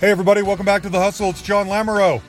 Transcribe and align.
Hey, 0.00 0.12
everybody, 0.12 0.42
welcome 0.42 0.64
back 0.64 0.82
to 0.82 0.88
The 0.88 1.00
Hustle. 1.00 1.30
It's 1.30 1.42
John 1.42 1.66
Lamoureux. 1.66 2.22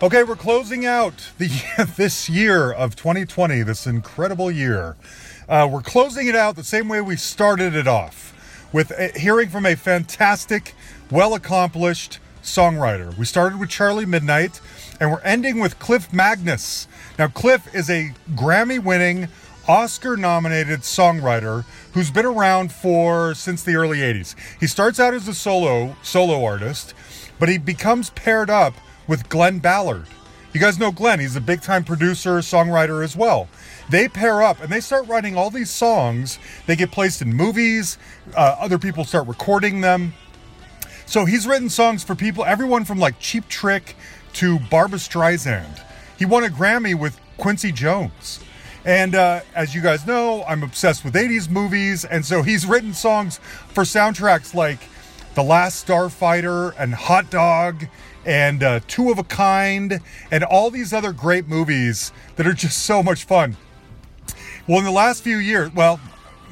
Okay, 0.00 0.22
we're 0.22 0.36
closing 0.36 0.86
out 0.86 1.32
the 1.36 1.48
this 1.96 2.28
year 2.28 2.70
of 2.70 2.94
2020, 2.94 3.64
this 3.64 3.88
incredible 3.88 4.52
year. 4.52 4.94
Uh, 5.48 5.68
we're 5.68 5.82
closing 5.82 6.28
it 6.28 6.36
out 6.36 6.54
the 6.54 6.62
same 6.62 6.86
way 6.88 7.00
we 7.00 7.16
started 7.16 7.74
it 7.74 7.88
off 7.88 8.68
with 8.72 8.92
a, 8.92 9.08
hearing 9.18 9.48
from 9.48 9.66
a 9.66 9.74
fantastic, 9.74 10.76
well 11.10 11.34
accomplished 11.34 12.20
songwriter. 12.40 13.18
We 13.18 13.24
started 13.24 13.58
with 13.58 13.68
Charlie 13.68 14.06
Midnight 14.06 14.60
and 15.00 15.10
we're 15.10 15.22
ending 15.22 15.58
with 15.58 15.80
Clif 15.80 16.12
Magness. 16.12 16.86
Now, 17.18 17.26
Clif 17.26 17.74
is 17.74 17.90
a 17.90 18.12
Grammy 18.36 18.78
winning, 18.78 19.26
Oscar 19.68 20.16
nominated 20.16 20.80
songwriter 20.80 21.64
who's 21.92 22.10
been 22.10 22.26
around 22.26 22.72
for 22.72 23.34
since 23.34 23.62
the 23.62 23.76
early 23.76 23.98
80s. 23.98 24.34
He 24.58 24.66
starts 24.66 24.98
out 24.98 25.14
as 25.14 25.28
a 25.28 25.34
solo 25.34 25.96
solo 26.02 26.44
artist, 26.44 26.94
but 27.38 27.48
he 27.48 27.58
becomes 27.58 28.10
paired 28.10 28.50
up 28.50 28.74
with 29.06 29.28
Glen 29.28 29.60
Ballard. 29.60 30.06
You 30.52 30.60
guys 30.60 30.78
know 30.78 30.90
Glen, 30.90 31.20
he's 31.20 31.36
a 31.36 31.40
big 31.40 31.62
time 31.62 31.84
producer, 31.84 32.38
songwriter 32.38 33.04
as 33.04 33.16
well. 33.16 33.48
They 33.88 34.08
pair 34.08 34.42
up 34.42 34.60
and 34.60 34.70
they 34.70 34.80
start 34.80 35.06
writing 35.06 35.36
all 35.36 35.48
these 35.48 35.70
songs. 35.70 36.38
They 36.66 36.76
get 36.76 36.90
placed 36.90 37.22
in 37.22 37.32
movies, 37.32 37.98
uh, 38.36 38.56
other 38.58 38.78
people 38.78 39.04
start 39.04 39.28
recording 39.28 39.80
them. 39.80 40.12
So 41.06 41.24
he's 41.24 41.46
written 41.46 41.68
songs 41.68 42.02
for 42.02 42.14
people, 42.14 42.44
everyone 42.44 42.84
from 42.84 42.98
like 42.98 43.18
Cheap 43.20 43.48
Trick 43.48 43.96
to 44.34 44.58
Barbra 44.58 44.98
Streisand. 44.98 45.80
He 46.18 46.26
won 46.26 46.42
a 46.42 46.48
Grammy 46.48 46.98
with 46.98 47.18
Quincy 47.36 47.70
Jones. 47.70 48.40
And 48.84 49.14
uh, 49.14 49.40
as 49.54 49.74
you 49.74 49.80
guys 49.80 50.06
know, 50.06 50.44
I'm 50.44 50.62
obsessed 50.62 51.04
with 51.04 51.14
80s 51.14 51.48
movies. 51.48 52.04
And 52.04 52.24
so 52.24 52.42
he's 52.42 52.66
written 52.66 52.92
songs 52.92 53.38
for 53.68 53.84
soundtracks 53.84 54.54
like 54.54 54.80
The 55.34 55.42
Last 55.42 55.86
Starfighter 55.86 56.74
and 56.78 56.94
Hot 56.94 57.30
Dog 57.30 57.86
and 58.24 58.62
uh, 58.62 58.80
Two 58.88 59.10
of 59.10 59.18
a 59.18 59.24
Kind 59.24 60.00
and 60.30 60.44
all 60.44 60.70
these 60.70 60.92
other 60.92 61.12
great 61.12 61.46
movies 61.48 62.12
that 62.36 62.46
are 62.46 62.52
just 62.52 62.78
so 62.78 63.02
much 63.02 63.24
fun. 63.24 63.56
Well, 64.66 64.78
in 64.78 64.84
the 64.84 64.90
last 64.90 65.22
few 65.22 65.38
years, 65.38 65.72
well, 65.74 66.00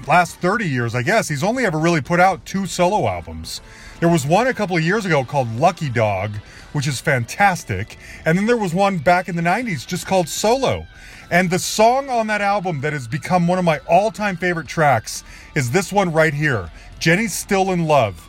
last 0.07 0.37
30 0.37 0.69
years, 0.69 0.95
I 0.95 1.03
guess, 1.03 1.29
he's 1.29 1.45
only 1.45 1.65
ever 1.65 1.79
really 1.79 2.01
put 2.01 2.21
out 2.21 2.45
two 2.45 2.67
solo 2.67 3.07
albums. 3.07 3.61
There 4.01 4.09
was 4.09 4.27
one 4.27 4.47
a 4.47 4.55
couple 4.55 4.77
of 4.77 4.83
years 4.83 5.05
ago 5.05 5.25
called 5.25 5.55
Lucky 5.57 5.91
Dog, 5.91 6.33
which 6.73 6.87
is 6.87 7.01
fantastic. 7.01 7.99
And 8.25 8.37
then 8.37 8.47
there 8.47 8.57
was 8.57 8.73
one 8.73 8.99
back 8.99 9.29
in 9.29 9.37
the 9.37 9.43
90s 9.43 9.87
just 9.87 10.07
called 10.07 10.29
Solo. 10.29 10.87
And 11.31 11.49
the 11.49 11.61
song 11.61 12.11
on 12.11 12.27
that 12.27 12.41
album 12.41 12.81
that 12.81 12.93
has 12.93 13.07
become 13.07 13.47
one 13.47 13.59
of 13.59 13.65
my 13.65 13.79
all 13.89 14.11
time 14.11 14.37
favorite 14.37 14.67
tracks 14.67 15.23
is 15.55 15.71
this 15.71 15.93
one 15.93 16.13
right 16.13 16.35
here 16.35 16.71
Jenny's 16.99 17.33
Still 17.33 17.71
in 17.71 17.87
Love. 17.87 18.27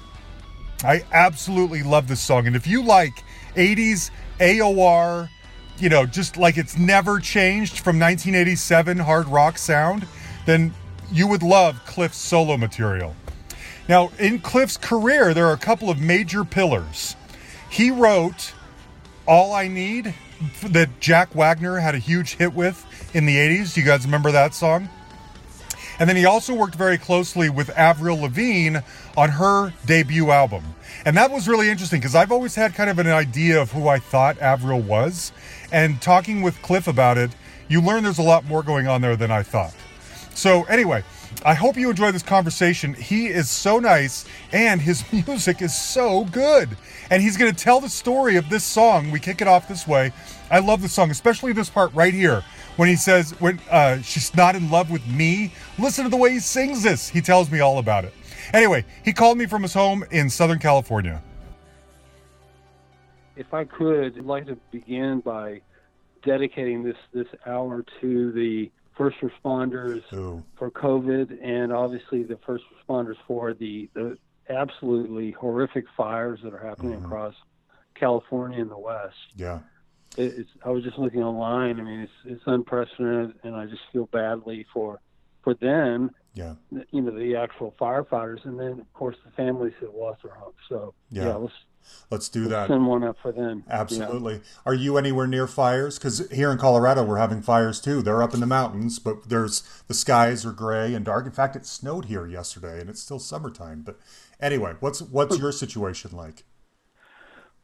I 0.83 1.03
absolutely 1.11 1.83
love 1.83 2.07
this 2.07 2.21
song. 2.21 2.47
And 2.47 2.55
if 2.55 2.67
you 2.67 2.83
like 2.83 3.23
80s 3.55 4.11
AOR, 4.39 5.29
you 5.77 5.89
know, 5.89 6.05
just 6.05 6.37
like 6.37 6.57
it's 6.57 6.77
never 6.77 7.19
changed 7.19 7.79
from 7.79 7.99
1987 7.99 8.99
hard 8.99 9.27
rock 9.27 9.57
sound, 9.57 10.07
then 10.45 10.73
you 11.11 11.27
would 11.27 11.43
love 11.43 11.83
Clif's 11.85 12.17
solo 12.17 12.57
material. 12.57 13.15
Now, 13.89 14.11
in 14.19 14.39
Clif's 14.39 14.77
career, 14.77 15.33
there 15.33 15.47
are 15.47 15.53
a 15.53 15.57
couple 15.57 15.89
of 15.89 15.99
major 15.99 16.43
pillars. 16.43 17.15
He 17.69 17.91
wrote 17.91 18.53
All 19.27 19.53
I 19.53 19.67
Need, 19.67 20.13
that 20.63 20.99
Jack 20.99 21.35
Wagner 21.35 21.77
had 21.79 21.95
a 21.95 21.99
huge 21.99 22.35
hit 22.35 22.53
with 22.53 22.85
in 23.13 23.25
the 23.25 23.35
80s. 23.35 23.75
You 23.77 23.83
guys 23.83 24.05
remember 24.05 24.31
that 24.31 24.53
song? 24.53 24.89
And 25.99 26.09
then 26.09 26.15
he 26.15 26.25
also 26.25 26.55
worked 26.55 26.75
very 26.75 26.97
closely 26.97 27.49
with 27.49 27.69
Avril 27.77 28.19
Lavigne 28.19 28.79
on 29.15 29.29
her 29.29 29.71
debut 29.85 30.31
album. 30.31 30.63
And 31.05 31.15
that 31.17 31.31
was 31.31 31.47
really 31.47 31.69
interesting 31.69 31.99
because 31.99 32.15
I've 32.15 32.31
always 32.31 32.55
had 32.55 32.73
kind 32.73 32.89
of 32.89 32.97
an 32.97 33.07
idea 33.07 33.61
of 33.61 33.71
who 33.71 33.87
I 33.87 33.99
thought 33.99 34.39
Avril 34.39 34.81
was. 34.81 35.31
And 35.71 36.01
talking 36.01 36.41
with 36.41 36.61
Cliff 36.61 36.87
about 36.87 37.17
it, 37.17 37.31
you 37.67 37.81
learn 37.81 38.03
there's 38.03 38.17
a 38.17 38.23
lot 38.23 38.45
more 38.45 38.63
going 38.63 38.87
on 38.87 39.01
there 39.01 39.15
than 39.15 39.31
I 39.31 39.43
thought. 39.43 39.75
So, 40.33 40.63
anyway, 40.63 41.03
I 41.43 41.53
hope 41.55 41.75
you 41.75 41.89
enjoy 41.89 42.11
this 42.11 42.23
conversation. 42.23 42.93
He 42.93 43.27
is 43.27 43.49
so 43.49 43.79
nice 43.79 44.25
and 44.51 44.79
his 44.79 45.03
music 45.27 45.61
is 45.61 45.75
so 45.75 46.25
good. 46.25 46.69
And 47.09 47.21
he's 47.21 47.37
going 47.37 47.53
to 47.53 47.57
tell 47.57 47.79
the 47.79 47.89
story 47.89 48.35
of 48.35 48.49
this 48.49 48.63
song. 48.63 49.11
We 49.11 49.19
kick 49.19 49.41
it 49.41 49.47
off 49.47 49.67
this 49.67 49.87
way. 49.87 50.13
I 50.49 50.59
love 50.59 50.81
the 50.81 50.89
song, 50.89 51.11
especially 51.11 51.53
this 51.53 51.69
part 51.69 51.93
right 51.93 52.13
here 52.13 52.43
when 52.75 52.89
he 52.89 52.95
says 52.95 53.31
when 53.39 53.59
uh, 53.69 54.01
she's 54.01 54.35
not 54.35 54.55
in 54.55 54.69
love 54.69 54.91
with 54.91 55.05
me. 55.07 55.51
Listen 55.79 56.03
to 56.03 56.09
the 56.09 56.17
way 56.17 56.31
he 56.31 56.39
sings 56.39 56.83
this. 56.83 57.09
He 57.09 57.21
tells 57.21 57.51
me 57.51 57.59
all 57.59 57.79
about 57.79 58.05
it. 58.05 58.13
Anyway, 58.53 58.85
he 59.03 59.13
called 59.13 59.37
me 59.37 59.45
from 59.45 59.61
his 59.61 59.73
home 59.73 60.03
in 60.11 60.29
Southern 60.29 60.59
California. 60.59 61.21
If 63.35 63.53
I 63.53 63.63
could, 63.63 64.17
I'd 64.17 64.25
like 64.25 64.45
to 64.47 64.57
begin 64.71 65.21
by 65.21 65.61
dedicating 66.23 66.83
this 66.83 66.97
this 67.13 67.27
hour 67.45 67.83
to 68.01 68.31
the 68.31 68.71
first 68.97 69.17
responders 69.21 70.01
Ooh. 70.13 70.43
for 70.57 70.69
COVID, 70.71 71.43
and 71.43 71.71
obviously 71.71 72.23
the 72.23 72.37
first 72.45 72.63
responders 72.75 73.15
for 73.27 73.53
the, 73.53 73.89
the 73.93 74.17
absolutely 74.49 75.31
horrific 75.31 75.85
fires 75.95 76.39
that 76.43 76.53
are 76.53 76.59
happening 76.65 76.99
Mhm. 76.99 77.05
across 77.05 77.35
California 77.95 78.61
and 78.61 78.69
the 78.71 78.77
West. 78.77 79.15
Yeah. 79.35 79.59
It's, 80.17 80.49
I 80.65 80.69
was 80.69 80.83
just 80.83 80.97
looking 80.97 81.23
online. 81.23 81.79
I 81.79 81.83
mean, 81.83 81.99
it's 82.01 82.11
it's 82.25 82.43
unprecedented, 82.45 83.39
and 83.43 83.55
I 83.55 83.65
just 83.65 83.81
feel 83.93 84.07
badly 84.07 84.65
for 84.73 84.99
for 85.41 85.53
them. 85.55 86.11
Yeah. 86.33 86.55
You 86.91 87.01
know, 87.01 87.11
the 87.17 87.35
actual 87.37 87.73
firefighters, 87.79 88.43
and 88.45 88.59
then 88.59 88.79
of 88.81 88.93
course 88.93 89.15
the 89.23 89.31
families 89.31 89.73
that 89.81 89.95
lost 89.95 90.23
their 90.23 90.33
homes. 90.33 90.55
So 90.67 90.93
Yeah. 91.11 91.27
yeah, 91.27 91.35
let's, 91.35 91.53
Let's 92.09 92.27
do 92.29 92.47
that. 92.49 92.67
send 92.67 92.85
one 92.87 93.03
up 93.03 93.17
for 93.21 93.31
them. 93.31 93.63
Yeah. 93.67 93.81
Absolutely. 93.81 94.41
Are 94.65 94.73
you 94.73 94.97
anywhere 94.97 95.27
near 95.27 95.47
fires? 95.47 95.97
Because 95.97 96.29
here 96.31 96.51
in 96.51 96.57
Colorado, 96.57 97.03
we're 97.03 97.17
having 97.17 97.41
fires 97.41 97.79
too. 97.79 98.01
They're 98.01 98.21
up 98.21 98.33
in 98.33 98.39
the 98.39 98.45
mountains, 98.45 98.99
but 98.99 99.29
there's 99.29 99.61
the 99.87 99.93
skies 99.93 100.45
are 100.45 100.51
gray 100.51 100.93
and 100.93 101.05
dark. 101.05 101.25
In 101.25 101.31
fact, 101.31 101.55
it 101.55 101.65
snowed 101.65 102.05
here 102.05 102.25
yesterday, 102.27 102.79
and 102.81 102.89
it's 102.89 103.01
still 103.01 103.19
summertime. 103.19 103.81
But 103.81 103.97
anyway, 104.39 104.73
what's 104.79 105.01
what's 105.01 105.37
your 105.39 105.51
situation 105.51 106.11
like? 106.15 106.43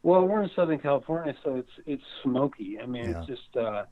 Well, 0.04 0.26
we're 0.26 0.44
in 0.44 0.50
Southern 0.56 0.80
California, 0.80 1.36
so 1.44 1.56
it's 1.56 1.72
it's 1.86 2.04
smoky. 2.24 2.80
I 2.82 2.86
mean, 2.86 3.10
Yeah. 3.12 3.18
it's 3.20 3.28
just 3.28 3.58
uh, 3.58 3.84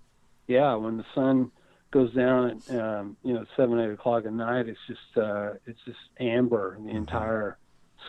yeah. 0.48 0.74
When 0.75 0.98
the 0.98 1.06
sun 1.13 1.51
goes 1.92 2.13
down 2.13 2.62
at 2.69 2.75
um, 2.80 3.18
you 3.24 3.33
know 3.33 3.45
seven 3.57 3.80
eight 3.80 3.92
o'clock 3.92 4.25
at 4.25 4.33
night, 4.33 4.68
it's 4.69 4.80
just 4.88 5.18
uh, 5.18 5.54
it's 5.66 5.80
just 5.86 5.98
amber. 6.19 6.78
The 6.81 6.92
entire 6.95 7.57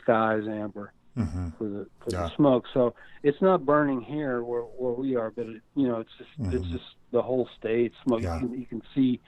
sky 0.03 0.37
is 0.37 0.47
amber 0.47 0.93
hmm 1.17 1.49
for 1.59 1.69
the 1.69 1.87
for 2.05 2.13
Yeah. 2.13 2.25
the 2.25 2.31
smoke. 2.37 2.65
So 2.75 2.95
it's 3.23 3.41
not 3.41 3.65
burning 3.65 4.03
here 4.03 4.43
where 4.45 4.63
where 4.63 4.93
we 4.93 5.17
are, 5.17 5.31
but 5.31 5.47
it, 5.47 5.63
you 5.75 5.89
know 5.89 6.01
it's 6.01 6.11
just 6.19 6.31
it's 6.53 6.65
Mhm. 6.65 6.73
just 6.73 6.85
the 7.13 7.23
whole 7.23 7.49
state 7.59 7.93
smoke. 8.05 8.23
Yeah. 8.23 8.41
You, 8.41 8.49
can, 8.49 8.61
you 8.61 8.67
can 8.67 8.83
see 8.95 9.21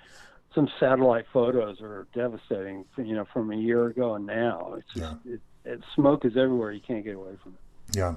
some 0.55 0.69
satellite 0.81 1.27
photos 1.33 1.81
are 1.81 2.07
devastating. 2.15 2.85
You 2.97 3.17
know, 3.17 3.27
from 3.33 3.53
a 3.53 3.57
year 3.57 3.87
ago 3.89 4.15
and 4.15 4.27
now, 4.27 4.75
it's 4.79 4.89
just 4.95 5.07
it, 5.27 5.41
it, 5.65 5.81
smoke 5.95 6.25
is 6.25 6.37
everywhere. 6.37 6.73
You 6.73 6.81
can't 6.87 7.05
get 7.05 7.17
away 7.17 7.37
from 7.43 7.55
it. 7.55 7.61
Yeah. 7.97 8.17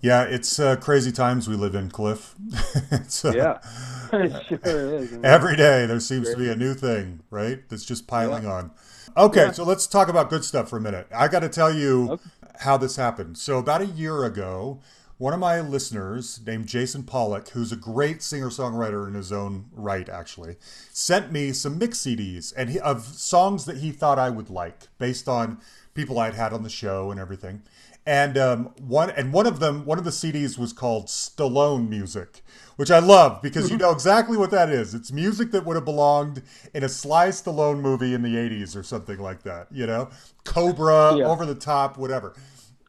Yeah, 0.00 0.24
it's 0.24 0.58
uh, 0.58 0.76
crazy 0.76 1.12
times 1.12 1.48
we 1.48 1.54
live 1.54 1.76
in, 1.76 1.88
Clif. 1.88 2.34
it's, 2.90 3.24
uh, 3.24 3.32
Yeah, 3.32 3.58
it 4.12 4.60
sure 4.64 5.02
is. 5.04 5.10
I 5.12 5.14
mean, 5.14 5.24
Every 5.24 5.56
day 5.56 5.86
there 5.86 6.00
seems 6.00 6.28
to 6.30 6.36
be 6.36 6.48
a 6.50 6.56
new 6.56 6.74
thing, 6.74 7.20
right? 7.30 7.68
That's 7.68 7.84
just 7.84 8.08
piling 8.08 8.44
on. 8.44 8.72
Okay, 9.16 9.44
Yeah. 9.46 9.52
so 9.52 9.62
let's 9.64 9.86
talk 9.86 10.08
about 10.08 10.28
good 10.28 10.44
stuff 10.44 10.68
for 10.70 10.76
a 10.78 10.80
minute. 10.80 11.06
I 11.14 11.28
got 11.28 11.40
to 11.40 11.48
tell 11.48 11.72
you 11.72 12.10
Okay. 12.10 12.30
How 12.60 12.76
this 12.76 12.96
happened. 12.96 13.38
So 13.38 13.58
about 13.58 13.82
a 13.82 13.86
year 13.86 14.24
ago, 14.24 14.80
one 15.18 15.32
of 15.32 15.40
my 15.40 15.60
listeners 15.60 16.40
named 16.44 16.66
Jason 16.66 17.04
Pollock, 17.04 17.50
who's 17.50 17.70
a 17.70 17.76
great 17.76 18.22
singer-songwriter 18.22 19.06
in 19.06 19.14
his 19.14 19.30
own 19.30 19.66
right, 19.72 20.08
actually, 20.08 20.56
sent 20.92 21.30
me 21.30 21.52
some 21.52 21.78
mix 21.78 22.00
CDs 22.00 22.52
and 22.56 22.70
he, 22.70 22.80
of 22.80 23.04
songs 23.04 23.64
that 23.66 23.76
he 23.76 23.92
thought 23.92 24.18
I 24.18 24.30
would 24.30 24.50
like 24.50 24.88
based 24.98 25.28
on 25.28 25.60
people 25.94 26.18
I'd 26.18 26.34
had 26.34 26.52
on 26.52 26.62
the 26.62 26.70
show 26.70 27.10
and 27.10 27.20
everything. 27.20 27.62
And 28.04 28.36
um, 28.36 28.64
one 28.80 29.10
and 29.10 29.32
one 29.32 29.46
of 29.46 29.60
them, 29.60 29.84
one 29.84 29.98
of 29.98 30.04
the 30.04 30.10
CDs 30.10 30.58
was 30.58 30.72
called 30.72 31.06
Stallone 31.06 31.88
music, 31.88 32.42
which 32.74 32.90
I 32.90 32.98
love 32.98 33.40
because 33.42 33.70
you 33.70 33.76
know 33.78 33.92
exactly 33.92 34.36
what 34.36 34.50
that 34.50 34.70
is. 34.70 34.92
It's 34.92 35.12
music 35.12 35.52
that 35.52 35.64
would 35.64 35.76
have 35.76 35.84
belonged 35.84 36.42
in 36.74 36.82
a 36.82 36.88
Sly 36.88 37.28
Stallone 37.28 37.80
movie 37.80 38.12
in 38.12 38.22
the 38.22 38.34
'80s 38.34 38.74
or 38.76 38.82
something 38.82 39.18
like 39.18 39.42
that. 39.44 39.68
You 39.70 39.86
know, 39.86 40.10
Cobra, 40.44 41.16
Yeah. 41.16 41.26
over 41.26 41.46
the 41.46 41.54
top, 41.54 41.96
whatever. 41.96 42.34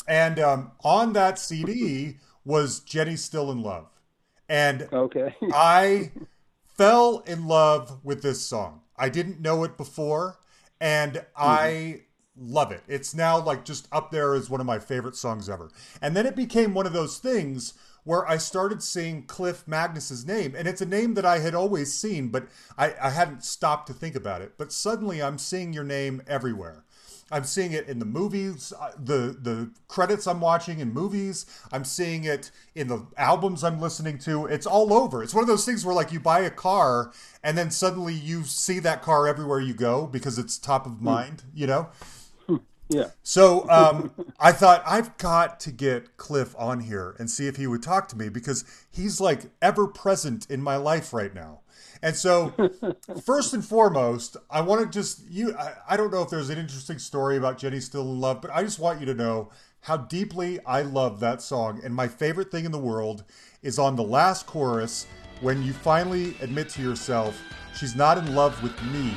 And 0.07 0.39
um, 0.39 0.71
on 0.83 1.13
that 1.13 1.37
CD 1.37 2.17
was 2.43 2.79
Jenny 2.79 3.15
Still 3.15 3.51
in 3.51 3.61
Love, 3.61 3.87
and 4.49 4.89
Okay. 4.91 5.35
I 5.53 6.11
fell 6.75 7.19
in 7.27 7.47
love 7.47 7.99
with 8.03 8.23
this 8.23 8.41
song. 8.41 8.81
I 8.97 9.09
didn't 9.09 9.39
know 9.41 9.63
it 9.63 9.77
before, 9.77 10.39
and 10.81 11.23
I 11.37 12.01
love 12.37 12.71
it. 12.71 12.81
It's 12.87 13.13
now 13.13 13.39
like 13.39 13.65
just 13.65 13.87
up 13.91 14.11
there 14.11 14.33
as 14.33 14.49
one 14.49 14.59
of 14.59 14.65
my 14.65 14.79
favorite 14.79 15.15
songs 15.15 15.49
ever. 15.49 15.69
And 16.01 16.15
then 16.15 16.25
it 16.25 16.35
became 16.35 16.73
one 16.73 16.87
of 16.87 16.93
those 16.93 17.17
things 17.17 17.73
where 18.03 18.27
I 18.27 18.37
started 18.37 18.83
seeing 18.83 19.23
Clif 19.23 19.67
Magness's 19.67 20.25
name, 20.25 20.55
and 20.57 20.67
it's 20.67 20.81
a 20.81 20.85
name 20.85 21.13
that 21.13 21.25
I 21.25 21.39
had 21.39 21.55
always 21.55 21.93
seen, 21.93 22.29
but 22.29 22.47
I, 22.77 22.93
I 23.01 23.09
hadn't 23.11 23.45
stopped 23.45 23.87
to 23.87 23.93
think 23.93 24.15
about 24.15 24.41
it. 24.41 24.53
But 24.57 24.73
suddenly 24.73 25.21
I'm 25.23 25.37
seeing 25.37 25.71
your 25.71 25.85
name 25.85 26.21
everywhere. 26.27 26.83
I'm 27.31 27.45
seeing 27.45 27.71
it 27.71 27.87
in 27.87 27.99
the 27.99 28.05
movies, 28.05 28.73
uh, 28.79 28.91
the 28.97 29.35
the 29.41 29.71
credits 29.87 30.27
I'm 30.27 30.41
watching 30.41 30.79
in 30.79 30.93
movies. 30.93 31.45
I'm 31.71 31.85
seeing 31.85 32.25
it 32.25 32.51
in 32.75 32.89
the 32.89 33.07
albums 33.17 33.63
I'm 33.63 33.79
listening 33.79 34.19
to. 34.19 34.45
It's 34.45 34.67
all 34.67 34.93
over. 34.93 35.23
It's 35.23 35.33
one 35.33 35.41
of 35.41 35.47
those 35.47 35.65
things 35.65 35.85
where 35.85 35.95
like 35.95 36.11
you 36.11 36.19
buy 36.19 36.41
a 36.41 36.51
car 36.51 37.11
and 37.43 37.57
then 37.57 37.71
suddenly 37.71 38.13
you 38.13 38.43
see 38.43 38.77
that 38.79 39.01
car 39.01 39.27
everywhere 39.27 39.61
you 39.61 39.73
go 39.73 40.05
because 40.05 40.37
it's 40.37 40.57
top 40.59 40.85
of 40.85 41.01
mind. 41.01 41.43
You 41.55 41.65
know. 41.65 41.89
Yeah. 42.93 43.09
So 43.23 43.69
um, 43.69 44.11
I 44.39 44.51
thought 44.51 44.83
I've 44.85 45.17
got 45.17 45.59
to 45.61 45.71
get 45.71 46.17
Clif 46.17 46.55
on 46.57 46.81
here 46.81 47.15
and 47.19 47.29
see 47.29 47.47
if 47.47 47.57
he 47.57 47.67
would 47.67 47.83
talk 47.83 48.07
to 48.09 48.17
me 48.17 48.29
because 48.29 48.65
he's 48.89 49.19
like 49.19 49.43
ever 49.61 49.87
present 49.87 50.49
in 50.49 50.61
my 50.61 50.75
life 50.75 51.13
right 51.13 51.33
now. 51.33 51.61
And 52.01 52.15
so, 52.15 52.53
first 53.25 53.53
and 53.53 53.63
foremost, 53.63 54.35
I 54.49 54.61
want 54.61 54.81
to 54.81 54.87
just 54.87 55.29
you. 55.29 55.55
I, 55.55 55.73
I 55.89 55.97
don't 55.97 56.11
know 56.11 56.21
if 56.21 56.29
there's 56.29 56.49
an 56.49 56.59
interesting 56.59 56.99
story 56.99 57.37
about 57.37 57.57
Jenny 57.57 57.79
Still 57.79 58.01
in 58.01 58.19
Love, 58.19 58.41
but 58.41 58.51
I 58.51 58.61
just 58.63 58.77
want 58.77 58.99
you 58.99 59.05
to 59.07 59.13
know 59.13 59.49
how 59.81 59.97
deeply 59.97 60.59
I 60.65 60.81
love 60.81 61.19
that 61.21 61.41
song. 61.41 61.81
And 61.83 61.95
my 61.95 62.07
favorite 62.07 62.51
thing 62.51 62.65
in 62.65 62.71
the 62.71 62.79
world 62.79 63.23
is 63.61 63.79
on 63.79 63.95
the 63.95 64.03
last 64.03 64.45
chorus 64.47 65.07
when 65.41 65.61
you 65.61 65.73
finally 65.73 66.35
admit 66.41 66.69
to 66.69 66.81
yourself, 66.81 67.41
she's 67.75 67.95
not 67.95 68.17
in 68.17 68.33
love 68.33 68.61
with 68.63 68.81
me. 68.85 69.13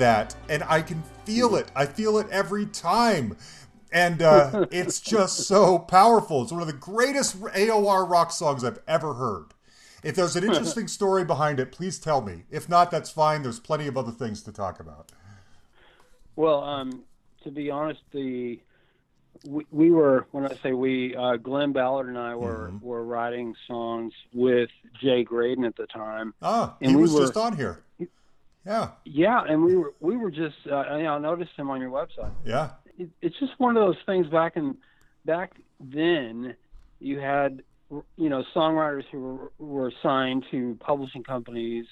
That, 0.00 0.34
and 0.48 0.64
I 0.64 0.82
can 0.82 1.02
feel 1.24 1.54
it. 1.54 1.70
I 1.76 1.86
feel 1.86 2.18
it 2.18 2.26
every 2.30 2.66
time. 2.66 3.36
And 3.92 4.20
uh, 4.20 4.66
it's 4.72 5.00
just 5.00 5.44
so 5.46 5.78
powerful. 5.78 6.42
It's 6.42 6.52
one 6.52 6.60
of 6.60 6.66
the 6.66 6.72
greatest 6.72 7.40
AOR 7.40 8.08
rock 8.08 8.32
songs 8.32 8.64
I've 8.64 8.80
ever 8.88 9.14
heard. 9.14 9.54
If 10.02 10.16
there's 10.16 10.34
an 10.36 10.44
interesting 10.44 10.88
story 10.98 11.24
behind 11.24 11.60
it, 11.60 11.70
please 11.70 11.98
tell 11.98 12.20
me. 12.20 12.44
If 12.50 12.68
not, 12.68 12.90
that's 12.90 13.10
fine. 13.10 13.42
There's 13.42 13.60
plenty 13.60 13.86
of 13.86 13.96
other 13.96 14.12
things 14.12 14.42
to 14.42 14.52
talk 14.52 14.80
about. 14.80 15.12
Well, 16.36 16.62
um, 16.64 17.04
to 17.44 17.50
be 17.50 17.70
honest, 17.70 18.00
the 18.12 18.60
we, 19.46 19.66
we 19.70 19.90
were 19.90 20.26
when 20.32 20.46
I 20.46 20.54
say 20.62 20.72
we, 20.72 21.14
uh, 21.16 21.36
Glen 21.36 21.72
Ballard 21.72 22.08
and 22.08 22.18
I 22.18 22.34
were 22.34 22.70
mm-hmm. 22.72 22.86
were 22.86 23.04
writing 23.04 23.54
songs 23.66 24.12
with 24.32 24.70
Jay 25.00 25.22
Graydon 25.24 25.64
at 25.64 25.76
the 25.76 25.86
time. 25.86 26.34
Ah, 26.42 26.76
and 26.80 26.90
he 26.90 26.96
we 26.96 27.02
was 27.02 27.12
were, 27.12 27.20
just 27.20 27.36
on 27.36 27.56
here. 27.56 27.82
Yeah. 28.66 28.90
Yeah, 29.04 29.42
and 29.48 29.62
we 29.62 29.76
were 29.76 29.94
we 30.00 30.16
were 30.16 30.30
just 30.30 30.56
uh, 30.70 30.76
I 30.76 31.18
noticed 31.18 31.52
him 31.56 31.70
on 31.70 31.80
your 31.80 31.90
website. 31.90 32.32
Yeah. 32.44 32.72
It, 32.98 33.10
it's 33.22 33.38
just 33.38 33.52
one 33.58 33.76
of 33.76 33.84
those 33.84 33.96
things 34.06 34.26
back 34.28 34.56
in 34.56 34.76
back 35.24 35.52
then 35.80 36.54
you 36.98 37.18
had 37.18 37.62
you 38.16 38.28
know 38.28 38.44
songwriters 38.54 39.04
who 39.10 39.20
were, 39.20 39.52
were 39.58 39.92
signed 40.02 40.44
to 40.50 40.76
publishing 40.80 41.24
companies 41.24 41.86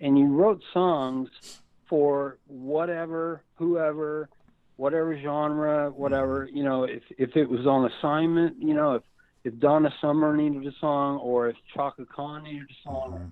and 0.00 0.18
you 0.18 0.26
wrote 0.26 0.62
songs 0.72 1.28
for 1.88 2.38
whatever 2.46 3.42
whoever 3.54 4.28
whatever 4.76 5.18
genre 5.20 5.90
whatever 5.90 6.46
mm-hmm. 6.46 6.56
you 6.56 6.64
know 6.64 6.84
if 6.84 7.02
if 7.16 7.36
it 7.36 7.48
was 7.48 7.66
on 7.66 7.90
assignment 7.90 8.56
you 8.60 8.74
know 8.74 8.94
if 8.94 9.02
if 9.44 9.58
Donna 9.58 9.92
Summer 10.00 10.36
needed 10.36 10.66
a 10.66 10.76
song 10.80 11.18
or 11.18 11.48
if 11.48 11.56
Chaka 11.72 12.04
Khan 12.04 12.42
needed 12.42 12.68
a 12.68 12.82
song 12.84 13.12
mm-hmm 13.12 13.28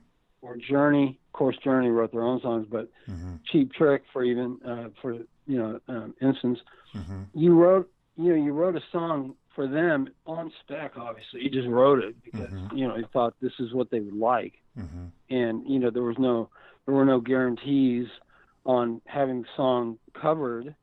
or 0.46 0.56
Journey. 0.56 1.18
Of 1.28 1.38
course, 1.38 1.56
Journey 1.62 1.88
wrote 1.88 2.12
their 2.12 2.22
own 2.22 2.40
songs, 2.40 2.66
but 2.70 2.88
mm-hmm. 3.08 3.36
Cheap 3.50 3.72
Trick, 3.72 4.04
for 4.12 4.24
even 4.24 4.58
uh, 4.66 4.88
for 5.02 5.14
you 5.46 5.58
know 5.58 5.80
um, 5.88 6.14
instance, 6.22 6.58
mm-hmm. 6.94 7.22
you 7.34 7.54
wrote 7.54 7.90
you 8.16 8.30
know 8.30 8.44
you 8.44 8.52
wrote 8.52 8.76
a 8.76 8.82
song 8.92 9.34
for 9.54 9.66
them 9.66 10.08
on 10.26 10.52
spec. 10.62 10.92
Obviously, 10.96 11.42
you 11.42 11.50
just 11.50 11.68
wrote 11.68 12.02
it 12.02 12.14
because 12.22 12.50
mm-hmm. 12.50 12.76
you 12.76 12.86
know 12.86 12.96
you 12.96 13.06
thought 13.12 13.34
this 13.40 13.52
is 13.58 13.72
what 13.72 13.90
they 13.90 14.00
would 14.00 14.16
like, 14.16 14.54
mm-hmm. 14.78 15.06
and 15.30 15.68
you 15.68 15.78
know 15.78 15.90
there 15.90 16.02
was 16.02 16.18
no 16.18 16.48
there 16.86 16.94
were 16.94 17.04
no 17.04 17.20
guarantees 17.20 18.06
on 18.64 19.00
having 19.06 19.42
the 19.42 19.48
song 19.56 19.98
covered, 20.20 20.74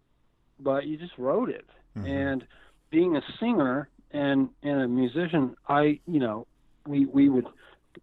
but 0.60 0.86
you 0.86 0.98
just 0.98 1.18
wrote 1.18 1.50
it. 1.50 1.66
Mm-hmm. 1.98 2.08
And 2.08 2.44
being 2.90 3.16
a 3.16 3.22
singer 3.40 3.90
and 4.12 4.50
and 4.62 4.82
a 4.82 4.88
musician, 4.88 5.56
I 5.68 6.00
you 6.06 6.20
know 6.20 6.48
we 6.88 7.06
we 7.06 7.30
would 7.30 7.48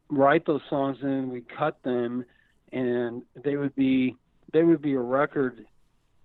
write 0.09 0.47
those 0.47 0.63
songs 0.69 0.99
and 1.03 1.31
we 1.31 1.43
cut 1.43 1.83
them, 1.83 2.25
and 2.73 3.23
they 3.43 3.57
would 3.57 3.75
be 3.75 4.17
they 4.53 4.63
would 4.63 4.83
be 4.83 4.95
a 4.95 5.01
record 5.01 5.65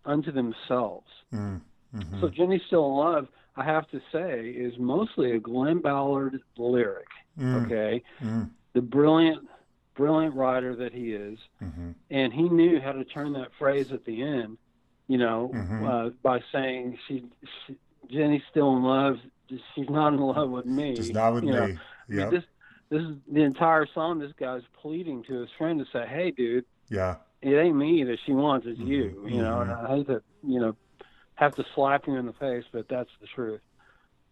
unto 0.06 0.32
themselves. 0.32 1.08
Mm, 1.34 1.62
hmm 1.94 2.22
So 2.22 2.30
Jenny 2.30 2.62
Still 2.68 2.86
in 2.88 2.94
Love, 2.94 3.28
I 3.56 3.64
have 3.64 3.90
to 3.92 4.02
say, 4.12 4.50
is 4.50 4.74
mostly 4.78 5.32
a 5.32 5.40
Glen 5.40 5.80
Ballard 5.80 6.42
lyric. 6.58 7.08
Mm, 7.40 7.66
okay, 7.66 8.04
mm. 8.22 8.50
the 8.74 8.82
brilliant, 8.82 9.48
brilliant 9.96 10.36
writer 10.36 10.76
that 10.76 10.94
he 10.94 11.14
is, 11.14 11.38
mm-hmm. 11.62 11.92
and 12.10 12.34
he 12.34 12.44
knew 12.44 12.80
how 12.80 12.94
to 12.94 13.04
turn 13.04 13.34
that 13.34 13.50
phrase 13.60 13.92
at 13.92 14.06
the 14.06 14.22
end, 14.22 14.58
you 15.08 15.18
know, 15.18 15.52
mm-hmm. 15.54 15.86
uh, 15.86 16.10
by 16.24 16.40
saying 16.52 16.98
she, 17.08 17.26
she, 17.68 17.76
Jenny's 18.10 18.44
still 18.50 18.76
in 18.78 18.84
love. 18.84 19.18
She's 19.76 19.90
not 19.90 20.14
in 20.14 20.20
love 20.20 20.50
with 20.50 20.66
me. 20.66 20.96
She's 20.96 21.12
not 21.12 21.34
with 21.34 21.44
you 21.44 21.54
me. 21.54 21.78
Yeah 22.10 22.30
this 22.30 22.44
is 23.02 23.18
the 23.32 23.42
entire 23.42 23.88
song. 23.94 24.20
This 24.20 24.32
guy's 24.40 24.64
pleading 24.82 25.24
to 25.24 25.42
his 25.42 25.50
friend 25.58 25.80
to 25.80 25.86
say, 25.92 26.06
"Hey, 26.08 26.32
dude, 26.32 26.66
yeah, 26.90 27.16
it 27.42 27.56
ain't 27.56 27.76
me 27.76 28.04
that 28.04 28.18
she 28.26 28.34
wants, 28.34 28.68
it's 28.68 28.80
mm-hmm. 28.80 28.92
you." 28.92 29.28
You 29.28 29.42
know, 29.42 29.56
mm-hmm. 29.56 29.72
and 29.72 29.88
I 29.88 29.96
hate 29.96 30.08
to, 30.08 30.22
you 30.44 30.60
know, 30.60 30.76
have 31.36 31.56
to 31.56 31.66
slap 31.76 32.08
you 32.08 32.16
in 32.16 32.26
the 32.26 32.34
face, 32.34 32.66
but 32.72 32.88
that's 32.88 33.10
the 33.22 33.28
truth. 33.28 33.62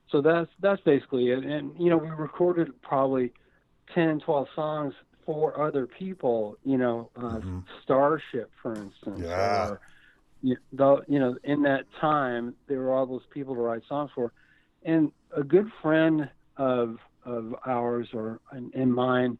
So 0.09 0.21
that's 0.21 0.49
that's 0.59 0.81
basically 0.81 1.29
it. 1.29 1.43
And 1.43 1.73
you 1.79 1.89
know, 1.89 1.97
we 1.97 2.09
recorded 2.09 2.81
probably 2.81 3.33
10, 3.93 4.21
12 4.21 4.47
songs 4.55 4.93
for 5.25 5.59
other 5.59 5.87
people. 5.87 6.57
You 6.63 6.77
know, 6.77 7.09
uh, 7.15 7.21
mm-hmm. 7.21 7.59
Starship, 7.83 8.51
for 8.61 8.75
instance. 8.75 9.21
Yeah. 9.21 9.69
Or, 9.69 9.81
you 10.41 10.57
know, 10.71 11.01
you 11.07 11.19
know, 11.19 11.37
in 11.43 11.63
that 11.63 11.85
time, 11.99 12.53
there 12.67 12.79
were 12.79 12.91
all 12.91 13.05
those 13.05 13.25
people 13.33 13.55
to 13.55 13.61
write 13.61 13.83
songs 13.87 14.11
for, 14.13 14.33
and 14.83 15.11
a 15.35 15.43
good 15.43 15.71
friend 15.81 16.29
of 16.57 16.97
of 17.25 17.55
ours 17.65 18.09
or 18.13 18.39
in 18.73 18.91
mine 18.91 19.37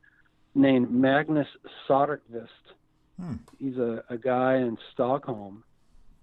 named 0.55 0.91
Magnus 0.91 1.47
Soderqvist. 1.87 2.47
Hmm. 3.19 3.35
He's 3.59 3.77
a, 3.77 4.03
a 4.09 4.17
guy 4.17 4.55
in 4.55 4.77
Stockholm. 4.93 5.63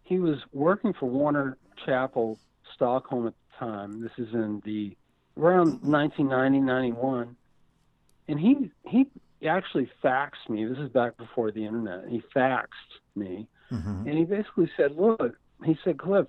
He 0.02 0.18
was 0.18 0.38
working 0.52 0.92
for 0.92 1.06
Warner 1.06 1.56
Chappell, 1.84 2.38
Stockholm 2.74 3.28
at 3.28 3.34
the 3.34 3.66
time. 3.66 4.02
This 4.02 4.12
is 4.18 4.32
in 4.34 4.60
the 4.64 4.96
around 5.36 5.82
1990, 5.82 6.60
91. 6.60 7.36
And 8.28 8.40
he 8.40 8.70
he 8.86 9.06
actually 9.48 9.90
faxed 10.02 10.48
me. 10.48 10.64
This 10.64 10.78
is 10.78 10.90
back 10.90 11.16
before 11.16 11.50
the 11.50 11.64
internet. 11.64 12.08
He 12.08 12.22
faxed 12.34 12.66
me, 13.16 13.48
mm-hmm. 13.72 14.06
and 14.06 14.18
he 14.18 14.24
basically 14.24 14.70
said, 14.76 14.96
"Look," 14.96 15.36
he 15.64 15.76
said, 15.82 15.98
"Clif, 15.98 16.26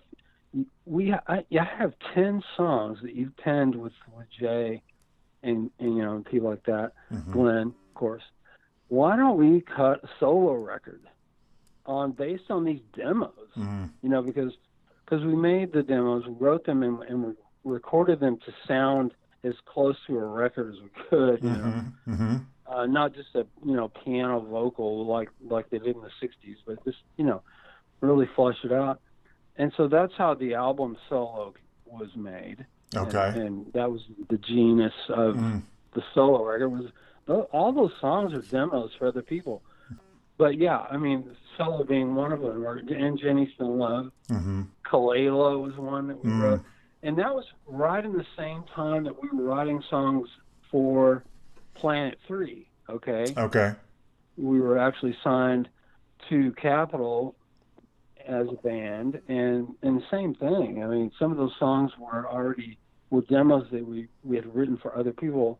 we 0.86 1.14
I, 1.14 1.44
I 1.52 1.64
have 1.78 1.94
ten 2.16 2.42
songs 2.58 3.00
that 3.04 3.14
you've 3.14 3.36
penned 3.38 3.76
with 3.76 3.94
with 4.16 4.28
Jay 4.40 4.82
and, 5.44 5.72
and 5.80 5.96
you 5.98 6.04
know 6.04 6.24
people 6.30 6.50
like 6.50 6.64
that, 6.66 6.92
mm-hmm. 7.12 7.32
Glen, 7.32 7.68
of 7.68 7.94
course. 7.94 8.24
Why 8.90 9.16
don't 9.16 9.38
we 9.38 9.62
cut 9.62 10.04
a 10.04 10.10
solo 10.20 10.54
record 10.56 11.02
on 11.86 12.12
based 12.12 12.50
on 12.50 12.66
these 12.66 12.82
demos? 12.96 13.32
Mm-hmm. 13.58 13.86
You 14.02 14.10
know, 14.10 14.22
because 14.22 14.54
because 15.06 15.26
we 15.26 15.36
made 15.36 15.74
the 15.74 15.84
demos, 15.84 16.26
we 16.28 16.34
wrote 16.34 16.66
them, 16.66 16.84
and, 16.84 17.02
and 17.04 17.24
we 17.24 17.34
recorded 17.64 18.20
them 18.20 18.38
to 18.46 18.54
sound 18.68 19.14
as 19.44 19.54
close 19.66 19.96
to 20.08 20.18
a 20.18 20.26
record 20.26 20.74
as 20.74 20.82
we 20.82 20.90
could. 21.10 21.44
You 21.44 21.50
know, 21.50 21.56
Mm-hmm. 22.08 22.14
Mm-hmm. 22.14 22.36
uh, 22.74 22.86
not 22.86 23.14
just 23.14 23.30
a 23.36 23.46
you 23.66 23.76
know 23.76 23.90
piano 24.04 24.40
vocal 24.40 25.06
like 25.06 25.30
like 25.50 25.70
they 25.70 25.80
did 25.80 25.96
in 25.96 26.02
the 26.02 26.12
'60s, 26.28 26.58
but 26.66 26.84
just 26.84 26.98
you 27.18 27.26
know 27.26 27.42
really 28.02 28.30
flesh 28.36 28.58
it 28.64 28.72
out. 28.72 29.00
And 29.58 29.72
so 29.78 29.88
that's 29.88 30.14
how 30.18 30.34
the 30.34 30.56
album 30.56 30.98
solo 31.10 31.54
was 31.86 32.10
made. 32.16 32.66
Okay. 32.96 33.30
And, 33.36 33.38
and 33.38 33.74
that 33.74 33.92
was 33.92 34.02
the 34.30 34.38
genius 34.38 34.94
of 35.10 35.36
Mm. 35.36 35.62
the 35.94 36.04
solo 36.14 36.44
record 36.46 36.70
was 36.70 36.86
all 37.52 37.72
those 37.72 37.94
songs 38.02 38.34
are 38.34 38.42
demos 38.42 38.92
for 38.98 39.08
other 39.08 39.22
people. 39.22 39.62
But 40.38 40.58
yeah, 40.58 40.80
I 40.90 40.98
mean, 40.98 41.30
solo 41.58 41.84
being 41.84 42.16
one 42.16 42.32
of 42.32 42.42
them, 42.42 42.66
or 42.66 42.78
and 42.78 43.18
Jenny 43.20 43.50
Still 43.56 43.74
in 43.74 43.80
Love, 43.80 44.12
Mm-hmm. 44.30 44.62
Kalela 44.86 45.62
was 45.62 45.78
one 45.78 46.08
that 46.08 46.24
we 46.24 46.30
Mm. 46.32 46.42
wrote, 46.42 46.62
and 47.04 47.18
that 47.18 47.34
was 47.34 47.46
right 47.68 48.04
in 48.04 48.14
the 48.14 48.26
same 48.38 48.64
time 48.76 49.04
that 49.06 49.22
we 49.22 49.30
were 49.30 49.44
writing 49.44 49.82
songs 49.90 50.28
for 50.70 51.24
Planet 51.76 52.18
Three. 52.28 52.68
Okay, 52.90 53.34
Okay. 53.38 53.74
we 54.38 54.60
were 54.60 54.78
actually 54.78 55.16
signed 55.24 55.70
to 56.30 56.52
Capitol 56.54 57.36
as 58.28 58.48
a 58.50 58.54
band, 58.68 59.22
and 59.28 59.76
and 59.84 60.04
same 60.12 60.34
thing. 60.36 60.84
I 60.84 60.88
mean, 60.88 61.12
some 61.20 61.32
of 61.32 61.38
those 61.38 61.56
songs 61.60 61.92
were 61.98 62.28
already 62.28 62.78
were 63.12 63.22
demos 63.22 63.68
that 63.72 63.86
we 63.86 64.08
we 64.24 64.36
had 64.36 64.56
written 64.56 64.77
for 64.77 64.98
other 64.98 65.12
people, 65.13 65.60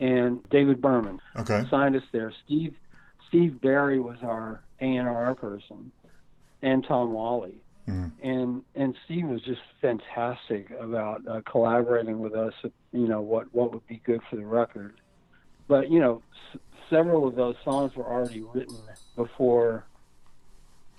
and 0.00 0.42
David 0.50 0.80
Berman 0.80 1.20
Okay. 1.38 1.64
signed 1.70 1.94
us 1.94 2.02
there. 2.10 2.32
Steve 2.44 2.74
Steve 3.28 3.60
Barry 3.60 4.00
was 4.00 4.16
our 4.22 4.60
A 4.80 4.96
and 4.96 5.06
R 5.08 5.34
person, 5.36 5.92
and 6.62 6.82
Tom 6.84 7.12
Whalley, 7.12 7.62
Mhm. 7.86 8.10
and 8.22 8.64
and 8.74 8.96
Steve 9.04 9.26
was 9.28 9.42
just 9.42 9.60
fantastic 9.80 10.70
about 10.72 11.26
uh, 11.28 11.40
collaborating 11.42 12.18
with 12.18 12.34
us. 12.34 12.54
You 12.92 13.06
know 13.06 13.20
what 13.20 13.54
what 13.54 13.72
would 13.72 13.86
be 13.86 14.00
good 14.04 14.22
for 14.28 14.36
the 14.36 14.46
record, 14.46 14.94
but 15.68 15.90
you 15.90 16.00
know 16.00 16.22
s- 16.54 16.60
several 16.88 17.28
of 17.28 17.36
those 17.36 17.56
songs 17.62 17.94
were 17.94 18.04
already 18.06 18.42
written 18.42 18.76
before 19.16 19.84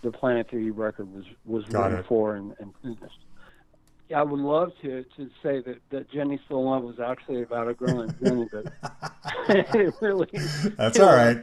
the 0.04 0.12
Planet 0.12 0.48
Three 0.50 0.70
record 0.70 1.12
was 1.14 1.26
was 1.46 1.66
Got 1.66 1.86
written 1.86 2.00
it. 2.00 2.06
for 2.06 2.36
and, 2.36 2.56
and 2.60 2.74
finished. 2.84 3.26
I 4.14 4.24
would 4.24 4.40
love 4.40 4.72
to 4.82 5.04
to 5.18 5.30
say 5.44 5.62
that 5.62 5.78
that 5.90 6.10
Jenny 6.12 6.40
Still 6.46 6.70
Love 6.70 6.84
was 6.84 7.00
actually 7.00 7.44
about 7.44 7.68
a 7.68 7.74
girl 7.74 8.08
Jenny, 8.24 8.48
but 8.52 8.72
it 9.50 9.94
really 10.02 10.28
That's 10.78 11.00
all 11.00 11.14
right. 11.14 11.38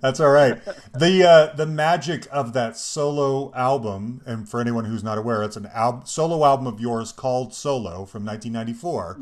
That's 0.00 0.20
all 0.20 0.30
right. 0.30 0.60
The 0.94 1.24
uh, 1.28 1.54
the 1.56 1.66
magic 1.66 2.26
of 2.30 2.52
that 2.52 2.76
solo 2.76 3.52
album, 3.54 4.22
and 4.24 4.48
for 4.48 4.60
anyone 4.60 4.84
who's 4.84 5.02
not 5.02 5.18
aware, 5.18 5.42
it's 5.42 5.56
an 5.56 5.68
al- 5.74 6.04
solo 6.06 6.44
album 6.44 6.66
of 6.66 6.80
yours 6.80 7.12
called 7.12 7.52
Solo 7.54 8.04
from 8.04 8.24
1994. 8.24 9.18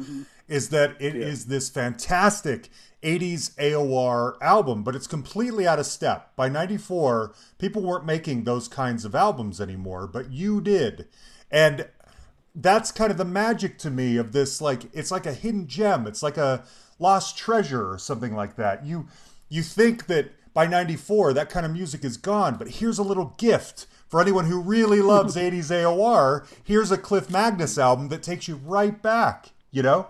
Is 0.47 0.71
that 0.71 0.97
it 1.00 1.14
is 1.14 1.45
Yeah. 1.45 1.50
this 1.50 1.68
fantastic 1.68 2.71
80s 3.02 3.54
AOR 3.59 4.37
album, 4.42 4.83
but 4.83 4.97
it's 4.97 5.07
completely 5.07 5.66
out 5.68 5.78
of 5.78 5.87
step. 5.87 6.35
By 6.37 6.49
94, 6.49 7.33
people 7.59 7.83
weren't 7.83 8.04
making 8.07 8.45
those 8.45 8.66
kinds 8.66 9.04
of 9.04 9.14
albums 9.14 9.61
anymore, 9.61 10.07
but 10.07 10.33
you 10.33 10.61
did. 10.61 11.07
And 11.50 11.87
that's 12.60 12.92
kind 12.92 13.10
of 13.10 13.16
the 13.16 13.24
magic 13.24 13.78
to 13.78 13.90
me 13.90 14.16
of 14.16 14.32
this 14.32 14.60
like 14.60 14.82
it's 14.92 15.10
like 15.10 15.26
a 15.26 15.32
hidden 15.32 15.66
gem. 15.66 16.06
It's 16.06 16.22
like 16.22 16.36
a 16.36 16.64
lost 16.98 17.38
treasure 17.38 17.90
or 17.90 17.98
something 17.98 18.34
like 18.34 18.56
that. 18.56 18.84
You 18.84 19.06
you 19.48 19.62
think 19.62 20.06
that 20.06 20.32
by 20.54 20.66
94 20.66 21.34
that 21.34 21.50
kind 21.50 21.64
of 21.64 21.72
music 21.72 22.04
is 22.04 22.16
gone 22.16 22.56
but 22.56 22.68
here's 22.68 22.98
a 22.98 23.02
little 23.02 23.34
gift 23.38 23.86
for 24.08 24.20
anyone 24.20 24.46
who 24.46 24.60
really 24.60 25.00
loves 25.00 25.36
80s 25.36 25.70
aor 25.70 26.48
here's 26.64 26.90
a 26.90 26.98
clif 26.98 27.28
magness 27.28 27.80
album 27.80 28.08
that 28.08 28.24
takes 28.24 28.48
you 28.48 28.56
right 28.56 29.00
back 29.00 29.50
you 29.70 29.82
know? 29.82 30.08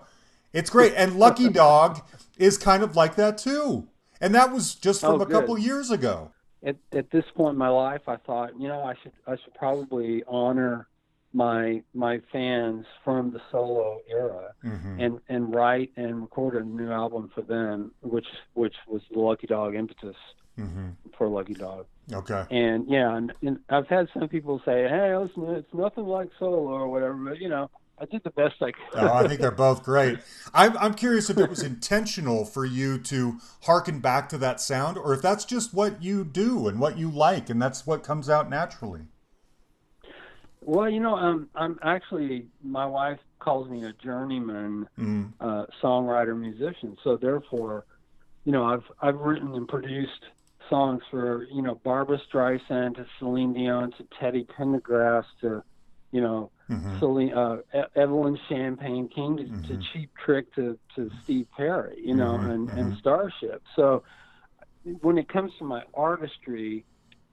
It's 0.53 0.69
great. 0.69 0.93
And 0.95 1.17
lucky 1.17 1.49
dog 1.53 2.01
is 2.37 2.57
kind 2.57 2.83
of 2.83 2.95
like 2.95 3.15
that 3.15 3.37
too. 3.37 3.87
And 4.21 4.33
that 4.35 4.51
was 4.51 4.75
just 4.75 5.01
from 5.01 5.21
Oh, 5.21 5.23
a 5.23 5.25
couple 5.25 5.57
years 5.57 5.91
ago. 5.91 6.31
At 6.63 6.75
at 6.91 7.09
this 7.11 7.23
point 7.35 7.53
in 7.53 7.57
my 7.57 7.69
life, 7.69 8.01
I 8.07 8.17
thought, 8.17 8.59
you 8.59 8.67
know, 8.67 8.83
I 8.83 8.93
should 9.01 9.13
I 9.25 9.37
should 9.37 9.53
probably 9.53 10.23
honor 10.27 10.87
my 11.33 11.81
my 11.93 12.19
fans 12.31 12.85
from 13.03 13.31
the 13.31 13.39
solo 13.51 13.99
era 14.09 14.51
Mhm. 14.63 14.99
and 15.05 15.19
and 15.29 15.53
write 15.53 15.91
and 15.95 16.21
record 16.21 16.55
a 16.55 16.63
new 16.63 16.91
album 16.91 17.29
for 17.35 17.41
them, 17.41 17.91
which 18.01 18.27
which 18.53 18.75
was 18.87 19.01
the 19.11 19.19
Lucky 19.19 19.47
Dog 19.47 19.75
impetus 19.75 20.15
Mhm. 20.57 20.95
for 21.17 21.27
Lucky 21.27 21.53
Dog. 21.53 21.85
okay 22.11 22.45
And 22.49 22.87
yeah, 22.89 23.15
and, 23.15 23.31
and 23.43 23.59
I've 23.69 23.87
had 23.87 24.09
some 24.13 24.27
people 24.27 24.59
say, 24.65 24.87
"Hey, 24.89 25.15
listen, 25.15 25.45
it's 25.55 25.73
nothing 25.73 26.05
like 26.05 26.29
solo 26.39 26.67
or 26.69 26.87
whatever," 26.87 27.13
but 27.13 27.37
you 27.39 27.47
know, 27.49 27.69
I 28.01 28.05
did 28.05 28.23
the 28.23 28.31
best 28.31 28.55
I 28.61 28.71
could. 28.71 28.81
Oh, 28.95 29.13
I 29.13 29.27
think 29.27 29.39
they're 29.41 29.51
both 29.51 29.83
great. 29.83 30.19
I'm, 30.53 30.75
I'm 30.77 30.93
curious 30.95 31.29
if 31.29 31.37
it 31.37 31.49
was 31.49 31.61
intentional 31.61 32.45
for 32.45 32.65
you 32.65 32.97
to 32.97 33.37
harken 33.63 33.99
back 33.99 34.29
to 34.29 34.37
that 34.39 34.59
sound, 34.61 34.97
or 34.97 35.13
if 35.13 35.21
that's 35.21 35.45
just 35.45 35.73
what 35.73 36.01
you 36.01 36.23
do 36.23 36.67
and 36.67 36.79
what 36.79 36.97
you 36.97 37.09
like, 37.11 37.49
and 37.49 37.61
that's 37.61 37.85
what 37.85 38.01
comes 38.03 38.29
out 38.29 38.49
naturally. 38.49 39.01
Well, 40.69 40.87
you 40.87 40.99
know, 40.99 41.15
um, 41.15 41.49
I'm 41.55 41.79
actually 41.81 42.45
my 42.63 42.85
wife 42.85 43.17
calls 43.39 43.67
me 43.69 43.85
a 43.85 43.93
journeyman 43.93 44.87
Mm. 44.99 45.33
uh, 45.39 45.65
songwriter 45.81 46.37
musician. 46.37 46.95
So 47.03 47.17
therefore, 47.17 47.85
you 48.45 48.51
know, 48.51 48.65
I've 48.65 48.83
I've 49.01 49.19
written 49.19 49.55
and 49.55 49.67
produced 49.67 50.23
songs 50.69 51.01
for 51.09 51.45
you 51.51 51.63
know 51.63 51.81
Barbra 51.83 52.19
Streisand 52.31 52.97
to 52.97 53.05
Celine 53.17 53.53
Dion 53.53 53.91
to 53.97 54.07
Teddy 54.19 54.45
Pendergrass 54.45 55.25
to 55.41 55.63
you 56.11 56.21
know 56.21 56.51
Mhm. 56.69 56.99
Celine, 56.99 57.33
uh, 57.33 57.57
E- 57.73 57.91
Evelyn 57.95 58.37
Champagne 58.47 59.09
King 59.09 59.37
to, 59.37 59.45
to 59.45 59.73
Mhm. 59.73 59.83
Cheap 59.91 60.11
Trick 60.23 60.53
to, 60.53 60.77
to 60.95 61.09
Steve 61.23 61.47
Perry, 61.57 61.99
you 61.99 62.13
know, 62.13 62.37
Mhm, 62.37 62.51
and, 62.51 62.69
and 62.77 62.93
mhm. 62.93 62.99
Starship. 62.99 63.63
So 63.75 64.03
when 65.01 65.17
it 65.17 65.29
comes 65.29 65.51
to 65.57 65.63
my 65.63 65.83
artistry, 65.95 66.85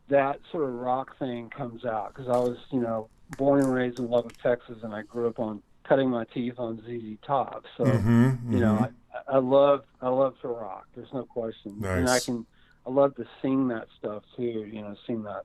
that 0.09 0.40
sort 0.52 0.64
of 0.71 0.75
rock 0.76 1.19
thing 1.19 1.50
comes 1.50 1.85
out 1.85 2.14
because 2.14 2.28
I 2.31 2.38
was, 2.38 2.57
you 2.71 2.81
know, 2.81 3.11
born 3.30 3.61
and 3.61 3.73
raised 3.73 3.99
in 3.99 4.09
Lubbock, 4.09 4.35
Texas, 4.42 4.76
and 4.83 4.95
I 4.95 5.02
grew 5.02 5.28
up 5.28 5.38
on 5.38 5.62
cutting 5.88 6.11
my 6.11 6.25
teeth 6.35 6.54
on 6.59 6.80
ZZ 6.87 7.18
Top. 7.26 7.64
So 7.76 7.85
Mhm, 7.87 8.50
you 8.50 8.61
know, 8.61 8.76
mhm. 8.76 8.95
I, 9.28 9.37
I 9.37 9.38
love 9.38 9.80
I 10.00 10.09
love 10.09 10.35
to 10.42 10.49
rock. 10.49 10.85
There's 10.95 11.12
no 11.12 11.25
question, 11.25 11.85
and 11.95 12.09
I 12.09 12.21
can 12.21 12.47
I 12.87 12.90
love 12.90 13.14
to 13.16 13.25
sing 13.42 13.68
that 13.68 13.88
stuff 13.99 14.23
too. 14.37 14.68
You 14.71 14.83
know, 14.83 14.97
sing 15.06 15.23
that 15.25 15.45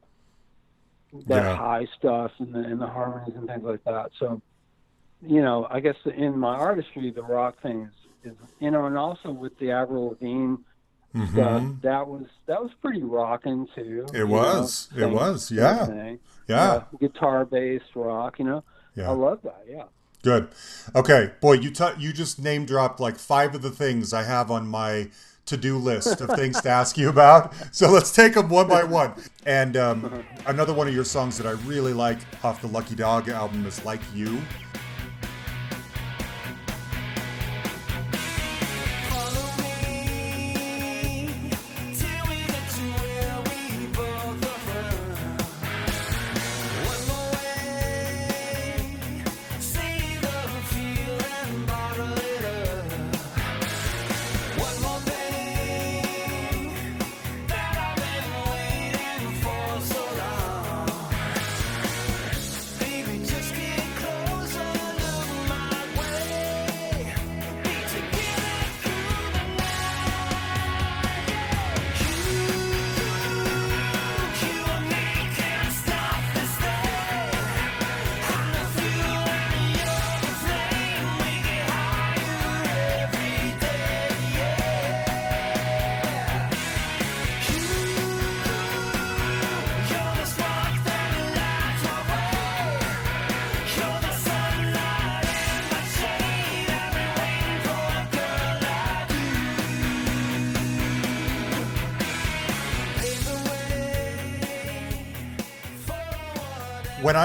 that 1.27 1.43
Yeah. 1.43 1.55
high 1.55 1.87
stuff 1.97 2.31
and 2.39 2.53
the 2.53 2.59
and 2.59 2.79
the 2.81 2.87
harmonies 2.87 3.35
and 3.35 3.47
things 3.47 3.63
like 3.63 3.83
that. 3.85 4.11
So, 4.19 4.41
you 5.21 5.41
know, 5.41 5.67
I 5.69 5.79
guess 5.79 5.95
in 6.05 6.37
my 6.37 6.55
artistry, 6.55 7.11
the 7.11 7.23
rock 7.23 7.61
thing 7.61 7.89
is, 8.23 8.31
is 8.33 8.37
you 8.59 8.71
know, 8.71 8.85
and 8.85 8.97
also 8.97 9.31
with 9.31 9.57
the 9.59 9.71
Avril 9.71 10.09
Lavigne 10.09 10.55
Mhm. 11.15 11.81
that 11.81 12.07
was 12.07 12.23
that 12.45 12.61
was 12.61 12.71
pretty 12.81 13.03
rocking 13.03 13.67
too. 13.75 14.05
It 14.13 14.27
was. 14.27 14.89
know, 14.95 15.07
It 15.07 15.11
was. 15.11 15.51
Yeah. 15.51 16.13
Yeah. 16.47 16.61
Uh, 16.71 16.83
guitar 16.99 17.45
based 17.45 17.95
rock. 17.95 18.39
You 18.39 18.45
know, 18.45 18.63
Yeah. 18.95 19.09
I 19.09 19.13
love 19.13 19.39
that. 19.43 19.65
Yeah. 19.69 19.83
Good. 20.23 20.49
Okay, 20.95 21.31
boy, 21.41 21.53
you 21.53 21.71
t- 21.71 21.83
you 21.97 22.13
just 22.13 22.39
name 22.39 22.65
dropped 22.65 22.99
like 22.99 23.17
five 23.17 23.55
of 23.55 23.61
the 23.61 23.71
things 23.71 24.13
I 24.13 24.23
have 24.23 24.51
on 24.51 24.67
my 24.67 25.09
to-do 25.47 25.77
list 25.77 26.21
of 26.21 26.29
things 26.37 26.61
to 26.61 26.69
ask 26.69 26.97
you 26.97 27.09
about. 27.09 27.53
So 27.73 27.89
let's 27.89 28.11
take 28.13 28.35
them 28.35 28.47
one 28.47 28.67
by 28.67 28.83
one. 28.83 29.13
And 29.45 29.75
um, 29.75 30.23
another 30.45 30.73
one 30.73 30.87
of 30.87 30.93
your 30.93 31.03
songs 31.03 31.37
that 31.39 31.47
I 31.47 31.51
really 31.67 31.93
like 31.93 32.19
off 32.43 32.61
the 32.61 32.67
Lucky 32.67 32.95
Dog 32.95 33.27
album 33.29 33.65
is 33.65 33.83
"Like 33.83 34.01
You." 34.13 34.39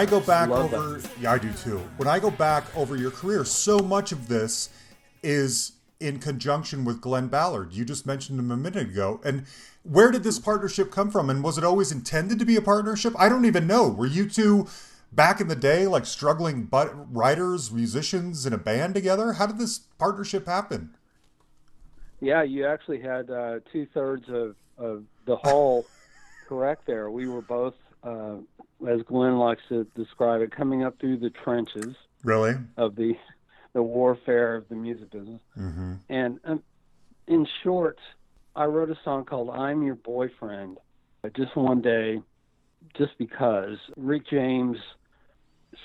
I 0.07 0.09
go 0.09 0.21
back 0.21 0.49
Love 0.49 0.73
over, 0.73 1.01
yeah, 1.21 1.33
I 1.33 1.39
do 1.39 1.53
too. 1.53 1.79
When 1.97 2.07
I 2.07 2.21
go 2.21 2.31
back 2.31 2.65
over 2.77 2.97
your 2.97 3.11
career, 3.11 3.45
so 3.45 3.81
much 3.81 4.13
of 4.13 4.29
this 4.29 4.71
is 5.25 5.73
in 5.99 6.21
conjunction 6.21 6.85
with 6.85 7.01
Glen 7.01 7.27
Ballard. 7.27 7.73
You 7.73 7.85
just 7.85 8.07
mentioned 8.07 8.39
him 8.39 8.53
a 8.53 8.57
minute 8.57 8.91
ago. 8.91 9.21
And 9.25 9.47
where 9.83 10.13
did 10.13 10.23
this 10.23 10.39
partnership 10.39 10.93
come 10.93 11.11
from? 11.11 11.29
And 11.29 11.43
was 11.43 11.59
it 11.59 11.65
always 11.65 11.91
intended 11.91 12.39
to 12.39 12.45
be 12.45 12.55
a 12.55 12.63
partnership? 12.63 13.15
I 13.19 13.29
don't 13.29 13.47
even 13.47 13.67
know. 13.67 13.89
Were 13.89 14.07
you 14.07 14.29
two 14.29 14.69
back 15.11 15.41
in 15.41 15.49
the 15.49 15.57
day 15.57 15.89
like 15.89 16.07
struggling 16.07 16.67
but 16.67 16.93
writers, 17.13 17.73
musicians 17.73 18.47
in 18.47 18.53
a 18.53 18.59
band 18.59 18.95
together? 18.95 19.33
How 19.33 19.47
did 19.47 19.59
this 19.59 19.81
partnership 19.99 20.47
happen? 20.47 20.91
Yeah, 22.21 22.45
you 22.45 22.65
actually 22.65 23.01
had 23.01 23.29
uh, 23.29 23.59
two 23.73 23.89
thirds 23.93 24.29
of, 24.29 24.55
of 24.79 25.03
the 25.25 25.35
hall 25.35 25.85
correct 26.49 26.87
there. 26.87 27.11
We 27.11 27.27
were 27.27 27.43
both, 27.43 27.75
uh, 28.05 28.37
as 28.89 29.03
Glen 29.03 29.39
likes 29.39 29.63
to 29.69 29.85
describe 29.97 30.41
it, 30.43 30.51
coming 30.51 30.85
up 30.85 30.99
through 30.99 31.19
the 31.19 31.31
trenches 31.31 31.95
Really? 32.25 32.55
of 32.77 32.97
the 32.97 33.15
the 33.73 33.83
warfare 33.83 34.55
of 34.57 34.69
the 34.71 34.75
music 34.75 35.11
business. 35.11 35.41
Mm-hmm. 35.59 35.95
And 36.09 36.41
um, 36.45 36.63
in 37.27 37.47
short, 37.63 37.99
I 38.55 38.65
wrote 38.65 38.91
a 38.91 38.99
song 39.05 39.25
called 39.25 39.51
"I'm 39.51 39.83
Your 39.83 39.97
Boyfriend." 39.97 40.79
uh, 41.25 41.29
Just 41.37 41.55
one 41.57 41.83
day, 41.83 42.23
just 42.97 43.13
because 43.19 43.77
Rick 43.97 44.29
James' 44.31 44.79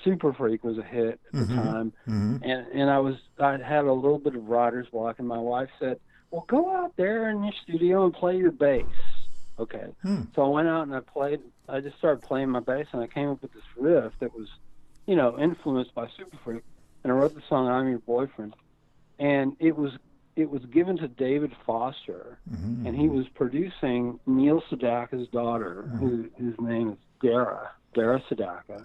"Super 0.04 0.34
Freak" 0.34 0.64
was 0.64 0.78
a 0.78 0.84
hit 0.84 1.20
at 1.34 1.48
the 1.48 1.56
time, 1.56 1.94
Mm-hmm. 2.08 2.44
and 2.44 2.68
and 2.74 2.90
I 2.90 3.00
was 3.00 3.16
I 3.40 3.58
had 3.58 3.86
a 3.86 3.94
little 3.94 4.20
bit 4.20 4.36
of 4.36 4.46
writer's 4.48 4.88
block, 4.88 5.20
and 5.20 5.28
my 5.28 5.38
wife 5.38 5.70
said, 5.80 6.00
"Well, 6.30 6.46
go 6.48 6.74
out 6.76 6.96
there 6.96 7.30
in 7.30 7.44
your 7.44 7.54
studio 7.64 8.06
and 8.06 8.14
play 8.14 8.38
your 8.38 8.52
bass." 8.52 8.86
Okay, 9.62 9.88
Hmm. 10.02 10.22
so 10.36 10.44
I 10.44 10.48
went 10.48 10.68
out 10.68 10.84
and 10.88 10.96
I 10.96 11.02
played. 11.02 11.40
I 11.70 11.80
just 11.82 11.98
started 12.00 12.22
playing 12.24 12.50
my 12.50 12.60
bass, 12.62 12.88
and 12.94 13.02
I 13.02 13.08
came 13.08 13.30
up 13.30 13.42
with 13.44 13.54
this 13.54 13.64
riff 13.78 14.12
that 14.20 14.34
was, 14.36 14.48
you 15.06 15.16
know, 15.16 15.38
influenced 15.40 15.94
by 15.94 16.08
Super 16.18 16.38
Freak, 16.44 16.64
and 17.04 17.14
I 17.14 17.16
wrote 17.16 17.36
the 17.36 17.44
song 17.48 17.68
"I'm 17.68 17.88
Your 17.90 18.00
Boyfriend," 18.00 18.56
and 19.20 19.56
it 19.60 19.78
was 19.78 19.92
it 20.36 20.50
was 20.50 20.66
given 20.66 20.98
to 20.98 21.08
David 21.08 21.52
Foster, 21.66 22.40
Mm-hmm. 22.52 22.88
and 22.88 22.96
he 22.96 23.08
was 23.10 23.28
producing 23.36 24.20
Neil 24.26 24.62
Sedaka's 24.72 25.28
daughter, 25.28 25.84
who 26.00 26.28
whose 26.40 26.60
name 26.60 26.90
is 26.94 26.98
Dara 27.22 27.70
Dara 27.94 28.20
Sedaka, 28.30 28.84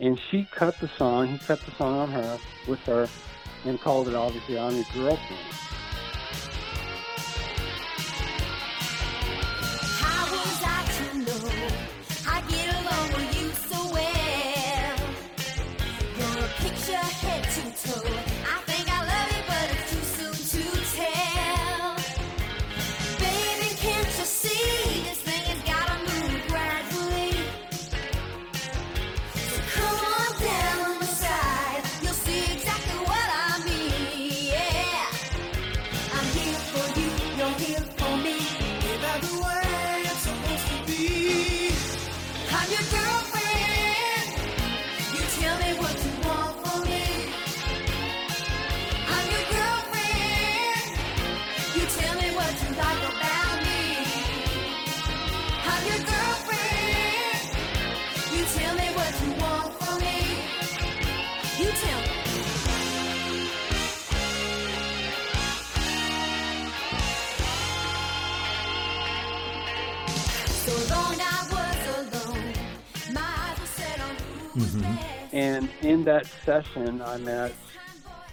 and 0.00 0.18
she 0.30 0.48
cut 0.50 0.76
the 0.80 0.90
song. 0.98 1.28
He 1.28 1.38
cut 1.38 1.60
the 1.60 1.70
song 1.72 1.94
on 1.98 2.10
her 2.10 2.38
with 2.66 2.80
her, 2.86 3.06
and 3.64 3.80
called 3.80 4.08
it 4.08 4.14
obviously 4.16 4.58
"I'm 4.58 4.74
Your 4.74 4.84
Girlfriend." 4.92 5.83
In 75.84 76.02
that 76.04 76.26
session, 76.46 77.02
I 77.02 77.18
met, 77.18 77.52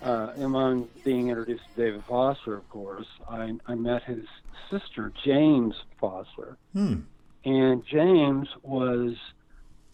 uh, 0.02 0.32
among 0.38 0.88
being 1.04 1.28
introduced 1.28 1.64
to 1.76 1.82
David 1.86 2.04
Foster, 2.06 2.56
of 2.56 2.70
course, 2.70 3.08
I, 3.30 3.54
I 3.68 3.76
met 3.76 4.04
his 4.04 4.24
sister, 4.70 5.12
Jaymes 5.26 5.74
Foster. 6.00 6.58
Hmm. 6.72 7.02
And 7.44 7.86
Jaymes 7.86 8.48
was 8.64 9.16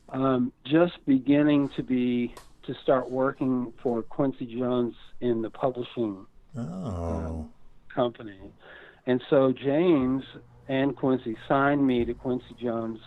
um, 0.10 0.54
just 0.65 1.04
beginning 1.08 1.70
to 1.70 1.82
be 1.84 2.36
to 2.63 2.76
start 2.84 3.10
working 3.10 3.74
for 3.82 4.04
Quincy 4.04 4.46
Jones 4.46 4.93
in 5.22 5.41
the 5.41 5.50
publishing 5.50 6.26
Oh. 6.56 7.48
company. 7.93 8.39
And 9.08 9.22
so 9.30 9.52
Jaymes 9.54 10.24
and 10.67 10.96
Quincy 10.96 11.36
signed 11.48 11.86
me 11.86 12.06
to 12.06 12.13
Quincy 12.13 12.56
Jones' 12.60 13.00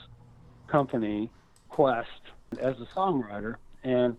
company, 0.67 1.31
Qwest, 1.71 2.05
as 2.61 2.81
a 2.81 2.87
songwriter. 2.97 3.57
And 3.85 4.17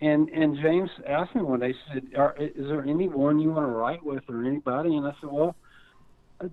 and 0.00 0.28
and 0.28 0.56
Jaymes 0.58 0.90
asked 1.06 1.34
me 1.34 1.42
one 1.42 1.60
day, 1.60 1.72
he 1.72 1.92
said, 1.92 2.06
Are, 2.16 2.34
"Is 2.38 2.66
there 2.68 2.82
anyone 2.82 3.38
you 3.38 3.50
want 3.50 3.66
to 3.66 3.70
write 3.70 4.04
with, 4.04 4.24
or 4.28 4.44
anybody?" 4.44 4.94
And 4.96 5.06
I 5.06 5.12
said, 5.20 5.30
"Well, 5.30 5.56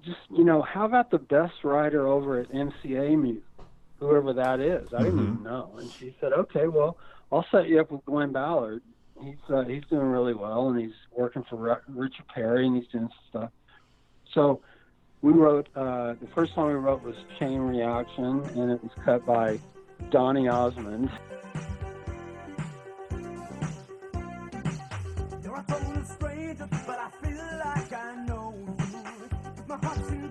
just 0.04 0.20
you 0.30 0.46
know, 0.46 0.62
how 0.62 0.86
about 0.86 1.12
the 1.12 1.20
best 1.20 1.64
writer 1.64 2.08
over 2.08 2.40
at 2.40 2.52
MCA 2.52 3.20
Music, 3.20 3.44
whoever 4.00 4.34
that 4.34 4.60
is? 4.60 4.94
I 4.94 5.04
didn't 5.04 5.20
even 5.20 5.44
know." 5.44 5.72
And 5.78 5.92
she 5.92 6.16
said, 6.22 6.32
"Okay, 6.34 6.68
well, 6.68 6.98
I'll 7.32 7.46
set 7.52 7.68
you 7.68 7.82
up 7.82 7.92
with 7.92 8.06
Glen 8.06 8.32
Ballard. 8.32 8.82
He's 9.22 9.36
uh, 9.50 9.64
he's 9.64 9.84
doing 9.90 10.08
really 10.08 10.34
well, 10.34 10.70
and 10.70 10.80
he's 10.80 10.96
working 11.12 11.44
for 11.50 11.82
Richard 11.88 12.28
Perry, 12.34 12.66
and 12.66 12.78
he's 12.78 12.88
doing 12.88 13.10
some 13.10 13.42
stuff." 13.42 13.52
So 14.34 14.62
we 15.22 15.34
wrote 15.34 15.68
uh, 15.76 16.14
the 16.22 16.28
first 16.34 16.56
song 16.56 16.68
we 16.68 16.76
wrote 16.76 17.04
was 17.04 17.16
Chain 17.40 17.60
Reaction, 17.60 18.42
and 18.56 18.72
it 18.72 18.82
was 18.82 18.92
cut 19.04 19.26
by 19.26 19.60
Donny 20.12 20.48
Osmond. 20.48 21.10
You're 25.70 25.78
a 26.00 26.06
stranger, 26.06 26.68
but 26.88 27.00
I 27.00 27.10
feel 27.22 27.60
like 27.66 27.94
I 27.94 28.26
know 28.26 28.54
you. 28.58 28.76
My 29.68 29.78
heart's 29.78 30.10
in 30.10 30.23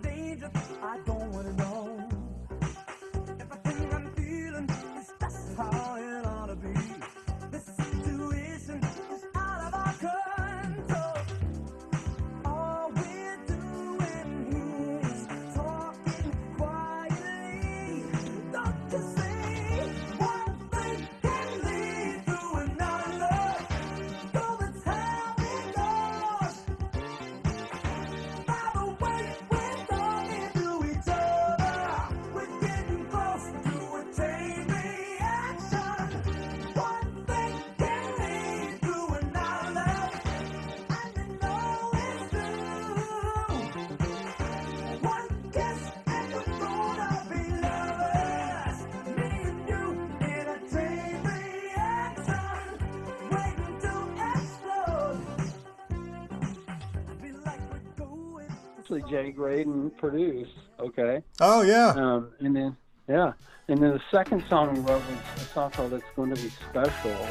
Actually, 58.92 59.10
Jay 59.10 59.30
Graydon 59.30 59.90
produced. 59.96 60.52
Okay, 60.78 61.22
Oh 61.40 61.62
yeah. 61.62 61.94
um, 61.96 62.30
and 62.40 62.54
then 62.54 62.76
yeah, 63.08 63.32
and 63.68 63.82
then 63.82 63.90
the 63.92 64.00
second 64.10 64.44
song 64.50 64.74
we 64.74 64.80
wrote 64.80 65.00
was 65.08 65.18
a 65.36 65.46
song 65.46 65.70
called 65.70 65.94
"It's 65.94 66.04
Going 66.14 66.34
to 66.34 66.42
Be 66.42 66.50
Special." 66.50 67.26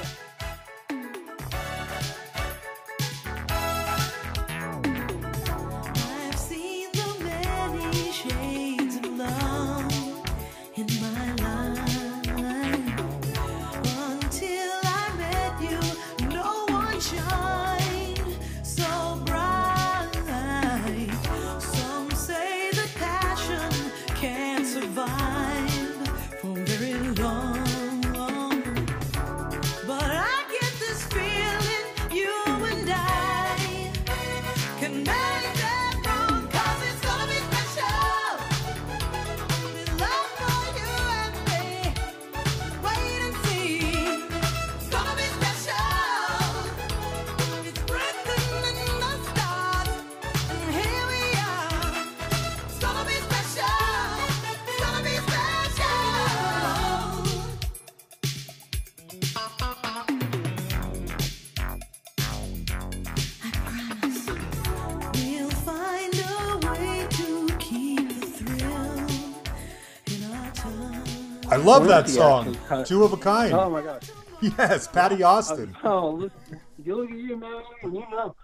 Love 71.64 71.88
that 71.88 72.10
song. 72.10 72.56
cut- 72.68 72.88
Two 72.88 73.04
of 73.04 73.14
a 73.14 73.18
kind. 73.18 73.54
Oh 73.54 73.70
my 73.70 73.82
gosh. 73.82 74.10
yes, 74.42 74.88
Patti 74.88 75.22
Austin. 75.24 75.76
Oh, 75.84 76.12
listen, 76.12 76.60
you 76.84 76.96
look 76.96 77.12
at 77.12 77.18
you, 77.18 77.38
man. 77.38 77.62
You 77.84 78.06
know. 78.12 78.36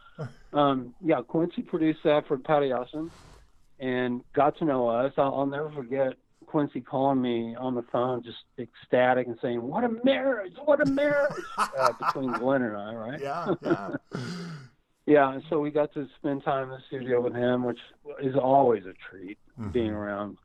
Um, 0.53 0.93
yeah, 1.03 1.21
Quincy 1.27 1.61
produced 1.61 1.99
that 2.03 2.27
for 2.27 2.37
Patti 2.37 2.71
Austin, 2.71 3.11
and 3.79 4.21
got 4.33 4.57
to 4.59 4.65
know 4.65 4.87
us. 4.87 5.13
I'll, 5.17 5.33
I'll 5.35 5.45
never 5.45 5.69
forget 5.71 6.13
Quincy 6.45 6.81
calling 6.81 7.21
me 7.21 7.55
on 7.59 7.75
the 7.75 7.83
phone, 7.91 8.23
just 8.23 8.37
ecstatic 8.57 9.27
and 9.27 9.37
saying, 9.41 9.61
"What 9.61 9.83
a 9.83 9.89
marriage! 10.03 10.53
What 10.63 10.81
a 10.81 10.89
marriage!" 10.89 11.33
uh, 11.57 11.91
between 11.99 12.31
Glen 12.33 12.61
and 12.61 12.77
I, 12.77 12.93
right? 12.93 13.19
Yeah, 13.21 13.53
yeah. 13.63 13.89
Yeah, 15.05 15.33
and 15.33 15.43
so 15.49 15.59
we 15.59 15.71
got 15.71 15.93
to 15.93 16.07
spend 16.19 16.43
time 16.43 16.63
in 16.65 16.69
the 16.71 16.81
studio 16.87 17.21
with 17.21 17.33
him, 17.33 17.63
which 17.63 17.79
is 18.21 18.35
always 18.35 18.83
a 18.85 18.93
treat 19.09 19.37
being 19.71 19.91
around, 19.91 20.37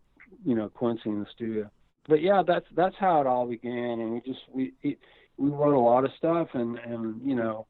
you 0.44 0.54
know, 0.54 0.68
Quincy 0.68 1.11
in 1.11 1.20
the 1.20 1.26
studio. 1.35 1.68
But 2.08 2.20
yeah, 2.22 2.42
that's 2.46 2.66
that's 2.74 2.96
how 2.98 3.20
it 3.20 3.26
all 3.26 3.46
began, 3.46 4.00
and 4.00 4.12
we 4.14 4.20
just 4.20 4.40
we 4.52 4.72
it, 4.82 4.98
we 5.36 5.50
wrote 5.50 5.74
a 5.74 5.78
lot 5.80 6.04
of 6.04 6.10
stuff, 6.18 6.48
and 6.54 6.78
and 6.78 7.20
you 7.22 7.34
know, 7.36 7.66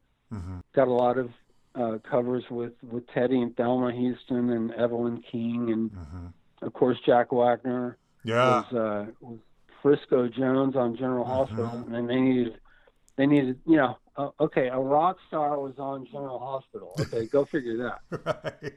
got 0.75 0.87
a 0.87 0.91
lot 0.91 1.17
of 1.17 1.29
uh, 1.75 1.97
covers 2.09 2.43
with 2.49 2.73
with 2.83 3.05
Teddy 3.13 3.41
and 3.41 3.55
Thelma 3.55 3.91
Houston 3.93 4.49
and 4.49 4.71
Evelyn 4.73 5.23
King, 5.31 5.71
and 5.71 6.33
of 6.61 6.73
course 6.73 6.97
Jack 7.05 7.31
Wagner 7.31 7.97
Yeah. 8.23 8.63
was 8.71 8.73
uh, 8.73 9.11
was 9.21 9.39
Frisco 9.81 10.27
Jones 10.27 10.75
on 10.75 10.95
General 10.95 11.25
Hospital, 11.25 11.87
and 11.91 12.09
they 12.09 12.15
needed 12.19 12.57
they 13.17 13.25
needed 13.27 13.59
you 13.67 13.77
know 13.77 13.97
uh, 14.17 14.29
okay 14.39 14.67
a 14.69 14.79
rock 14.79 15.17
star 15.27 15.59
was 15.59 15.73
on 15.77 16.05
General 16.07 16.39
Hospital. 16.39 16.95
Okay, 16.99 17.27
go 17.27 17.45
figure 17.45 17.77
that. 17.77 17.99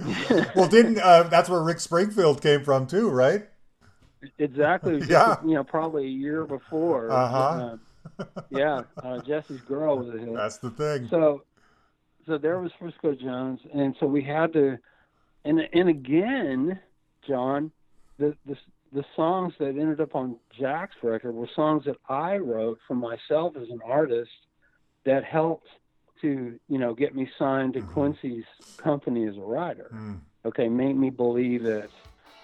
Right. 0.00 0.50
well, 0.56 0.66
didn't 0.68 0.98
uh, 0.98 1.24
that's 1.24 1.48
where 1.48 1.62
Rick 1.62 1.78
Springfield 1.78 2.42
came 2.42 2.64
from 2.64 2.86
too, 2.86 3.08
right? 3.10 3.46
Exactly. 4.38 5.02
Yeah. 5.08 5.36
You 5.44 5.54
know, 5.54 5.64
probably 5.64 6.04
a 6.04 6.10
year 6.10 6.44
before. 6.44 7.10
Uh-huh. 7.10 7.76
uh, 8.18 8.24
yeah, 8.50 8.82
uh, 9.02 9.18
Jesse's 9.20 9.60
girl 9.62 9.98
was 9.98 10.14
a 10.14 10.18
hit. 10.18 10.34
That's 10.34 10.58
the 10.58 10.70
thing. 10.70 11.08
So, 11.10 11.44
so 12.26 12.38
there 12.38 12.58
was 12.60 12.70
Frisco 12.78 13.14
Jones, 13.14 13.60
and 13.72 13.94
so 13.98 14.06
we 14.06 14.22
had 14.22 14.52
to, 14.52 14.78
and 15.44 15.60
and 15.72 15.88
again, 15.88 16.78
John, 17.26 17.70
the 18.18 18.36
the 18.46 18.56
the 18.92 19.04
songs 19.16 19.54
that 19.58 19.68
ended 19.68 20.00
up 20.00 20.14
on 20.14 20.36
Jack's 20.58 20.96
record 21.02 21.32
were 21.34 21.48
songs 21.54 21.84
that 21.86 21.96
I 22.08 22.36
wrote 22.36 22.78
for 22.86 22.94
myself 22.94 23.56
as 23.56 23.68
an 23.70 23.80
artist 23.84 24.30
that 25.04 25.24
helped 25.24 25.66
to 26.20 26.58
you 26.68 26.78
know 26.78 26.94
get 26.94 27.14
me 27.14 27.28
signed 27.38 27.74
to 27.74 27.80
Quincy's 27.82 28.44
company 28.76 29.26
as 29.26 29.36
a 29.36 29.40
writer. 29.40 29.90
Mm, 29.92 30.20
Okay, 30.46 30.68
make 30.68 30.94
me 30.94 31.08
believe 31.08 31.64
it 31.64 31.90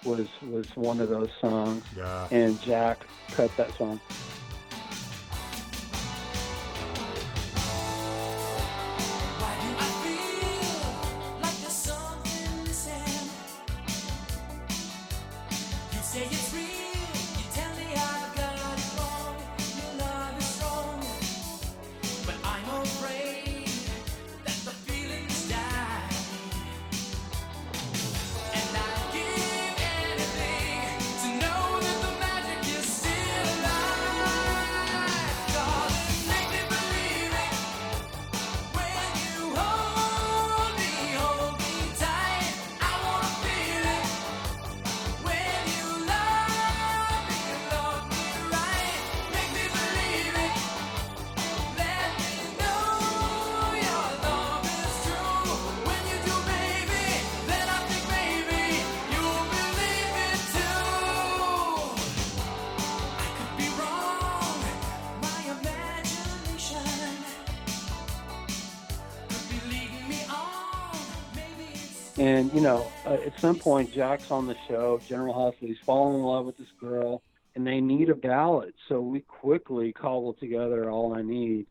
was 0.05 0.27
was 0.49 0.65
one 0.75 0.99
of 0.99 1.09
those 1.09 1.29
songs, 1.39 1.83
yeah. 1.95 2.27
and 2.31 2.59
Jack 2.61 3.05
cut 3.31 3.55
that 3.57 3.75
song. 3.77 3.99
And 72.51 72.59
you 72.59 72.61
know, 72.61 72.85
uh, 73.05 73.13
at 73.13 73.39
some 73.39 73.57
point, 73.57 73.93
Jack's 73.93 74.29
on 74.29 74.47
the 74.47 74.55
show, 74.67 74.99
General 75.07 75.33
Hospital. 75.33 75.69
He's 75.69 75.77
falling 75.79 76.19
in 76.19 76.23
love 76.23 76.45
with 76.45 76.57
this 76.57 76.71
girl, 76.79 77.21
and 77.55 77.65
they 77.65 77.79
need 77.79 78.09
a 78.09 78.15
ballad. 78.15 78.73
So 78.89 79.01
we 79.01 79.21
quickly 79.21 79.93
cobbled 79.93 80.39
together 80.39 80.89
"All 80.89 81.15
I 81.15 81.21
Need" 81.21 81.67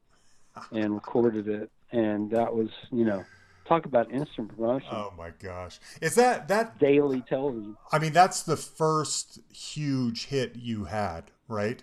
and 0.73 0.95
recorded 0.95 1.49
it. 1.49 1.71
And 1.93 2.31
that 2.31 2.55
was, 2.55 2.69
you 2.93 3.05
know, 3.05 3.25
talk 3.67 3.85
about 3.85 4.13
instant 4.13 4.57
promotion, 4.57 4.89
Oh 4.93 5.13
my 5.19 5.31
gosh. 5.43 5.81
Is 6.01 6.15
that 6.15 6.49
that 6.49 6.79
daily 6.79 7.23
television. 7.23 7.77
I 7.93 7.99
mean 7.99 8.13
that's 8.13 8.43
the 8.43 8.57
first 8.57 9.41
huge 9.53 10.27
hit 10.27 10.57
you 10.57 10.85
had, 10.85 11.31
right? 11.49 11.83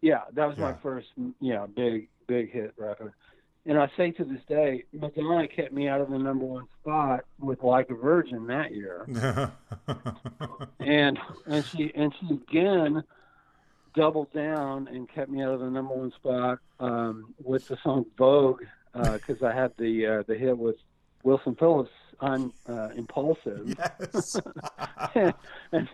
Yeah, 0.00 0.22
that 0.32 0.48
was 0.48 0.58
my 0.58 0.72
first, 0.74 1.08
yeah, 1.40 1.66
big, 1.66 2.08
big 2.26 2.52
hit 2.52 2.74
record. 2.76 3.12
And 3.64 3.78
I 3.78 3.88
say 3.96 4.10
to 4.12 4.24
this 4.24 4.42
day, 4.48 4.84
Madonna 4.92 5.46
kept 5.46 5.72
me 5.72 5.88
out 5.88 6.00
of 6.00 6.10
the 6.10 6.18
number 6.18 6.44
one 6.44 6.66
spot 6.80 7.24
with 7.38 7.62
"Like 7.62 7.90
a 7.90 7.94
Virgin" 7.94 8.46
that 8.48 8.74
year. 8.74 9.06
and 10.80 11.18
and 11.46 11.64
she 11.66 11.92
and 11.94 12.12
she 12.18 12.34
again 12.34 13.04
doubled 13.94 14.32
down 14.32 14.88
and 14.88 15.08
kept 15.08 15.30
me 15.30 15.42
out 15.42 15.52
of 15.52 15.60
the 15.60 15.70
number 15.70 15.94
one 15.94 16.12
spot 16.12 16.58
um, 16.80 17.34
with 17.42 17.68
the 17.68 17.76
song 17.84 18.04
Vogue 18.18 18.62
because 18.94 19.42
I 19.42 19.52
had 19.52 19.72
the 19.78 20.06
uh, 20.06 20.22
the 20.26 20.34
hit 20.34 20.58
with 20.58 20.76
Wilson 21.22 21.54
Phillips 21.54 21.90
on 22.20 22.52
uh, 22.68 22.90
Impulsive 22.96 23.74
yes. 23.78 24.40
and 25.72 25.88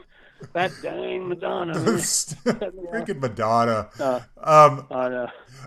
that 0.53 0.73
dang 0.83 1.29
Madonna. 1.29 1.75
Freaking 1.75 3.21
Madonna. 3.21 3.89
Uh, 3.99 4.21
Um, 4.43 4.87
uh, 4.91 5.27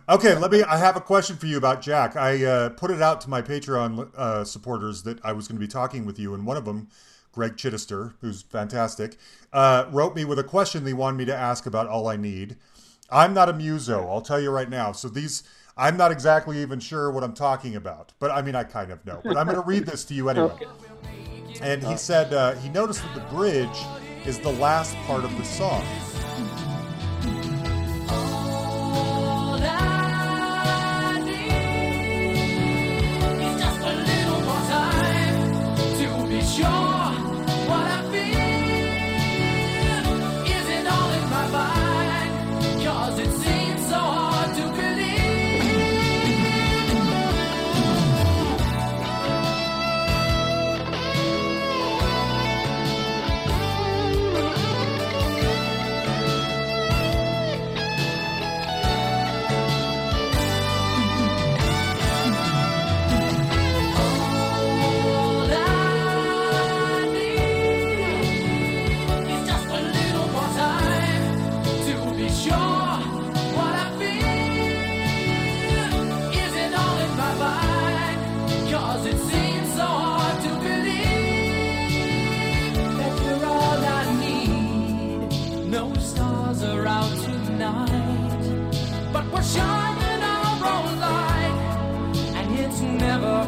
Okay, 0.09 0.35
let 0.35 0.51
me. 0.51 0.63
I 0.63 0.77
have 0.77 0.95
a 0.95 1.01
question 1.01 1.35
for 1.35 1.45
you 1.45 1.57
about 1.57 1.81
Jack. 1.81 2.15
I 2.15 2.43
uh, 2.43 2.69
put 2.69 2.91
it 2.91 3.01
out 3.01 3.21
to 3.21 3.29
my 3.29 3.41
Patreon 3.41 4.09
uh, 4.15 4.43
supporters 4.43 5.03
that 5.03 5.23
I 5.23 5.33
was 5.33 5.47
going 5.47 5.57
to 5.57 5.65
be 5.65 5.71
talking 5.71 6.05
with 6.05 6.17
you, 6.17 6.33
and 6.33 6.45
one 6.45 6.57
of 6.57 6.65
them, 6.65 6.89
Greg 7.31 7.55
Chittister, 7.55 8.13
who's 8.19 8.41
fantastic, 8.41 9.17
uh, 9.53 9.85
wrote 9.91 10.15
me 10.15 10.25
with 10.25 10.39
a 10.39 10.43
question 10.43 10.83
they 10.83 10.93
wanted 10.93 11.17
me 11.17 11.25
to 11.25 11.35
ask 11.35 11.65
about 11.65 11.87
All 11.87 12.07
I 12.07 12.17
Need. 12.17 12.57
I'm 13.09 13.33
not 13.33 13.49
a 13.49 13.53
muso, 13.53 14.07
I'll 14.07 14.21
tell 14.21 14.39
you 14.39 14.49
right 14.49 14.69
now. 14.69 14.91
So 14.91 15.07
these, 15.07 15.43
I'm 15.77 15.97
not 15.97 16.11
exactly 16.11 16.61
even 16.61 16.79
sure 16.79 17.11
what 17.11 17.23
I'm 17.23 17.33
talking 17.33 17.75
about, 17.75 18.13
but 18.19 18.31
I 18.31 18.41
mean, 18.41 18.55
I 18.55 18.63
kind 18.63 18.91
of 18.91 19.05
know. 19.05 19.21
But 19.23 19.37
I'm 19.37 19.45
going 19.45 19.61
to 19.61 19.67
read 19.67 19.85
this 19.85 20.03
to 20.05 20.13
you 20.13 20.29
anyway. 20.29 20.57
And 21.61 21.83
he 21.83 21.97
said 21.97 22.33
uh, 22.33 22.53
he 22.55 22.69
noticed 22.69 23.03
that 23.03 23.13
the 23.13 23.35
bridge 23.35 23.77
is 24.25 24.39
the 24.39 24.51
last 24.53 24.95
part 25.07 25.23
of 25.23 25.35
the 25.37 25.43
song. 25.43 25.83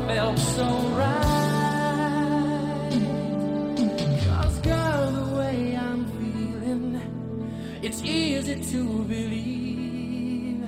Felt 0.08 0.38
so 0.40 0.66
right. 0.98 1.24
'Cause 4.26 4.60
girl, 4.60 5.12
the 5.12 5.36
way 5.36 5.76
I'm 5.78 6.06
feeling, 6.18 7.80
it's 7.82 8.02
easy 8.04 8.56
to 8.72 9.04
believe 9.06 10.66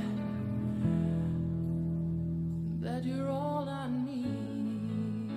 that 2.81 3.03
you're 3.03 3.29
all 3.29 3.67
I 3.67 3.89
need. 3.89 5.31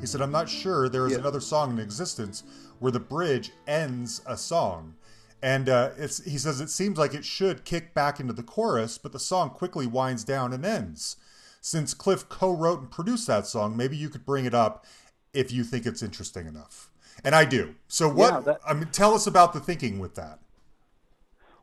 He 0.00 0.06
said, 0.06 0.20
I'm 0.22 0.32
not 0.32 0.48
sure 0.48 0.88
there 0.88 1.06
is 1.06 1.12
Yeah. 1.12 1.18
another 1.18 1.40
song 1.40 1.72
in 1.72 1.78
existence 1.78 2.42
where 2.78 2.92
the 2.92 3.00
bridge 3.00 3.52
ends 3.66 4.22
a 4.26 4.36
song. 4.36 4.94
And 5.42 5.68
uh, 5.70 5.90
it's, 5.96 6.22
he 6.24 6.36
says, 6.36 6.60
it 6.60 6.68
seems 6.68 6.98
like 6.98 7.14
it 7.14 7.24
should 7.24 7.64
kick 7.64 7.94
back 7.94 8.20
into 8.20 8.32
the 8.34 8.42
chorus, 8.42 8.98
but 8.98 9.12
the 9.12 9.18
song 9.18 9.48
quickly 9.50 9.86
winds 9.86 10.22
down 10.24 10.52
and 10.52 10.66
ends. 10.66 11.16
Since 11.60 11.94
Clif 11.94 12.28
co 12.28 12.54
wrote 12.54 12.80
and 12.80 12.90
produced 12.90 13.26
that 13.26 13.46
song, 13.46 13.76
maybe 13.76 13.96
you 13.96 14.08
could 14.08 14.24
bring 14.24 14.44
it 14.44 14.54
up 14.54 14.86
if 15.32 15.52
you 15.52 15.62
think 15.64 15.86
it's 15.86 16.02
interesting 16.02 16.46
enough. 16.46 16.90
And 17.22 17.34
I 17.34 17.44
do. 17.44 17.74
So, 17.88 18.08
what? 18.08 18.32
Yeah, 18.32 18.40
that- 18.40 18.60
I 18.66 18.72
mean, 18.74 18.88
tell 18.92 19.14
us 19.14 19.26
about 19.26 19.52
the 19.52 19.60
thinking 19.60 19.98
with 19.98 20.14
that. 20.14 20.38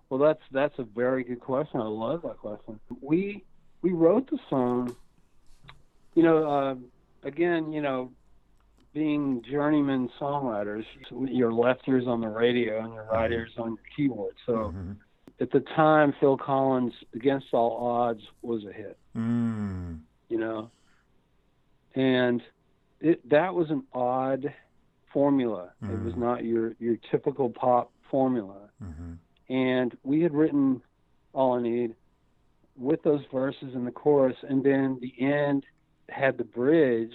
Well, 0.09 0.19
that's 0.19 0.41
that's 0.51 0.77
a 0.79 0.83
very 0.83 1.23
good 1.23 1.39
question. 1.41 1.81
I 1.81 1.87
love 1.87 2.21
that 2.21 2.37
question. 2.37 2.79
We 3.01 3.43
we 3.81 3.91
wrote 3.91 4.29
the 4.29 4.39
song. 4.49 4.95
You 6.13 6.23
know, 6.23 6.49
uh, 6.49 6.75
again, 7.23 7.71
you 7.71 7.81
know, 7.81 8.11
being 8.93 9.43
journeyman 9.43 10.09
songwriters, 10.19 10.85
your 11.11 11.51
left 11.51 11.87
ear's 11.87 12.07
on 12.07 12.21
the 12.21 12.29
radio 12.29 12.83
and 12.83 12.93
your 12.93 13.05
right 13.11 13.31
ear's 13.31 13.51
on 13.57 13.69
your 13.75 13.83
keyboard. 13.95 14.35
So 14.45 14.73
at 15.39 15.51
the 15.51 15.59
time, 15.59 16.13
Phil 16.19 16.37
Collins' 16.37 16.93
"Against 17.13 17.47
All 17.53 17.77
Odds" 17.87 18.21
was 18.41 18.65
a 18.65 18.73
hit. 18.73 18.97
Mm, 19.15 19.99
You 20.29 20.37
know, 20.37 20.71
and 21.95 22.41
it 22.99 23.27
that 23.29 23.53
was 23.53 23.69
an 23.69 23.83
odd 23.93 24.53
formula. 25.13 25.71
It 25.81 26.01
was 26.03 26.15
not 26.15 26.43
your 26.43 26.75
your 26.79 26.97
typical 27.11 27.49
pop 27.49 27.91
formula 28.09 28.69
mhm. 28.81 29.17
and 29.49 29.97
we 30.03 30.21
had 30.21 30.33
written 30.33 30.81
all 31.33 31.55
i 31.57 31.61
need 31.61 31.93
with 32.77 33.03
those 33.03 33.19
verses 33.33 33.75
in 33.75 33.83
the 33.83 33.91
chorus 33.91 34.37
and 34.47 34.63
then 34.63 34.97
the 35.01 35.13
end 35.19 35.65
had 36.07 36.37
the 36.37 36.43
bridge 36.45 37.11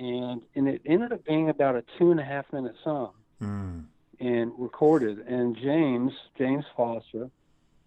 and 0.00 0.42
and 0.56 0.66
it 0.66 0.82
ended 0.84 1.12
up 1.12 1.24
being 1.24 1.48
about 1.50 1.76
a 1.76 1.84
two 1.98 2.10
and 2.10 2.18
a 2.18 2.24
half 2.24 2.52
minute 2.52 2.74
song 2.82 3.12
Mm, 3.40 3.84
and 4.22 4.52
recorded 4.58 5.18
and 5.26 5.56
jaymes 5.56 6.12
jaymes 6.38 6.64
foster 6.76 7.28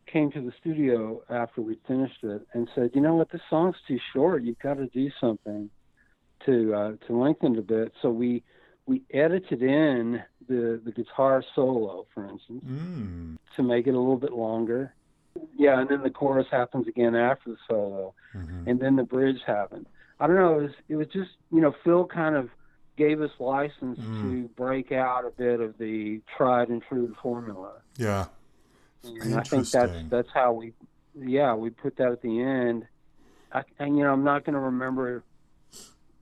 came 0.06 0.32
to 0.32 0.42
the 0.42 0.52
studio 0.60 1.22
after 1.30 1.62
we 1.62 1.78
finished 1.88 2.24
it 2.24 2.46
and 2.54 2.70
said 2.76 2.92
you 2.94 3.02
know 3.02 3.16
what 3.16 3.32
this 3.32 3.42
song's 3.50 3.76
too 3.88 4.00
short 4.14 4.44
you've 4.44 4.60
got 4.60 4.76
to 4.76 4.88
do 4.88 5.10
something 5.20 5.70
to 6.46 6.74
uh, 6.74 6.92
to 7.08 7.18
lengthen 7.18 7.56
it 7.56 7.60
a 7.60 7.62
bit 7.62 7.92
so 8.02 8.10
we 8.10 8.44
we 8.86 9.02
edited 9.14 9.64
in 9.64 10.22
the 10.48 10.80
the 10.86 10.92
guitar 10.92 11.44
solo 11.56 12.06
for 12.14 12.28
instance 12.28 12.64
mm, 12.64 13.38
to 13.56 13.64
make 13.64 13.88
it 13.88 13.96
a 13.96 14.00
little 14.00 14.18
bit 14.18 14.34
longer. 14.34 14.94
Yeah, 15.58 15.80
and 15.80 15.90
then 15.90 16.02
the 16.02 16.10
chorus 16.10 16.48
happens 16.50 16.88
again 16.88 17.16
after 17.16 17.52
the 17.52 17.58
solo, 17.70 18.14
mhm. 18.34 18.68
and 18.68 18.80
then 18.80 18.96
the 18.96 19.04
bridge 19.04 19.42
happened. 19.46 19.86
I 20.20 20.28
don't 20.28 20.38
know. 20.38 20.60
It 20.60 20.62
was 20.62 20.72
it 20.90 20.96
was 20.96 21.08
just 21.08 21.32
you 21.52 21.60
know 21.62 21.74
Phil 21.84 22.06
kind 22.06 22.36
of 22.36 22.50
gave 22.98 23.22
us 23.22 23.32
license 23.40 24.00
Mm. 24.00 24.22
to 24.22 24.48
break 24.56 24.92
out 24.92 25.26
a 25.26 25.32
bit 25.32 25.60
of 25.60 25.78
the 25.78 26.22
tried 26.38 26.70
and 26.70 26.82
true 26.84 27.16
formula, 27.22 27.74
Yeah. 27.98 28.26
and 29.04 29.36
I 29.36 29.44
think 29.44 29.70
that's 29.70 29.94
that's 30.10 30.30
how 30.34 30.54
we 30.54 30.74
yeah 31.16 31.54
we 31.56 31.70
put 31.70 31.98
that 31.98 32.12
at 32.12 32.22
the 32.22 32.42
end. 32.42 32.88
I, 33.52 33.64
and 33.80 33.98
you 33.98 34.04
know 34.04 34.12
I'm 34.14 34.24
not 34.24 34.44
going 34.46 34.54
to 34.56 34.60
remember 34.60 35.24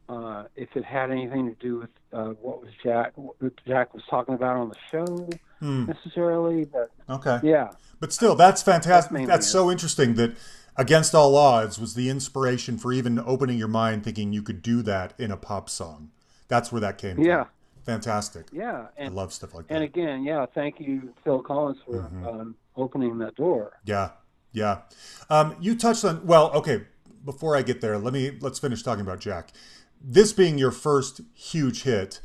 uh, 0.10 0.44
if 0.56 0.70
it 0.76 0.84
had 0.84 1.12
anything 1.12 1.48
to 1.48 1.56
do 1.62 1.80
with 1.80 1.90
uh, 2.12 2.30
what 2.42 2.62
was 2.62 2.70
Jack 2.84 3.14
what 3.16 3.36
Jack 3.66 3.94
was 3.94 4.04
talking 4.10 4.36
about 4.36 4.58
on 4.58 4.70
the 4.70 4.76
show 4.92 5.30
Hmm. 5.60 5.86
necessarily, 5.86 6.66
but 6.66 6.92
Okay. 7.10 7.40
yeah. 7.42 7.70
But 8.02 8.12
still, 8.12 8.36
that's 8.36 8.62
fantastic. 8.62 9.14
mainly 9.14 9.28
That's 9.28 9.48
so 9.48 9.72
interesting 9.72 10.16
that 10.16 10.36
Against 10.76 11.14
All 11.16 11.36
Odds 11.38 11.80
was 11.80 11.94
the 11.94 12.10
inspiration 12.10 12.78
for 12.80 12.92
even 12.92 13.18
opening 13.20 13.58
your 13.60 13.68
mind 13.70 14.04
thinking 14.04 14.34
you 14.34 14.42
could 14.42 14.62
do 14.64 14.82
that 14.82 15.14
in 15.20 15.30
a 15.32 15.38
pop 15.38 15.70
song. 15.70 16.10
That's 16.48 16.72
where 16.72 16.82
that 16.82 16.98
came 16.98 17.16
from. 17.16 17.26
Yeah. 17.26 17.44
from. 17.44 17.52
Fantastic. 17.86 18.48
Yeah, 18.54 18.88
I 18.98 19.04
and 19.04 19.16
love 19.16 19.34
stuff 19.34 19.54
like 19.54 19.68
that. 19.68 19.74
and 19.76 19.84
again, 19.84 20.24
yeah, 20.24 20.46
thank 20.54 20.80
you, 20.80 21.14
Phil 21.24 21.42
Collins, 21.42 21.80
for 21.86 22.04
Mm-hmm. 22.04 22.28
um, 22.28 22.56
opening 22.78 23.18
that 23.20 23.36
door. 23.36 23.80
Yeah, 23.86 24.12
yeah. 24.54 24.82
Um, 25.30 25.56
you 25.60 25.76
touched 25.76 26.06
on 26.06 26.26
well, 26.26 26.52
okay. 26.54 26.84
Before 27.26 27.56
I 27.56 27.62
get 27.62 27.82
there, 27.82 27.98
let 27.98 28.14
me 28.14 28.38
let's 28.42 28.60
finish 28.60 28.84
talking 28.84 29.02
about 29.02 29.20
Jack. 29.20 29.52
This 30.02 30.34
being 30.34 30.58
your 30.58 30.72
first 30.72 31.22
huge 31.34 31.84
hit, 31.84 32.20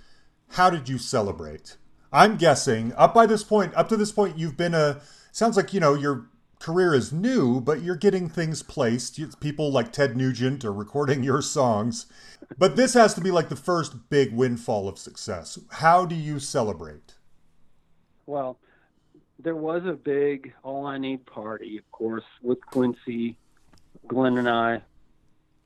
how 0.51 0.71
did 0.71 0.89
you 0.89 0.99
celebrate? 0.99 1.77
I'm 2.13 2.37
guessing 2.37 2.93
up 2.97 3.13
by 3.15 3.27
this 3.27 3.45
point, 3.45 3.75
up 3.75 3.89
to 3.91 3.97
this 3.97 4.11
point, 4.13 4.39
you've 4.39 4.57
been 4.57 4.75
a. 4.75 5.01
Sounds 5.33 5.57
like 5.57 5.73
you 5.75 5.81
know 5.81 5.95
your 5.95 6.27
career 6.61 6.95
is 6.95 7.13
new, 7.13 7.61
but 7.61 7.83
you're 7.83 7.97
getting 7.97 8.29
things 8.29 8.63
placed. 8.63 9.19
You, 9.19 9.29
people 9.41 9.71
like 9.71 9.93
Ted 9.93 10.17
Nugent 10.17 10.65
are 10.65 10.73
recording 10.73 11.23
your 11.25 11.43
songs, 11.43 12.07
but 12.59 12.77
this 12.77 12.95
has 12.95 13.15
to 13.15 13.21
be 13.21 13.31
like 13.31 13.49
the 13.49 13.57
first 13.57 14.09
big 14.11 14.33
windfall 14.33 14.89
of 14.89 14.99
success. 14.99 15.59
How 15.71 16.05
do 16.05 16.15
you 16.15 16.39
celebrate? 16.39 17.15
Well, 18.27 18.59
there 19.39 19.57
was 19.57 19.85
a 19.87 19.93
big 19.93 20.53
All 20.63 20.87
I 20.87 20.99
Need 20.99 21.25
party, 21.27 21.79
of 21.79 21.91
course, 21.93 22.25
with 22.43 22.61
Quincy, 22.67 23.37
Glen, 24.09 24.37
and 24.39 24.49
I, 24.49 24.83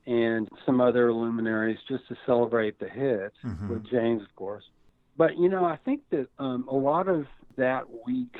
and 0.05 0.47
some 0.65 0.79
other 0.79 1.11
luminaries 1.13 1.79
just 1.87 2.07
to 2.09 2.17
celebrate 2.25 2.77
the 2.79 2.89
hit 2.89 3.33
Mhm. 3.43 3.69
with 3.69 3.83
Jaymes, 3.85 4.21
of 4.21 4.35
course. 4.35 4.63
But 5.17 5.37
you 5.37 5.49
know, 5.49 5.65
I 5.65 5.77
think 5.77 6.01
that 6.11 6.27
um, 6.39 6.67
a 6.67 6.75
lot 6.75 7.07
of 7.07 7.25
that 7.55 7.85
week 8.05 8.35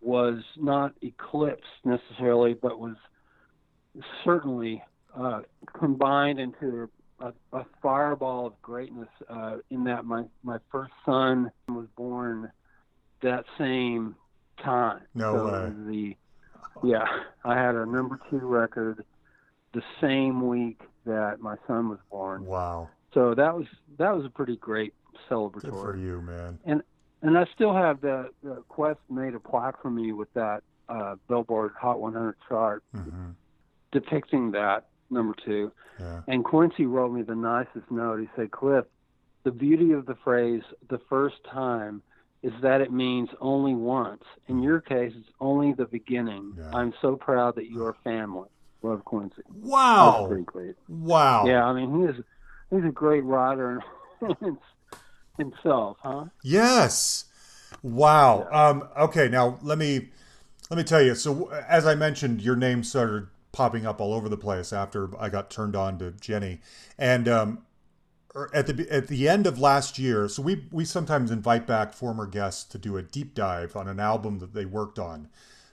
was 0.00 0.42
not 0.56 0.92
eclipsed 1.02 1.64
necessarily, 1.84 2.54
but 2.54 2.78
was 2.78 2.96
certainly 4.24 4.82
uh, 5.16 5.40
combined 5.78 6.38
into 6.38 6.88
a, 7.20 7.32
a 7.52 7.64
fireball 7.82 8.46
of 8.46 8.62
greatness. 8.62 9.08
Uh, 9.28 9.56
in 9.70 9.84
that 9.84 10.04
my 10.04 10.24
my 10.42 10.58
first 10.70 10.92
son 11.04 11.50
was 11.68 11.86
born 11.96 12.50
that 13.22 13.44
same 13.58 14.14
time. 14.62 15.00
No 15.14 15.34
so 15.34 15.46
way. 15.46 16.16
The 16.82 16.88
yeah, 16.88 17.06
I 17.44 17.56
had 17.56 17.74
a 17.74 17.86
number 17.86 18.20
two 18.30 18.38
record 18.38 19.04
the 19.72 19.82
same 20.00 20.46
week 20.46 20.80
that 21.04 21.40
my 21.40 21.56
son 21.66 21.88
was 21.88 21.98
born. 22.10 22.44
Wow, 22.46 22.88
So 23.14 23.34
that 23.34 23.54
was 23.54 23.66
that 23.98 24.14
was 24.14 24.24
a 24.24 24.30
pretty 24.30 24.56
great 24.56 24.94
good 25.12 25.20
celebratory 25.30 25.82
for 25.82 25.96
you, 25.96 26.22
man. 26.22 26.58
and 26.64 26.82
I 27.22 27.44
still 27.54 27.74
have 27.74 28.00
the, 28.00 28.30
the 28.42 28.62
Qwest 28.70 28.98
made 29.10 29.34
a 29.34 29.40
plaque 29.40 29.80
for 29.82 29.90
me 29.90 30.12
with 30.12 30.32
that 30.34 30.62
uh, 30.88 31.16
Billboard 31.28 31.72
Hot 31.80 32.00
100 32.00 32.36
chart 32.48 32.82
hmm 32.92 33.30
depicting 33.90 34.50
that 34.50 34.88
number 35.08 35.34
two. 35.46 35.72
Yeah. 35.98 36.20
And 36.28 36.44
Quincy 36.44 36.84
wrote 36.84 37.10
me 37.10 37.22
the 37.22 37.34
nicest 37.34 37.90
note. 37.90 38.20
He 38.20 38.28
said, 38.36 38.50
"Clif, 38.50 38.84
the 39.44 39.50
beauty 39.50 39.92
of 39.92 40.04
the 40.04 40.14
phrase 40.16 40.62
"the 40.90 41.00
first 41.08 41.36
time" 41.50 42.02
is 42.42 42.52
that 42.60 42.82
it 42.82 42.92
means 42.92 43.30
only 43.40 43.74
once. 43.74 44.22
In 44.46 44.62
your 44.62 44.80
case, 44.80 45.12
it's 45.16 45.30
only 45.40 45.72
the 45.72 45.86
beginning. 45.86 46.52
Yeah. 46.58 46.76
I'm 46.76 46.92
so 47.00 47.16
proud 47.16 47.54
that 47.56 47.70
you're 47.70 47.96
family." 48.04 48.48
Love 48.82 49.04
Quincy. 49.04 49.42
Wow. 49.50 50.28
Wow. 50.88 51.46
Yeah, 51.46 51.64
I 51.64 51.72
mean, 51.72 51.98
he 51.98 52.04
is 52.06 52.24
he's 52.70 52.88
a 52.88 52.92
great 52.92 53.24
writer 53.24 53.82
himself, 55.38 55.96
huh? 56.02 56.26
Yes. 56.42 57.24
Wow. 57.82 58.48
Um, 58.50 58.88
okay, 58.98 59.28
now 59.28 59.58
let 59.62 59.78
me 59.78 60.08
let 60.70 60.76
me 60.76 60.84
tell 60.84 61.00
you. 61.00 61.14
So 61.14 61.48
as 61.48 61.86
I 61.86 61.94
mentioned, 61.94 62.42
your 62.42 62.56
name 62.56 62.84
started 62.84 63.28
popping 63.52 63.86
up 63.86 64.00
all 64.00 64.12
over 64.12 64.28
the 64.28 64.36
place 64.36 64.72
after 64.72 65.10
I 65.18 65.28
got 65.28 65.50
turned 65.50 65.74
on 65.74 65.98
to 65.98 66.10
Jenny, 66.12 66.60
and 66.98 67.28
um, 67.28 67.62
er, 68.34 68.50
at 68.52 68.66
the 68.66 68.86
at 68.90 69.08
the 69.08 69.28
end 69.28 69.46
of 69.46 69.58
last 69.58 69.98
year. 69.98 70.28
So 70.28 70.42
we 70.42 70.66
we 70.70 70.84
sometimes 70.84 71.30
invite 71.30 71.66
back 71.66 71.92
former 71.92 72.26
guests 72.26 72.64
to 72.64 72.78
do 72.78 72.96
a 72.96 73.02
deep 73.02 73.34
dive 73.34 73.76
on 73.76 73.88
an 73.88 74.00
album 74.00 74.38
that 74.40 74.54
they 74.54 74.64
worked 74.64 74.98
on. 74.98 75.28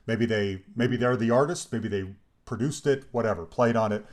Maybe 0.07 0.25
they 0.25 0.61
maybe 0.75 0.97
they're 0.97 1.17
the 1.17 1.31
artist. 1.31 1.73
Maybe 1.73 1.89
they 1.89 2.05
produced 2.45 2.87
it. 2.87 3.05
Whatever. 3.11 3.45
Played 3.45 3.75
on 3.75 3.91
it. 3.91 4.05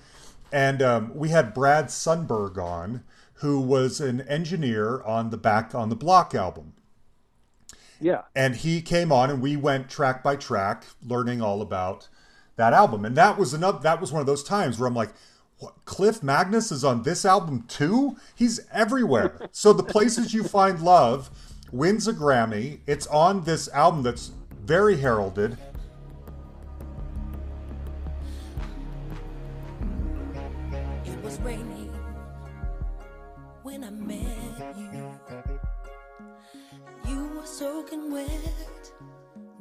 And 0.52 0.82
um, 0.82 1.14
we 1.14 1.30
had 1.30 1.54
Brad 1.54 1.86
Sundberg 1.86 2.58
on, 2.58 3.04
who 3.42 3.60
was 3.60 4.00
an 4.00 4.22
engineer 4.22 5.02
on 5.02 5.30
the 5.30 5.36
Back 5.36 5.74
on 5.74 5.88
the 5.88 5.96
Block 5.96 6.34
album. 6.34 6.72
Yeah. 8.00 8.22
and 8.34 8.56
he 8.56 8.82
came 8.82 9.12
on 9.12 9.30
and 9.30 9.40
we 9.40 9.56
went 9.56 9.88
track 9.88 10.24
by 10.24 10.34
track 10.34 10.82
learning 11.06 11.40
all 11.40 11.62
about 11.62 12.08
that 12.56 12.72
album. 12.72 13.04
And 13.04 13.14
that 13.16 13.38
was 13.38 13.54
another 13.54 13.78
that 13.80 14.00
was 14.00 14.10
one 14.10 14.20
of 14.20 14.26
those 14.26 14.42
times 14.42 14.78
where 14.78 14.88
i'm 14.88 14.94
like 14.94 15.10
what? 15.58 15.74
Clif 15.84 16.20
Magness 16.20 16.72
is 16.72 16.82
on 16.82 17.04
this 17.04 17.24
album 17.24 17.62
too? 17.68 18.16
He's 18.34 18.60
everywhere. 18.72 19.38
So 19.52 19.72
the 19.72 19.84
places 19.84 20.34
you 20.34 20.42
find 20.42 20.80
love 20.80 21.30
wins 21.70 22.08
a 22.08 22.12
grammy. 22.12 22.80
It's 22.86 23.06
on 23.06 23.44
this 23.44 23.68
album 23.68 24.02
that's 24.02 24.32
very 24.64 24.96
heralded 24.96 25.56
soaking 37.82 38.12
wet, 38.12 38.92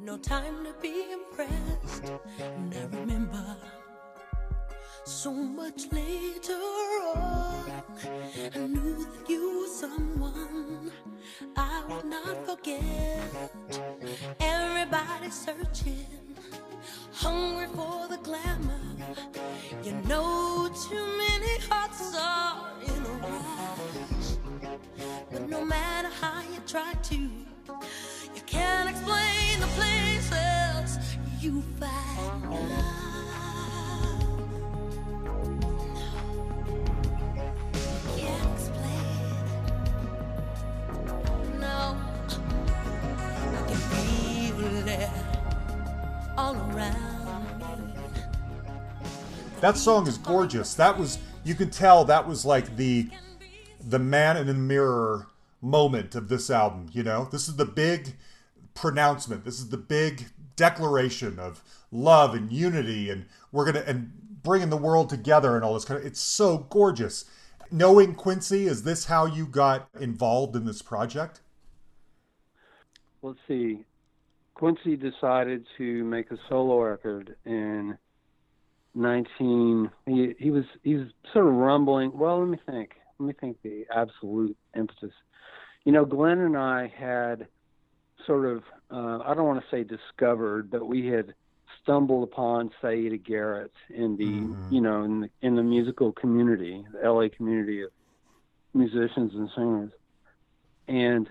no 0.00 0.16
time 0.18 0.64
to 0.64 0.72
be 0.80 1.12
impressed. 1.12 2.12
And 2.38 2.74
I 2.74 2.96
remember 2.96 3.56
so 5.04 5.32
much 5.32 5.90
later 5.90 6.60
on, 7.16 7.82
I 8.54 8.58
knew 8.58 9.04
that 9.04 9.28
you 9.28 9.60
were 9.60 9.74
someone 9.74 10.92
I 11.56 11.82
would 11.88 12.04
not 12.04 12.46
forget. 12.46 13.22
Everybody 14.38 15.30
searching, 15.30 16.06
hungry 17.12 17.66
for 17.74 18.08
the 18.08 18.18
glamour. 18.22 18.80
You 19.82 19.92
know, 20.08 20.70
too 20.88 21.06
many 21.18 21.58
hearts 21.68 22.14
are 22.16 22.70
in 22.82 23.04
a 23.04 23.14
rush. 23.26 24.78
But 25.30 25.48
no 25.48 25.64
matter 25.64 26.10
how 26.20 26.42
you 26.42 26.60
try 26.66 26.92
to, 26.92 27.30
you 27.68 28.42
can't 28.46 28.88
explain 28.88 29.60
the 29.60 29.66
places 29.66 31.16
you 31.40 31.62
find 31.78 32.92
all 46.36 46.56
around. 46.74 47.92
That 49.60 49.76
song 49.76 50.06
is 50.08 50.18
gorgeous. 50.18 50.74
That 50.74 50.98
was 50.98 51.18
you 51.44 51.54
could 51.54 51.72
tell 51.72 52.04
that 52.06 52.26
was 52.26 52.44
like 52.44 52.76
the 52.76 53.08
the 53.88 53.98
man 53.98 54.36
in 54.36 54.46
the 54.46 54.54
mirror 54.54 55.26
moment 55.62 56.14
of 56.14 56.28
this 56.28 56.50
album, 56.50 56.88
you 56.92 57.02
know? 57.02 57.28
This 57.30 57.48
is 57.48 57.56
the 57.56 57.64
big 57.64 58.16
pronouncement. 58.74 59.44
This 59.44 59.58
is 59.58 59.70
the 59.70 59.78
big 59.78 60.26
declaration 60.56 61.38
of 61.38 61.62
love 61.90 62.34
and 62.34 62.52
unity 62.52 63.08
and 63.08 63.24
we're 63.52 63.72
to 63.72 63.88
and 63.88 64.12
bringing 64.42 64.68
the 64.68 64.76
world 64.76 65.08
together 65.08 65.56
and 65.56 65.64
all 65.64 65.72
this 65.72 65.84
kind 65.84 65.98
of 65.98 66.04
it's 66.04 66.20
so 66.20 66.58
gorgeous. 66.58 67.24
Knowing 67.70 68.14
Quincy, 68.14 68.66
is 68.66 68.82
this 68.82 69.06
how 69.06 69.24
you 69.24 69.46
got 69.46 69.88
involved 69.98 70.54
in 70.54 70.66
this 70.66 70.82
project? 70.82 71.40
let's 73.22 73.38
see. 73.48 73.84
Quincy 74.54 74.96
decided 74.96 75.66
to 75.78 76.04
make 76.04 76.30
a 76.30 76.36
solo 76.48 76.80
record 76.82 77.36
in 77.46 77.96
19. 78.94 79.90
He 80.06 80.34
he 80.38 80.50
was 80.50 80.64
he 80.82 80.96
was 80.96 81.08
sort 81.32 81.46
of 81.46 81.54
rumbling. 81.54 82.12
Well, 82.16 82.40
let 82.40 82.48
me 82.48 82.58
think. 82.66 82.90
Let 83.18 83.26
me 83.26 83.32
think 83.40 83.56
the 83.62 83.86
absolute 83.94 84.56
impetus. 84.76 85.12
You 85.84 85.92
know, 85.92 86.04
Glen 86.04 86.38
and 86.38 86.56
I 86.56 86.86
had 86.86 87.48
sort 88.26 88.46
of 88.46 88.62
uh, 88.90 89.20
I 89.24 89.34
don't 89.34 89.46
want 89.46 89.60
to 89.62 89.70
say 89.70 89.84
discovered, 89.84 90.70
but 90.70 90.86
we 90.86 91.06
had 91.06 91.34
stumbled 91.82 92.24
upon 92.24 92.70
Siedah 92.82 93.22
Garrett 93.24 93.72
in 93.88 94.16
the 94.16 94.42
Mhm. 94.42 94.56
you 94.70 94.80
know 94.80 95.02
in 95.02 95.20
the 95.22 95.30
in 95.40 95.56
the 95.56 95.62
musical 95.62 96.12
community, 96.12 96.84
the 96.92 97.00
LA 97.08 97.28
community 97.28 97.82
of 97.82 97.90
musicians 98.74 99.34
and 99.34 99.50
singers, 99.56 99.92
and 100.88 101.28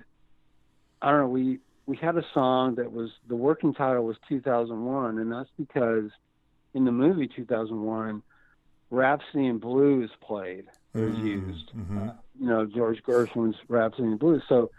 I 1.02 1.12
don't 1.12 1.22
know 1.22 1.28
we 1.30 1.60
we 1.86 1.98
had 1.98 2.18
a 2.18 2.26
song 2.34 2.76
that 2.76 2.92
was 2.92 3.12
the 3.28 3.36
working 3.36 3.74
title 3.74 4.06
was 4.06 4.18
2001, 4.28 5.20
and 5.20 5.32
that's 5.32 5.50
because 5.58 6.10
in 6.74 6.86
the 6.86 6.92
movie 6.92 7.28
2001, 7.28 8.22
Rhapsody 8.90 9.48
in 9.48 9.58
Blue 9.60 10.04
is 10.04 10.12
played, 10.22 10.66
or 10.94 11.08
is 11.08 11.18
used. 11.18 11.72
mhm. 11.74 12.10
Uh, 12.10 12.14
you 12.40 12.48
know, 12.48 12.66
George 12.66 13.02
Gershwin's 13.04 13.56
Rhapsody 13.68 14.04
in 14.04 14.18
Blue. 14.18 14.42
So 14.48 14.72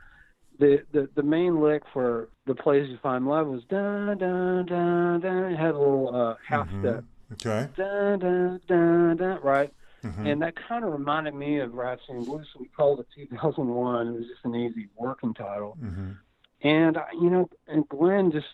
the, 0.58 0.82
the 0.92 1.08
the 1.14 1.22
main 1.22 1.60
lick 1.60 1.82
for 1.92 2.28
the 2.46 2.54
place 2.54 2.88
you 2.88 2.98
find 3.02 3.26
love 3.26 3.46
was 3.48 3.62
da 3.68 4.14
da 4.14 4.62
da 4.62 5.18
da. 5.18 5.46
It 5.48 5.56
had 5.56 5.74
a 5.74 5.78
little 5.78 6.14
uh, 6.14 6.34
half 6.46 6.68
Mhm. 6.68 6.80
step, 6.80 7.04
Okay. 7.34 7.68
da 7.76 8.16
da 8.16 8.58
da 8.66 9.14
da. 9.14 9.38
Right. 9.42 9.72
Mhm. 10.02 10.26
And 10.32 10.42
that 10.42 10.54
kind 10.56 10.84
of 10.84 10.92
reminded 10.92 11.34
me 11.34 11.60
of 11.60 11.74
Rhapsody 11.74 12.18
in 12.18 12.24
Blue, 12.24 12.42
so 12.52 12.58
we 12.60 12.66
called 12.76 13.00
it 13.00 13.06
2001. 13.14 14.08
It 14.08 14.12
was 14.12 14.26
just 14.26 14.44
an 14.44 14.54
easy 14.56 14.88
working 14.96 15.32
title. 15.34 15.76
Mhm. 15.80 16.16
And 16.62 16.96
I- 16.96 17.10
you 17.12 17.30
know, 17.30 17.48
and 17.68 17.88
Glen 17.88 18.30
just 18.32 18.46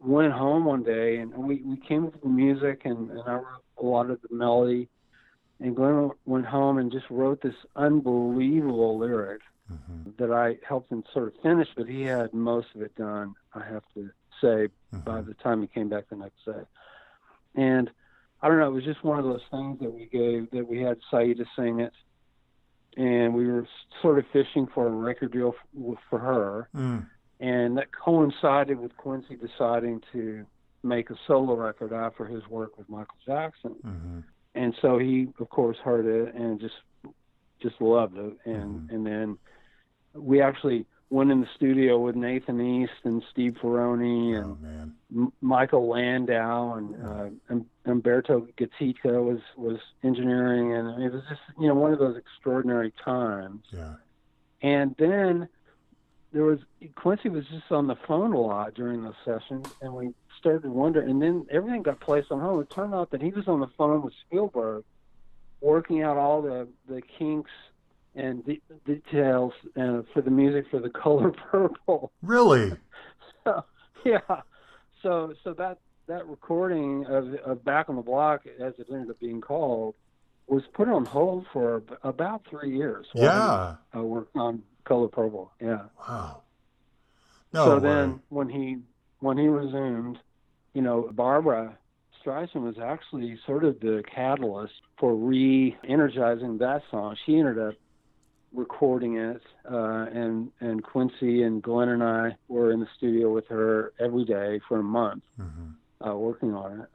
went 0.00 0.32
home 0.32 0.64
one 0.64 0.82
day, 0.82 1.18
and 1.18 1.32
we 1.34 1.62
we 1.64 1.76
came 1.76 2.06
up 2.06 2.12
with 2.12 2.22
the 2.22 2.28
music, 2.28 2.82
and, 2.84 3.10
and 3.10 3.22
I 3.26 3.34
wrote 3.36 3.62
a 3.78 3.84
lot 3.84 4.10
of 4.10 4.20
the 4.22 4.34
melody. 4.34 4.88
And 5.60 5.74
Glen 5.74 6.10
went 6.26 6.46
home 6.46 6.78
and 6.78 6.92
just 6.92 7.08
wrote 7.10 7.40
this 7.40 7.54
unbelievable 7.76 8.98
lyric 8.98 9.40
Mhm. 9.72 10.16
that 10.18 10.30
I 10.30 10.58
helped 10.66 10.92
him 10.92 11.02
sort 11.12 11.28
of 11.28 11.40
finish, 11.42 11.68
but 11.76 11.88
he 11.88 12.02
had 12.02 12.32
most 12.34 12.74
of 12.74 12.82
it 12.82 12.94
done. 12.94 13.34
I 13.54 13.64
have 13.64 13.82
to 13.94 14.10
say 14.40 14.68
by 14.92 15.22
Mhm. 15.22 15.26
the 15.26 15.34
time 15.34 15.62
he 15.62 15.66
came 15.66 15.88
back 15.88 16.08
the 16.08 16.16
next 16.16 16.44
day. 16.44 16.62
And 17.54 17.90
I 18.42 18.48
don't 18.48 18.58
know, 18.58 18.68
it 18.68 18.74
was 18.74 18.84
just 18.84 19.02
one 19.02 19.18
of 19.18 19.24
those 19.24 19.44
things 19.50 19.80
that 19.80 19.90
we 19.90 20.06
gave 20.06 20.50
that 20.50 20.68
we 20.68 20.80
had 20.82 21.00
Siedah 21.10 21.46
sing 21.56 21.80
it, 21.80 21.94
and 22.98 23.34
we 23.34 23.46
were 23.50 23.66
sort 24.02 24.18
of 24.18 24.26
fishing 24.26 24.66
for 24.66 24.86
a 24.86 24.90
record 24.90 25.32
deal 25.32 25.54
for, 26.10 26.18
her 26.18 26.68
Mm. 26.74 27.06
and 27.40 27.78
that 27.78 27.92
coincided 27.92 28.78
with 28.78 28.94
Quincy 28.98 29.36
deciding 29.36 30.00
to 30.12 30.46
make 30.82 31.08
a 31.10 31.16
solo 31.26 31.54
record 31.56 31.92
after 31.94 32.26
his 32.26 32.46
work 32.48 32.76
with 32.78 32.88
Michael 32.90 33.16
Jackson. 33.24 33.74
Mhm. 33.82 34.24
And 34.56 34.74
so 34.80 34.98
he, 34.98 35.28
of 35.38 35.48
course, 35.50 35.76
heard 35.78 36.06
it 36.06 36.34
and 36.34 36.58
just 36.60 36.74
just 37.60 37.80
loved 37.80 38.16
it. 38.18 38.36
And 38.44 38.88
Mhm. 38.88 38.94
and 38.94 39.06
then 39.06 39.38
we 40.14 40.40
actually 40.40 40.86
went 41.08 41.30
in 41.30 41.40
the 41.40 41.46
studio 41.54 41.98
with 42.00 42.16
Nathan 42.16 42.60
East 42.60 42.92
and 43.04 43.22
Steve 43.30 43.56
Ferrone 43.62 44.36
and 44.36 44.56
Oh. 45.14 45.20
M- 45.22 45.32
Michael 45.40 45.86
Landau 45.88 46.74
and 46.74 46.96
uh, 47.06 47.28
um, 47.50 47.66
Humberto 47.86 48.52
Gatica 48.56 49.24
was 49.24 49.40
was 49.56 49.78
engineering, 50.02 50.72
and 50.74 51.02
it 51.02 51.12
was 51.12 51.22
just 51.28 51.40
you 51.60 51.68
know 51.68 51.74
one 51.74 51.92
of 51.92 51.98
those 51.98 52.16
extraordinary 52.16 52.92
times. 53.04 53.64
Yeah. 53.70 53.94
And 54.62 54.94
then 54.96 55.48
there 56.32 56.44
was 56.44 56.60
Quincy 56.96 57.28
was 57.28 57.46
just 57.48 57.70
on 57.70 57.86
the 57.86 57.96
phone 57.96 58.32
a 58.32 58.40
lot 58.40 58.74
during 58.74 59.02
those 59.02 59.14
sessions, 59.24 59.66
and 59.80 59.94
we 59.94 60.12
started 60.38 60.62
to 60.62 60.70
wonder. 60.70 61.00
And 61.00 61.20
then 61.20 61.46
everything 61.50 61.82
got 61.82 62.00
placed 62.00 62.30
on 62.30 62.40
hold. 62.40 62.62
It 62.62 62.70
turned 62.70 62.94
out 62.94 63.10
that 63.10 63.22
he 63.22 63.30
was 63.30 63.48
on 63.48 63.60
the 63.60 63.68
phone 63.78 64.02
with 64.02 64.14
Spielberg, 64.26 64.84
working 65.60 66.02
out 66.02 66.16
all 66.16 66.42
the 66.42 66.68
the 66.88 67.02
kinks 67.18 67.50
and 68.14 68.44
the 68.44 68.60
details 68.86 69.52
uh, 69.76 70.02
for 70.12 70.22
the 70.22 70.30
music 70.30 70.66
for 70.70 70.80
the 70.80 70.90
color 70.90 71.30
purple. 71.50 72.12
Really? 72.22 72.72
So, 73.44 73.64
yeah, 74.04 74.40
so 75.04 75.32
so 75.44 75.52
that 75.54 75.78
that 76.08 76.26
recording 76.26 77.06
of, 77.06 77.32
of 77.34 77.64
Back 77.64 77.88
on 77.88 77.94
the 77.94 78.02
Block, 78.02 78.42
as 78.46 78.74
it 78.78 78.86
ended 78.90 79.10
up 79.10 79.20
being 79.20 79.40
called, 79.40 79.94
was 80.48 80.62
put 80.74 80.88
on 80.88 81.04
hold 81.04 81.46
for 81.52 81.82
about 82.02 82.42
three 82.48 82.76
years. 82.76 83.06
Yeah. 83.14 83.76
he, 83.92 83.98
uh, 83.98 84.02
worked 84.02 84.36
on 84.36 84.62
Color 84.84 85.08
Purple. 85.08 85.52
Yeah. 85.60 85.82
Wow. 86.08 86.42
No 87.52 87.64
so 87.64 87.74
way. 87.76 87.82
then 87.82 88.20
when 88.28 88.48
he 88.48 88.78
when 89.20 89.38
he 89.38 89.48
resumed, 89.48 90.18
you 90.76 90.82
know, 90.82 91.08
Barbra 91.10 91.78
Streisand 92.22 92.56
was 92.56 92.78
actually 92.78 93.38
sort 93.46 93.64
of 93.64 93.80
the 93.80 94.04
catalyst 94.14 94.74
for 94.98 95.14
re-energizing 95.14 96.58
that 96.58 96.82
song. 96.90 97.16
She 97.24 97.38
ended 97.38 97.58
up 97.58 97.72
recording 98.54 99.16
it, 99.16 99.40
uh, 99.70 100.04
and 100.12 100.52
and 100.60 100.84
Quincy 100.84 101.44
and 101.44 101.62
Glen 101.62 101.88
and 101.88 102.04
I 102.04 102.36
were 102.48 102.72
in 102.72 102.80
the 102.80 102.88
studio 102.94 103.32
with 103.32 103.46
her 103.48 103.94
every 103.98 104.26
day 104.26 104.60
for 104.68 104.78
a 104.80 104.82
month, 104.82 105.24
Mhm. 105.40 105.76
uh, 106.06 106.14
working 106.14 106.52
on 106.52 106.80
it. 106.80 106.88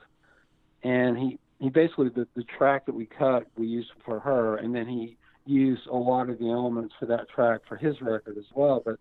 And 0.83 1.17
he 1.17 1.39
he 1.57 1.69
basically 1.71 2.09
the 2.09 2.27
the 2.35 2.43
track 2.43 2.85
that 2.85 2.93
we 2.93 3.07
cut 3.07 3.47
we 3.57 3.65
used 3.65 3.93
for 4.05 4.19
her, 4.19 4.57
and 4.57 4.75
then 4.75 4.85
he 4.85 5.17
used 5.47 5.87
a 5.87 5.97
lot 5.97 6.29
of 6.29 6.37
the 6.37 6.51
elements 6.51 6.93
for 6.99 7.07
that 7.07 7.29
track 7.29 7.61
for 7.67 7.77
his 7.77 7.99
record 7.99 8.37
as 8.37 8.51
well. 8.53 8.79
But 8.85 8.99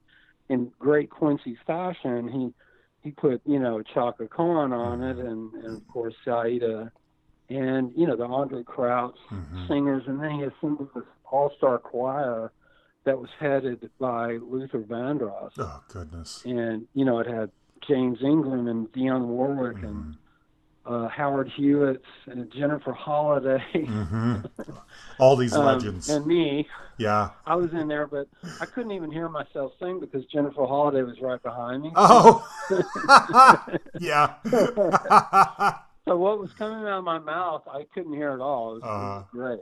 in 0.49 0.72
great 0.78 1.11
Quincy 1.11 1.59
fashion, 1.66 2.28
he 2.28 2.55
he 3.03 3.11
put 3.11 3.41
you 3.47 3.59
know 3.59 3.83
Chaka 3.83 4.29
Khan 4.29 4.73
on 4.73 5.03
it, 5.03 5.19
and, 5.19 5.53
and 5.55 5.77
of 5.79 5.89
course 5.89 6.15
Siedah, 6.27 6.91
and 7.49 7.93
you 7.97 8.07
know 8.07 8.17
the 8.17 8.27
Andraé 8.27 8.65
Crouch 8.65 9.17
Mhm. 9.31 9.69
singers, 9.69 10.03
and 10.07 10.21
then 10.21 10.31
he 10.33 10.43
assembled 10.45 10.91
this 10.95 11.05
all-star 11.31 11.79
choir 11.79 12.53
that 13.05 13.19
was 13.19 13.31
headed 13.39 13.89
by 13.99 14.37
Luther 14.37 14.81
Vandross, 14.81 15.53
Oh 15.59 15.83
goodness. 15.89 16.45
and 16.45 16.87
you 16.95 17.05
know 17.05 17.19
it 17.21 17.27
had 17.27 17.51
James 17.89 18.19
Ingram 18.23 18.69
and 18.69 18.91
Dionne 18.93 19.27
Warwick 19.27 19.83
and 19.83 20.17
uh, 20.91 21.09
Howard 21.09 21.49
Hewett 21.57 22.03
and 22.26 22.51
Jennifer 22.53 22.93
Holliday. 22.93 23.62
hmm 23.86 24.36
All 25.18 25.36
these 25.36 25.55
um, 25.55 25.64
legends. 25.66 26.09
and 26.09 26.26
me, 26.26 26.66
yeah. 26.99 27.30
I 27.47 27.55
was 27.55 27.70
in 27.72 27.86
there, 27.88 28.07
but 28.07 28.26
I 28.61 28.66
couldn't 28.66 28.93
even 28.93 29.11
hear 29.12 29.28
myself 29.28 29.72
sing 29.80 30.01
because 30.01 30.24
Jennifer 30.26 30.66
Holliday 30.66 31.03
was 31.03 31.20
right 31.20 31.43
behind 31.43 31.82
me. 31.82 31.93
Oh. 31.97 32.47
yeah. 34.01 34.34
So 36.09 36.16
what 36.16 36.41
was 36.41 36.51
coming 36.55 36.78
out 36.88 36.99
of 36.99 37.05
my 37.05 37.18
mouth, 37.20 37.62
I 37.70 37.84
couldn't 37.95 38.14
hear 38.14 38.32
at 38.32 38.41
all. 38.41 38.76
It 38.76 38.82
was, 38.82 38.82
it 38.82 38.86
was 38.86 39.22
Uh-huh. 39.22 39.22
great. 39.30 39.61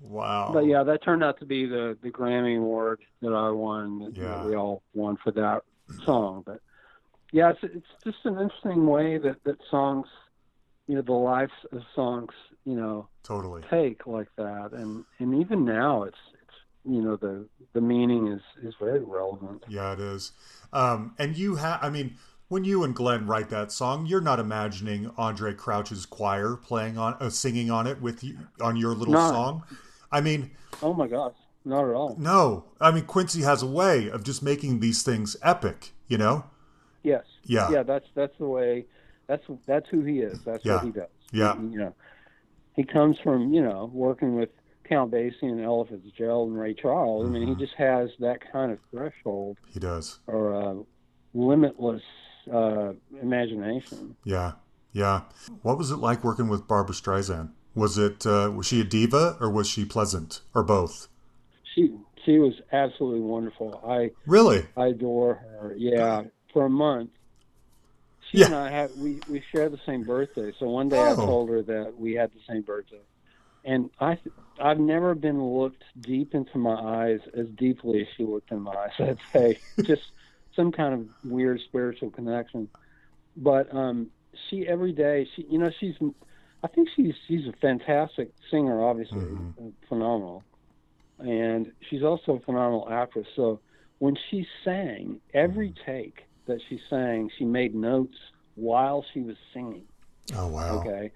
Wow. 0.00 0.50
But 0.52 0.66
yeah, 0.66 0.82
that 0.84 1.02
turned 1.02 1.24
out 1.24 1.40
to 1.40 1.46
be 1.46 1.66
the 1.66 1.96
the 2.02 2.10
Grammy 2.10 2.56
award 2.58 3.00
that 3.22 3.32
I 3.32 3.50
won. 3.50 3.98
That, 4.00 4.16
Yeah. 4.16 4.44
we 4.44 4.54
all 4.54 4.82
won 4.94 5.16
for 5.16 5.32
that 5.32 5.62
song. 6.04 6.42
But 6.46 6.60
yeah, 7.32 7.50
it's 7.50 7.60
it's 7.62 7.86
just 8.04 8.18
an 8.24 8.38
interesting 8.38 8.86
way 8.86 9.18
that 9.18 9.36
that 9.44 9.56
songs, 9.70 10.06
you 10.86 10.94
know, 10.96 11.02
the 11.02 11.12
lives 11.12 11.52
of 11.72 11.82
songs, 11.94 12.32
you 12.64 12.74
know, 12.74 13.08
Totally. 13.22 13.62
take 13.70 14.06
like 14.06 14.28
that, 14.36 14.70
and 14.72 15.04
and 15.18 15.40
even 15.40 15.64
now, 15.64 16.02
it's 16.04 16.18
it's 16.34 16.54
you 16.84 17.02
know 17.02 17.16
the 17.16 17.46
the 17.72 17.80
meaning 17.80 18.28
is 18.28 18.42
is 18.62 18.74
very 18.80 19.00
relevant. 19.00 19.62
Yeah, 19.68 19.92
it 19.92 20.00
is. 20.00 20.32
Um, 20.72 21.14
and 21.18 21.36
you 21.36 21.56
have, 21.56 21.78
I 21.82 21.90
mean, 21.90 22.16
when 22.48 22.64
you 22.64 22.82
and 22.84 22.94
Glen 22.94 23.26
write 23.26 23.48
that 23.50 23.70
song, 23.72 24.06
you're 24.06 24.20
not 24.20 24.40
imagining 24.40 25.10
Andraé 25.10 25.56
Crouch's 25.56 26.06
choir 26.06 26.56
playing 26.56 26.98
on, 26.98 27.14
uh, 27.20 27.30
singing 27.30 27.70
on 27.70 27.86
it 27.86 28.00
with 28.00 28.24
you 28.24 28.38
on 28.60 28.76
your 28.76 28.94
little 28.94 29.14
No. 29.14 29.18
song. 29.18 29.62
I 30.12 30.20
mean, 30.20 30.50
Oh 30.82 30.92
my 30.94 31.06
gosh, 31.06 31.34
not 31.64 31.84
at 31.88 31.94
all. 31.94 32.16
no. 32.18 32.64
I 32.80 32.90
mean, 32.90 33.04
Quincy 33.04 33.42
has 33.42 33.62
a 33.62 33.66
way 33.66 34.08
of 34.10 34.24
just 34.24 34.42
making 34.42 34.80
these 34.80 35.02
things 35.02 35.36
epic. 35.42 35.92
You 36.08 36.18
know? 36.18 36.44
Yes. 37.02 37.24
Yeah. 37.44 37.70
Yeah, 37.70 37.82
that's 37.82 38.06
that's 38.14 38.36
the 38.38 38.46
way. 38.46 38.86
That's 39.26 39.42
that's 39.66 39.88
who 39.88 40.02
he 40.02 40.20
is. 40.20 40.38
That's 40.44 40.64
Yeah. 40.64 40.76
what 40.76 40.84
he 40.84 40.90
does. 40.90 41.08
Yeah. 41.32 41.54
You 41.60 41.78
know, 41.78 41.94
he 42.76 42.84
comes 42.84 43.18
from 43.22 43.52
you 43.54 43.62
know 43.62 43.90
working 43.92 44.34
with 44.36 44.50
Count 44.88 45.12
Basie 45.12 45.42
and 45.42 45.60
Ella 45.60 45.86
Fitzgerald 45.86 46.48
and 46.50 46.58
Ray 46.58 46.74
Charles. 46.74 47.26
I 47.26 47.30
mean, 47.30 47.42
Mm-hmm. 47.42 47.54
he 47.60 47.64
just 47.64 47.74
has 47.78 48.10
that 48.20 48.40
kind 48.52 48.72
of 48.72 48.78
threshold 48.90 49.56
He 49.68 49.78
does. 49.80 50.18
or 50.26 50.54
uh, 50.54 50.74
limitless 51.32 52.02
uh, 52.52 52.92
imagination. 53.22 54.16
Yeah. 54.24 54.52
Yeah. 54.92 55.22
What 55.62 55.78
was 55.78 55.90
it 55.92 55.96
like 55.98 56.24
working 56.24 56.48
with 56.48 56.66
Barbra 56.66 56.94
Streisand? 56.94 57.50
Was 57.76 57.96
it 57.98 58.26
uh, 58.26 58.50
was 58.54 58.66
she 58.66 58.80
a 58.80 58.84
diva 58.84 59.36
or 59.40 59.48
was 59.48 59.68
she 59.68 59.84
pleasant 59.84 60.40
or 60.54 60.64
both? 60.64 61.06
She 61.74 61.94
she 62.24 62.38
was 62.38 62.54
absolutely 62.72 63.20
wonderful. 63.20 63.80
I 63.86 64.10
Really? 64.26 64.66
I 64.76 64.88
adore 64.88 65.34
her. 65.36 65.74
Yeah, 65.78 66.24
for 66.52 66.66
a 66.66 66.70
month. 66.70 67.10
She 68.30 68.38
Yeah. 68.38 68.46
and 68.46 68.54
I 68.54 68.70
have 68.70 68.90
we 68.92 69.22
we 69.26 69.42
share 69.50 69.68
the 69.68 69.80
same 69.86 70.04
birthday. 70.04 70.52
So 70.58 70.68
one 70.68 70.88
day 70.88 71.06
I 71.06 71.10
Oh. 71.12 71.26
told 71.26 71.48
her 71.50 71.62
that 71.62 71.94
we 71.96 72.14
had 72.14 72.30
the 72.32 72.40
same 72.48 72.62
birthday, 72.62 73.02
and 73.64 73.90
I 74.00 74.18
I've 74.60 74.78
never 74.78 75.14
been 75.14 75.42
looked 75.42 75.82
deep 76.02 76.34
into 76.34 76.58
my 76.58 76.74
eyes 76.74 77.20
as 77.36 77.46
deeply 77.56 78.02
as 78.02 78.06
she 78.16 78.24
looked 78.24 78.50
in 78.52 78.60
my 78.60 78.72
eyes. 78.72 78.90
I'd 79.00 79.18
say 79.32 79.60
just 79.86 80.02
some 80.54 80.70
kind 80.72 80.94
of 80.94 81.06
weird 81.22 81.60
spiritual 81.66 82.10
connection. 82.10 82.68
But 83.36 83.74
um, 83.74 84.10
she 84.48 84.66
every 84.68 84.92
day 84.92 85.26
she 85.34 85.46
you 85.50 85.58
know 85.58 85.70
she's 85.80 85.94
I 86.62 86.68
think 86.68 86.88
she's 86.94 87.14
she's 87.26 87.46
a 87.48 87.52
fantastic 87.60 88.30
singer, 88.50 88.84
obviously 88.84 89.22
Mhm. 89.22 89.72
phenomenal, 89.88 90.44
and 91.18 91.72
she's 91.88 92.02
also 92.02 92.36
a 92.36 92.40
phenomenal 92.40 92.88
actress. 92.90 93.26
So 93.34 93.60
when 93.98 94.16
she 94.30 94.46
sang, 94.64 95.20
every 95.34 95.74
take 95.86 96.18
that 96.46 96.60
she 96.68 96.80
sang, 96.90 97.30
she 97.38 97.44
made 97.44 97.74
notes 97.74 98.16
while 98.54 99.04
she 99.12 99.20
was 99.20 99.36
singing. 99.54 99.84
Oh 100.36 100.48
wow. 100.48 100.78
Okay, 100.80 101.10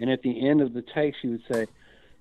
and 0.00 0.10
at 0.10 0.22
the 0.22 0.48
end 0.48 0.60
of 0.60 0.72
the 0.72 0.82
take, 0.94 1.14
she 1.20 1.28
would 1.28 1.42
say, 1.48 1.66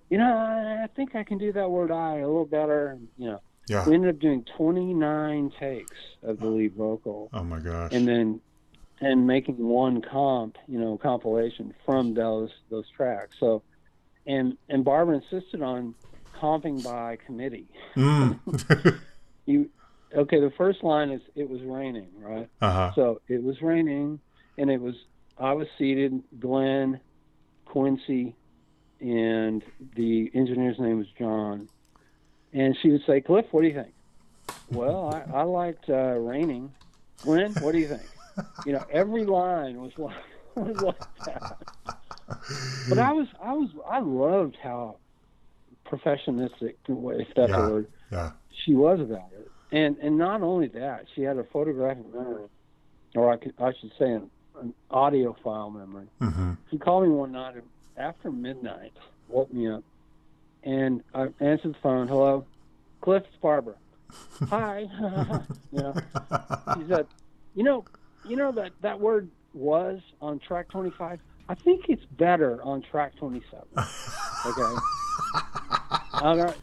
"You 0.09 0.17
know, 0.17 0.33
I 0.37 0.83
I 0.83 0.87
think 0.95 1.15
I 1.15 1.23
can 1.23 1.37
do 1.37 1.51
that 1.53 1.69
word 1.69 1.91
I 1.91 2.17
a 2.19 2.27
little 2.27 2.45
better." 2.45 2.97
You 3.17 3.27
know, 3.31 3.41
Yeah. 3.67 3.85
we 3.85 3.93
ended 3.93 4.15
up 4.15 4.19
doing 4.19 4.43
29 4.57 5.51
takes 5.59 5.97
of 6.23 6.39
the 6.39 6.47
lead 6.47 6.73
vocal, 6.73 7.29
Oh 7.33 7.43
my 7.43 7.59
gosh. 7.59 7.91
and 7.93 8.07
then 8.07 8.41
and 9.01 9.25
making 9.25 9.57
one 9.57 10.01
comp, 10.01 10.57
you 10.67 10.77
know, 10.79 10.97
compilation 10.97 11.73
from 11.85 12.13
those 12.13 12.49
those 12.69 12.89
tracks. 12.95 13.35
So, 13.39 13.61
and 14.25 14.57
and 14.69 14.83
Barbra 14.83 15.15
insisted 15.21 15.61
on 15.61 15.93
comping 16.41 16.83
by 16.83 17.17
committee. 17.25 17.67
Mm. 17.95 18.39
You 19.45 19.67
okay? 20.15 20.39
The 20.39 20.51
first 20.57 20.83
line 20.83 21.09
is 21.11 21.21
"It 21.35 21.49
was 21.49 21.61
raining," 21.63 22.09
right? 22.17 22.49
uh 22.61 22.71
huh. 22.71 22.91
So 22.95 23.21
it 23.27 23.41
was 23.43 23.61
raining, 23.61 24.19
and 24.57 24.69
it 24.69 24.81
was 24.81 24.95
I 25.37 25.53
was 25.53 25.67
seated, 25.77 26.21
Glen, 26.39 26.99
Quincy, 27.65 28.35
and 28.99 29.63
the 29.95 30.29
engineer's 30.33 30.79
name 30.79 30.97
was 30.97 31.07
John. 31.17 31.67
And 32.53 32.75
she 32.81 32.89
would 32.89 33.01
say, 33.05 33.21
"Clif, 33.21 33.45
what 33.51 33.61
do 33.61 33.67
you 33.67 33.73
think?" 33.75 33.93
Well, 34.67 35.07
I, 35.07 35.39
I 35.39 35.43
liked 35.43 35.89
uh, 35.89 35.93
raining. 36.17 36.73
Glen, 37.23 37.55
what 37.59 37.73
do 37.73 37.79
you 37.79 37.89
think? 37.89 38.09
You 38.65 38.73
know, 38.73 38.83
every 38.91 39.25
line 39.25 39.79
was 39.81 39.91
like 39.97 40.15
was 40.55 40.75
like 40.79 40.95
that. 41.25 41.57
But 42.87 42.97
I 42.99 43.11
was 43.13 43.27
I 43.43 43.53
was 43.53 43.69
I 43.89 43.99
loved 43.99 44.57
how 44.61 44.97
professionistic, 45.87 46.75
if 46.87 47.27
that's 47.35 47.49
Yeah. 47.49 47.65
a 47.65 47.69
word, 47.69 47.87
Yeah. 48.11 48.31
she 48.65 48.73
was 48.73 48.99
about 48.99 49.31
it. 49.33 49.51
And 49.71 49.97
and 49.97 50.17
not 50.17 50.41
only 50.41 50.67
that, 50.69 51.05
she 51.15 51.21
had 51.21 51.37
a 51.37 51.43
photographic 51.43 52.05
memory, 52.13 52.47
or 53.15 53.31
I 53.31 53.37
could 53.37 53.53
I 53.59 53.71
should 53.79 53.91
say 53.99 54.11
an, 54.11 54.29
an 54.59 54.73
audio 54.89 55.35
file 55.43 55.69
memory. 55.69 56.07
hmm 56.19 56.53
She 56.71 56.77
called 56.77 57.03
me 57.03 57.09
one 57.09 57.31
night 57.33 57.55
after 57.97 58.31
midnight, 58.31 58.93
woke 59.27 59.53
me 59.53 59.69
up, 59.69 59.83
and 60.63 61.01
I 61.13 61.27
answered 61.39 61.73
the 61.73 61.77
phone. 61.83 62.07
Hello, 62.07 62.45
Clif, 63.03 63.23
it's 63.27 63.35
Barbra. 63.41 63.75
Hi. 64.49 64.85
you 65.71 65.79
know, 65.79 65.93
she 66.75 66.85
said, 66.89 67.07
you 67.53 67.63
know, 67.63 67.85
you 68.23 68.35
know 68.35 68.51
that 68.53 68.71
that 68.81 68.99
word 68.99 69.29
was 69.53 69.99
on 70.21 70.39
track 70.39 70.67
25. 70.69 71.19
I 71.47 71.55
think 71.55 71.85
it's 71.89 72.03
better 72.17 72.61
on 72.63 72.83
track 72.91 73.13
27. 73.19 73.63
Okay. 74.45 74.61
All 76.13 76.37
right. 76.37 76.57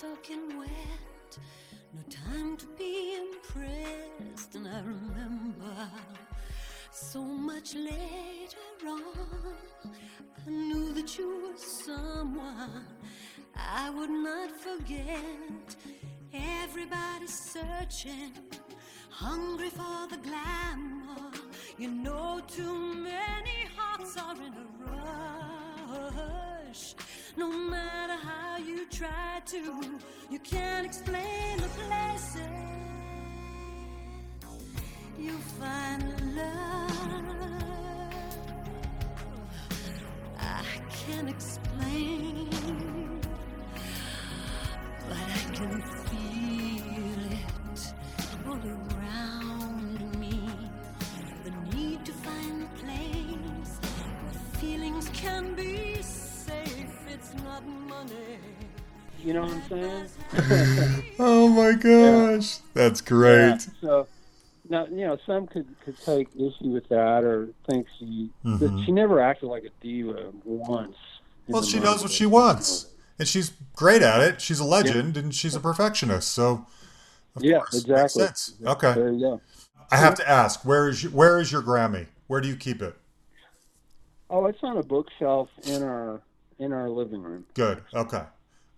Soaking 0.00 0.56
wet, 0.56 1.38
no 1.92 2.00
time 2.08 2.56
to 2.56 2.66
be 2.78 3.16
impressed. 3.16 4.54
And 4.54 4.68
I 4.68 4.80
remember 4.80 5.90
so 6.92 7.20
much 7.20 7.74
later 7.74 8.86
on, 8.86 9.56
I 10.46 10.50
knew 10.50 10.92
that 10.92 11.18
you 11.18 11.28
were 11.42 11.58
someone 11.58 12.86
I 13.56 13.90
would 13.90 14.10
not 14.10 14.52
forget. 14.52 15.76
Everybody's 16.32 17.36
searching, 17.36 18.34
hungry 19.10 19.70
for 19.70 20.06
the 20.10 20.18
glamour. 20.18 21.32
You 21.76 21.90
know, 21.90 22.40
too 22.46 22.94
many 22.94 23.66
hearts 23.76 24.16
are 24.16 24.36
in 24.36 24.54
a 24.64 24.92
rush. 24.92 26.57
No 27.36 27.50
matter 27.50 28.14
how 28.14 28.58
you 28.58 28.86
try 28.90 29.40
to, 29.46 29.82
you 30.30 30.38
can't 30.40 30.84
explain 30.84 31.56
the 31.56 31.68
places 31.68 32.40
you 35.18 35.32
find 35.58 36.02
love. 36.36 37.36
I 40.38 40.62
can't 40.90 41.30
explain, 41.30 42.50
but 45.08 45.16
I 45.16 45.54
can 45.54 45.82
feel 46.06 46.97
You 59.24 59.34
know 59.34 59.42
what 59.42 59.52
I'm 59.52 59.62
saying? 59.68 61.04
Oh 61.20 61.48
my 61.48 61.72
gosh. 61.72 62.58
That's 62.74 63.00
great. 63.00 63.48
Yeah, 63.48 63.58
so 63.80 64.08
now 64.68 64.86
you 64.86 65.06
know 65.06 65.18
some 65.26 65.46
could 65.46 65.66
could 65.84 65.98
take 66.04 66.28
issue 66.36 66.68
with 66.68 66.88
that 66.88 67.24
or 67.24 67.48
think 67.68 67.86
she 67.98 68.30
that 68.44 68.82
she 68.84 68.92
never 68.92 69.20
acted 69.20 69.46
like 69.46 69.64
a 69.64 69.70
diva 69.82 70.30
once. 70.44 70.96
Mm-hmm. 70.96 71.52
Well, 71.52 71.62
she 71.62 71.80
knows 71.80 72.02
what 72.02 72.12
she 72.12 72.26
wants, 72.26 72.86
and 73.18 73.26
she's 73.26 73.52
great 73.74 74.02
at 74.02 74.20
it. 74.20 74.40
She's 74.40 74.60
a 74.60 74.64
legend, 74.64 75.16
and 75.16 75.34
she's 75.34 75.54
a 75.54 75.60
perfectionist. 75.60 76.30
So, 76.30 76.66
Yeah, 77.38 77.58
course, 77.58 77.82
exactly. 77.82 78.26
Okay, 78.64 78.92
There 78.94 79.12
you 79.12 79.20
go. 79.20 79.40
I 79.90 79.96
have 79.96 80.14
to 80.16 80.28
ask, 80.28 80.64
where 80.66 80.88
is 80.88 81.02
your, 81.02 81.12
where 81.12 81.40
is 81.40 81.50
your 81.50 81.62
Grammy? 81.62 82.08
Where 82.26 82.42
do 82.42 82.48
you 82.48 82.56
keep 82.56 82.82
it? 82.82 82.94
Oh, 84.28 84.44
it's 84.44 84.58
on 84.62 84.76
a 84.76 84.82
bookshelf 84.82 85.48
in 85.64 85.82
our 85.82 86.20
in 86.58 86.72
our 86.72 86.90
living 86.90 87.22
room, 87.22 87.46
Good. 87.54 87.82
Okay. 87.94 88.24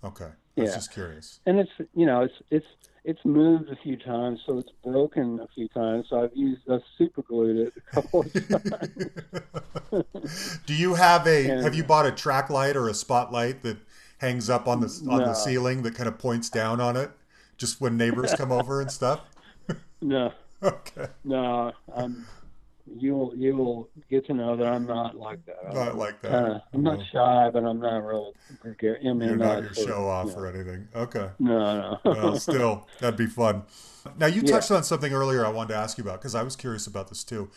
Okay. 0.04 0.24
I 0.24 0.60
was 0.60 0.70
Yeah. 0.70 0.74
just 0.74 0.92
curious. 0.92 1.40
and 1.46 1.58
it's 1.58 1.70
you 1.94 2.06
know 2.06 2.22
it's 2.22 2.34
it's 2.50 2.66
it's 3.04 3.24
moved 3.24 3.70
a 3.70 3.76
few 3.76 3.96
times, 3.96 4.40
so 4.44 4.58
it's 4.58 4.70
broken 4.84 5.40
a 5.40 5.48
few 5.54 5.68
times. 5.68 6.06
So 6.10 6.22
I've 6.22 6.34
used 6.36 6.62
I've 6.70 6.82
super 6.98 7.22
glued 7.22 7.56
it 7.68 7.72
a 7.76 7.94
couple 7.94 8.20
of 8.20 8.32
times. 8.70 10.04
Do 10.66 10.74
you 10.74 10.94
have 10.94 11.26
a? 11.26 11.46
Yeah. 11.48 11.62
Have 11.62 11.74
you 11.74 11.84
bought 11.84 12.06
a 12.06 12.12
track 12.12 12.50
light 12.50 12.76
or 12.76 12.88
a 12.88 12.94
spotlight 12.94 13.62
that 13.62 13.78
hangs 14.18 14.50
up 14.50 14.68
on 14.68 14.80
the 14.80 15.06
on 15.08 15.24
the 15.24 15.34
ceiling 15.34 15.82
that 15.82 15.94
kind 15.94 16.08
of 16.08 16.18
points 16.18 16.50
down 16.50 16.80
on 16.80 16.96
it, 16.96 17.10
just 17.56 17.80
when 17.80 17.96
neighbors 17.96 18.34
come 18.34 18.52
over 18.52 18.80
and 18.80 18.90
stuff? 18.90 19.20
No, 20.02 20.32
Okay. 20.62 21.08
no. 21.24 21.72
I'm. 21.94 22.26
You'll 22.92 23.32
you'll 23.36 23.88
get 24.10 24.26
to 24.26 24.34
know 24.34 24.56
that 24.56 24.66
I'm 24.66 24.86
not 24.86 25.16
like 25.16 25.44
that. 25.46 25.56
I'm 25.68 25.74
Not 25.74 25.96
like 25.96 26.20
that. 26.22 26.30
kinda- 26.30 26.64
I'm 26.72 26.82
not 26.82 26.98
mm-hmm. 26.98 27.16
shy, 27.16 27.50
but 27.52 27.64
I'm 27.64 27.80
not 27.80 27.98
real. 27.98 28.32
I 28.64 28.68
mean, 28.68 29.20
You're 29.22 29.36
not 29.36 29.62
your 29.62 29.74
sort 29.74 29.88
show 29.88 30.08
off 30.08 30.28
no. 30.28 30.34
or 30.34 30.46
anything. 30.48 30.88
Okay. 30.94 31.30
No, 31.38 31.98
no. 32.04 32.12
Well, 32.12 32.36
still, 32.38 32.88
that'd 32.98 33.16
be 33.16 33.26
fun. 33.26 33.62
Now, 34.18 34.26
you 34.26 34.42
Yeah. 34.42 34.52
touched 34.52 34.70
on 34.70 34.82
something 34.82 35.12
earlier 35.12 35.44
I 35.44 35.50
wanted 35.50 35.74
to 35.74 35.76
ask 35.76 35.98
you 35.98 36.04
about 36.04 36.20
because 36.20 36.34
I 36.34 36.42
was 36.42 36.56
curious 36.56 36.86
about 36.86 37.08
this 37.08 37.22
too. 37.24 37.50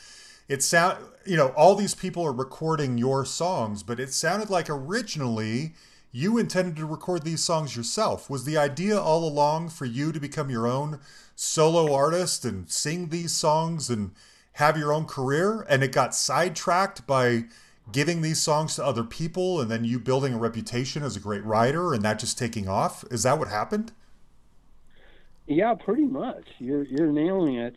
It 0.49 0.61
sound, 0.61 0.97
you 1.25 1.37
know, 1.37 1.47
all 1.49 1.75
these 1.75 1.95
people 1.95 2.23
are 2.25 2.33
recording 2.33 2.97
your 2.97 3.25
songs, 3.25 3.81
but 3.81 3.99
it 3.99 4.13
sounded 4.13 4.49
like 4.49 4.69
originally 4.69 5.73
you 6.11 6.37
intended 6.37 6.75
to 6.75 6.85
record 6.85 7.23
these 7.23 7.41
songs 7.43 7.75
yourself. 7.75 8.29
Was 8.29 8.43
the 8.43 8.57
idea 8.57 8.99
all 8.99 9.27
along 9.27 9.69
for 9.69 9.85
you 9.85 10.11
to 10.11 10.19
become 10.19 10.49
your 10.49 10.67
own 10.67 10.99
solo 11.35 11.93
artist 11.93 12.45
and 12.45 12.69
sing 12.69 13.09
these 13.09 13.31
songs 13.31 13.89
and 13.89 14.11
have 14.53 14.77
your 14.77 14.93
own 14.93 15.05
career? 15.05 15.65
And 15.69 15.83
it 15.83 15.91
got 15.91 16.15
sidetracked 16.15 17.05
by 17.07 17.45
giving 17.91 18.21
these 18.21 18.41
songs 18.41 18.75
to 18.75 18.85
other 18.85 19.03
people 19.03 19.59
and 19.59 19.69
then 19.69 19.83
you 19.83 19.99
building 19.99 20.33
a 20.33 20.37
reputation 20.37 21.03
as 21.03 21.15
a 21.15 21.19
great 21.19 21.43
writer 21.43 21.93
and 21.93 22.03
that 22.03 22.19
just 22.19 22.37
taking 22.37 22.67
off? 22.67 23.03
Is 23.11 23.23
that 23.23 23.37
what 23.37 23.49
happened? 23.49 23.91
Yeah, 25.47 25.73
pretty 25.73 26.05
much. 26.05 26.45
You're 26.59 26.83
you're 26.83 27.11
nailing 27.11 27.55
it. 27.55 27.75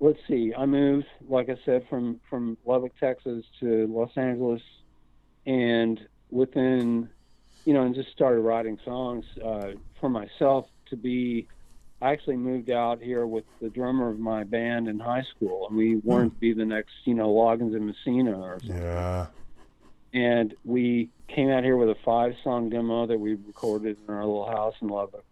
Let's 0.00 0.18
see. 0.26 0.52
I 0.56 0.66
moved, 0.66 1.06
like 1.28 1.48
I 1.48 1.56
said, 1.64 1.86
from 1.88 2.20
from 2.28 2.56
Lubbock, 2.64 2.92
Texas, 2.98 3.44
to 3.60 3.86
Los 3.86 4.10
Angeles, 4.16 4.62
and 5.46 6.00
within, 6.30 7.08
you 7.64 7.74
know, 7.74 7.82
and 7.82 7.94
just 7.94 8.10
started 8.10 8.40
writing 8.40 8.78
songs 8.84 9.24
uh, 9.44 9.72
for 10.00 10.08
myself 10.08 10.66
to 10.86 10.96
be. 10.96 11.46
I 12.02 12.12
actually 12.12 12.36
moved 12.36 12.70
out 12.70 13.02
here 13.02 13.26
with 13.26 13.44
the 13.60 13.68
drummer 13.68 14.08
of 14.08 14.18
my 14.18 14.44
band 14.44 14.88
in 14.88 14.98
high 14.98 15.24
school, 15.36 15.68
and 15.68 15.76
we 15.76 15.94
hmm. 15.94 16.08
wanted 16.08 16.30
to 16.30 16.40
be 16.40 16.52
the 16.52 16.64
next, 16.64 16.92
you 17.04 17.14
know, 17.14 17.28
Loggins 17.28 17.74
and 17.74 17.86
Messina 17.86 18.38
or 18.40 18.58
something. 18.60 18.76
Yeah. 18.82 19.26
and 20.12 20.54
we 20.64 21.10
came 21.28 21.50
out 21.50 21.62
here 21.62 21.76
with 21.76 21.90
a 21.90 21.96
five 22.04 22.34
song 22.42 22.70
demo 22.70 23.06
that 23.06 23.18
we 23.18 23.34
recorded 23.34 23.96
in 24.06 24.14
our 24.14 24.24
little 24.24 24.46
house 24.46 24.74
in 24.80 24.88
Lubbock. 24.88 25.24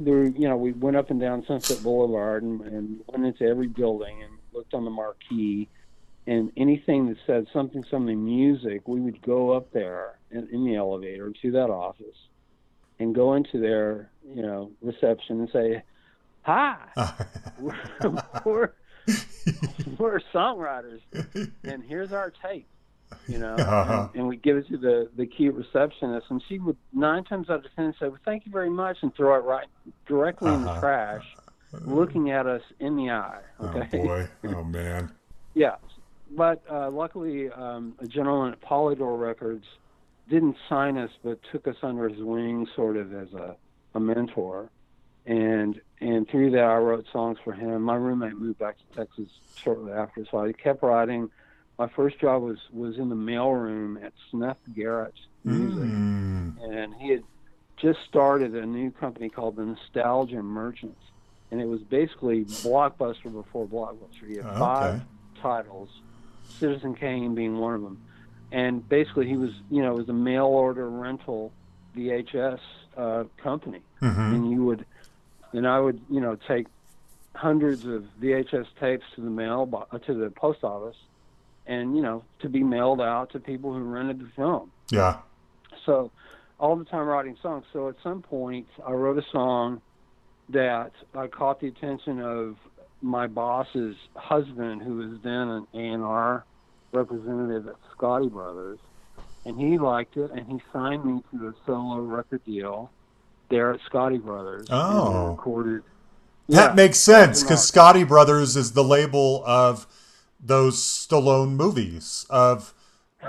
There, 0.00 0.24
you 0.24 0.48
know, 0.48 0.56
we 0.56 0.72
went 0.72 0.96
up 0.96 1.10
and 1.10 1.20
down 1.20 1.44
Sunset 1.46 1.82
Boulevard 1.82 2.42
and, 2.42 2.62
and 2.62 3.00
went 3.08 3.26
into 3.26 3.44
every 3.44 3.68
building 3.68 4.22
and 4.22 4.32
looked 4.52 4.72
on 4.74 4.84
the 4.84 4.90
marquee, 4.90 5.68
and 6.26 6.50
anything 6.56 7.08
that 7.08 7.18
said 7.26 7.46
something, 7.52 7.84
something 7.90 8.24
music, 8.24 8.88
we 8.88 9.00
would 9.00 9.20
go 9.22 9.50
up 9.50 9.70
there 9.72 10.18
in, 10.30 10.48
in 10.50 10.64
the 10.64 10.76
elevator 10.76 11.30
to 11.42 11.50
that 11.52 11.68
office, 11.68 12.16
and 13.02 13.14
go 13.14 13.34
into 13.34 13.60
their, 13.60 14.10
you 14.26 14.42
know, 14.42 14.70
reception 14.80 15.40
and 15.40 15.48
say, 15.52 15.82
"Hi, 16.42 16.76
we're, 17.60 17.74
we're 18.44 18.70
we're 19.98 20.20
songwriters, 20.34 21.00
and 21.64 21.82
here's 21.84 22.12
our 22.12 22.30
tape." 22.30 22.66
you 23.28 23.38
know, 23.38 23.56
Uh-huh. 23.56 24.08
and, 24.14 24.20
and 24.20 24.28
we 24.28 24.36
give 24.38 24.56
it 24.56 24.66
to 24.68 24.78
the 24.78 25.10
the 25.16 25.26
key 25.26 25.48
receptionist, 25.50 26.26
and 26.30 26.42
she 26.48 26.58
would 26.58 26.76
nine 26.94 27.24
times 27.24 27.50
out 27.50 27.64
of 27.64 27.74
ten 27.76 27.92
say, 28.00 28.08
"Well, 28.08 28.18
thank 28.24 28.46
you 28.46 28.52
very 28.52 28.70
much," 28.70 28.96
and 29.02 29.14
throw 29.14 29.34
it 29.38 29.44
right 29.44 29.66
directly 30.06 30.52
in 30.52 30.62
the 30.62 30.70
Uh-huh. 30.70 30.80
trash, 30.80 31.24
looking 31.84 32.30
at 32.30 32.46
us 32.46 32.62
in 32.80 32.96
the 32.96 33.10
eye. 33.10 33.40
Oh 33.60 33.84
boy. 33.90 34.28
Oh 34.44 34.64
man. 34.64 35.10
yeah, 35.54 35.74
but 36.36 36.62
uh, 36.70 36.90
luckily, 36.90 37.50
um, 37.50 37.94
a 37.98 38.06
gentleman 38.06 38.52
at 38.54 38.60
Polydor 38.62 39.20
Records 39.20 39.66
didn't 40.32 40.56
sign 40.66 40.96
us, 40.96 41.10
but 41.22 41.38
took 41.52 41.68
us 41.68 41.76
under 41.82 42.08
his 42.08 42.22
wing, 42.22 42.66
sort 42.74 42.96
of 42.96 43.12
as 43.12 43.32
a 43.34 43.54
a 43.94 44.00
mentor, 44.00 44.70
and 45.26 45.78
and 46.00 46.26
through 46.28 46.50
that, 46.52 46.64
I 46.64 46.78
wrote 46.78 47.04
songs 47.12 47.36
for 47.44 47.52
him. 47.52 47.82
My 47.82 47.94
roommate 47.96 48.38
moved 48.38 48.58
back 48.58 48.76
to 48.78 48.96
Texas 48.96 49.28
shortly 49.62 49.92
after, 49.92 50.24
so 50.30 50.38
I 50.40 50.52
kept 50.52 50.82
writing. 50.82 51.30
My 51.78 51.88
first 51.88 52.18
job 52.18 52.42
was 52.42 52.56
was 52.72 52.96
in 52.96 53.10
the 53.10 53.14
mailroom 53.14 54.02
at 54.02 54.14
Snuff 54.30 54.56
Garrett 54.74 55.14
Music, 55.44 55.82
Mm. 55.90 56.54
and 56.62 56.94
he 56.94 57.10
had 57.10 57.22
just 57.76 57.98
started 58.08 58.54
a 58.54 58.64
new 58.64 58.90
company 58.90 59.28
called 59.28 59.56
the 59.56 59.66
Nostalgia 59.66 60.42
Merchants, 60.42 61.02
and 61.50 61.60
it 61.60 61.66
was 61.66 61.82
basically 61.82 62.46
Blockbuster 62.46 63.30
before 63.30 63.66
Blockbuster. 63.66 64.26
He 64.26 64.36
had 64.36 64.46
Okay. 64.46 64.58
five 64.58 65.02
titles, 65.42 65.90
Citizen 66.58 66.94
Kane 66.94 67.34
being 67.34 67.58
one 67.58 67.74
of 67.74 67.82
them, 67.82 68.00
and 68.52 68.86
basically 68.88 69.26
he 69.26 69.36
was 69.36 69.50
you 69.70 69.82
know 69.82 69.92
it 69.92 69.98
was 69.98 70.08
a 70.08 70.12
mail 70.12 70.44
order 70.46 70.88
rental 70.88 71.52
VHS 71.96 72.58
uh, 72.96 73.24
company, 73.42 73.82
Mhm. 74.00 74.34
and 74.34 74.50
you 74.50 74.64
would, 74.64 74.86
and 75.52 75.66
I 75.66 75.78
would 75.80 76.00
you 76.10 76.20
know 76.20 76.36
take 76.48 76.66
hundreds 77.34 77.84
of 77.86 78.04
VHS 78.20 78.66
tapes 78.78 79.04
to 79.16 79.22
the 79.22 79.30
mail 79.30 79.66
bo- 79.66 79.86
uh, 79.90 79.98
to 79.98 80.14
the 80.14 80.30
post 80.30 80.62
office, 80.64 80.96
and 81.66 81.96
you 81.96 82.02
know 82.02 82.24
to 82.40 82.48
be 82.48 82.62
mailed 82.62 83.00
out 83.00 83.30
to 83.32 83.40
people 83.40 83.72
who 83.72 83.80
rented 83.82 84.20
the 84.20 84.28
film 84.36 84.70
Yeah. 84.90 85.18
so 85.86 86.10
all 86.60 86.76
the 86.76 86.84
time 86.84 87.06
writing 87.06 87.36
songs. 87.42 87.64
So 87.72 87.88
at 87.88 87.96
some 88.02 88.22
point, 88.22 88.68
I 88.86 88.92
wrote 88.92 89.18
a 89.18 89.26
song 89.32 89.80
that 90.50 90.92
I 91.14 91.26
caught 91.26 91.58
the 91.60 91.68
attention 91.68 92.20
of 92.20 92.56
my 93.00 93.26
boss's 93.26 93.96
husband, 94.14 94.80
who 94.82 94.96
was 94.98 95.20
then 95.22 95.48
an 95.48 95.66
A&R 95.74 96.44
representative 96.92 97.66
at 97.68 97.74
Scotti 97.96 98.30
Brothers, 98.30 98.78
and 99.44 99.58
he 99.58 99.78
liked 99.78 100.16
it, 100.16 100.30
and 100.30 100.46
he 100.46 100.60
signed 100.72 101.04
me 101.04 101.22
to 101.32 101.48
a 101.48 101.54
solo 101.66 101.98
record 101.98 102.44
deal 102.44 102.90
there 103.48 103.72
at 103.72 103.80
Scotti 103.90 104.22
Brothers. 104.22 104.66
Oh. 104.70 105.30
recorded. 105.30 105.82
That 106.48 106.70
Yeah, 106.70 106.74
makes 106.74 106.98
sense 106.98 107.42
because. 107.42 107.70
Scotti 107.70 108.06
Brothers 108.06 108.56
is 108.56 108.72
the 108.72 108.84
label 108.84 109.42
of 109.46 109.86
those 110.40 110.76
Stallone 110.78 111.52
movies. 111.52 112.26
Of 112.30 112.74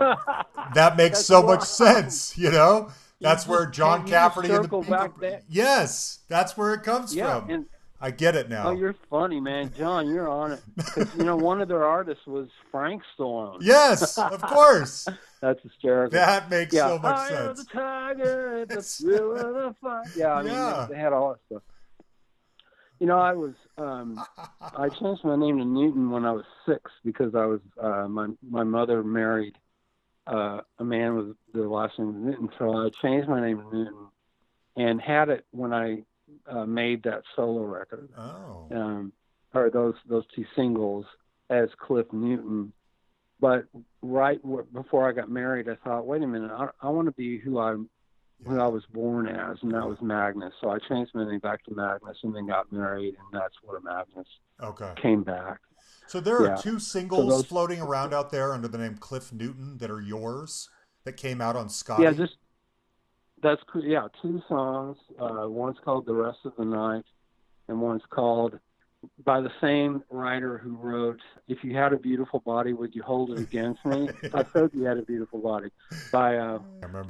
that 0.73 0.95
makes 0.97 1.19
so 1.25 1.43
much 1.43 1.63
sense. 1.63 2.37
You 2.37 2.51
know, 2.51 2.89
that's 3.21 3.47
where 3.47 3.65
John 3.67 4.07
Cafferty 4.07 4.49
and 4.51 4.65
the 4.65 4.77
back 4.89 5.19
there. 5.19 5.41
Yes, 5.47 6.19
that's 6.27 6.57
where 6.57 6.73
it 6.73 6.83
comes 6.83 7.13
Yeah, 7.15 7.41
from. 7.41 7.49
and 7.49 7.65
I 8.01 8.11
get 8.11 8.35
it 8.35 8.49
now. 8.49 8.69
oh, 8.69 8.71
you're 8.71 8.95
funny, 9.09 9.39
man, 9.39 9.71
John. 9.77 10.09
You're 10.09 10.29
on 10.29 10.53
it 10.53 10.61
you 11.17 11.23
know 11.23 11.35
one 11.35 11.61
of 11.61 11.67
their 11.67 11.85
artists 11.85 12.25
was 12.25 12.49
Frank 12.71 13.01
Stallone. 13.17 13.57
yes, 13.61 14.17
of 14.17 14.41
course. 14.41 15.07
That's 15.41 15.61
hysterical. 15.61 16.17
That 16.17 16.49
makes 16.49 16.73
yeah, 16.73 16.87
so 16.87 16.99
much 16.99 17.27
sense. 17.27 17.59
the 17.59 17.65
tiger 17.65 18.61
at 18.61 18.69
the 18.69 18.81
thrill 18.81 19.35
of 19.35 19.53
the 19.53 19.75
fight. 19.81 20.07
Yeah, 20.15 20.33
I 20.33 20.43
mean, 20.43 20.53
Yeah. 20.53 20.85
They, 20.87 20.95
they 20.95 20.99
had 20.99 21.13
all 21.13 21.31
that 21.31 21.39
stuff. 21.47 21.63
You 22.99 23.07
know, 23.07 23.19
I 23.19 23.33
was 23.33 23.53
um, 23.77 24.23
I 24.59 24.89
changed 24.89 25.25
my 25.25 25.35
name 25.35 25.57
to 25.57 25.65
Newton 25.65 26.11
when 26.11 26.25
I 26.25 26.31
was 26.31 26.45
six 26.65 26.91
because 27.03 27.35
I 27.35 27.45
was 27.45 27.59
uh, 27.81 28.07
my 28.07 28.27
my 28.41 28.63
mother 28.63 29.03
married 29.03 29.57
uh, 30.27 30.61
a 30.79 30.83
man 30.83 31.15
with 31.15 31.35
the 31.53 31.67
last 31.67 31.99
name 31.99 32.25
Newton, 32.25 32.49
so 32.57 32.85
I 32.85 32.89
changed 33.01 33.27
my 33.27 33.41
name 33.41 33.57
to 33.57 33.75
Newton 33.75 34.07
and 34.77 35.01
had 35.01 35.29
it 35.29 35.45
when 35.51 35.73
I 35.73 36.03
uh, 36.47 36.65
made 36.65 37.03
that 37.03 37.23
solo 37.35 37.63
record 37.63 38.09
Oh, 38.17 38.67
um, 38.71 39.13
or 39.53 39.69
those 39.69 39.95
those 40.07 40.25
two 40.35 40.45
singles 40.55 41.05
as 41.49 41.69
Clif 41.79 42.07
Newton. 42.11 42.73
But 43.39 43.65
right 44.01 44.41
w- 44.41 44.65
before 44.73 45.09
I 45.09 45.11
got 45.11 45.29
married, 45.29 45.67
I 45.67 45.75
thought, 45.83 46.05
wait 46.05 46.21
a 46.23 46.27
minute, 46.27 46.51
I, 46.51 46.69
I 46.81 46.89
want 46.89 47.07
to 47.07 47.11
be 47.11 47.37
who 47.39 47.59
I 47.59 47.75
who 48.45 48.59
I 48.59 48.67
was 48.67 48.83
born 48.93 49.27
as, 49.27 49.57
and 49.61 49.73
that 49.73 49.87
was 49.87 49.97
Magness. 49.99 50.51
So 50.59 50.69
I 50.69 50.77
changed 50.89 51.11
my 51.15 51.25
name 51.29 51.39
back 51.39 51.63
to 51.65 51.71
Magness, 51.71 52.15
and 52.23 52.35
then 52.35 52.47
got 52.47 52.71
married, 52.71 53.15
and 53.15 53.41
that's 53.41 53.55
where 53.63 53.79
Magness 53.79 54.25
okay. 54.61 54.93
came 55.01 55.23
back. 55.23 55.59
So 56.07 56.19
there 56.19 56.37
are 56.41 56.47
Yeah. 56.47 56.55
two 56.55 56.79
singles 56.79 57.29
those- 57.29 57.45
floating 57.45 57.79
around 57.81 58.13
out 58.13 58.31
there 58.31 58.53
under 58.53 58.67
the 58.67 58.77
name 58.77 58.97
Clif 58.97 59.31
Newton 59.31 59.77
that 59.77 59.89
are 59.89 60.01
yours 60.01 60.69
that 61.05 61.13
came 61.13 61.39
out 61.41 61.55
on 61.55 61.67
Scotti. 61.67 62.03
Yeah, 62.03 62.11
just 62.11 62.35
that's 63.43 63.61
cool. 63.71 63.83
Yeah, 63.83 64.07
two 64.21 64.41
songs. 64.47 64.97
Uh, 65.19 65.47
one's 65.47 65.77
called 65.83 66.05
"The 66.05 66.13
Rest 66.13 66.39
of 66.45 66.53
the 66.57 66.65
Night," 66.65 67.03
and 67.67 67.81
one's 67.81 68.01
called 68.09 68.57
by 69.25 69.41
the 69.41 69.51
same 69.61 70.03
writer 70.09 70.57
who 70.57 70.75
wrote 70.77 71.19
"If 71.47 71.63
You 71.63 71.75
Had 71.75 71.93
a 71.93 71.97
Beautiful 71.97 72.39
Body, 72.39 72.73
Would 72.73 72.95
You 72.95 73.03
Hold 73.03 73.31
It 73.31 73.39
Against 73.39 73.85
Me?" 73.85 74.09
I 74.33 74.45
said 74.53 74.69
you 74.73 74.83
had 74.83 74.97
a 74.97 75.03
beautiful 75.03 75.39
body 75.39 75.69
by 76.11 76.37
uh. 76.37 76.59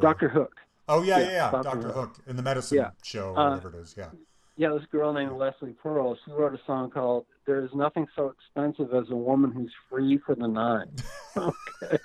Doctor 0.02 0.28
Hook. 0.30 0.56
Oh 0.90 1.04
yeah, 1.04 1.20
yeah, 1.20 1.30
Yeah. 1.30 1.52
Dr. 1.52 1.64
Doctor 1.64 1.92
Hook. 1.94 2.16
In 2.28 2.36
the 2.36 2.44
medicine 2.44 2.78
Yeah. 2.80 2.90
show, 3.04 3.30
or 3.30 3.40
Uh, 3.40 3.50
whatever 3.52 3.78
it 3.78 3.82
is. 3.82 3.96
Yeah. 3.98 4.10
Yeah, 4.58 4.70
this 4.74 4.86
girl 4.92 5.14
named 5.14 5.32
Leslie 5.34 5.74
Pearl. 5.74 6.18
She 6.26 6.32
wrote 6.32 6.54
a 6.54 6.60
song 6.68 6.90
called 6.92 7.26
"There 7.46 7.64
Is 7.64 7.72
Nothing 7.74 8.08
So 8.16 8.30
Expensive 8.30 8.94
as 8.94 9.10
a 9.10 9.16
Woman 9.16 9.52
Who's 9.52 9.74
Free 9.90 10.18
for 10.26 10.36
the 10.36 10.48
Night." 10.48 10.88
Okay. 11.84 11.98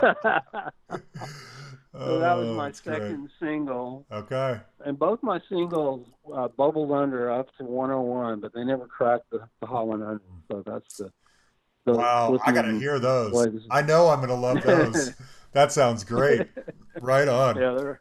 so 0.00 0.10
that 2.18 2.36
was 2.36 2.48
Oh, 2.48 2.54
my 2.56 2.66
that's 2.66 2.80
great. 2.80 3.00
second 3.00 3.30
single. 3.40 4.06
Okay. 4.10 4.60
and 4.84 4.98
both 4.98 5.22
my 5.22 5.40
singles 5.48 6.06
uh, 6.34 6.48
bubbled 6.48 6.92
under 6.92 7.30
up 7.30 7.46
to 7.58 7.64
101, 7.64 8.40
but 8.40 8.52
they 8.54 8.64
never 8.64 8.86
cracked 8.86 9.30
the, 9.30 9.40
the 9.60 9.66
Hot 9.66 9.86
100. 9.86 10.20
So 10.50 10.62
that's 10.66 10.96
the. 10.98 11.12
the 11.86 11.92
Wow, 11.92 12.38
I 12.44 12.52
gotta 12.52 12.78
hear 12.78 12.98
those. 12.98 13.48
I 13.70 13.82
know 13.82 14.08
I'm 14.08 14.20
gonna 14.20 14.34
love 14.34 14.62
those. 14.62 15.12
that 15.52 15.72
sounds 15.72 16.04
great. 16.04 16.46
Right 17.00 17.28
on. 17.28 17.56
Yeah, 17.56 17.74
they're 17.78 18.00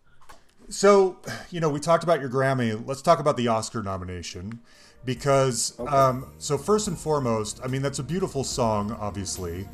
So, 0.70 1.18
you 1.52 1.60
know, 1.60 1.70
we 1.70 1.80
talked 1.80 2.04
about 2.04 2.20
your 2.22 2.30
Grammy. 2.30 2.82
Let's 2.86 3.02
talk 3.02 3.20
about 3.20 3.38
the 3.38 3.48
Oscar 3.48 3.84
nomination 3.84 4.60
because, 5.06 5.80
um, 5.80 6.32
so 6.38 6.58
first 6.58 6.88
and 6.88 6.98
foremost, 6.98 7.60
I 7.64 7.68
mean, 7.68 7.82
that's 7.82 8.00
a 8.00 8.04
beautiful 8.04 8.44
song, 8.44 8.92
obviously. 9.00 9.68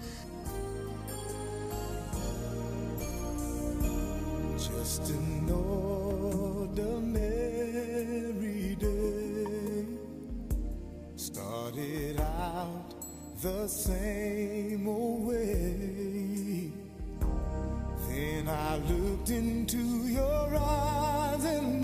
Just 4.58 5.10
an 5.10 5.50
ordinary 5.50 7.16
day 8.76 9.86
started 11.16 12.20
out 12.20 12.94
the 13.42 13.68
same 13.68 14.88
old 14.88 15.28
way. 15.28 16.72
Then 18.08 18.48
I 18.48 18.78
looked 18.78 19.30
into 19.30 19.78
your 20.08 20.56
eyes 20.56 21.44
and 21.44 21.75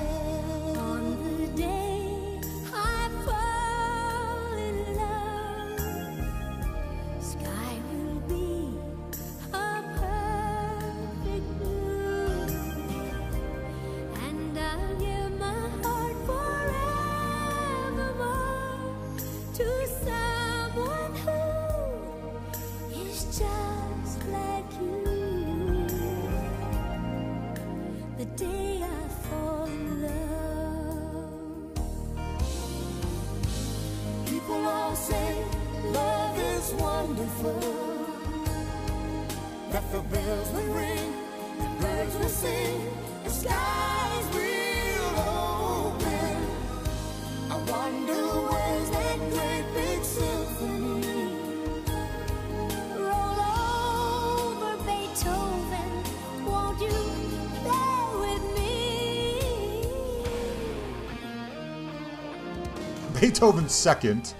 Beethoven's 63.20 63.74
Second 63.74 64.32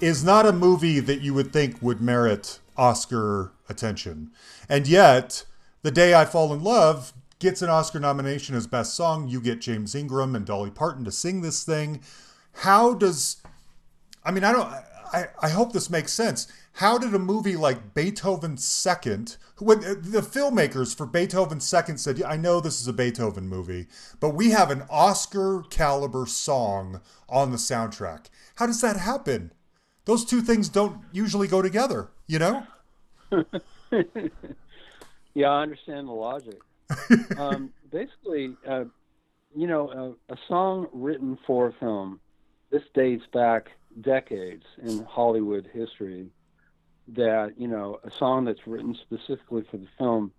is 0.00 0.24
not 0.24 0.44
a 0.44 0.52
movie 0.52 0.98
that 0.98 1.20
you 1.20 1.32
would 1.32 1.52
think 1.52 1.80
would 1.80 2.00
merit 2.00 2.58
Oscar 2.76 3.52
attention. 3.68 4.32
And 4.68 4.88
yet, 4.88 5.44
The 5.82 5.92
Day 5.92 6.12
I 6.12 6.24
Fall 6.24 6.52
in 6.52 6.64
Love 6.64 7.12
gets 7.38 7.62
an 7.62 7.70
Oscar 7.70 8.00
nomination 8.00 8.56
as 8.56 8.66
Best 8.66 8.94
Song. 8.94 9.28
You 9.28 9.40
get 9.40 9.60
James 9.60 9.94
Ingram 9.94 10.34
and 10.34 10.44
Dolly 10.44 10.70
Parton 10.70 11.04
to 11.04 11.12
sing 11.12 11.40
this 11.40 11.62
thing. 11.62 12.00
How 12.52 12.94
does. 12.94 13.36
I 14.24 14.32
mean, 14.32 14.42
I 14.42 14.50
don't. 14.50 14.68
I, 15.12 15.26
I 15.40 15.48
hope 15.50 15.72
this 15.72 15.88
makes 15.88 16.12
sense. 16.12 16.50
How 16.74 16.96
did 16.98 17.14
a 17.14 17.18
movie 17.18 17.56
like 17.56 17.94
Beethoven's 17.94 18.64
Second, 18.64 19.36
when 19.58 19.80
the 19.80 20.22
filmmakers 20.22 20.96
for 20.96 21.04
Beethoven's 21.04 21.66
Second 21.66 21.98
said, 21.98 22.22
I 22.22 22.36
know 22.36 22.60
this 22.60 22.80
is 22.80 22.88
a 22.88 22.92
Beethoven 22.92 23.48
movie, 23.48 23.86
but 24.18 24.30
we 24.30 24.50
have 24.50 24.70
an 24.70 24.84
Oscar 24.88 25.62
caliber 25.68 26.26
song 26.26 27.00
on 27.28 27.50
the 27.50 27.58
soundtrack. 27.58 28.26
How 28.56 28.66
does 28.66 28.80
that 28.80 28.96
happen? 28.96 29.52
Those 30.06 30.24
two 30.24 30.40
things 30.40 30.68
don't 30.68 31.02
usually 31.12 31.48
go 31.48 31.60
together, 31.60 32.10
you 32.26 32.38
know? 32.38 32.66
Yeah, 35.34 35.48
I 35.48 35.62
understand 35.62 36.08
the 36.08 36.12
logic. 36.12 36.60
um, 37.38 37.70
basically, 37.90 38.56
uh, 38.68 38.84
you 39.54 39.66
know, 39.66 40.16
a, 40.28 40.34
a 40.34 40.36
song 40.48 40.88
written 40.92 41.38
for 41.46 41.68
a 41.68 41.72
film. 41.74 42.20
This 42.70 42.82
dates 42.94 43.24
back 43.32 43.68
decades 44.00 44.64
in 44.82 45.04
Hollywood 45.04 45.68
history. 45.72 46.28
That 47.16 47.54
you 47.58 47.66
know, 47.68 47.98
a 48.04 48.10
song 48.18 48.44
that's 48.44 48.66
written 48.66 48.94
specifically 48.94 49.64
for 49.70 49.78
the 49.78 49.88
film 49.98 50.32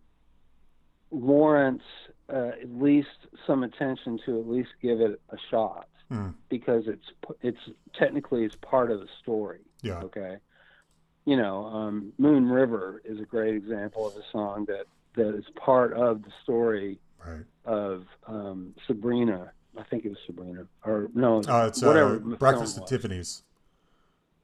warrants 1.10 1.84
uh, 2.32 2.52
at 2.62 2.70
least 2.74 3.10
some 3.46 3.64
attention 3.64 4.18
to 4.26 4.40
at 4.40 4.48
least 4.48 4.70
give 4.82 5.02
it 5.02 5.20
a 5.30 5.38
shot 5.50 5.88
Hmm. 6.10 6.30
because 6.50 6.88
it's 6.88 7.06
it's 7.42 7.60
technically 7.94 8.44
it's 8.44 8.56
part 8.58 8.92
of 8.92 9.00
the 9.00 9.08
story. 9.22 9.60
Yeah. 9.82 10.00
Okay. 10.02 10.38
You 11.26 11.38
know, 11.38 11.66
um, 11.66 12.12
Moon 12.18 12.50
River 12.50 13.02
is 13.06 13.20
a 13.20 13.26
great 13.26 13.56
example 13.56 14.08
of 14.08 14.16
a 14.16 14.24
song 14.32 14.66
that 14.66 14.86
that 15.16 15.36
is 15.36 15.46
part 15.56 15.94
of 15.94 16.24
the 16.24 16.32
story 16.44 17.00
Right. 17.26 17.46
of 17.66 18.06
um, 18.28 18.74
Sabrina. 18.88 19.52
I 19.78 19.84
think 19.84 20.06
it 20.06 20.10
was 20.10 20.18
Sabrina, 20.26 20.66
or 20.84 21.08
no, 21.14 21.42
Uh, 21.48 21.66
it's 21.68 21.82
whatever. 21.82 22.16
uh, 22.16 22.36
Breakfast 22.38 22.78
at. 22.80 22.88
Tiffany's. 22.88 23.44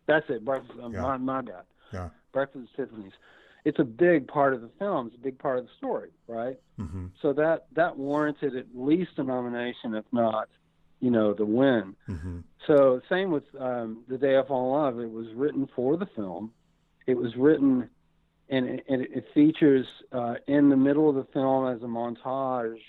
That's 0.05 0.29
it. 0.29 0.45
Breakfast. 0.45 0.79
Um, 0.81 0.93
Yeah. 0.93 1.01
my, 1.01 1.17
my 1.17 1.41
bad. 1.41 1.63
Yeah. 1.93 2.09
Breakfast 2.33 2.69
at 2.73 2.89
Tiffany's. 2.89 3.13
It's 3.65 3.79
a 3.79 3.83
big 3.83 4.27
part 4.27 4.53
of 4.53 4.61
the 4.61 4.69
film. 4.79 5.07
It's 5.07 5.15
a 5.17 5.19
big 5.19 5.39
part 5.39 5.57
of 5.59 5.65
the 5.65 5.71
story, 5.77 6.09
right? 6.27 6.57
hmm 6.77 7.07
So 7.21 7.33
that 7.33 7.65
that 7.73 7.97
warranted 7.97 8.55
at 8.55 8.65
least 8.73 9.11
a 9.17 9.23
nomination, 9.23 9.93
if 9.95 10.05
not, 10.11 10.47
you 10.99 11.11
know, 11.11 11.33
the 11.33 11.45
win. 11.45 11.95
hmm 12.05 12.39
So 12.65 13.01
same 13.09 13.31
with 13.31 13.43
um, 13.59 14.03
the 14.07 14.17
day 14.17 14.37
I 14.37 14.43
fall 14.47 14.65
in 14.75 14.81
love. 14.81 14.99
It 14.99 15.11
was 15.11 15.27
written 15.35 15.67
for 15.75 15.97
the 15.97 16.07
film. 16.15 16.51
It 17.07 17.17
was 17.17 17.35
written, 17.35 17.89
and 18.49 18.65
it, 18.67 18.85
and 18.89 19.01
it 19.01 19.25
features 19.33 19.85
uh, 20.11 20.35
in 20.47 20.69
the 20.69 20.77
middle 20.77 21.09
of 21.09 21.15
the 21.15 21.27
film 21.33 21.67
as 21.73 21.81
a 21.81 21.85
montage 21.85 22.79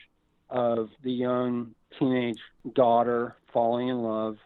of 0.51 0.91
the 1.03 1.13
young 1.13 1.75
teenage 1.99 2.41
daughter 2.75 3.37
falling 3.53 3.89
in 3.89 4.03
love, 4.03 4.37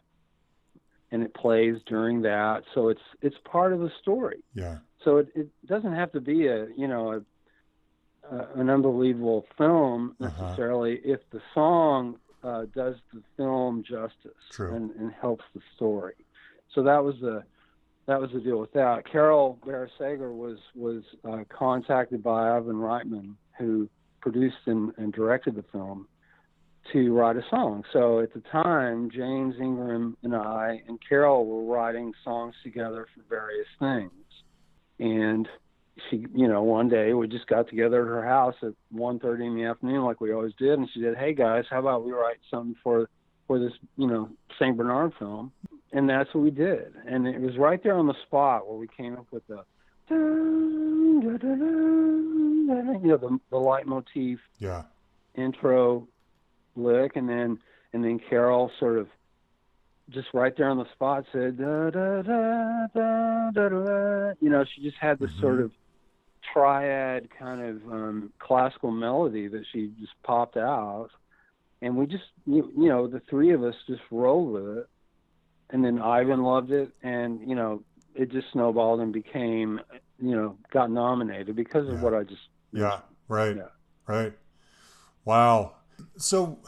and 1.12 1.22
it 1.22 1.32
plays 1.34 1.76
during 1.86 2.22
that. 2.22 2.64
So 2.74 2.88
it's 2.88 3.06
it's 3.20 3.36
part 3.44 3.72
of 3.72 3.78
the 3.80 3.90
story. 4.00 4.42
Yeah. 4.54 4.78
So 5.04 5.18
it, 5.18 5.28
it 5.34 5.48
doesn't 5.66 5.94
have 5.94 6.10
to 6.12 6.20
be 6.20 6.46
a 6.48 6.66
you 6.76 6.88
know 6.88 7.12
a, 7.12 8.34
a 8.36 8.48
an 8.60 8.68
unbelievable 8.70 9.46
film 9.56 10.16
Uh-huh. 10.20 10.42
necessarily 10.42 10.94
if 11.04 11.20
the 11.30 11.40
song 11.54 12.16
uh, 12.42 12.64
does 12.74 12.96
the 13.12 13.22
film 13.36 13.84
justice 13.84 14.42
True. 14.50 14.74
and, 14.74 14.90
and 14.98 15.12
helps 15.12 15.44
the 15.54 15.60
story. 15.76 16.14
So 16.74 16.82
that 16.82 17.04
was 17.04 17.14
the 17.20 17.44
that 18.06 18.20
was 18.20 18.30
the 18.32 18.40
deal 18.40 18.58
with 18.58 18.72
that. 18.72 19.04
Carole 19.10 19.58
Bayer 19.64 19.88
Sager 19.98 20.32
was 20.32 20.58
was 20.74 21.02
uh, 21.28 21.44
contacted 21.48 22.20
by 22.22 22.56
Ivan 22.56 22.76
Reitman, 22.76 23.34
who 23.58 23.88
produced 24.20 24.62
and, 24.66 24.92
and 24.98 25.12
directed 25.12 25.54
the 25.56 25.64
film, 25.70 26.08
to 26.92 27.12
write 27.14 27.36
a 27.36 27.42
song. 27.48 27.84
So 27.92 28.20
at 28.20 28.32
the 28.34 28.40
time, 28.40 29.10
James 29.10 29.54
Ingram 29.60 30.16
and 30.22 30.34
I 30.34 30.82
and 30.88 30.98
Carole 31.08 31.46
were 31.46 31.72
writing 31.72 32.12
songs 32.24 32.54
together 32.62 33.06
for 33.14 33.22
various 33.28 33.68
things. 33.78 34.10
And 34.98 35.48
she, 36.10 36.26
you 36.34 36.48
know, 36.48 36.62
one 36.62 36.88
day 36.88 37.12
we 37.12 37.28
just 37.28 37.46
got 37.46 37.68
together 37.68 38.02
at 38.02 38.08
her 38.08 38.26
house 38.26 38.54
at 38.62 38.72
1.30 38.94 39.46
in 39.46 39.54
the 39.56 39.64
afternoon, 39.64 40.04
like 40.04 40.20
we 40.20 40.32
always 40.32 40.54
did, 40.58 40.78
and 40.78 40.88
she 40.92 41.02
said, 41.02 41.16
"Hey 41.16 41.34
guys, 41.34 41.64
how 41.70 41.78
about 41.80 42.04
we 42.04 42.12
write 42.12 42.38
something 42.50 42.74
for 42.82 43.08
for 43.46 43.58
this, 43.58 43.72
you 43.96 44.06
know, 44.06 44.30
Saint 44.58 44.76
Bernard 44.76 45.12
film?" 45.18 45.52
And 45.92 46.08
that's 46.08 46.32
what 46.34 46.42
we 46.42 46.50
did. 46.50 46.94
And 47.06 47.26
it 47.28 47.40
was 47.40 47.56
right 47.58 47.82
there 47.82 47.96
on 47.96 48.06
the 48.06 48.14
spot 48.26 48.66
where 48.66 48.78
we 48.78 48.88
came 48.88 49.14
up 49.14 49.26
with 49.30 49.46
the, 49.46 49.62
you 50.08 50.18
know, 53.04 53.16
the, 53.18 53.38
the 53.50 53.56
leitmotif 53.56 54.38
Yeah. 54.58 54.84
intro 55.34 56.08
lick 56.76 57.16
and 57.16 57.28
then 57.28 57.58
and 57.92 58.04
then 58.04 58.18
Carole 58.28 58.70
sort 58.78 58.98
of 58.98 59.08
just 60.10 60.28
right 60.34 60.52
there 60.56 60.68
on 60.68 60.78
the 60.78 60.90
spot 60.92 61.24
said 61.32 61.58
da 61.58 61.90
da 61.90 62.22
da 62.22 62.86
da 62.94 63.50
da 63.50 63.68
da 63.68 64.32
you 64.40 64.50
know 64.50 64.64
she 64.64 64.82
just 64.82 64.96
had 65.00 65.18
this 65.18 65.30
sort 65.40 65.60
of 65.60 65.70
triad 66.52 67.28
kind 67.38 67.60
of 67.60 67.92
um 67.92 68.32
classical 68.38 68.90
melody 68.90 69.48
that 69.48 69.64
she 69.72 69.92
just 70.00 70.12
popped 70.24 70.56
out 70.56 71.08
and 71.80 71.96
we 71.96 72.06
just 72.06 72.24
you, 72.46 72.70
you 72.76 72.88
know 72.88 73.06
the 73.06 73.20
three 73.30 73.52
of 73.52 73.62
us 73.62 73.74
just 73.86 74.02
rolled 74.10 74.52
with 74.52 74.78
it 74.78 74.86
and 75.70 75.84
then 75.84 76.00
Ivan 76.00 76.42
loved 76.42 76.72
it 76.72 76.90
and 77.02 77.48
you 77.48 77.54
know 77.54 77.82
it 78.14 78.30
just 78.30 78.46
snowballed 78.52 79.00
and 79.00 79.12
became 79.12 79.80
you 80.18 80.34
know 80.34 80.58
got 80.72 80.90
nominated 80.90 81.54
because 81.56 81.86
of 81.88 81.94
Yeah. 81.94 82.00
what 82.00 82.14
I 82.14 82.24
just 82.24 82.42
Yeah. 82.72 83.00
Right. 83.28 83.56
Yeah. 83.56 83.68
Right. 84.06 84.32
Wow. 85.24 85.76
So 86.16 86.58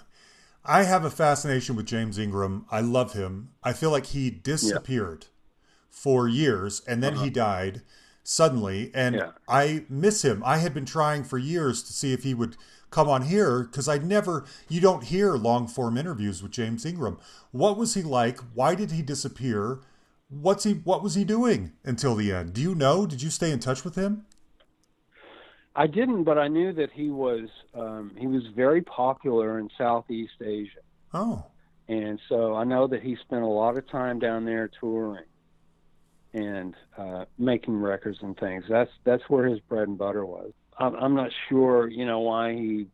I 0.65 0.85
have 0.85 1.05
a 1.05 1.11
fascination 1.11 1.77
with 1.77 1.87
James 1.87 2.19
Ingram. 2.19 2.67
I 2.71 2.81
love 2.81 3.13
him. 3.13 3.51
I 3.63 3.73
feel 3.73 3.91
like 3.91 4.07
he 4.07 4.31
disappeared 4.31 5.27
for 5.91 6.27
years 6.29 6.83
and 6.89 7.03
then 7.03 7.17
he 7.17 7.31
died 7.31 7.83
suddenly 8.23 8.91
and 8.95 9.17
Uh-huh. 9.17 9.27
Yeah. 9.27 9.55
I 9.55 9.85
miss 9.89 10.23
him. 10.23 10.43
I 10.45 10.59
had 10.59 10.73
been 10.75 10.87
trying 10.87 11.25
for 11.25 11.39
years 11.39 11.83
to 11.85 11.93
see 11.93 12.13
if 12.13 12.23
he 12.23 12.35
would 12.35 12.57
come 12.91 13.09
on 13.09 13.23
here 13.23 13.65
cuz 13.65 13.89
I 13.89 13.99
never 13.99 14.45
you 14.69 14.81
don't 14.81 15.05
hear 15.05 15.35
long 15.35 15.67
form 15.69 15.97
interviews 15.99 16.43
with 16.43 16.53
James 16.53 16.85
Ingram. 16.87 17.19
What 17.53 17.77
was 17.77 17.95
he 17.95 18.03
like? 18.03 18.41
Why 18.55 18.75
did 18.75 18.93
he 18.93 19.03
disappear? 19.03 19.81
What's 20.29 20.65
he 20.65 20.73
what 20.73 21.03
was 21.03 21.15
he 21.15 21.25
doing 21.25 21.73
until 21.85 22.15
the 22.17 22.33
end? 22.33 22.55
Do 22.55 22.61
you 22.63 22.75
know? 22.75 23.07
Did 23.07 23.21
you 23.23 23.31
stay 23.31 23.51
in 23.53 23.61
touch 23.61 23.85
with 23.85 23.95
him? 23.95 24.25
I 25.77 25.87
didn't, 25.87 26.25
but 26.25 26.39
I 26.39 26.49
knew 26.49 26.73
that 26.73 26.91
he 26.93 27.11
was 27.11 27.49
um, 27.75 28.13
he 28.17 28.27
was 28.27 28.43
very 28.55 28.83
popular 28.83 29.59
in 29.59 29.69
Southeast 29.77 30.35
Asia, 30.41 30.81
Oh. 31.13 31.45
and 31.89 32.21
so 32.29 32.55
I 32.55 32.65
know 32.65 32.87
that 32.87 33.03
he 33.03 33.17
spent 33.17 33.43
a 33.43 33.47
lot 33.49 33.77
of 33.77 33.89
time 33.91 34.19
down 34.19 34.45
there 34.45 34.71
touring 34.81 35.25
and 36.33 36.75
uh, 36.97 37.25
making 37.39 37.77
records 37.81 38.19
and 38.23 38.37
things. 38.39 38.65
That's 38.69 38.91
that's 39.05 39.23
where 39.29 39.47
his 39.47 39.61
bread 39.61 39.89
and 39.89 39.99
butter 39.99 40.25
was. 40.25 40.53
I'm, 40.79 40.95
I'm 40.97 41.15
not 41.15 41.31
sure, 41.49 41.89
you 41.89 42.05
know, 42.07 42.21
why 42.21 42.53
he. 42.53 42.87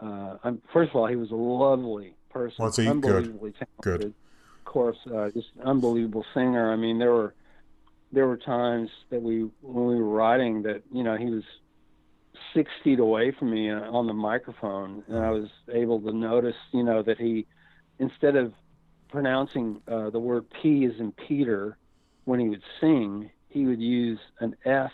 Uh, 0.00 0.36
I'm, 0.44 0.62
first 0.72 0.90
of 0.90 0.96
all, 0.96 1.06
he 1.06 1.16
was 1.16 1.30
a 1.30 1.34
lovely 1.36 2.14
person, 2.30 2.64
Was 2.64 2.76
he? 2.76 2.84
Good. 2.84 2.90
unbelievably 2.90 3.52
talented. 3.52 3.80
Good. 3.82 4.04
Of 4.04 4.64
course, 4.64 4.96
uh, 5.12 5.30
just 5.30 5.48
an 5.58 5.62
unbelievable 5.66 6.24
singer. 6.34 6.72
I 6.72 6.76
mean, 6.76 6.98
there 6.98 7.12
were 7.12 7.34
there 8.12 8.26
were 8.28 8.36
times 8.36 8.88
that 9.10 9.20
we 9.20 9.48
when 9.60 9.86
we 9.86 9.96
were 9.96 10.08
writing 10.08 10.62
that 10.62 10.82
you 10.92 11.02
know 11.02 11.16
he 11.16 11.26
was 11.26 11.42
six 12.54 12.70
feet 12.82 12.98
away 12.98 13.30
from 13.32 13.50
me 13.50 13.70
uh, 13.70 13.80
on 13.90 14.06
the 14.06 14.12
microphone, 14.14 15.02
and 15.08 15.18
I 15.18 15.30
was 15.30 15.48
able 15.72 16.00
to 16.00 16.12
notice, 16.12 16.56
you 16.72 16.82
know, 16.82 17.02
that 17.02 17.18
he 17.18 17.46
instead 17.98 18.36
of 18.36 18.52
pronouncing 19.08 19.80
uh, 19.88 20.10
the 20.10 20.18
word 20.18 20.46
P 20.62 20.84
as 20.84 20.92
in 20.98 21.12
Peter 21.12 21.76
when 22.24 22.38
he 22.40 22.48
would 22.48 22.62
sing, 22.80 23.30
he 23.48 23.66
would 23.66 23.80
use 23.80 24.18
an 24.40 24.54
F 24.64 24.92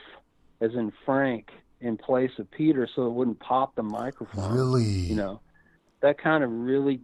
as 0.61 0.73
in 0.75 0.93
Frank 1.05 1.51
in 1.81 1.97
place 1.97 2.31
of 2.39 2.51
Peter, 2.51 2.89
so 2.95 3.07
it 3.07 3.11
wouldn't 3.13 3.39
pop 3.41 3.75
the 3.75 3.83
microphone. 3.83 4.55
Really? 4.55 4.85
You 4.85 5.15
know, 5.17 5.41
that 6.01 6.19
kind 6.19 6.43
of 6.43 6.51
really, 6.51 7.01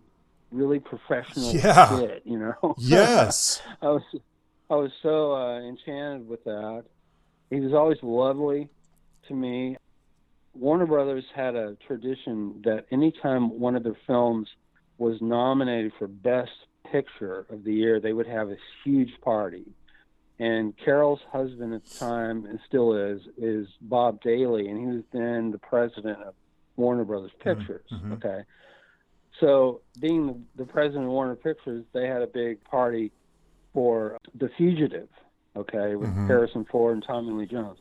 really 0.50 0.78
professional 0.80 1.52
Yeah. 1.54 1.98
shit. 1.98 2.22
You 2.24 2.38
know. 2.38 2.74
Yes. 2.78 3.60
I 3.82 3.88
was 3.88 4.02
I 4.70 4.74
was 4.76 4.90
so 5.02 5.34
uh, 5.34 5.60
enchanted 5.60 6.26
with 6.26 6.42
that. 6.44 6.84
He 7.50 7.60
was 7.60 7.74
always 7.74 7.98
lovely 8.02 8.70
to 9.28 9.34
me. 9.34 9.76
Warner 10.54 10.86
Brothers 10.86 11.24
had 11.34 11.54
a 11.56 11.76
tradition 11.86 12.60
that 12.64 12.86
anytime 12.90 13.58
one 13.58 13.74
of 13.76 13.82
their 13.84 13.96
films 14.06 14.48
was 14.98 15.20
nominated 15.20 15.92
for 15.98 16.06
Best 16.06 16.50
Picture 16.90 17.46
of 17.48 17.64
the 17.64 17.72
year, 17.72 18.00
they 18.00 18.12
would 18.12 18.26
have 18.26 18.50
a 18.50 18.56
huge 18.84 19.12
party. 19.22 19.64
And 20.38 20.74
Carole's 20.76 21.20
husband 21.30 21.72
at 21.72 21.84
the 21.84 21.98
time, 21.98 22.44
and 22.46 22.58
still 22.66 22.94
is, 22.94 23.22
is 23.38 23.66
Bob 23.80 24.20
Daly, 24.22 24.68
and 24.68 24.78
he 24.78 24.86
was 24.86 25.04
then 25.12 25.52
the 25.52 25.58
president 25.58 26.18
of 26.22 26.34
Warner 26.76 27.04
Brothers 27.04 27.30
Pictures. 27.40 27.86
mhm. 27.90 28.12
Okay. 28.14 28.42
So, 29.40 29.80
being 29.98 30.46
the, 30.56 30.66
president 30.66 31.06
of 31.06 31.10
Warner 31.12 31.36
Pictures, 31.36 31.84
they 31.92 32.06
had 32.06 32.20
a 32.22 32.26
big 32.26 32.62
party 32.64 33.10
for 33.72 34.18
The 34.34 34.50
Fugitive, 34.58 35.08
okay, 35.56 35.96
with 35.96 36.10
Mhm. 36.10 36.26
Harrison 36.26 36.64
Ford 36.66 36.94
and 36.94 37.02
Tommy 37.02 37.32
Lee 37.32 37.46
Jones. 37.46 37.78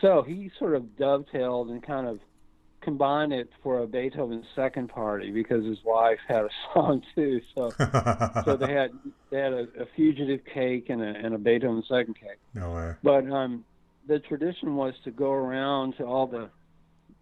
So 0.00 0.22
he 0.22 0.50
sort 0.58 0.76
of 0.76 0.96
dovetailed 0.96 1.70
and 1.70 1.82
kind 1.82 2.06
of 2.06 2.20
combined 2.80 3.32
it 3.32 3.50
for 3.62 3.80
a 3.80 3.86
Beethoven 3.86 4.44
second 4.54 4.88
party 4.88 5.30
because 5.30 5.64
his 5.64 5.78
wife 5.84 6.18
had 6.26 6.44
a 6.44 6.48
song 6.74 7.02
too. 7.14 7.40
So 7.54 7.70
so 8.44 8.56
they 8.56 8.72
had 8.72 8.90
they 9.30 9.38
had 9.38 9.52
a, 9.52 9.66
a 9.80 9.86
fugitive 9.96 10.40
cake 10.44 10.88
and 10.88 11.02
a 11.02 11.06
and 11.06 11.34
a 11.34 11.38
Beethoven 11.38 11.82
second 11.88 12.14
cake. 12.14 12.38
no 12.54 12.72
way. 12.72 12.94
But 13.02 13.30
um, 13.30 13.64
the 14.06 14.20
tradition 14.20 14.76
was 14.76 14.94
to 15.04 15.10
go 15.10 15.32
around 15.32 15.96
to 15.96 16.04
all 16.04 16.26
the 16.26 16.50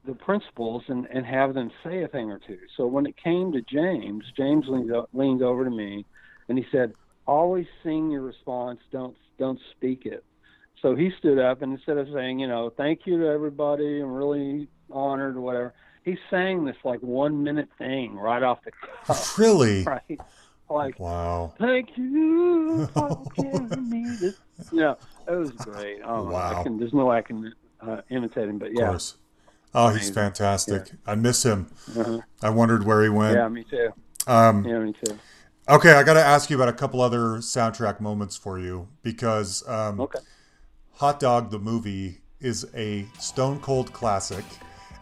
the 0.05 0.15
principals 0.15 0.85
and, 0.87 1.07
and 1.11 1.27
have 1.27 1.55
them 1.55 1.71
say 1.83 2.05
a 2.05 2.09
thing 2.09 2.31
or 2.31 2.39
two. 2.39 2.59
So 2.77 2.87
when 2.87 3.07
it 3.07 3.17
came 3.17 3.51
to 3.53 3.61
James, 3.63 4.25
James 4.37 4.65
leaned, 4.69 4.93
leaned 5.13 5.43
over 5.43 5.65
to 5.65 5.71
me 5.71 6.05
and 6.49 6.57
he 6.57 6.65
said, 6.71 6.93
"Always 7.27 7.67
sing 7.83 8.11
your 8.11 8.23
response. 8.23 8.81
Don't 8.93 9.17
don't 9.39 9.59
speak 9.73 10.07
it." 10.07 10.23
So 10.83 10.95
he 10.95 11.11
stood 11.19 11.39
up 11.39 11.63
and 11.63 11.73
instead 11.73 11.97
of 11.99 12.09
saying, 12.13 12.39
you 12.39 12.49
know, 12.49 12.71
"Thank 12.77 13.01
you 13.07 13.19
to 13.21 13.27
everybody. 13.29 14.01
I'm 14.01 14.13
really 14.13 14.69
honored," 14.91 15.37
or 15.37 15.41
whatever, 15.41 15.75
he 16.05 16.17
sang 16.31 16.65
this 16.65 16.77
like 16.85 17.01
one 17.01 17.43
minute 17.43 17.69
thing 17.79 18.15
right 18.17 18.43
off 18.43 18.59
the 18.65 18.73
cuff, 19.07 19.39
Really? 19.39 19.85
right? 19.87 20.21
Like 20.69 20.99
Wow. 21.01 21.55
Thank 21.59 21.97
you 21.97 22.87
for 22.95 23.25
giving 23.35 23.89
me 23.91 24.17
this. 24.21 24.35
Yeah, 24.73 24.95
it 25.29 25.33
was 25.33 25.51
great. 25.53 26.01
Oh, 26.05 26.25
Wow. 26.25 26.61
I 26.61 26.63
can, 26.63 26.79
there's 26.79 26.93
no 26.93 27.07
way 27.07 27.19
I 27.19 27.23
can 27.23 27.53
uh, 27.81 28.01
imitate 28.11 28.49
him, 28.49 28.59
but 28.59 28.73
yeah. 28.73 28.81
Of 28.81 28.85
yeah, 28.85 28.89
course. 28.89 29.17
Oh, 29.75 29.89
he's 29.91 30.11
fantastic. 30.11 30.93
I 31.07 31.15
miss 31.17 31.43
him. 31.43 31.71
uh-huh. 31.99 32.21
I 32.43 32.51
wondered 32.51 32.85
where 32.87 33.03
he 33.03 33.09
went. 33.11 33.37
yeah, 33.37 33.47
me 33.49 33.65
too. 33.69 33.91
Um, 34.27 34.65
Yeah, 34.65 34.79
me 34.79 34.95
too. 35.05 35.19
okay, 35.69 35.93
I 35.93 36.03
got 36.03 36.15
to 36.15 36.25
ask 36.25 36.49
you 36.49 36.57
about 36.57 36.69
a 36.69 36.73
couple 36.73 37.01
other 37.03 37.39
soundtrack 37.39 38.01
moments 38.01 38.37
for 38.37 38.59
you 38.59 38.89
because 39.03 39.67
um, 39.69 40.01
Okay. 40.01 40.19
Hot 40.99 41.21
Dog 41.21 41.51
the 41.51 41.59
movie 41.59 42.23
is 42.41 42.67
a 42.75 43.05
stone 43.19 43.61
cold 43.61 43.93
classic, 43.93 44.47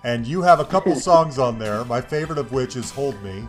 and 0.02 0.26
you 0.26 0.42
have 0.42 0.58
a 0.58 0.64
couple 0.64 0.96
songs 0.96 1.38
on 1.38 1.56
there. 1.60 1.84
My 1.84 2.00
favorite 2.00 2.36
of 2.40 2.50
which 2.50 2.74
is 2.74 2.90
"Hold 2.90 3.22
Me." 3.22 3.46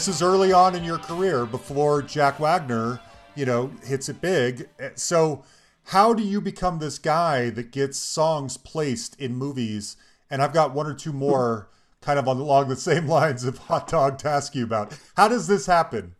This 0.00 0.08
is 0.08 0.22
early 0.22 0.50
on 0.50 0.74
in 0.74 0.82
your 0.82 0.96
career 0.96 1.44
before 1.44 2.00
Jack 2.00 2.40
Wagner, 2.40 3.00
you 3.34 3.44
know, 3.44 3.70
hits 3.84 4.08
it 4.08 4.18
big. 4.22 4.66
So, 4.94 5.44
how 5.84 6.14
do 6.14 6.22
you 6.22 6.40
become 6.40 6.78
this 6.78 6.98
guy 6.98 7.50
that 7.50 7.70
gets 7.70 7.98
songs 7.98 8.56
placed 8.56 9.20
in 9.20 9.34
movies? 9.34 9.98
And 10.30 10.40
I've 10.40 10.54
got 10.54 10.72
one 10.72 10.86
or 10.86 10.94
two 10.94 11.12
more 11.12 11.68
kind 12.00 12.18
of 12.18 12.26
along 12.26 12.70
the 12.70 12.76
same 12.76 13.06
lines 13.08 13.44
of 13.44 13.58
Hot 13.58 13.88
Dog 13.88 14.16
to 14.20 14.28
ask 14.30 14.54
you 14.54 14.64
about. 14.64 14.98
How 15.18 15.28
does 15.28 15.48
this 15.48 15.66
happen? 15.66 16.14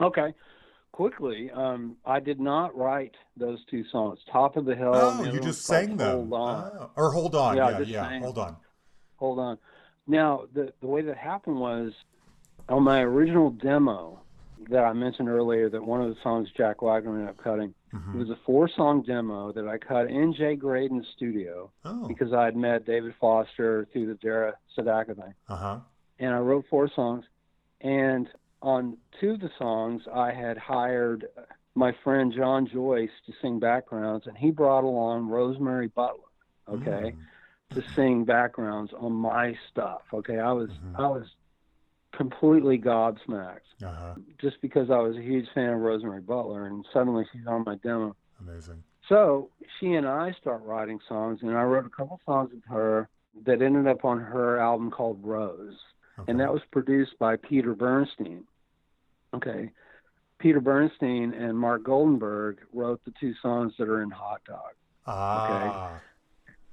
Okay. 0.00 0.32
Quickly, 0.92 1.50
um, 1.52 1.96
I 2.04 2.20
did 2.20 2.38
not 2.38 2.76
write 2.76 3.16
those 3.36 3.58
two 3.68 3.82
songs. 3.90 4.20
Top 4.32 4.56
of 4.56 4.66
the 4.66 4.76
Hill. 4.76 4.92
Oh, 4.94 5.24
you 5.24 5.40
just 5.40 5.64
sang 5.64 5.96
them. 5.96 6.30
Hold 6.30 6.32
on. 6.32 6.70
Oh, 6.78 6.90
or 6.94 7.10
hold 7.10 7.34
on. 7.34 7.56
Yeah, 7.56 7.80
Yeah, 7.80 7.80
yeah. 7.80 8.20
Hold 8.20 8.38
on. 8.38 8.56
Hold 9.16 9.40
on. 9.40 9.58
Now, 10.06 10.44
the 10.54 10.72
the 10.80 10.86
way 10.86 11.02
that 11.02 11.16
happened 11.16 11.58
was 11.58 11.92
on 12.68 12.82
my 12.82 13.00
original 13.00 13.50
demo, 13.50 14.20
that 14.68 14.84
I 14.84 14.92
mentioned 14.92 15.28
earlier 15.28 15.68
that 15.70 15.84
one 15.84 16.00
of 16.00 16.08
the 16.08 16.16
songs 16.22 16.48
Jack 16.56 16.82
Wagner 16.82 17.12
ended 17.12 17.28
up 17.28 17.36
cutting. 17.38 17.72
Mm-hmm. 17.94 18.16
It 18.16 18.18
was 18.18 18.30
a 18.30 18.38
four 18.44 18.68
song 18.68 19.02
demo 19.02 19.52
that 19.52 19.66
I 19.68 19.78
cut 19.78 20.10
in 20.10 20.34
Jay 20.34 20.56
Graydon's 20.56 21.06
studio 21.16 21.70
Oh. 21.84 22.06
because 22.08 22.32
I 22.32 22.44
had 22.44 22.56
met 22.56 22.84
David 22.84 23.14
Foster 23.20 23.86
through 23.92 24.06
the 24.06 24.14
Dara 24.14 24.54
Sedaka 24.76 25.14
thing. 25.14 25.34
Uh 25.48 25.56
huh. 25.56 25.78
And 26.18 26.34
I 26.34 26.38
wrote 26.38 26.64
four 26.68 26.90
songs. 26.94 27.24
And 27.80 28.28
on 28.62 28.96
two 29.20 29.32
of 29.32 29.40
the 29.40 29.50
songs, 29.58 30.02
I 30.12 30.32
had 30.32 30.58
hired 30.58 31.26
my 31.74 31.94
friend 32.02 32.32
John 32.32 32.66
Joyce 32.66 33.10
to 33.26 33.32
sing 33.40 33.60
backgrounds, 33.60 34.26
and 34.26 34.36
he 34.36 34.50
brought 34.50 34.82
along 34.82 35.28
Rosemary 35.28 35.88
Butler, 35.88 36.24
okay, 36.68 37.14
mm. 37.14 37.74
to 37.74 37.84
sing 37.94 38.24
backgrounds 38.24 38.92
on 38.98 39.12
my 39.12 39.54
stuff. 39.70 40.00
Okay, 40.12 40.38
I 40.38 40.52
was 40.52 40.70
mm-hmm. 40.70 40.96
I 40.96 41.08
was 41.08 41.26
completely 42.16 42.78
gobsmacked 42.78 43.60
Uh 43.84 43.92
huh. 43.92 44.14
just 44.40 44.60
because 44.62 44.90
I 44.90 44.98
was 44.98 45.16
a 45.16 45.22
huge 45.22 45.46
fan 45.54 45.70
of 45.70 45.80
Rosemary 45.80 46.20
Butler, 46.22 46.66
and 46.66 46.84
suddenly 46.92 47.24
she's 47.32 47.46
on 47.46 47.64
my 47.64 47.76
demo. 47.76 48.16
Amazing. 48.40 48.82
So 49.08 49.50
she 49.78 49.94
and 49.94 50.06
I 50.06 50.32
start 50.40 50.62
writing 50.62 50.98
songs, 51.08 51.40
and 51.42 51.56
I 51.56 51.62
wrote 51.62 51.86
a 51.86 51.90
couple 51.90 52.20
songs 52.26 52.50
with 52.52 52.64
her 52.68 53.08
that 53.44 53.62
ended 53.62 53.86
up 53.86 54.04
on 54.04 54.18
her 54.18 54.58
album 54.58 54.90
called 54.90 55.20
Rose, 55.22 55.76
Okay. 56.18 56.30
and 56.32 56.40
that 56.40 56.52
was 56.52 56.62
produced 56.72 57.18
by 57.18 57.36
Peter 57.36 57.74
Bernstein. 57.74 58.44
Okay, 59.34 59.70
Peter 60.38 60.60
Bernstein 60.60 61.34
and 61.34 61.58
Mark 61.58 61.82
Goldenberg 61.82 62.56
wrote 62.72 63.00
the 63.04 63.12
two 63.20 63.34
songs 63.42 63.74
that 63.78 63.88
are 63.88 64.02
in 64.02 64.10
Hot 64.10 64.40
Dog, 64.46 64.72
ah. 65.06 66.00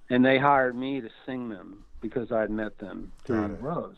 and 0.10 0.24
they 0.24 0.38
hired 0.39 0.76
me 0.76 1.02
to 1.02 1.10
sing 1.26 1.50
them 1.50 1.84
because 2.02 2.32
I'd 2.32 2.50
met 2.50 2.78
them 2.78 3.12
through 3.26 3.56
Rose. 3.62 3.98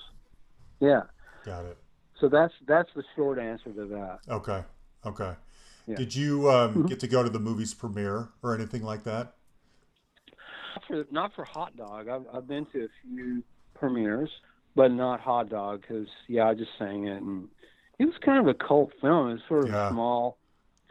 Yeah, 0.80 1.04
Got 1.46 1.66
it. 1.66 1.78
so 2.20 2.28
that's 2.30 2.54
that's 2.68 2.90
the 2.96 3.04
short 3.16 3.38
answer 3.40 3.72
to 3.72 3.86
that. 3.88 4.20
Okay. 4.30 4.64
Okay. 5.06 5.34
Yeah. 5.88 5.96
Did 5.96 6.16
you 6.16 6.50
um, 6.50 6.88
get 6.88 7.00
to 7.02 7.08
go 7.08 7.22
to 7.22 7.30
the 7.30 7.40
movie's 7.40 7.74
premiere 7.76 8.30
or 8.42 8.56
anything 8.56 8.82
like 8.84 9.04
that? 9.04 9.36
Not 10.76 10.84
for, 10.88 11.06
not 11.12 11.36
for 11.36 11.46
Hot 11.46 11.76
Dog. 11.78 12.10
I've, 12.10 12.24
I've 12.34 12.48
been 12.48 12.66
to 12.74 12.86
a 12.86 12.88
few 13.04 13.44
premieres, 13.76 14.30
but 14.76 14.92
not 14.92 15.20
Hot 15.22 15.50
Dog 15.50 15.82
because 15.82 16.08
yeah, 16.28 16.48
I 16.48 16.54
just 16.56 16.72
sang 16.80 17.06
it, 17.08 17.22
and 17.22 17.48
it 18.00 18.06
was 18.06 18.16
kind 18.26 18.40
of 18.40 18.48
a 18.48 18.54
cult 18.56 18.92
film. 19.00 19.30
It's 19.32 19.44
sort 19.48 19.66
of 19.66 19.70
Yeah. 19.72 19.88
a 19.88 19.92
small 19.92 20.38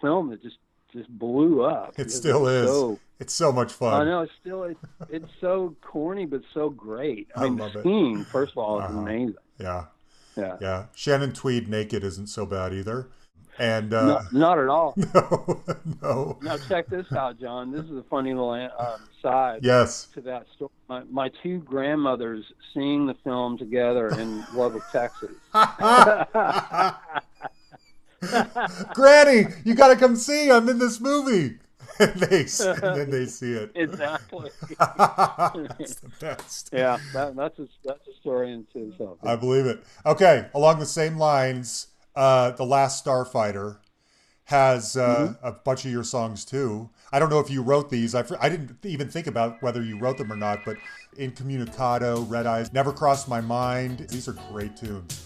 film 0.00 0.30
that 0.30 0.42
just 0.42 0.56
just 0.92 1.08
blew 1.18 1.62
up. 1.64 1.92
It 1.98 2.12
still 2.12 2.46
is. 2.46 2.68
So, 2.70 3.00
It's 3.18 3.34
so 3.34 3.50
much 3.50 3.72
fun. 3.72 4.00
I 4.00 4.04
know 4.04 4.20
it's 4.22 4.32
still 4.40 4.62
it's, 4.62 4.80
it's 5.08 5.30
so 5.40 5.74
corny 5.82 6.24
but 6.24 6.42
so 6.54 6.70
great. 6.70 7.28
I, 7.34 7.40
I 7.40 7.44
mean, 7.44 7.56
love 7.56 7.72
the 7.72 7.80
it. 7.80 7.82
scene 7.82 8.24
first 8.30 8.52
of 8.52 8.58
all 8.58 8.78
is 8.78 8.84
Uh-huh. 8.84 9.00
amazing. 9.00 9.34
Yeah. 9.58 9.86
Yeah, 10.36 10.56
Yeah. 10.60 10.86
Shannon 10.94 11.32
Tweed 11.32 11.68
naked 11.68 12.04
isn't 12.04 12.28
so 12.28 12.46
bad 12.46 12.72
either. 12.74 13.08
And 13.58 13.94
uh, 13.94 14.04
no, 14.04 14.20
not 14.38 14.58
at 14.58 14.68
all. 14.68 14.94
no, 15.14 15.62
no. 16.02 16.38
Now 16.42 16.56
check 16.68 16.88
this 16.88 17.06
out, 17.12 17.38
John. 17.38 17.70
This 17.70 17.84
is 17.84 17.96
a 17.96 18.02
funny 18.10 18.34
little 18.34 18.52
um, 18.52 19.00
side. 19.22 19.60
Yes. 19.62 20.08
to 20.14 20.20
that 20.22 20.46
story. 20.54 20.70
My, 20.88 21.04
my 21.04 21.30
two 21.42 21.60
grandmothers 21.60 22.44
seeing 22.72 23.06
the 23.06 23.14
film 23.22 23.56
together 23.56 24.08
in 24.08 24.40
Love 24.54 24.74
Lubbock, 24.74 24.82
Texas. 24.90 25.30
Granny, 28.94 29.46
you 29.64 29.74
got 29.74 29.88
to 29.88 29.96
come 29.96 30.16
see. 30.16 30.50
I'm 30.50 30.68
in 30.68 30.78
this 30.78 31.00
movie. 31.00 31.58
They 31.98 32.46
and 32.60 32.96
then 32.96 33.10
they 33.10 33.26
see 33.26 33.52
it. 33.52 33.70
Exactly. 33.74 34.50
It's 35.78 35.96
the 35.96 36.10
best. 36.20 36.70
yeah, 36.72 36.98
that, 37.12 37.36
that's 37.36 37.58
a 37.58 37.68
that's 37.84 38.08
a 38.08 38.14
story 38.20 38.52
into 38.52 38.88
itself. 38.88 39.18
I 39.22 39.36
believe 39.36 39.66
it. 39.66 39.84
Okay, 40.04 40.48
along 40.54 40.80
the 40.80 40.86
same 40.86 41.16
lines, 41.18 41.88
uh, 42.16 42.50
the 42.52 42.64
Last 42.64 43.04
Starfighter 43.04 43.78
has 44.44 44.96
uh, 44.96 45.34
a 45.42 45.52
bunch 45.52 45.84
of 45.84 45.90
your 45.90 46.04
songs 46.04 46.44
too. 46.44 46.90
I 47.12 47.18
don't 47.18 47.30
know 47.30 47.40
if 47.40 47.48
you 47.48 47.62
wrote 47.62 47.90
these. 47.90 48.14
I, 48.14 48.24
I 48.40 48.48
didn't 48.48 48.76
even 48.84 49.08
think 49.08 49.26
about 49.26 49.62
whether 49.62 49.82
you 49.82 49.98
wrote 49.98 50.18
them 50.18 50.32
or 50.32 50.36
not, 50.36 50.64
but 50.64 50.76
Incommunicado, 51.16 52.28
Red 52.28 52.46
Eyes, 52.46 52.72
Never 52.72 52.92
Crossed 52.92 53.28
My 53.28 53.40
Mind. 53.40 54.06
These 54.10 54.28
are 54.28 54.36
great 54.50 54.76
tunes. 54.76 55.24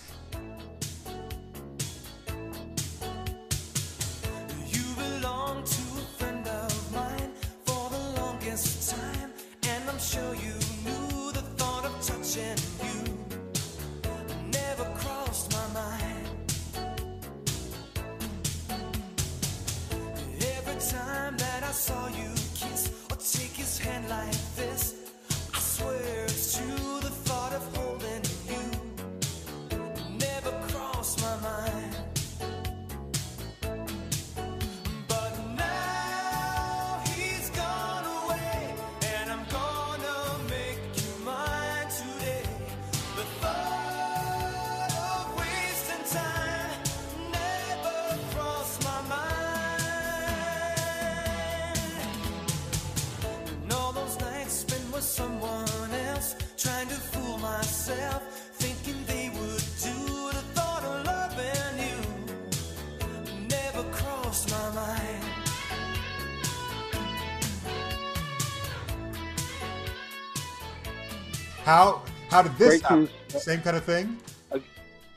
How 72.89 72.97
did 72.97 73.05
this 73.05 73.11
Great 73.11 73.11
happen? 73.11 73.30
tunes. 73.32 73.43
Same 73.45 73.61
kind 73.61 73.76
of 73.76 73.84
thing? 73.84 74.16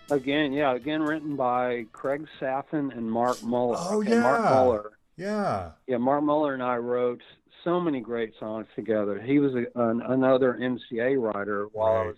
Again, 0.09 0.51
yeah, 0.51 0.73
again 0.75 1.01
written 1.01 1.37
by 1.37 1.85
Craig 1.93 2.27
Safan 2.39 2.95
and 2.97 3.09
Mark 3.09 3.41
Mueller. 3.43 3.77
Oh, 3.79 4.01
Okay, 4.01 4.19
Mark. 4.19 4.41
Mueller. 4.41 4.91
Yeah. 5.15 5.71
Yeah, 5.87 5.97
Mark 5.97 6.23
Mueller 6.23 6.53
and 6.53 6.61
I 6.61 6.75
wrote 6.77 7.21
so 7.63 7.79
many 7.79 8.01
great 8.01 8.33
songs 8.37 8.67
together. 8.75 9.21
He 9.21 9.39
was 9.39 9.53
a, 9.55 9.65
an, 9.89 10.01
another 10.01 10.57
MCA 10.59 11.21
writer 11.21 11.67
while 11.71 11.93
I 11.95 12.05
was 12.07 12.15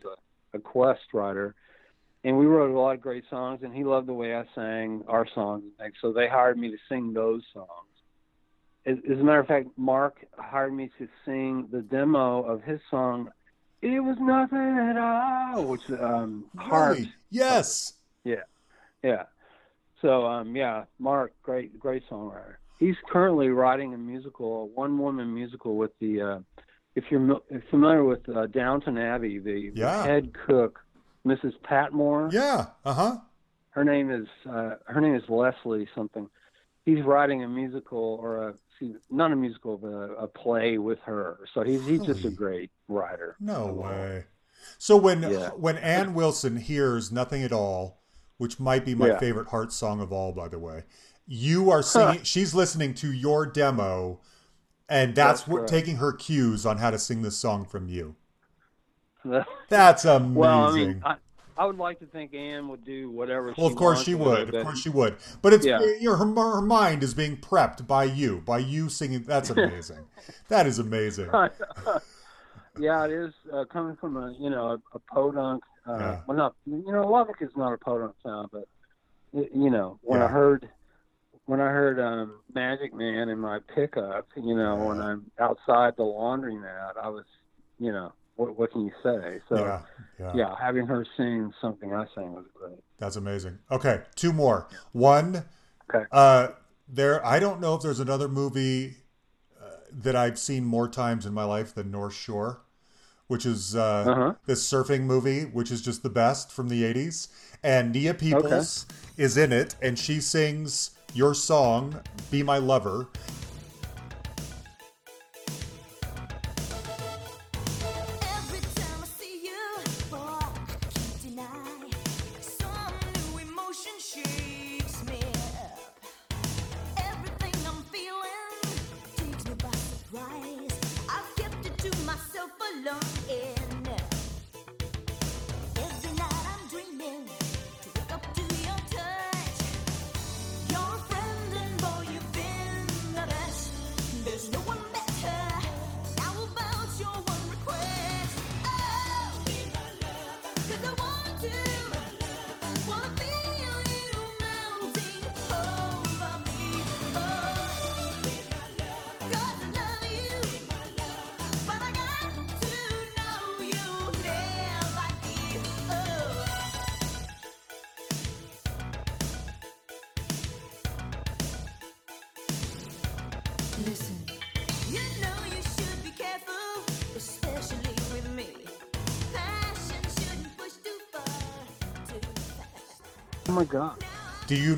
a, 0.53 0.57
a 0.57 0.59
Qwest 0.61 1.13
writer. 1.13 1.53
And 2.23 2.39
we 2.39 2.45
wrote 2.47 2.71
a 2.73 2.79
lot 2.79 2.95
of 2.95 3.01
great 3.01 3.25
songs, 3.29 3.59
and 3.63 3.75
he 3.75 3.83
loved 3.83 4.07
the 4.07 4.13
way 4.13 4.33
I 4.33 4.45
sang 4.55 5.03
our 5.07 5.27
songs. 5.35 5.63
and. 5.79 5.93
So 6.01 6.13
they 6.13 6.27
hired 6.27 6.57
me 6.57 6.71
to 6.71 6.77
sing 6.89 7.13
those 7.13 7.43
songs. 7.53 7.67
As, 8.87 8.97
as 9.11 9.19
a 9.19 9.23
matter 9.23 9.39
of 9.39 9.47
fact, 9.47 9.67
Mark 9.77 10.25
hired 10.37 10.73
me 10.73 10.89
to 10.97 11.07
sing 11.25 11.67
the 11.71 11.81
demo 11.81 12.41
of 12.41 12.63
his 12.63 12.79
song, 12.89 13.29
It 13.83 13.99
Was 13.99 14.15
Nothing 14.19 14.77
at 14.79 14.97
All, 14.97 15.65
which 15.65 15.81
um, 15.91 16.45
Heart. 16.57 16.97
Really? 16.99 17.11
Yes. 17.31 17.93
Yeah. 18.23 18.43
Yeah. 19.03 19.23
So 20.01 20.25
um 20.25 20.55
yeah, 20.55 20.85
Mark, 20.99 21.33
great 21.43 21.77
great 21.79 22.03
songwriter. 22.09 22.55
He's 22.79 22.95
currently 23.09 23.49
writing 23.49 23.93
a 23.93 23.97
musical, 23.97 24.63
a 24.63 24.65
one 24.67 24.97
woman 24.97 25.33
musical 25.33 25.75
with 25.75 25.91
the 25.99 26.21
uh 26.21 26.39
if 26.95 27.03
you're 27.09 27.41
familiar 27.69 28.03
with 28.05 28.27
uh, 28.29 28.45
Downton 28.47 28.97
Abbey, 28.97 29.39
the, 29.39 29.71
the 29.73 29.79
Yeah. 29.81 30.03
head 30.03 30.31
cook, 30.45 30.79
Mrs. 31.25 31.53
Patmore. 31.63 32.29
Yeah. 32.31 32.67
Uh 32.85 32.93
huh. 32.93 33.17
Her 33.71 33.83
name 33.83 34.11
is 34.11 34.27
uh 34.49 34.75
her 34.85 35.01
name 35.01 35.15
is 35.15 35.23
Leslie 35.27 35.89
something. 35.93 36.29
He's 36.85 37.03
writing 37.03 37.43
a 37.43 37.47
musical 37.49 38.17
or 38.21 38.47
a 38.49 38.53
see, 38.79 38.95
not 39.09 39.31
a 39.31 39.35
musical 39.35 39.77
but 39.77 39.87
a, 39.89 40.13
a 40.23 40.27
play 40.27 40.77
with 40.77 40.99
her. 40.99 41.39
So 41.53 41.63
he's 41.63 41.85
he's 41.85 42.01
just 42.05 42.25
a 42.25 42.31
great 42.31 42.71
writer. 42.87 43.37
No 43.39 43.67
way. 43.73 44.25
So 44.77 44.95
when 44.97 45.23
Yeah. 45.23 45.49
when 45.51 45.77
Ann 45.77 46.13
Wilson 46.13 46.57
hears 46.57 47.11
nothing 47.11 47.43
at 47.43 47.51
all, 47.51 48.01
which 48.37 48.59
might 48.59 48.85
be 48.85 48.95
my 48.95 49.09
Yeah. 49.09 49.19
favorite 49.19 49.49
heart 49.49 49.71
song 49.73 49.99
of 50.01 50.11
all, 50.13 50.31
by 50.31 50.47
the 50.47 50.59
way, 50.59 50.83
you 51.27 51.69
are 51.71 51.81
singing. 51.83 52.23
she's 52.23 52.53
listening 52.53 52.93
to 52.95 53.11
your 53.11 53.45
demo, 53.45 54.19
and 54.89 55.15
that's, 55.15 55.41
That's 55.41 55.47
what 55.47 55.57
correct. 55.59 55.69
taking 55.69 55.97
her 55.97 56.13
cues 56.13 56.65
on 56.65 56.77
how 56.77 56.91
to 56.91 56.99
sing 56.99 57.21
this 57.21 57.37
song 57.37 57.65
from 57.65 57.87
you. 57.87 58.15
That's 59.69 60.05
amazing. 60.05 60.33
well, 60.35 60.63
I 60.67 60.71
mean, 60.71 61.01
I, 61.03 61.15
I 61.57 61.65
would 61.65 61.77
like 61.77 61.99
to 61.99 62.05
think 62.07 62.33
Ann 62.33 62.67
would 62.69 62.83
do 62.85 63.09
whatever. 63.11 63.53
well, 63.57 63.67
of 63.67 63.75
course 63.75 64.03
she 64.03 64.15
would. 64.15 64.53
Of 64.53 64.63
course 64.65 64.79
she 64.81 64.89
would. 64.89 65.17
But 65.41 65.53
it's 65.53 65.65
Yeah. 65.65 65.79
you 65.81 66.09
know, 66.09 66.15
her 66.15 66.25
her 66.55 66.61
mind 66.61 67.03
is 67.03 67.13
being 67.13 67.37
prepped 67.37 67.85
by 67.87 68.05
you, 68.05 68.41
by 68.45 68.57
you 68.59 68.89
singing. 68.89 69.23
That's 69.23 69.49
amazing. 69.57 70.05
that 70.49 70.65
is 70.67 70.79
amazing. 70.79 71.29
yeah, 72.79 73.05
it 73.05 73.11
is 73.11 73.33
uh, 73.53 73.65
coming 73.65 73.95
from 73.95 74.17
a 74.17 74.33
you 74.39 74.49
know 74.49 74.71
a, 74.71 74.81
a 74.95 74.99
podunk. 74.99 75.63
Uh, 75.87 75.97
Yeah. 75.97 76.21
Well, 76.27 76.37
not 76.37 76.55
you 76.65 76.91
know 76.91 77.07
Lubbock 77.07 77.41
is 77.41 77.51
not 77.55 77.73
a 77.73 77.77
podunk 77.77 78.15
town, 78.23 78.49
but 78.51 78.67
you 79.33 79.69
know, 79.69 79.99
when 80.01 80.19
Yeah. 80.19 80.25
I 80.25 80.29
heard 80.29 80.69
when 81.45 81.59
I 81.59 81.67
heard 81.69 81.99
um, 81.99 82.39
Magic 82.53 82.93
Man 82.93 83.27
in 83.29 83.37
my 83.37 83.59
pickup, 83.75 84.27
you 84.37 84.55
know, 84.55 84.75
when 84.77 85.01
I'm 85.01 85.29
outside 85.39 85.95
the 85.97 86.03
laundromat, 86.03 86.93
I 87.01 87.09
was, 87.09 87.25
you 87.79 87.91
know, 87.91 88.13
what 88.35 88.57
what 88.57 88.71
can 88.71 88.81
you 88.85 88.91
say? 89.03 89.39
So 89.49 89.55
yeah, 89.57 89.81
yeah, 90.19 90.31
yeah, 90.35 90.55
having 90.59 90.85
her 90.87 91.05
sing 91.17 91.53
something 91.61 91.93
I 91.93 92.05
sang 92.15 92.33
was 92.33 92.45
great. 92.53 92.79
That's 92.99 93.15
amazing. 93.15 93.59
Okay, 93.71 94.01
two 94.15 94.33
more. 94.33 94.67
One, 94.91 95.45
Okay. 95.93 96.05
uh, 96.11 96.49
there. 96.87 97.25
I 97.25 97.39
don't 97.39 97.59
know 97.59 97.75
if 97.75 97.81
there's 97.81 97.99
another 97.99 98.27
movie 98.27 98.97
uh, 99.61 99.65
that 99.91 100.15
I've 100.15 100.39
seen 100.39 100.65
more 100.65 100.87
times 100.87 101.25
in 101.25 101.33
my 101.33 101.43
life 101.43 101.73
than 101.75 101.91
North 101.91 102.13
Shore, 102.13 102.61
which 103.27 103.45
is 103.45 103.75
uh, 103.75 104.05
Uh-huh. 104.07 104.33
this 104.45 104.67
surfing 104.67 105.01
movie, 105.01 105.43
which 105.43 105.71
is 105.71 105.81
just 105.81 106.03
the 106.03 106.09
best 106.09 106.51
from 106.51 106.69
the 106.69 106.83
'80s. 106.83 107.27
And 107.63 107.91
Nia 107.93 108.13
Peeples 108.13 108.85
is 109.17 109.37
in 109.37 109.51
it, 109.51 109.75
and 109.81 109.97
she 109.97 110.19
sings 110.19 110.91
your 111.13 111.33
song, 111.33 112.01
"Be 112.31 112.41
My 112.43 112.57
Lover." 112.57 113.07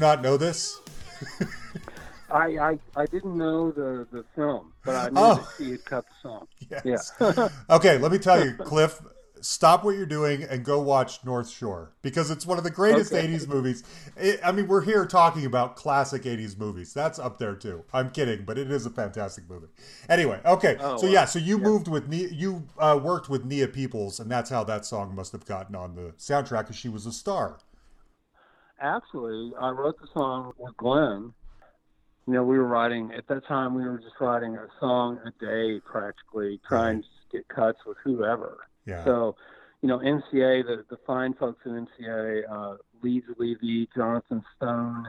Not 0.06 0.22
know 0.22 0.38
this? 0.38 0.80
I, 2.30 2.58
I 2.60 2.80
I 2.95 3.06
didn't 3.08 3.36
know 3.36 3.72
the, 3.72 4.06
the 4.12 4.24
film, 4.36 4.72
but 4.84 4.95
I 4.95 5.10
knew 5.10 5.16
Oh. 5.20 5.36
that 5.38 5.47
she 5.58 5.72
had 5.72 5.84
cut 5.86 6.06
the 6.06 6.14
song. 6.22 6.47
Yes. 6.86 7.12
Yeah. 7.20 7.49
okay, 7.72 7.97
let 7.97 8.12
me 8.12 8.20
tell 8.20 8.45
you, 8.45 8.53
Clif. 8.53 9.01
Stop 9.41 9.84
what 9.84 9.95
you're 9.95 10.06
doing 10.06 10.43
and 10.43 10.64
go 10.64 10.80
watch 10.80 11.26
North 11.26 11.49
Shore 11.49 11.91
because 12.03 12.30
it's 12.30 12.45
one 12.45 12.60
of 12.60 12.64
the 12.64 12.70
greatest 12.70 13.12
Okay. 13.14 13.28
80s 13.28 13.47
movies. 13.47 13.84
It, 14.16 14.39
I 14.43 14.51
mean, 14.51 14.68
we're 14.68 14.82
here 14.82 15.08
talking 15.08 15.45
about 15.45 15.76
classic 15.76 16.22
80s 16.24 16.56
movies. 16.58 16.93
That's 16.93 17.18
up 17.18 17.39
there 17.39 17.56
too. 17.56 17.84
I'm 17.91 18.12
kidding, 18.12 18.45
but 18.45 18.60
it 18.60 18.70
is 18.70 18.86
a 18.86 18.91
fantastic 18.91 19.49
movie. 19.49 19.68
Anyway, 20.08 20.39
okay. 20.45 20.78
Oh, 20.80 20.97
so 20.97 21.08
wow. 21.08 21.14
yeah, 21.14 21.26
so 21.26 21.39
you 21.39 21.58
moved 21.58 21.88
with 21.88 22.08
Nia, 22.08 22.28
you 22.28 22.68
uh, 22.78 22.99
worked 23.01 23.28
with 23.28 23.43
Nia 23.43 23.68
Peeples, 23.68 24.20
and 24.20 24.30
that's 24.30 24.51
how 24.51 24.64
that 24.66 24.86
song 24.86 25.16
must 25.16 25.32
have 25.32 25.45
gotten 25.45 25.76
on 25.76 25.95
the 25.95 26.14
soundtrack 26.20 26.62
because 26.62 26.76
she 26.76 26.89
was 26.89 27.08
a 27.08 27.12
star. 27.12 27.58
Actually, 28.80 29.53
I 29.59 29.69
wrote 29.69 29.99
the 29.99 30.07
song 30.13 30.53
with 30.57 30.76
Glen. 30.78 31.34
You 32.28 32.34
know, 32.34 32.43
we 32.43 32.57
were 32.57 32.65
writing 32.67 33.11
at 33.13 33.28
that 33.28 33.45
time. 33.47 33.76
We 33.76 33.84
were 33.84 33.99
just 33.99 34.15
writing 34.19 34.55
a 34.55 34.67
song 34.80 35.19
a 35.26 35.32
day, 35.43 35.80
practically, 35.80 36.59
trying 36.67 37.03
to 37.03 37.07
get 37.32 37.47
cuts 37.47 37.80
with 37.86 37.97
whoever. 38.03 38.67
Yeah. 38.86 39.03
So, 39.05 39.36
you 39.82 39.88
know, 39.88 39.99
MCA, 39.99 40.65
the 40.65 40.86
the 40.89 40.97
fine 41.05 41.34
folks 41.36 41.61
at 41.65 41.71
MCA, 41.71 42.43
uh, 42.49 42.78
Leeds 43.03 43.28
Levy, 43.38 43.88
Jonathan 43.95 44.43
Stone, 44.57 45.07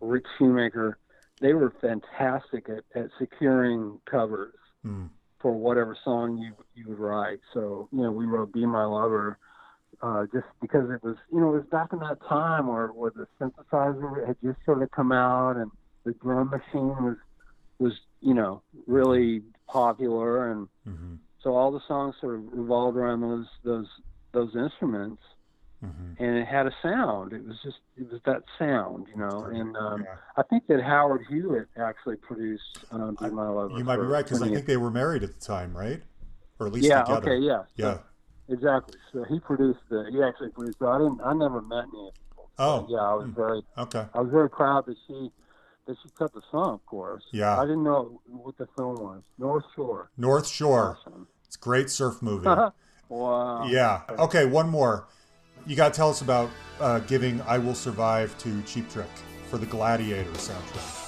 Rich 0.00 0.26
Shoemaker, 0.38 0.98
they 1.40 1.54
were 1.54 1.72
fantastic 1.80 2.68
at, 2.68 2.84
at 3.00 3.10
securing 3.18 4.00
covers 4.04 4.54
Hmm. 4.82 5.06
for 5.38 5.52
whatever 5.52 5.96
song 6.04 6.36
you 6.38 6.52
you 6.74 6.88
would 6.88 6.98
write. 6.98 7.40
So, 7.54 7.88
you 7.92 8.02
know, 8.02 8.10
we 8.12 8.26
wrote 8.26 8.52
"Be 8.52 8.66
My 8.66 8.84
Lover." 8.84 9.38
Uh, 10.02 10.24
just 10.32 10.46
because 10.60 10.90
it 10.90 11.02
was, 11.02 11.16
you 11.32 11.40
know, 11.40 11.54
it 11.54 11.58
was 11.58 11.66
back 11.70 11.92
in 11.92 11.98
that 12.00 12.18
time 12.28 12.66
where, 12.66 12.88
where 12.88 13.10
the 13.14 13.26
synthesizer 13.40 14.26
had 14.26 14.36
just 14.44 14.58
sort 14.66 14.82
of 14.82 14.90
come 14.90 15.10
out 15.10 15.56
and 15.56 15.70
the 16.04 16.12
drum 16.22 16.50
machine 16.50 16.94
was, 17.02 17.16
was, 17.78 17.92
you 18.20 18.34
know, 18.34 18.62
really 18.86 19.42
popular, 19.68 20.50
and 20.52 20.68
hmm 20.84 21.14
so 21.42 21.54
all 21.54 21.70
the 21.70 21.80
songs 21.86 22.14
sort 22.20 22.34
of 22.34 22.42
revolved 22.52 22.96
around 22.96 23.20
those 23.20 23.46
those 23.64 23.86
those 24.32 24.54
instruments, 24.56 25.22
hmm 25.80 26.12
and 26.18 26.36
it 26.38 26.46
had 26.46 26.66
a 26.66 26.72
sound. 26.82 27.32
It 27.32 27.44
was 27.46 27.56
just 27.62 27.76
it 27.96 28.10
was 28.10 28.20
that 28.24 28.42
sound, 28.58 29.06
you 29.12 29.18
know. 29.20 29.44
And 29.44 29.76
um, 29.76 30.02
Yeah. 30.02 30.16
I 30.36 30.42
think 30.42 30.66
that 30.66 30.82
Howard 30.82 31.24
Hewett 31.28 31.68
actually 31.78 32.16
produced 32.16 32.84
um, 32.90 33.16
"Be 33.20 33.30
My 33.30 33.48
Lover." 33.48 33.78
You 33.78 33.84
might 33.84 33.96
be 33.96 34.02
right 34.02 34.24
because 34.24 34.42
I 34.42 34.48
think 34.48 34.66
they 34.66 34.76
were 34.76 34.90
married 34.90 35.22
at 35.22 35.32
the 35.32 35.40
time, 35.40 35.76
right? 35.76 36.02
Or 36.58 36.66
at 36.66 36.72
least 36.72 36.88
yeah. 36.88 37.02
together. 37.02 37.32
Okay. 37.32 37.38
Yeah. 37.46 37.62
Yeah. 37.76 37.94
So, 37.94 38.02
exactly. 38.48 38.98
So 39.12 39.24
he 39.24 39.38
produced 39.40 39.80
the. 39.88 40.06
He 40.10 40.22
actually 40.22 40.50
produced. 40.50 40.78
it. 40.80 40.84
I 40.86 40.98
didn't. 40.98 41.20
I 41.24 41.32
never 41.34 41.60
met 41.62 41.84
Nia. 41.92 42.10
People. 42.30 42.50
Oh. 42.58 42.86
Yeah. 42.88 42.98
I 42.98 43.14
was 43.14 43.26
Hmm. 43.26 43.32
very. 43.34 43.62
Okay. 43.78 44.06
I 44.14 44.20
was 44.20 44.30
very 44.30 44.50
proud 44.50 44.86
that 44.86 44.96
she 45.06 45.30
that 45.86 45.96
she 46.02 46.08
cut 46.18 46.32
the 46.32 46.42
song. 46.50 46.74
Of 46.74 46.86
course. 46.86 47.22
Yeah. 47.32 47.58
I 47.58 47.62
didn't 47.62 47.84
know 47.84 48.20
what 48.26 48.56
the 48.58 48.66
film 48.76 48.96
was. 48.96 49.22
North 49.38 49.64
Shore. 49.74 50.10
North 50.16 50.46
Shore. 50.48 50.98
Awesome. 51.00 51.28
It's 51.46 51.56
a 51.56 51.60
great 51.60 51.90
surf 51.90 52.20
movie. 52.22 52.48
wow. 53.08 53.66
Yeah. 53.68 54.02
Okay, 54.10 54.46
one 54.46 54.68
more. 54.68 55.06
You 55.66 55.76
got 55.76 55.92
to 55.92 55.96
tell 55.96 56.10
us 56.10 56.20
about 56.22 56.50
uh, 56.80 57.00
giving 57.00 57.40
"I 57.42 57.58
Will 57.58 57.74
Survive" 57.74 58.36
to 58.38 58.62
Cheap 58.62 58.90
Trick 58.90 59.06
for 59.48 59.58
the 59.58 59.66
Gladiator 59.66 60.30
soundtrack. 60.32 61.05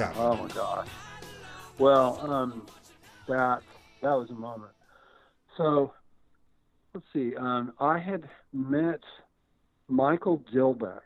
How 0.00 0.06
did 0.08 0.14
this 0.14 0.16
happen? 0.16 0.22
Oh 0.22 0.42
my 0.42 0.48
gosh. 0.54 0.88
Well, 1.78 2.20
um, 2.30 2.66
that 3.28 3.62
that 4.02 4.12
was 4.12 4.30
a 4.30 4.34
moment. 4.34 4.72
So, 5.56 5.92
let's 6.94 7.06
see. 7.12 7.34
Um, 7.36 7.72
I 7.80 7.98
had 7.98 8.28
met 8.52 9.00
Michael 9.88 10.42
Dilbeck, 10.54 11.00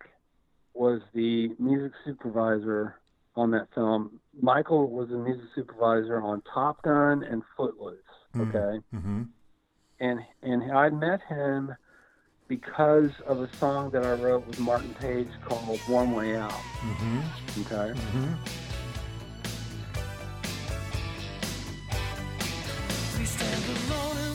was 0.74 1.00
the 1.14 1.48
music 1.58 1.92
supervisor 2.04 2.96
on 3.36 3.50
that 3.52 3.66
film. 3.74 4.20
Michael 4.40 4.90
was 4.90 5.08
the 5.08 5.16
music 5.16 5.46
supervisor 5.54 6.20
on 6.22 6.42
Top 6.52 6.82
Gun 6.82 7.22
and 7.22 7.42
Footloose. 7.56 7.98
Okay, 8.36 8.80
Mm-hmm. 8.94 9.22
and 10.00 10.20
and 10.42 10.72
I 10.72 10.88
met 10.90 11.20
him 11.28 11.72
because 12.48 13.10
of 13.26 13.40
a 13.40 13.48
song 13.56 13.90
that 13.92 14.04
I 14.04 14.12
wrote 14.14 14.46
with 14.46 14.58
Martin 14.58 14.92
Page 14.94 15.28
called 15.44 15.78
One 15.86 16.12
Way 16.12 16.36
Out. 16.36 16.50
Mm-hmm. 16.50 17.60
Okay. 17.62 17.98
Mm-hmm. 18.00 18.63
Alone 23.66 24.33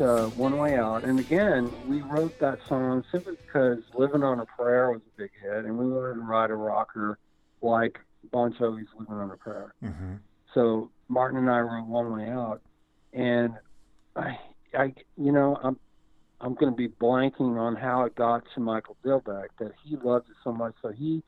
uh, 0.00 0.26
One 0.30 0.58
Way 0.58 0.76
Out, 0.76 1.04
and 1.04 1.18
again, 1.18 1.70
we 1.88 2.02
wrote 2.02 2.38
that 2.40 2.58
song 2.68 3.04
simply 3.10 3.36
because 3.46 3.78
"Living 3.94 4.22
on 4.22 4.40
a 4.40 4.46
Prayer" 4.46 4.90
was 4.90 5.00
a 5.00 5.20
big 5.20 5.30
hit, 5.42 5.64
and 5.64 5.78
we 5.78 5.86
wanted 5.86 6.14
to 6.14 6.20
write 6.20 6.50
a 6.50 6.54
rocker 6.54 7.18
like 7.62 7.98
Bon 8.32 8.52
Jovi's 8.54 8.88
"Living 8.98 9.14
on 9.14 9.30
a 9.30 9.36
Prayer." 9.36 9.74
Mm-hmm. 9.82 10.14
So 10.52 10.90
Martin 11.08 11.38
and 11.38 11.50
I 11.50 11.60
wrote 11.60 11.86
One 11.86 12.12
Way 12.12 12.28
Out, 12.30 12.60
and 13.12 13.54
I, 14.16 14.38
I, 14.76 14.94
you 15.16 15.32
know, 15.32 15.58
I'm, 15.62 15.78
I'm 16.40 16.54
going 16.54 16.72
to 16.72 16.76
be 16.76 16.88
blanking 16.88 17.58
on 17.58 17.76
how 17.76 18.04
it 18.04 18.14
got 18.14 18.44
to 18.54 18.60
Michael 18.60 18.96
Dilbeck 19.04 19.48
that 19.58 19.72
he 19.82 19.96
loved 19.96 20.28
it 20.28 20.36
so 20.42 20.52
much. 20.52 20.74
So 20.82 20.90
he, 20.90 21.22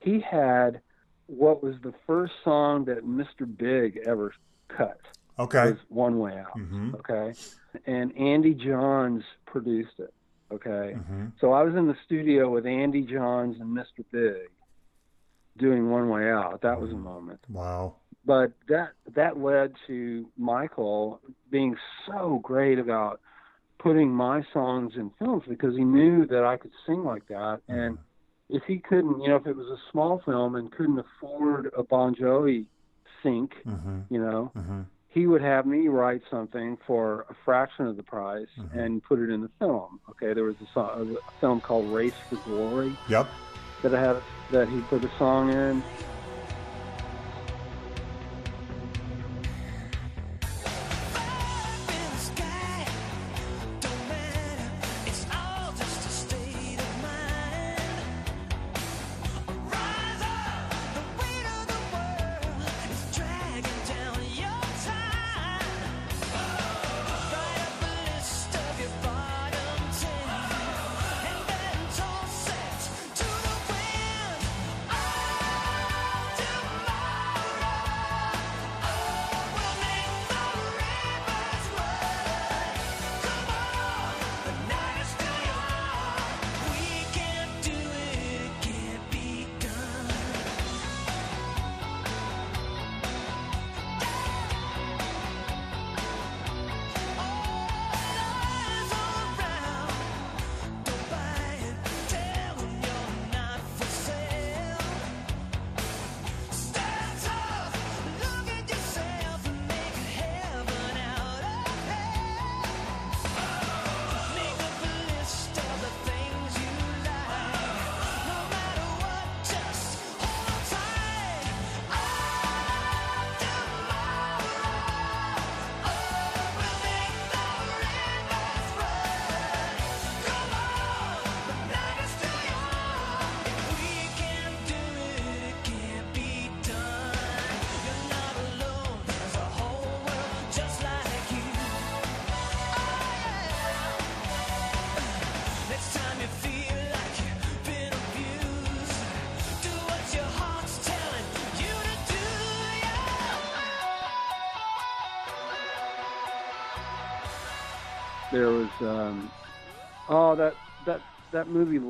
he 0.00 0.20
had 0.20 0.80
what 1.26 1.62
was 1.62 1.74
the 1.82 1.94
first 2.06 2.32
song 2.44 2.84
that 2.86 3.04
Mr. 3.04 3.46
Big 3.56 4.00
ever 4.06 4.32
cut 4.68 5.00
Okay. 5.38 5.70
was 5.70 5.78
One 5.88 6.18
Way 6.18 6.38
Out. 6.38 6.56
Mm-hmm. 6.56 6.94
Okay. 6.96 7.38
And 7.86 8.16
Andy 8.16 8.54
Johns 8.54 9.22
produced 9.46 9.98
it. 9.98 10.12
Okay. 10.52 10.94
Mm-hmm. 10.96 11.26
So 11.40 11.52
I 11.52 11.62
was 11.62 11.74
in 11.74 11.86
the 11.86 11.96
studio 12.04 12.50
with 12.50 12.66
Andy 12.66 13.02
Johns 13.02 13.60
and 13.60 13.76
Mr. 13.76 14.04
Big 14.10 14.50
doing 15.58 15.90
One 15.90 16.08
Way 16.08 16.30
Out. 16.30 16.60
That 16.62 16.80
was 16.80 16.90
a 16.90 16.96
moment. 16.96 17.40
Wow. 17.48 17.96
But 18.24 18.52
that 18.68 18.92
that 19.14 19.38
led 19.38 19.72
to 19.86 20.28
Michael 20.36 21.20
being 21.50 21.76
so 22.06 22.40
great 22.42 22.78
about 22.78 23.20
putting 23.78 24.10
my 24.10 24.42
songs 24.52 24.92
in 24.96 25.10
films 25.18 25.44
because 25.48 25.74
he 25.76 25.84
knew 25.84 26.26
that 26.26 26.44
I 26.44 26.56
could 26.58 26.72
sing 26.86 27.02
like 27.02 27.26
that 27.28 27.60
and 27.68 27.96
if 28.50 28.62
he 28.66 28.78
couldn't, 28.78 29.22
you 29.22 29.28
know, 29.28 29.36
if 29.36 29.46
it 29.46 29.56
was 29.56 29.68
a 29.68 29.78
small 29.92 30.20
film 30.24 30.56
and 30.56 30.70
couldn't 30.72 30.98
afford 30.98 31.70
a 31.76 31.82
Bon 31.84 32.14
Jovi 32.14 32.66
sync, 33.22 33.52
Mm-hmm. 33.66 34.00
you 34.10 34.20
know, 34.20 34.50
Mm-hmm. 34.56 34.80
He 35.10 35.26
would 35.26 35.42
have 35.42 35.66
me 35.66 35.88
write 35.88 36.22
something 36.30 36.78
for 36.86 37.26
a 37.28 37.34
fraction 37.44 37.86
of 37.86 37.96
the 37.96 38.02
price 38.02 38.46
mm-hmm. 38.58 38.78
and 38.78 39.02
put 39.02 39.18
it 39.18 39.28
in 39.28 39.42
the 39.42 39.50
film. 39.58 40.00
Okay, 40.08 40.32
there 40.32 40.44
was 40.44 40.54
a, 40.62 40.72
song, 40.72 41.16
a 41.16 41.40
film 41.40 41.60
called 41.60 41.92
Race 41.92 42.14
for 42.28 42.36
Glory 42.36 42.96
Yep. 43.08 43.28
that 43.82 43.94
I 43.94 44.00
had 44.00 44.22
that 44.52 44.68
he 44.68 44.80
put 44.82 45.04
a 45.04 45.10
song 45.18 45.52
in. 45.52 45.82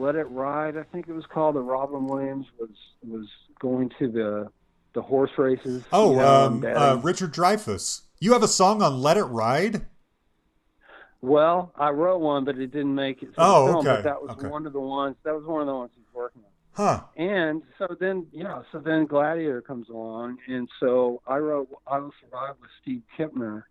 Let 0.00 0.16
It 0.16 0.24
Ride, 0.30 0.76
I 0.76 0.82
think 0.84 1.08
it 1.08 1.12
was 1.12 1.26
called. 1.26 1.56
That 1.56 1.60
Robin 1.62 2.06
Williams 2.06 2.46
was 2.58 2.70
was 3.06 3.26
going 3.60 3.90
to 3.98 4.10
the 4.10 4.48
the 4.94 5.02
horse 5.02 5.30
races. 5.38 5.84
Oh, 5.92 6.10
you 6.12 6.16
know, 6.16 6.44
um, 6.46 6.64
uh. 6.66 6.96
Richard 7.02 7.32
Dreyfuss. 7.32 8.02
You 8.18 8.32
have 8.32 8.42
a 8.42 8.48
song 8.48 8.82
on 8.82 9.00
"Let 9.00 9.16
It 9.16 9.24
Ride." 9.24 9.86
Well, 11.22 11.72
I 11.76 11.90
wrote 11.90 12.20
one, 12.20 12.44
but 12.44 12.56
it 12.56 12.68
didn't 12.72 12.94
make 12.94 13.22
it. 13.22 13.34
To 13.34 13.34
Oh, 13.38 13.66
the 13.66 13.72
film, 13.72 13.86
okay, 13.86 13.96
But 13.96 14.04
that 14.04 14.22
was 14.22 14.30
okay. 14.32 14.48
one 14.48 14.66
of 14.66 14.72
the 14.72 14.80
ones. 14.80 15.16
That 15.24 15.34
was 15.34 15.44
one 15.44 15.60
of 15.60 15.66
the 15.66 15.74
ones 15.74 15.90
he's 15.94 16.04
working 16.14 16.42
on. 16.42 16.50
Huh. 16.72 17.02
And 17.16 17.62
so 17.78 17.94
then, 17.98 18.26
yeah, 18.32 18.62
so 18.72 18.78
then 18.78 19.04
Gladiator 19.04 19.60
comes 19.60 19.88
along, 19.90 20.38
and 20.48 20.68
so 20.78 21.20
I 21.26 21.36
wrote 21.36 21.68
"I 21.86 21.98
Will 21.98 22.12
Survive" 22.22 22.54
with 22.60 22.70
Steve 22.80 23.02
Kipner, 23.18 23.64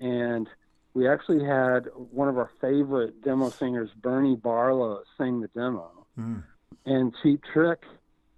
and 0.00 0.48
we 0.96 1.06
actually 1.06 1.44
had 1.44 1.88
one 2.10 2.26
of 2.28 2.38
our 2.38 2.50
favorite 2.60 3.22
demo 3.22 3.50
singers, 3.50 3.90
Bernie 4.02 4.34
Barlow, 4.34 5.02
sing 5.18 5.40
the 5.42 5.48
demo, 5.48 5.90
Mm. 6.18 6.42
and 6.86 7.14
Cheap 7.22 7.42
Trick 7.52 7.82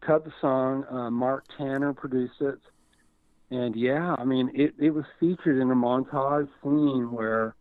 cut 0.00 0.24
the 0.24 0.32
song. 0.40 0.84
Uh, 0.90 1.08
Mark 1.10 1.44
Tanner 1.56 1.92
produced 1.94 2.40
it, 2.40 2.58
and 3.50 3.76
yeah, 3.76 4.16
I 4.18 4.24
mean, 4.24 4.50
it 4.54 4.74
it 4.78 4.90
was 4.90 5.04
featured 5.20 5.58
in 5.58 5.70
a 5.70 5.76
montage 5.76 6.48
scene 6.62 7.12
where. 7.12 7.54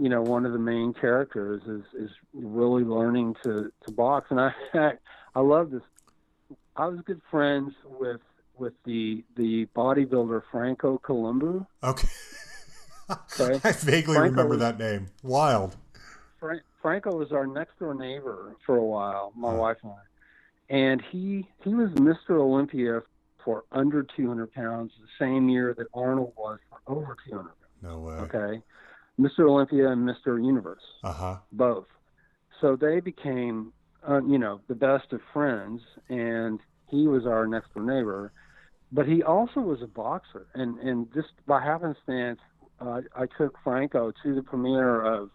You 0.00 0.08
know, 0.08 0.22
one 0.22 0.46
of 0.46 0.52
the 0.52 0.60
main 0.60 0.92
characters 0.94 1.60
is 1.66 1.82
is 2.04 2.10
really 2.32 2.84
learning 2.84 3.34
to 3.42 3.72
to 3.84 3.92
box, 3.92 4.30
and 4.30 4.40
I 4.40 4.52
I 5.34 5.40
love 5.40 5.72
this 5.72 5.82
I 6.76 6.86
was 6.86 7.00
good 7.00 7.20
friends 7.32 7.74
with 7.84 8.20
with 8.56 8.74
the 8.84 9.24
the 9.34 9.66
bodybuilder 9.74 10.42
Franco 10.52 10.98
Columbu. 10.98 11.66
Okay. 11.82 12.08
Okay. 13.10 13.60
I 13.64 13.72
vaguely 13.72 14.16
Franco 14.16 14.30
remember 14.30 14.48
was- 14.50 14.58
that 14.60 14.78
name. 14.78 15.06
Wild. 15.22 15.76
Fra- 16.40 16.60
Franco 16.82 17.16
was 17.16 17.32
our 17.32 17.46
next 17.46 17.78
door 17.78 17.94
neighbor 17.94 18.54
for 18.64 18.76
a 18.76 18.84
while, 18.84 19.32
my 19.36 19.50
Huh. 19.50 19.56
wife 19.56 19.76
and 19.82 19.92
I, 19.92 20.74
and 20.74 21.02
he 21.10 21.48
he 21.64 21.74
was 21.74 21.90
Mr. 21.92 22.38
Olympia 22.38 23.02
for 23.44 23.64
under 23.72 24.02
200 24.04 24.52
pounds 24.52 24.92
the 25.00 25.08
same 25.24 25.48
year 25.48 25.74
that 25.74 25.86
Arnold 25.94 26.32
was 26.36 26.58
for 26.70 26.78
over 26.86 27.16
200 27.28 27.44
pounds. 27.48 27.54
No 27.82 27.98
way. 28.00 28.14
Okay, 28.14 28.62
Mr. 29.18 29.48
Olympia 29.48 29.88
and 29.90 30.08
Mr. 30.08 30.44
Universe. 30.44 30.82
Uh 31.02 31.12
huh. 31.12 31.36
both. 31.52 31.86
So 32.60 32.76
they 32.76 33.00
became, 33.00 33.72
uh, 34.08 34.20
you 34.22 34.38
know, 34.38 34.60
the 34.68 34.74
best 34.74 35.12
of 35.12 35.20
friends, 35.32 35.80
and 36.08 36.60
he 36.88 37.06
was 37.08 37.26
our 37.26 37.46
next 37.48 37.72
door 37.74 37.82
neighbor. 37.84 38.32
But 38.92 39.06
he 39.08 39.22
also 39.24 39.60
was 39.60 39.82
a 39.82 39.86
boxer, 39.88 40.46
and 40.54 40.78
and 40.78 41.12
just 41.12 41.30
by 41.46 41.60
happenstance, 41.62 42.38
uh, 42.80 43.00
I 43.16 43.26
took 43.38 43.56
Franco 43.64 44.12
to 44.22 44.34
the 44.34 44.42
premiere 44.42 45.02
of 45.02 45.30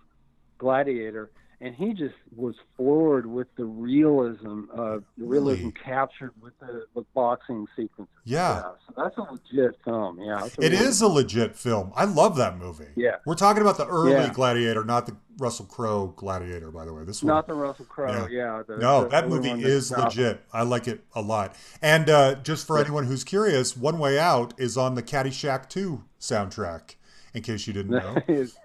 Gladiator, 0.57 1.31
and 1.61 1.73
he 1.75 1.93
just 1.93 2.15
was 2.35 2.55
forward 2.77 3.25
with 3.25 3.47
the 3.55 3.65
realism 3.65 4.65
of 4.71 5.03
the 5.17 5.25
realism 5.25 5.59
Really? 5.67 5.71
captured 5.83 6.31
with 6.41 6.53
the 6.59 6.85
with 6.93 7.05
boxing 7.13 7.65
sequences. 7.75 8.13
Yeah. 8.25 8.61
so 8.87 8.93
that's 8.97 9.17
a 9.17 9.21
legit 9.21 9.77
film. 9.85 10.19
Yeah, 10.21 10.43
a 10.59 10.65
It 10.65 10.73
is 10.73 11.01
a 11.01 11.07
legit 11.07 11.55
film. 11.55 11.91
I 11.95 12.05
love 12.05 12.35
that 12.37 12.57
movie. 12.57 12.87
Yeah. 12.95 13.15
We're 13.25 13.35
talking 13.35 13.61
about 13.61 13.77
the 13.77 13.87
early 13.87 14.11
Yeah. 14.11 14.33
Gladiator, 14.33 14.83
not 14.83 15.05
the 15.05 15.15
Russell 15.37 15.65
Crowe 15.65 16.07
Gladiator, 16.15 16.69
by 16.69 16.85
the 16.85 16.93
way. 16.93 17.03
This 17.05 17.23
one. 17.23 17.33
Not 17.33 17.47
the 17.47 17.53
Russell 17.55 17.85
Crowe, 17.85 18.27
Yeah. 18.29 18.57
yeah. 18.57 18.63
the- 18.67 18.77
no, 18.77 19.03
the 19.03 19.09
that 19.09 19.29
movie 19.29 19.49
is 19.63 19.89
legit. 19.91 20.41
I 20.53 20.63
like 20.63 20.87
it 20.87 21.03
a 21.15 21.21
lot. 21.21 21.55
And 21.81 22.09
uh, 22.09 22.35
just 22.35 22.67
for 22.67 22.77
Yeah. 22.77 22.83
anyone 22.85 23.05
who's 23.05 23.23
curious, 23.23 23.75
One 23.77 23.99
Way 23.99 24.19
Out 24.19 24.53
is 24.57 24.77
on 24.77 24.95
the 24.95 25.03
Caddyshack 25.03 25.69
2 25.69 26.03
soundtrack, 26.19 26.95
in 27.33 27.41
case 27.41 27.65
you 27.67 27.73
didn't 27.73 27.91
know. 27.91 28.15
it 28.27 28.29
is. 28.29 28.55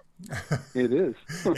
It 0.75 0.91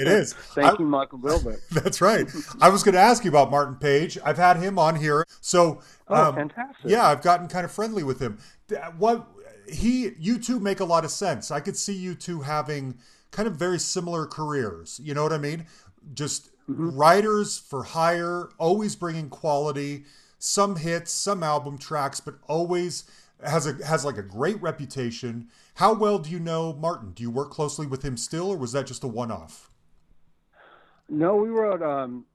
is. 0.08 0.34
Thank 0.56 0.68
I- 0.68 0.76
you, 0.84 0.86
Michael 0.86 1.20
Dilbeck. 1.20 1.60
That's 1.72 2.02
right. 2.02 2.28
I 2.62 2.70
was 2.70 2.84
going 2.84 2.94
to 2.94 3.02
ask 3.02 3.24
you 3.24 3.30
about 3.30 3.50
Martin 3.52 3.76
Page. 3.76 4.18
I've 4.24 4.38
had 4.38 4.58
him 4.58 4.78
on 4.80 4.96
here. 4.96 5.26
So, 5.42 5.82
Oh, 6.08 6.16
um, 6.30 6.36
fantastic. 6.36 6.90
yeah, 6.90 7.08
I've 7.08 7.22
gotten 7.22 7.48
kind 7.48 7.66
of 7.66 7.72
friendly 7.72 8.04
with 8.04 8.20
him. 8.20 8.38
What 8.98 9.28
he, 9.72 10.12
you 10.20 10.38
two 10.40 10.60
make 10.60 10.80
a 10.80 10.86
lot 10.86 11.06
of 11.06 11.12
sense. 11.12 11.52
I 11.52 11.60
could 11.60 11.78
see 11.78 11.94
you 11.94 12.16
two 12.16 12.42
having 12.42 12.98
kind 13.32 13.48
of 13.48 13.56
very 13.56 13.80
similar 13.80 14.26
careers. 14.26 15.00
You 15.04 15.14
know 15.14 15.24
what 15.24 15.34
I 15.34 15.38
mean? 15.38 15.66
Just 16.14 16.50
Mm-hmm. 16.70 16.92
writers 16.96 17.58
for 17.58 17.84
hire, 17.84 18.50
always 18.60 18.96
bringing 18.96 19.30
quality, 19.30 20.06
some 20.38 20.76
hits, 20.76 21.12
some 21.12 21.42
album 21.42 21.78
tracks, 21.80 22.20
but 22.20 22.36
always 22.48 23.04
has 23.44 23.66
a 23.66 23.84
has 23.86 24.06
like 24.06 24.18
a 24.18 24.22
great 24.22 24.62
reputation. 24.62 25.48
How 25.76 25.94
well 25.94 26.20
do 26.20 26.30
you 26.30 26.40
know 26.40 26.74
Martin? 26.74 27.12
Do 27.12 27.24
you 27.24 27.32
work 27.32 27.50
closely 27.52 27.88
with 27.88 28.04
him 28.04 28.18
still, 28.18 28.50
or 28.52 28.58
was 28.58 28.72
that 28.74 28.88
just 28.88 29.04
a 29.04 29.08
one 29.08 29.32
off? 29.32 29.70
No, 31.10 31.36
we 31.36 31.50
wrote 31.50 31.82
um, 31.82 32.26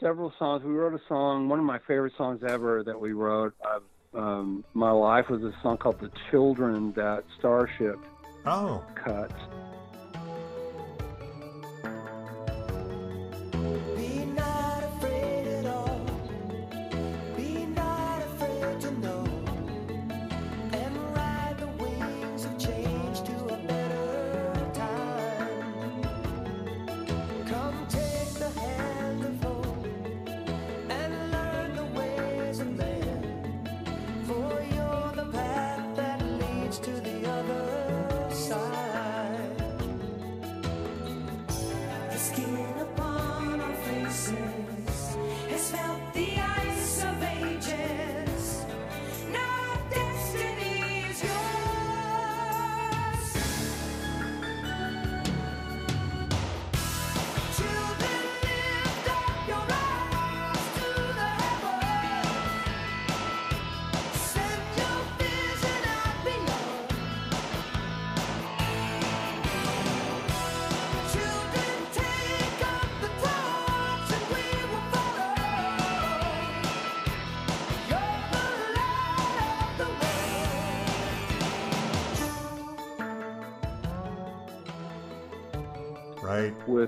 several 0.00 0.32
songs. 0.38 0.62
We 0.64 0.72
wrote 0.72 0.94
a 0.94 1.00
song, 1.08 1.48
one 1.48 1.58
of 1.58 1.64
my 1.64 1.78
favorite 1.86 2.12
songs 2.16 2.42
ever 2.46 2.82
that 2.84 3.00
we 3.00 3.12
wrote. 3.12 3.54
Uh, 3.64 4.18
um, 4.18 4.64
my 4.74 4.90
life 4.90 5.26
was 5.30 5.42
a 5.42 5.52
song 5.62 5.78
called 5.78 6.00
"The 6.00 6.10
Children" 6.30 6.92
that 6.92 7.24
Starship 7.38 7.98
Oh, 8.44 8.84
cut. 8.94 9.30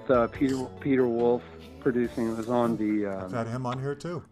With 0.06 0.16
uh, 0.16 0.26
Peter 0.28 0.64
Peter 0.80 1.06
Wolf 1.08 1.42
producing. 1.80 2.30
It 2.30 2.36
was 2.36 2.48
on 2.48 2.76
the 2.76 3.06
um, 3.06 3.32
had 3.32 3.46
him 3.46 3.66
on 3.66 3.80
here 3.80 3.94
too. 3.94 4.22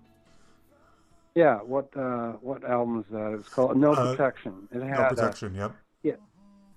yeah. 1.34 1.56
What 1.56 1.88
uh, 1.96 2.32
what 2.40 2.64
album 2.64 3.00
is 3.00 3.06
that? 3.12 3.32
It 3.32 3.36
was 3.38 3.48
called 3.48 3.76
No 3.76 3.92
Uh, 3.92 4.12
Protection. 4.12 4.68
It 4.72 4.82
had 4.82 4.98
No 4.98 5.04
uh, 5.04 5.08
protection. 5.10 5.54
Yep. 5.54 5.72
yeah, 6.02 6.12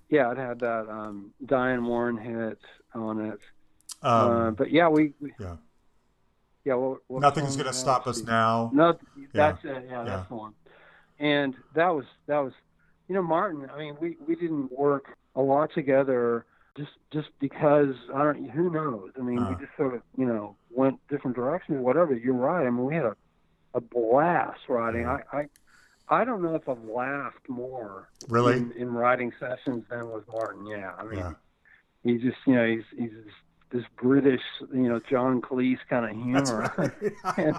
yeah, 0.08 0.30
it 0.32 0.38
had 0.38 0.60
that 0.60 0.88
um, 0.88 1.32
Diane 1.44 1.84
Warren 1.84 2.16
hit 2.16 2.58
on 2.94 3.20
it. 3.26 3.40
uh, 4.02 4.08
Um, 4.48 4.54
but 4.54 4.70
yeah, 4.70 4.88
we, 4.88 5.12
we 5.20 5.32
yeah. 5.38 5.56
yeah. 6.64 6.94
Nothing's 7.10 7.56
gonna 7.56 7.72
stop 7.72 8.06
us 8.06 8.22
now. 8.22 8.70
No, 8.74 8.98
that's 9.32 9.64
it. 9.64 9.84
Yeah, 9.88 9.98
Yeah. 9.98 10.04
that's 10.04 10.28
the 10.28 10.34
one. 10.34 10.54
And 11.18 11.54
that 11.74 11.88
was 11.94 12.04
that 12.26 12.38
was, 12.40 12.52
you 13.08 13.14
know, 13.14 13.22
Martin. 13.22 13.68
I 13.72 13.78
mean, 13.78 13.96
we 14.00 14.16
we 14.26 14.34
didn't 14.36 14.70
work 14.72 15.16
a 15.34 15.40
lot 15.40 15.70
together 15.72 16.44
just 16.76 16.92
just 17.12 17.28
because 17.40 17.94
I 18.14 18.22
don't. 18.24 18.48
Who 18.50 18.70
knows? 18.70 19.10
I 19.18 19.22
mean, 19.22 19.38
Uh. 19.38 19.50
we 19.50 19.64
just 19.64 19.76
sort 19.76 19.94
of 19.94 20.02
you 20.16 20.26
know 20.26 20.56
went 20.70 20.98
different 21.08 21.36
directions. 21.36 21.80
Whatever. 21.80 22.14
You're 22.14 22.34
right. 22.34 22.66
I 22.66 22.70
mean, 22.70 22.84
we 22.84 22.94
had 22.94 23.04
a 23.06 23.16
a 23.74 23.80
blast 23.80 24.60
writing. 24.68 25.06
I 25.06 25.20
I. 25.32 25.46
I 26.08 26.24
don't 26.24 26.40
know 26.40 26.54
if 26.54 26.68
I've 26.68 26.84
laughed 26.84 27.48
more 27.48 28.08
Really? 28.28 28.56
in, 28.58 28.70
in 28.76 28.92
writing 28.92 29.32
sessions 29.40 29.84
than 29.90 30.08
with 30.12 30.28
Martin. 30.28 30.64
Yeah, 30.64 30.92
I 30.96 31.02
mean, 31.02 31.18
Yeah. 31.18 31.32
he 32.04 32.18
just 32.18 32.36
you 32.46 32.54
know 32.54 32.64
he's 32.64 32.84
he's 32.96 33.10
this, 33.70 33.82
British 34.00 34.40
you 34.72 34.88
know 34.88 35.00
John 35.10 35.40
Cleese 35.42 35.78
kind 35.90 36.04
of 36.04 36.32
That's 36.34 36.50
humor. 36.50 36.72
right. 36.76 37.36
And- 37.38 37.56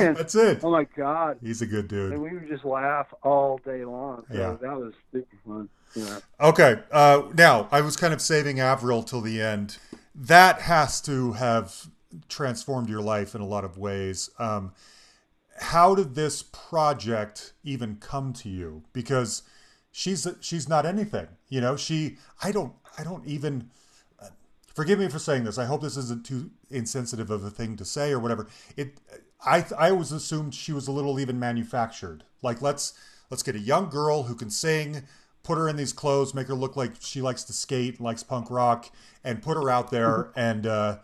and- 0.00 0.16
That's 0.16 0.34
it. 0.34 0.60
oh 0.62 0.70
my 0.70 0.84
God, 0.96 1.38
He's 1.42 1.62
a 1.62 1.66
good 1.66 1.88
dude. 1.88 2.12
and 2.12 2.22
we 2.22 2.32
would 2.32 2.48
just 2.48 2.64
laugh 2.64 3.06
all 3.22 3.58
day 3.64 3.84
long. 3.84 4.24
So 4.30 4.36
Yeah. 4.38 4.56
that 4.60 4.76
was 4.78 4.92
super 5.12 5.36
fun. 5.46 5.68
Yeah. 5.94 6.18
Okay. 6.40 6.80
Uh, 6.92 7.22
now, 7.34 7.68
I 7.70 7.80
was 7.80 7.96
kind 7.96 8.12
of 8.12 8.20
saving 8.20 8.60
Avril 8.60 9.02
till 9.02 9.20
the 9.22 9.40
end. 9.40 9.78
That 10.14 10.60
has 10.62 11.00
to 11.02 11.32
have 11.32 11.86
transformed 12.28 12.88
your 12.88 13.00
life 13.00 13.34
in 13.34 13.40
a 13.40 13.46
lot 13.46 13.64
of 13.64 13.78
ways. 13.78 14.28
Um, 14.38 14.72
how 15.58 15.94
did 15.94 16.14
this 16.14 16.42
project 16.42 17.52
even 17.64 17.96
come 17.96 18.32
to 18.34 18.48
you? 18.48 18.82
Because 18.92 19.42
she's 19.90 20.26
she's 20.40 20.68
not 20.68 20.84
anything. 20.84 21.28
You 21.48 21.60
know, 21.62 21.76
she 21.76 22.18
I 22.42 22.52
don't 22.52 22.72
I 22.98 23.04
don't 23.04 23.26
even 23.26 23.70
forgive 24.76 24.98
me 24.98 25.08
for 25.08 25.18
saying 25.18 25.44
this. 25.44 25.56
I 25.56 25.64
hope 25.64 25.80
this 25.80 25.96
isn't 25.96 26.26
too 26.26 26.50
insensitive 26.70 27.30
of 27.30 27.42
a 27.42 27.50
thing 27.50 27.76
to 27.76 27.84
say 27.84 28.12
or 28.12 28.18
whatever. 28.20 28.46
It, 28.76 29.00
I, 29.44 29.64
I 29.76 29.90
always 29.90 30.12
assumed 30.12 30.54
she 30.54 30.72
was 30.72 30.86
a 30.86 30.92
little 30.92 31.18
even 31.18 31.40
manufactured. 31.40 32.24
Like 32.42 32.60
let's 32.60 32.92
let's 33.30 33.42
get 33.42 33.56
a 33.56 33.60
young 33.60 33.88
girl 33.88 34.24
who 34.24 34.34
can 34.34 34.50
sing, 34.50 35.04
put 35.42 35.56
her 35.56 35.66
in 35.66 35.76
these 35.76 35.94
clothes, 35.94 36.34
make 36.34 36.46
her 36.48 36.54
look 36.54 36.76
like 36.76 36.92
she 37.00 37.22
likes 37.22 37.42
to 37.44 37.54
skate, 37.54 38.00
likes 38.00 38.22
punk 38.22 38.50
rock, 38.50 38.90
and 39.24 39.42
put 39.42 39.56
her 39.56 39.70
out 39.70 39.90
there 39.90 40.30
and 40.36 40.66
uh, 40.66 40.98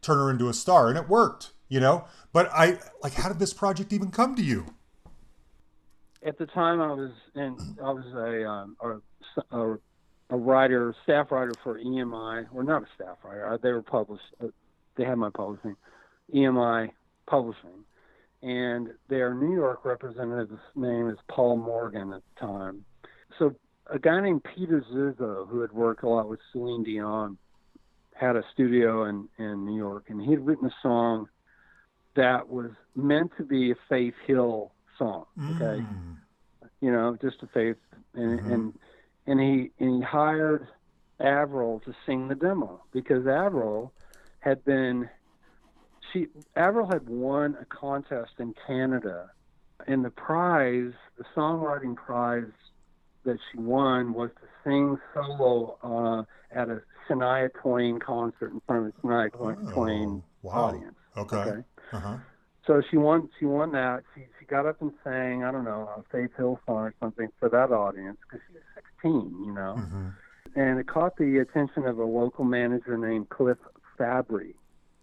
turn 0.00 0.16
her 0.16 0.30
into 0.30 0.48
a 0.48 0.54
star. 0.54 0.88
And 0.88 0.96
it 0.96 1.08
worked, 1.08 1.52
you 1.68 1.80
know. 1.80 2.06
But 2.32 2.48
I 2.52 2.78
like, 3.02 3.12
how 3.12 3.28
did 3.28 3.38
this 3.38 3.52
project 3.52 3.92
even 3.92 4.10
come 4.10 4.36
to 4.36 4.42
you? 4.42 4.74
At 6.24 6.38
the 6.38 6.46
time, 6.46 6.80
I 6.80 6.92
was 6.92 7.10
in. 7.34 7.56
I 7.84 7.90
was 7.92 8.06
a 8.14 8.48
um, 8.48 8.76
a, 8.80 9.56
a, 9.56 9.78
a 10.30 10.36
writer, 10.36 10.94
staff 11.04 11.30
writer 11.30 11.52
for 11.62 11.78
EMI, 11.78 12.46
or 12.54 12.62
not 12.62 12.82
a 12.82 12.86
staff 12.94 13.16
writer. 13.24 13.46
uh, 13.52 13.56
They 13.56 13.72
were 13.72 13.82
published. 13.82 14.24
uh, 14.42 14.48
They 14.96 15.04
had 15.04 15.16
my 15.18 15.30
publishing, 15.30 15.76
EMI 16.34 16.90
Publishing, 17.26 17.84
and 18.42 18.88
their 19.08 19.34
New 19.34 19.54
York 19.54 19.84
representative's 19.84 20.60
name 20.74 21.08
is 21.08 21.18
Paul 21.28 21.56
Morgan 21.56 22.12
at 22.12 22.22
the 22.34 22.40
time. 22.46 22.84
So 23.38 23.54
a 23.86 23.98
guy 23.98 24.20
named 24.20 24.44
Peter 24.44 24.82
Zizzo, 24.92 25.46
who 25.48 25.60
had 25.60 25.72
worked 25.72 26.02
a 26.02 26.08
lot 26.08 26.28
with 26.28 26.40
Celine 26.52 26.82
Dion, 26.84 27.38
had 28.14 28.34
a 28.36 28.42
studio 28.52 29.04
in 29.04 29.28
in 29.38 29.64
New 29.64 29.76
York, 29.76 30.10
and 30.10 30.20
he 30.20 30.30
had 30.32 30.44
written 30.44 30.66
a 30.66 30.74
song 30.82 31.28
that 32.16 32.48
was 32.48 32.70
meant 32.96 33.30
to 33.36 33.44
be 33.44 33.70
a 33.70 33.74
Faith 33.88 34.14
Hill 34.26 34.72
song. 34.98 35.26
Okay 35.56 35.80
Mm. 35.82 36.16
you 36.80 36.90
know, 36.92 37.16
just 37.20 37.42
a 37.42 37.46
faith, 37.48 37.76
and 38.14 38.40
and 38.52 38.78
and 39.28 39.38
he 39.38 39.70
and 39.78 39.96
he 39.96 40.02
hired 40.02 40.66
Avril 41.20 41.80
to 41.84 41.94
sing 42.06 42.28
the 42.28 42.34
demo 42.34 42.82
because 42.92 43.26
Avril 43.26 43.92
had 44.40 44.64
been 44.64 45.08
she 46.12 46.26
Avril 46.56 46.86
had 46.86 47.08
won 47.08 47.56
a 47.60 47.64
contest 47.66 48.32
in 48.38 48.54
Canada, 48.66 49.30
and 49.86 50.04
the 50.04 50.10
prize, 50.10 50.92
the 51.18 51.24
songwriting 51.36 51.94
prize 51.94 52.50
that 53.24 53.36
she 53.52 53.58
won 53.58 54.14
was 54.14 54.30
to 54.40 54.46
sing 54.64 54.96
solo 55.12 55.76
uh, 55.82 56.58
at 56.58 56.68
a 56.68 56.80
Shania 57.08 57.50
Twain 57.60 57.98
concert 57.98 58.52
in 58.52 58.62
front 58.66 58.86
of 58.86 58.94
a 58.94 59.06
Shania 59.06 59.32
Twain, 59.32 59.56
Oh, 59.66 59.72
Twain 59.72 60.22
wow. 60.42 60.52
audience. 60.68 60.96
Okay. 61.16 61.36
Okay. 61.36 61.60
Uh-huh. 61.92 62.16
So 62.66 62.82
she 62.90 62.96
won. 62.96 63.28
She 63.38 63.46
won 63.46 63.72
that. 63.72 64.02
She 64.14 64.22
she 64.38 64.46
got 64.46 64.66
up 64.66 64.80
and 64.80 64.92
sang. 65.02 65.42
I 65.42 65.50
don't 65.50 65.64
know 65.64 65.88
a 65.96 66.02
Faith 66.12 66.30
Hill 66.36 66.60
song 66.66 66.76
or 66.76 66.94
something 67.00 67.28
for 67.38 67.48
that 67.48 67.72
audience 67.72 68.18
because 68.22 68.44
she 68.46 68.58
16, 69.02 69.44
you 69.44 69.52
know. 69.52 69.76
Mhm. 69.78 70.12
And 70.56 70.78
it 70.80 70.86
caught 70.86 71.16
the 71.16 71.38
attention 71.38 71.84
of 71.84 71.98
a 71.98 72.04
local 72.04 72.44
manager 72.44 72.96
named 72.96 73.28
Cliff 73.28 73.58
Fabri. 73.98 74.54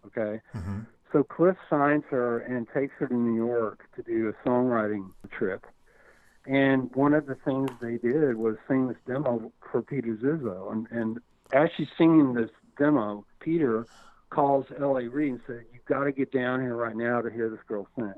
Okay. 0.08 0.42
Mhm. 0.54 0.86
So 1.12 1.24
Cliff 1.24 1.58
signs 1.70 2.04
her 2.06 2.40
and 2.40 2.68
takes 2.70 2.94
her 2.96 3.08
to 3.08 3.14
New 3.14 3.36
York 3.36 3.88
to 3.96 4.04
do 4.04 4.30
a 4.30 4.34
songwriting 4.48 5.12
trip. 5.32 5.66
And 6.46 6.94
one 6.96 7.14
of 7.14 7.26
the 7.26 7.36
things 7.36 7.70
they 7.80 7.98
did 7.98 8.36
was 8.36 8.58
sing 8.68 8.88
this 8.88 8.98
demo 9.08 9.52
for 9.72 9.82
Peter 9.82 10.16
Zizzo. 10.16 10.72
And, 10.72 10.88
and 10.92 11.20
as 11.54 11.72
she's 11.72 11.90
singing 11.98 12.34
this 12.34 12.52
demo, 12.78 13.26
Peter 13.40 13.88
calls 14.30 14.66
L.A. 14.80 15.08
Reid 15.08 15.32
and 15.32 15.42
says, 15.48 15.64
"You've 15.72 15.86
got 15.86 16.04
to 16.04 16.12
get 16.12 16.32
down 16.32 16.62
here 16.62 16.76
right 16.76 16.96
now 16.96 17.22
to 17.22 17.32
hear 17.32 17.50
this 17.50 17.64
girl 17.64 17.88
sing." 17.96 18.14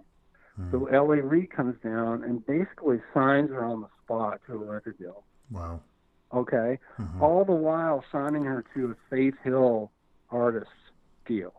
So 0.71 0.87
L.A. 0.87 1.21
Reid 1.21 1.51
comes 1.51 1.79
down 1.81 2.23
and 2.23 2.43
basically 2.45 2.99
signs 3.13 3.51
her 3.51 3.63
on 3.63 3.81
the 3.81 3.89
spot 4.03 4.41
to 4.47 4.53
a 4.53 4.57
record 4.57 4.97
deal. 4.97 5.23
Wow. 5.51 5.81
Okay, 6.33 6.79
Mhm. 6.97 7.21
all 7.21 7.45
the 7.45 7.53
while 7.53 8.03
signing 8.11 8.43
her 8.43 8.63
to 8.73 8.91
a 8.91 8.95
Faith 9.09 9.35
Hill 9.43 9.91
artist 10.29 10.71
deal. 11.25 11.53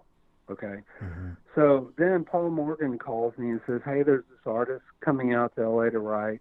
Okay, 0.51 0.83
Mhm. 1.01 1.37
so 1.55 1.93
then 1.97 2.25
Paul 2.25 2.51
Morgan 2.51 2.99
calls 2.99 3.37
me 3.39 3.51
and 3.51 3.61
says, 3.67 3.81
"Hey, 3.85 4.03
there's 4.03 4.25
this 4.27 4.47
artist 4.47 4.85
coming 5.01 5.33
out 5.33 5.55
to 5.55 5.63
LA 5.63 5.91
to 5.91 6.01
write, 6.01 6.41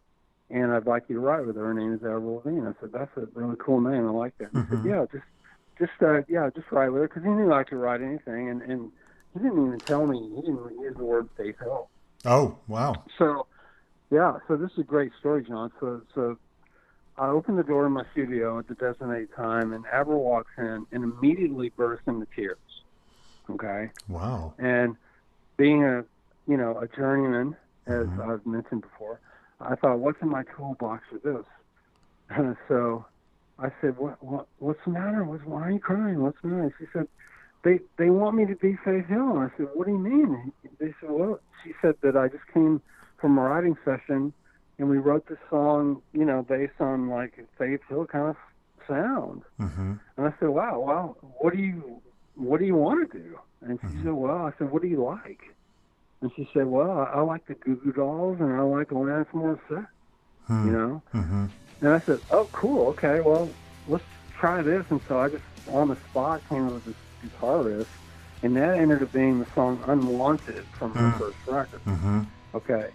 and 0.50 0.72
I'd 0.72 0.86
like 0.86 1.08
you 1.08 1.16
to 1.16 1.22
write 1.22 1.46
with 1.46 1.56
her. 1.56 1.68
Her 1.68 1.74
name 1.74 1.94
is 1.94 2.04
Avril 2.04 2.36
Lavigne." 2.36 2.68
I 2.68 2.74
said, 2.82 2.92
"That's 2.92 3.16
a 3.18 3.28
really 3.34 3.56
cool 3.60 3.80
name. 3.80 4.06
I 4.08 4.12
like 4.12 4.38
that." 4.40 4.50
He 4.52 4.58
said, 4.70 4.80
Mhm. 4.80 4.86
"Yeah, 4.86 5.06
just, 5.12 5.26
just, 5.80 6.04
uh, 6.04 6.24
yeah, 6.28 6.50
just 6.50 6.72
write 6.72 6.90
with 6.90 7.04
her," 7.04 7.08
because 7.08 7.24
he 7.24 7.30
knew 7.30 7.54
I 7.54 7.64
could 7.64 7.78
write 7.78 8.02
anything, 8.02 8.50
and 8.50 8.62
and 8.62 8.92
he 9.34 9.40
didn't 9.40 9.68
even 9.68 9.80
tell 9.80 10.06
me. 10.06 10.36
He 10.36 10.42
didn't 10.42 10.80
use 10.80 10.96
the 10.98 11.04
word 11.06 11.30
Faith 11.38 11.60
Hill. 11.60 11.90
Oh, 12.26 12.60
wow. 12.68 13.06
So, 13.18 13.48
yeah, 14.10 14.40
so 14.48 14.58
this 14.58 14.72
is 14.72 14.80
a 14.80 14.84
great 14.84 15.14
story, 15.20 15.44
John. 15.44 15.72
So, 15.80 16.02
so 16.14 16.38
I 17.18 17.30
opened 17.30 17.58
the 17.58 17.64
door 17.64 17.84
to 17.84 17.90
my 17.90 18.04
studio 18.12 18.60
at 18.60 18.68
the 18.68 18.76
designated 18.76 19.30
time, 19.36 19.74
and 19.74 19.86
Avril 19.92 20.24
walks 20.24 20.52
in 20.58 20.86
and 20.92 21.04
immediately 21.04 21.70
bursts 21.70 22.08
into 22.08 22.28
tears. 22.36 22.58
Okay, 23.50 23.90
Wow. 24.10 24.54
and 24.60 24.96
being 25.56 25.84
a, 25.84 26.04
you 26.48 26.58
know, 26.58 26.78
a 26.80 26.88
journeyman, 26.88 27.56
as 27.88 28.06
Mhm. 28.08 28.30
I've 28.30 28.46
mentioned 28.46 28.82
before, 28.82 29.20
I 29.62 29.76
thought, 29.76 30.00
what's 30.00 30.22
in 30.22 30.30
my 30.30 30.44
toolbox 30.44 31.04
for 31.10 31.18
this? 31.20 31.46
so 32.68 33.06
I 33.58 33.72
said, 33.82 33.98
what, 33.98 34.22
what, 34.22 34.48
what's 34.60 34.84
the 34.86 34.92
matter? 34.92 35.24
What's, 35.24 35.44
why 35.46 35.62
are 35.68 35.72
you 35.72 35.80
crying? 35.80 36.22
What's 36.22 36.40
the 36.42 36.50
matter? 36.50 36.76
She 36.78 36.86
said, 36.94 37.08
they, 37.64 37.80
they 37.98 38.10
want 38.10 38.36
me 38.36 38.46
to 38.46 38.56
be 38.56 38.76
Faith 38.86 39.08
Hill. 39.08 39.32
And 39.38 39.40
I 39.40 39.58
said, 39.58 39.68
what 39.74 39.88
do 39.88 39.94
you 39.94 39.98
mean? 39.98 40.52
They 40.80 40.94
said, 41.00 41.10
well, 41.10 41.40
she 41.64 41.74
said 41.82 41.96
that 42.02 42.16
I 42.16 42.28
just 42.28 42.46
came 42.54 42.82
from 43.20 43.38
a 43.38 43.42
writing 43.42 43.76
session 43.84 44.34
and 44.80 44.90
we 44.90 44.98
wrote 44.98 45.28
this 45.28 45.38
song, 45.50 46.02
you 46.14 46.26
know, 46.26 46.44
based 46.44 46.80
on 46.80 47.10
like 47.10 47.34
Faith 47.58 47.82
Hill 47.90 48.06
kind 48.06 48.30
of 48.30 48.36
sound. 48.88 49.42
Mm-hmm. 49.60 49.94
And 50.18 50.28
I 50.28 50.34
said, 50.40 50.50
wow, 50.50 50.80
well, 50.80 51.18
what 51.40 51.54
do 51.56 51.60
you, 51.62 52.02
what 52.36 52.60
do 52.60 52.66
you 52.66 52.76
want 52.76 53.12
to 53.12 53.18
do? 53.20 53.40
And 53.62 53.80
she 53.82 53.88
Mhm. 53.88 54.04
said, 54.04 54.14
well, 54.14 54.38
I 54.38 54.52
said, 54.58 54.72
what 54.72 54.82
do 54.82 54.88
you 54.88 55.04
like? 55.04 55.42
And 56.22 56.32
she 56.36 56.48
said, 56.54 56.68
well, 56.68 56.92
I, 56.92 57.04
I 57.18 57.22
like 57.22 57.46
the 57.48 57.56
Goo 57.56 57.76
Goo 57.76 57.92
Dolls 57.92 58.38
and 58.40 58.54
I 58.54 58.62
like 58.62 58.90
Alanis 58.90 59.28
Morissette, 59.34 59.88
you 60.50 60.72
know? 60.72 61.02
Mm-hmm. 61.14 61.46
And 61.82 61.90
I 61.94 62.00
said, 62.06 62.20
oh, 62.32 62.48
cool, 62.54 62.88
okay, 62.90 63.20
well, 63.22 63.50
let's 63.88 64.04
try 64.40 64.62
this. 64.62 64.86
And 64.90 65.02
so 65.08 65.20
I 65.20 65.30
just, 65.30 65.44
on 65.72 65.90
the 65.90 65.98
spot, 66.10 66.42
came 66.50 66.66
up 66.68 66.74
with 66.74 66.86
this 66.86 66.96
guitar 67.24 67.62
riff, 67.62 67.88
and 68.44 68.56
that 68.56 68.78
ended 68.80 69.04
up 69.04 69.12
being 69.12 69.40
the 69.40 69.48
song 69.54 69.84
Unwanted 69.88 70.64
from 70.78 70.94
her 70.96 71.12
Mm. 71.12 71.20
first 71.20 71.38
record. 71.48 71.84
Mm-hmm. 71.86 72.22
Okay. 72.56 72.90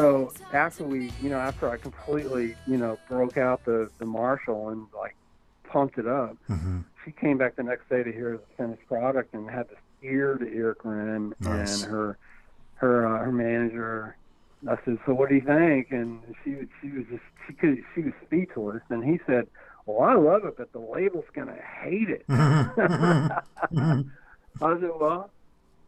So 0.00 0.32
after 0.52 0.84
we, 0.84 1.10
you 1.22 1.28
know, 1.28 1.38
after 1.38 1.68
I 1.70 1.76
completely, 1.76 2.56
you 2.66 2.78
know, 2.78 2.98
broke 3.08 3.36
out 3.36 3.64
the, 3.64 3.90
the 3.98 4.06
Marshall 4.06 4.70
and 4.70 4.86
like 4.96 5.14
pumped 5.68 5.98
it 5.98 6.06
up, 6.06 6.36
Mm-hmm. 6.48 6.80
she 7.04 7.12
came 7.12 7.36
back 7.38 7.56
the 7.56 7.62
next 7.62 7.88
day 7.90 8.02
to 8.02 8.10
hear 8.12 8.38
the 8.38 8.54
finished 8.56 8.86
product 8.88 9.34
and 9.34 9.48
had 9.50 9.68
this 9.68 9.78
ear 10.02 10.36
to 10.38 10.46
ear 10.46 10.74
grin 10.78 11.34
Nice. 11.40 11.82
and 11.82 11.90
her 11.92 12.18
her 12.76 13.06
uh, 13.06 13.18
her 13.24 13.32
manager 13.32 14.16
I 14.68 14.76
said, 14.84 14.98
"So 15.06 15.14
what 15.14 15.28
do 15.28 15.34
you 15.36 15.40
think?" 15.42 15.88
And 15.90 16.20
she 16.44 16.56
she 16.80 16.90
was 16.90 17.04
just 17.10 17.22
she 17.46 17.52
could 17.54 17.78
she 17.94 18.02
was 18.02 18.12
speechless. 18.24 18.82
And 18.90 19.02
he 19.04 19.18
said, 19.26 19.46
"Well, 19.86 20.02
I 20.08 20.14
love 20.14 20.44
it, 20.44 20.54
but 20.58 20.72
the 20.72 20.78
label's 20.80 21.24
gonna 21.34 21.56
hate 21.82 22.08
it." 22.10 22.24
I 22.28 23.42
said, 24.60 24.90
"Well," 25.00 25.30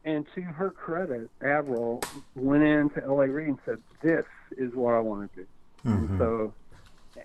and 0.04 0.26
to 0.34 0.42
her 0.42 0.70
credit, 0.70 1.30
Avril 1.42 2.02
went 2.34 2.62
into 2.64 3.02
L.A. 3.04 3.28
Reid 3.28 3.48
and 3.48 3.58
said, 3.64 3.78
"This 4.02 4.24
is 4.56 4.74
what 4.74 4.94
I 4.94 4.98
want 5.00 5.32
to 5.34 5.40
do." 5.42 5.46
And 5.84 6.18
so, 6.18 6.54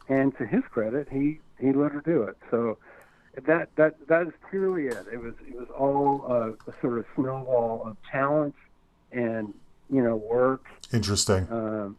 and 0.10 0.36
to 0.38 0.46
his 0.46 0.64
credit, 0.72 1.08
he 1.12 1.40
he 1.60 1.72
let 1.74 1.92
her 1.92 2.02
do 2.02 2.24
it. 2.24 2.38
So 2.52 2.78
that 3.46 3.70
that 3.76 4.08
that 4.08 4.28
is 4.28 4.34
purely 4.50 4.88
it. 4.88 5.06
It 5.12 5.22
was 5.22 5.34
it 5.48 5.56
was 5.56 5.68
all 5.78 6.26
uh, 6.30 6.52
a 6.72 6.74
sort 6.82 7.00
of 7.00 7.06
snowball 7.16 7.84
of 7.86 7.98
talent 8.12 8.56
and 9.12 9.54
you 9.90 10.02
know 10.04 10.16
work. 10.16 10.66
Interesting. 10.94 11.48
Um, 11.52 11.98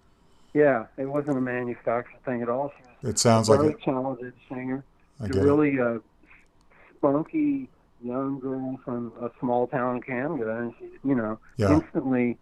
yeah, 0.55 0.86
it 0.96 1.05
wasn't 1.06 1.36
a 1.38 1.40
manufactured 1.40 2.24
thing 2.24 2.42
at 2.42 2.48
all. 2.48 2.72
She 2.76 3.06
was 3.06 3.14
It 3.14 3.18
sounds 3.18 3.48
like 3.48 3.60
a 3.60 3.62
like 3.62 3.70
very 3.72 3.82
it. 3.82 3.84
talented 3.84 4.32
singer. 4.48 4.82
I 5.20 5.26
a 5.26 5.28
get 5.28 5.36
it. 5.42 5.44
really 5.44 5.78
uh, 5.78 5.98
spunky 6.96 7.68
young 8.02 8.38
girl 8.40 8.78
from 8.84 9.12
a 9.20 9.30
small 9.40 9.66
town 9.66 9.96
in 9.96 10.02
Canada, 10.02 10.56
and 10.58 10.74
she, 10.78 10.88
you 11.04 11.14
know, 11.14 11.38
Yeah. 11.56 11.72
instantly 11.74 12.38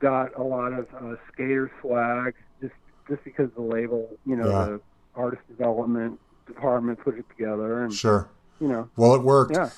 got 0.00 0.36
a 0.38 0.42
lot 0.42 0.72
of 0.72 0.86
uh, 0.94 1.16
skater 1.32 1.70
swag 1.80 2.34
just 2.60 2.74
just 3.08 3.22
because 3.24 3.48
the 3.54 3.62
label, 3.62 4.08
you 4.24 4.36
know, 4.36 4.48
Yeah. 4.48 4.64
the 4.66 4.80
artist 5.14 5.42
development 5.48 6.18
department 6.46 6.98
put 7.00 7.18
it 7.18 7.24
together, 7.30 7.82
and 7.82 7.92
Sure. 7.92 8.28
you 8.60 8.68
know, 8.68 8.88
Well, 8.96 9.14
it 9.14 9.22
worked. 9.22 9.52
yeah. 9.54 9.70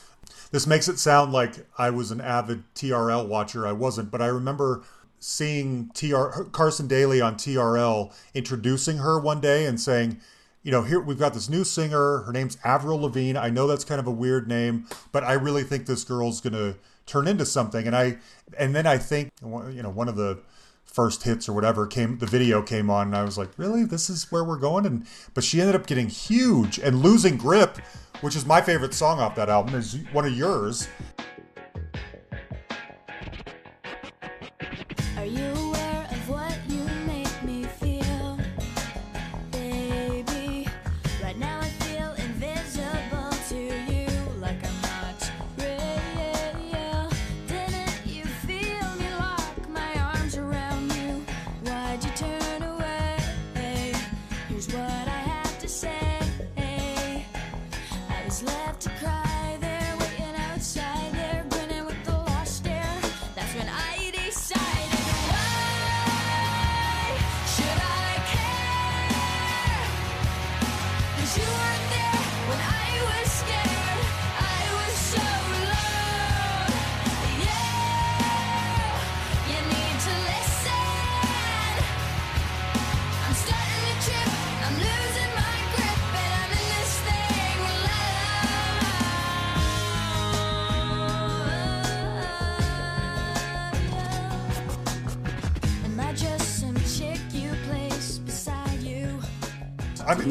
This 0.50 0.66
makes 0.66 0.88
it 0.88 0.98
sound 0.98 1.32
like 1.32 1.66
I 1.78 1.90
was 1.90 2.10
an 2.10 2.20
avid 2.20 2.62
TRL 2.74 3.26
watcher. 3.26 3.66
I 3.66 3.72
wasn't, 3.72 4.10
but 4.10 4.20
I 4.22 4.26
remember 4.26 4.82
seeing 5.18 5.90
TR 5.94 6.44
Carson 6.52 6.86
Daly 6.86 7.20
on 7.20 7.36
TRL 7.36 8.12
introducing 8.34 8.98
her 8.98 9.18
one 9.18 9.40
day 9.40 9.66
and 9.66 9.80
saying, 9.80 10.20
you 10.68 10.72
know, 10.72 10.82
here 10.82 11.00
we've 11.00 11.18
got 11.18 11.32
this 11.32 11.48
new 11.48 11.64
singer. 11.64 12.18
Her 12.24 12.30
name's 12.30 12.58
Avril 12.62 13.00
Lavigne. 13.00 13.38
I 13.38 13.48
know 13.48 13.66
that's 13.66 13.86
kind 13.86 13.98
of 13.98 14.06
a 14.06 14.10
weird 14.10 14.46
name, 14.46 14.86
but 15.12 15.24
I 15.24 15.32
really 15.32 15.62
think 15.62 15.86
this 15.86 16.04
girl's 16.04 16.42
gonna 16.42 16.74
turn 17.06 17.26
into 17.26 17.46
something. 17.46 17.86
And 17.86 17.96
I, 17.96 18.18
and 18.58 18.76
then 18.76 18.86
I 18.86 18.98
think, 18.98 19.32
you 19.40 19.82
know, 19.82 19.88
one 19.88 20.10
of 20.10 20.16
the 20.16 20.40
first 20.84 21.22
hits 21.22 21.48
or 21.48 21.54
whatever 21.54 21.86
came, 21.86 22.18
the 22.18 22.26
video 22.26 22.60
came 22.60 22.90
on, 22.90 23.06
and 23.06 23.16
I 23.16 23.24
was 23.24 23.38
like, 23.38 23.48
really, 23.56 23.84
this 23.86 24.10
is 24.10 24.30
where 24.30 24.44
we're 24.44 24.58
going. 24.58 24.84
And 24.84 25.06
but 25.32 25.42
she 25.42 25.58
ended 25.58 25.74
up 25.74 25.86
getting 25.86 26.08
huge 26.08 26.78
and 26.78 27.00
losing 27.00 27.38
grip, 27.38 27.78
which 28.20 28.36
is 28.36 28.44
my 28.44 28.60
favorite 28.60 28.92
song 28.92 29.20
off 29.20 29.36
that 29.36 29.48
album. 29.48 29.74
Is 29.74 29.96
one 30.12 30.26
of 30.26 30.36
yours. 30.36 30.86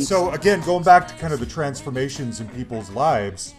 So 0.08 0.32
again, 0.32 0.62
going 0.62 0.86
back 0.86 1.06
to 1.10 1.14
kind 1.16 1.34
of 1.34 1.42
the 1.42 1.46
transformations 1.46 2.40
in 2.40 2.48
people's 2.48 2.90
lives, 2.90 3.54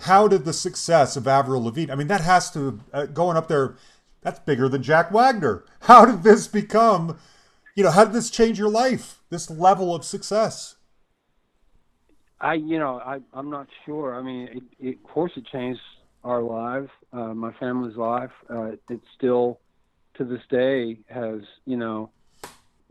how 0.00 0.26
did 0.26 0.44
the 0.44 0.52
success 0.52 1.16
of 1.16 1.28
Avril 1.28 1.62
Lavigne? 1.62 1.92
I 1.92 1.94
mean, 1.94 2.08
that 2.08 2.20
has 2.20 2.50
to 2.50 2.80
uh, 2.92 3.06
going 3.06 3.36
up 3.36 3.46
there. 3.46 3.76
That's 4.20 4.40
bigger 4.40 4.68
than 4.68 4.82
Jack 4.82 5.12
Wagner. 5.12 5.64
How 5.82 6.04
did 6.04 6.24
this 6.24 6.48
become? 6.48 7.16
You 7.76 7.84
know, 7.84 7.92
how 7.92 8.04
did 8.04 8.12
this 8.12 8.28
change 8.28 8.58
your 8.58 8.68
life? 8.68 9.20
This 9.30 9.48
level 9.48 9.94
of 9.94 10.04
success. 10.04 10.74
I, 12.40 12.54
you 12.54 12.80
know, 12.80 12.98
I, 12.98 13.20
I'm 13.32 13.48
not 13.48 13.68
sure. 13.86 14.16
I 14.16 14.22
mean, 14.22 14.48
it, 14.48 14.62
it, 14.80 14.96
of 14.96 15.02
course, 15.04 15.30
it 15.36 15.46
changed 15.46 15.80
our 16.24 16.42
lives, 16.42 16.90
uh, 17.12 17.32
my 17.34 17.52
family's 17.52 17.96
life. 17.96 18.32
Uh, 18.50 18.72
it 18.90 19.00
still, 19.16 19.60
to 20.14 20.24
this 20.24 20.42
day, 20.50 20.98
has, 21.08 21.42
you 21.64 21.76
know, 21.76 22.10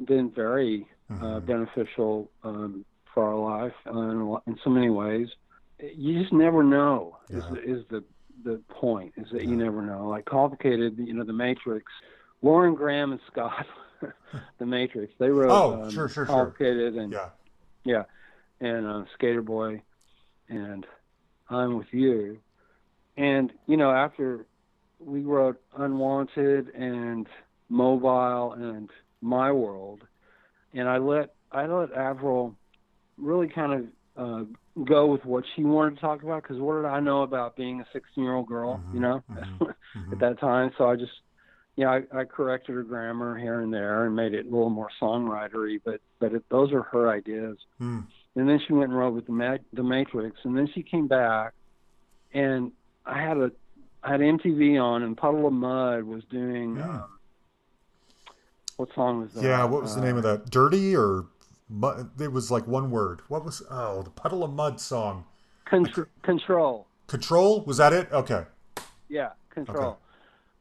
been 0.06 0.32
very 0.32 0.88
uh, 1.10 1.40
beneficial 1.40 2.30
um, 2.44 2.86
for 3.14 3.24
our 3.24 3.64
life 3.64 3.74
uh, 3.88 4.00
in, 4.00 4.38
in 4.48 4.58
so 4.64 4.70
many 4.70 4.90
ways. 4.90 5.28
You 5.80 6.20
just 6.22 6.34
never 6.34 6.64
know. 6.64 7.18
Is, 7.30 7.44
Yeah. 7.44 7.56
the, 7.56 7.62
is 7.64 7.84
the 7.90 8.04
the 8.44 8.62
point? 8.70 9.14
Is 9.18 9.28
that 9.32 9.44
you 9.46 9.56
never 9.56 9.82
know. 9.82 10.08
Like 10.08 10.26
complicated, 10.26 10.98
you 10.98 11.14
know, 11.14 11.24
the 11.24 11.34
Matrix. 11.34 11.92
Lauren 12.44 12.76
Graham 12.76 13.12
and 13.12 13.22
Scott, 13.32 13.66
the 14.60 14.66
Matrix. 14.66 15.12
They 15.20 15.30
wrote 15.30 15.52
Oh, 15.52 15.84
um, 15.84 15.90
sure, 15.90 16.08
sure, 16.08 16.26
sure. 16.26 16.36
complicated 16.36 16.96
and 16.96 17.12
Yeah. 17.12 17.30
yeah, 17.84 18.04
and 18.60 18.86
uh, 18.86 19.04
Sk8er 19.20 19.44
Boi, 19.44 19.82
and 20.50 20.86
I'm 21.50 21.78
with 21.78 21.92
you, 21.92 22.40
and 23.16 23.52
you 23.66 23.78
know 23.78 23.92
after 23.92 24.46
we 25.00 25.22
wrote 25.22 25.60
Unwanted 25.78 26.70
and 26.76 27.28
Mobile 27.70 28.54
and 28.54 28.90
My 29.22 29.52
World, 29.52 30.04
and 30.74 30.88
I 30.88 30.98
let 30.98 31.34
I 31.52 31.66
let 31.66 31.94
Avril 31.94 32.56
really 33.18 33.48
kind 33.48 33.74
of 33.74 33.86
uh, 34.18 34.44
go 34.86 35.08
with 35.08 35.26
what 35.26 35.44
she 35.56 35.64
wanted 35.64 35.96
to 35.96 36.02
talk 36.02 36.24
about 36.24 36.44
because 36.44 36.58
what 36.58 36.76
did 36.76 36.86
I 36.86 37.00
know 37.00 37.24
about 37.24 37.56
being 37.56 37.82
a 37.82 37.86
16 37.94 38.24
year 38.24 38.34
old 38.34 38.48
girl, 38.48 38.82
you 38.94 39.00
know, 39.00 39.24
at 40.12 40.20
that 40.20 40.40
time? 40.40 40.72
So 40.78 40.90
I 40.90 40.96
just 40.96 41.12
you 41.78 41.86
know, 41.86 41.92
I, 41.92 42.22
I 42.22 42.24
corrected 42.26 42.76
her 42.76 42.84
grammar 42.84 43.38
here 43.38 43.62
and 43.62 43.72
there 43.72 44.06
and 44.06 44.16
made 44.16 44.34
it 44.34 44.48
a 44.48 44.50
little 44.50 44.72
more 44.72 44.90
songwritery, 45.00 45.80
but 45.84 46.02
but 46.20 46.34
it, 46.34 46.44
those 46.50 46.74
are 46.74 46.82
her 46.82 47.10
ideas. 47.12 47.58
Hmm. 47.78 48.02
And 48.36 48.50
then 48.50 48.60
she 48.68 48.74
went 48.74 48.90
and 48.90 48.98
wrote 48.98 49.14
with 49.14 49.28
the 49.28 49.32
Ma- 49.32 49.58
the 49.74 49.84
Matrix, 49.84 50.38
and 50.44 50.58
then 50.58 50.68
she 50.74 50.82
came 50.82 51.08
back, 51.08 51.54
and 52.34 52.72
I 53.06 53.22
had 53.22 53.38
a 53.38 53.52
I 54.04 54.12
had 54.12 54.22
MTV 54.22 54.82
on, 54.82 55.04
and 55.04 55.16
Puddle 55.16 55.48
of 55.48 55.54
Mudd 55.54 56.04
was 56.04 56.24
doing. 56.32 56.78
Yeah. 56.78 56.90
Um, 56.90 57.17
what 58.78 58.90
song 58.96 59.22
was 59.22 59.34
that? 59.34 59.44
Yeah. 59.44 59.64
What 59.66 59.82
was 59.84 59.96
the 59.96 60.02
name 60.02 60.18
of 60.18 60.24
that? 60.24 60.42
Um, 60.42 60.46
Dirty 60.50 60.96
or? 60.96 61.26
It 62.20 62.32
was 62.32 62.50
like 62.50 62.66
one 62.66 62.92
word. 62.92 63.22
What 63.28 63.44
was? 63.44 63.62
Oh, 63.70 64.02
the 64.02 64.10
Puddle 64.10 64.44
of 64.44 64.54
Mudd 64.54 64.80
song. 64.80 65.26
Contr- 65.70 66.08
Control. 66.24 66.88
Control. 67.08 67.62
Was 67.66 67.78
that 67.78 67.92
it? 67.92 68.10
Okay. 68.12 68.46
Yeah, 69.10 69.32
Control. 69.50 69.86
Okay. 69.92 69.98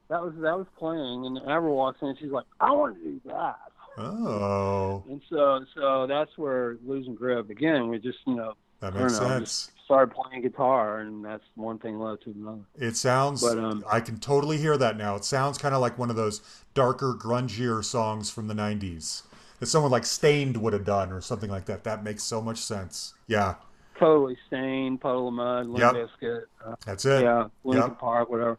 That 0.08 0.22
was 0.22 0.34
that 0.38 0.56
was 0.56 0.66
playing, 0.78 1.26
and 1.26 1.38
Avril 1.48 1.76
walks 1.76 1.98
in, 2.02 2.08
and 2.08 2.18
she's 2.18 2.30
like, 2.30 2.46
"I 2.60 2.72
want 2.72 2.96
to 2.96 3.02
do 3.02 3.20
that." 3.26 3.56
Oh, 3.98 5.04
And 5.08 5.22
so 5.30 5.64
so 5.74 6.06
that's 6.06 6.36
where 6.36 6.78
losing 6.84 7.14
grip 7.14 7.50
again. 7.50 7.88
We 7.88 7.98
just 7.98 8.18
you 8.26 8.34
know 8.34 8.54
that 8.80 8.94
makes 8.94 9.12
know, 9.12 9.14
sense. 9.14 9.70
started 9.84 10.14
playing 10.14 10.42
guitar, 10.42 11.00
and 11.00 11.24
that's 11.24 11.44
one 11.54 11.78
thing 11.78 11.98
led 11.98 12.20
to 12.22 12.30
another. 12.30 12.64
It 12.78 12.96
sounds. 12.96 13.54
But, 13.54 13.58
um, 13.58 13.84
I 13.90 14.00
can 14.00 14.18
totally 14.18 14.58
hear 14.58 14.76
that 14.76 14.96
now. 14.96 15.16
It 15.16 15.24
sounds 15.24 15.58
kind 15.58 15.74
of 15.74 15.80
like 15.80 15.98
one 15.98 16.10
of 16.10 16.16
those 16.16 16.42
darker, 16.74 17.14
grungier 17.18 17.82
songs 17.84 18.30
from 18.30 18.48
the 18.48 18.54
'90s 18.54 19.22
that 19.60 19.66
someone 19.66 19.90
like 19.90 20.04
Staind 20.04 20.58
would 20.58 20.72
have 20.74 20.84
done, 20.84 21.10
or 21.12 21.20
something 21.20 21.50
like 21.50 21.64
that. 21.66 21.84
That 21.84 22.04
makes 22.04 22.22
so 22.22 22.42
much 22.42 22.58
sense. 22.58 23.14
Yeah, 23.26 23.54
Totally 23.98 24.36
Staind, 24.46 25.00
puddle 25.00 25.28
of 25.28 25.34
Mudd, 25.34 25.68
Limp 25.68 25.90
Yep. 25.90 25.92
Bizkit, 25.92 26.42
uh, 26.64 26.74
that's 26.86 27.04
it. 27.04 27.28
yeah, 27.28 27.44
Linkin 27.64 27.94
Yep. 27.94 27.96
Park, 27.96 28.28
whatever. 28.28 28.58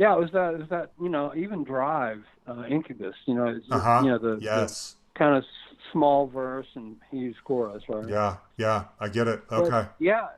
Yeah, 0.00 0.14
it 0.14 0.20
was 0.20 0.30
that. 0.32 0.54
It 0.54 0.60
was 0.60 0.68
that. 0.70 0.92
You 0.98 1.10
know, 1.10 1.32
even 1.36 1.62
Drive, 1.62 2.22
uh, 2.48 2.64
Incubus. 2.70 3.14
You 3.26 3.34
know, 3.34 3.48
it's, 3.48 3.66
Uh 3.70 3.78
huh. 3.78 4.00
you 4.02 4.10
know 4.10 4.18
the, 4.18 4.38
yes. 4.40 4.96
the 5.12 5.18
kind 5.18 5.36
of 5.36 5.44
small 5.92 6.26
verse 6.26 6.66
and 6.74 6.96
huge 7.10 7.36
chorus, 7.44 7.82
right? 7.86 8.08
Yeah. 8.08 8.36
Yeah. 8.56 8.84
I 8.98 9.08
get 9.10 9.28
it. 9.28 9.42
But, 9.50 9.64
Okay. 9.64 9.88
yeah, 9.98 10.28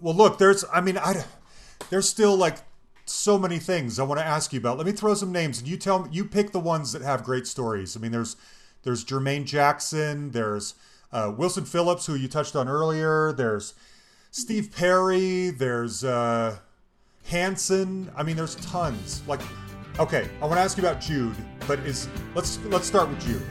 Well, 0.00 0.14
look, 0.14 0.38
there's. 0.38 0.64
I 0.72 0.80
mean, 0.80 0.98
I. 0.98 1.24
There's 1.88 2.08
still 2.08 2.36
like 2.36 2.56
so 3.04 3.38
many 3.38 3.58
things 3.60 4.00
I 4.00 4.02
want 4.02 4.18
to 4.20 4.26
ask 4.26 4.52
you 4.52 4.58
about. 4.58 4.76
Let 4.76 4.86
me 4.86 4.92
throw 4.92 5.14
some 5.14 5.30
names, 5.30 5.60
and 5.60 5.68
you 5.68 5.76
tell 5.76 6.00
me. 6.00 6.08
You 6.10 6.24
pick 6.24 6.50
the 6.50 6.60
ones 6.60 6.92
that 6.92 7.02
have 7.02 7.22
great 7.22 7.46
stories. 7.46 7.96
I 7.96 8.00
mean, 8.00 8.10
there's 8.10 8.34
there's 8.82 9.04
Jermaine 9.04 9.44
Jackson. 9.44 10.32
There's 10.32 10.74
uh, 11.12 11.32
Wilson 11.36 11.64
Phillips, 11.64 12.06
who 12.06 12.16
you 12.16 12.26
touched 12.26 12.56
on 12.56 12.66
earlier. 12.68 13.32
There's 13.32 13.74
Steve 14.32 14.72
Perry. 14.74 15.50
There's 15.50 16.02
uh, 16.02 16.58
Hanson. 17.24 18.10
I 18.16 18.22
mean, 18.22 18.36
there's 18.36 18.56
tons. 18.56 19.22
Like, 19.26 19.40
okay, 19.98 20.28
I 20.40 20.46
want 20.46 20.54
to 20.54 20.60
ask 20.60 20.76
you 20.76 20.84
about 20.84 21.00
Jude, 21.00 21.36
but 21.66 21.78
is 21.80 22.08
let's 22.34 22.58
let's 22.66 22.86
start 22.86 23.08
with 23.08 23.20
Jude. 23.20 23.42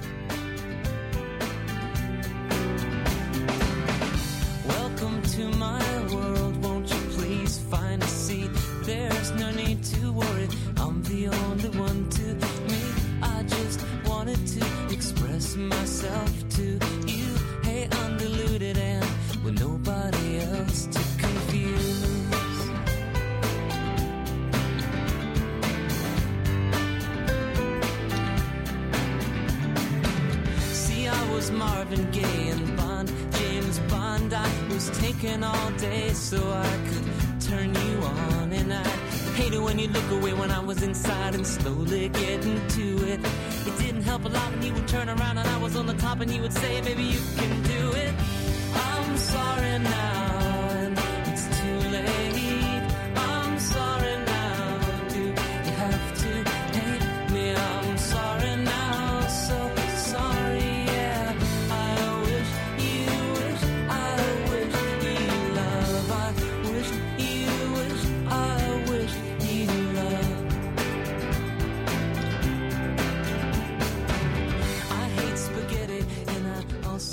All 35.30 35.72
day 35.78 36.10
so 36.14 36.38
I 36.52 36.78
could 36.90 37.42
turn 37.42 37.76
you 37.76 37.98
on. 38.02 38.52
And 38.52 38.74
I 38.74 38.88
hate 39.38 39.54
it 39.54 39.62
when 39.62 39.78
you 39.78 39.88
look 39.88 40.10
away 40.10 40.34
when 40.34 40.50
I 40.50 40.60
was 40.60 40.82
inside 40.82 41.36
and 41.36 41.46
slowly 41.46 42.10
getting 42.10 42.68
to 42.68 43.08
it. 43.08 43.20
It 43.68 43.78
didn't 43.78 44.02
help 44.02 44.26
a 44.26 44.30
lot 44.30 44.52
when 44.52 44.64
you 44.64 44.74
would 44.74 44.88
turn 44.88 45.10
around 45.10 45.38
and 45.38 45.48
I 45.48 45.58
was 45.60 45.76
on 45.76 45.86
the 45.86 45.94
top 45.94 46.22
and 46.22 46.32
you 46.32 46.42
would 46.42 46.54
say, 46.54 46.82
Baby, 46.82 47.04
you 47.04 47.20
can 47.38 47.62
do 47.62 47.92
it. 47.94 48.14
I'm 48.74 49.18
sorry 49.18 49.78
now, 49.80 50.31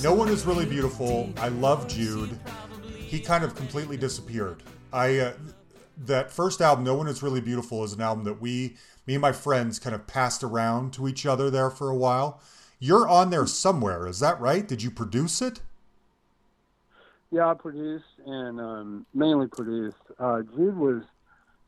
No 0.09 0.15
one 0.15 0.31
is 0.31 0.47
really 0.47 0.65
beautiful. 0.65 1.29
I 1.37 1.49
love 1.49 1.87
Jude. 1.87 2.31
He 2.97 3.21
kind 3.21 3.45
of 3.45 3.55
completely 3.55 3.99
disappeared. 3.99 4.63
I 4.91 5.19
uh, 5.19 5.33
that 6.07 6.31
first 6.31 6.63
album, 6.63 6.83
No 6.83 6.95
One 6.95 7.09
Is 7.09 7.23
Really 7.23 7.43
Beautiful, 7.43 7.85
is 7.85 7.93
an 7.93 8.01
album 8.01 8.25
that 8.25 8.41
we, 8.41 8.79
me 9.07 9.17
and 9.17 9.21
my 9.21 9.33
friends, 9.33 9.79
kind 9.79 9.95
of 9.95 10.07
passed 10.07 10.43
around 10.43 10.95
to 10.95 11.09
each 11.09 11.27
other 11.27 11.51
there 11.51 11.69
for 11.69 11.91
a 11.91 11.95
while. 11.95 12.41
You're 12.79 13.07
on 13.07 13.29
there 13.29 13.47
somewhere, 13.47 14.07
is 14.07 14.19
that 14.21 14.41
right? 14.41 14.67
Did 14.67 14.83
you 14.83 14.91
produce 14.91 15.43
it? 15.43 15.61
Yeah, 17.31 17.51
I 17.51 17.53
produced 17.53 18.07
and 18.25 18.59
um, 18.59 19.07
mainly 19.13 19.49
produced. 19.49 19.99
Uh, 20.19 20.41
Jude 20.57 20.79
was 20.79 21.03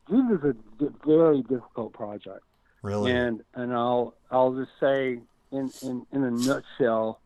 Jude 0.09 0.41
was 0.41 0.55
a 0.55 1.05
very 1.05 1.43
difficult 1.43 1.93
project, 1.93 2.41
Really? 2.81 3.11
and 3.11 3.43
and 3.53 3.71
I'll 3.71 4.15
I'll 4.31 4.55
just 4.55 4.71
say 4.79 5.19
in 5.51 5.71
in 5.83 6.07
in 6.11 6.23
a 6.23 6.31
nutshell, 6.31 7.20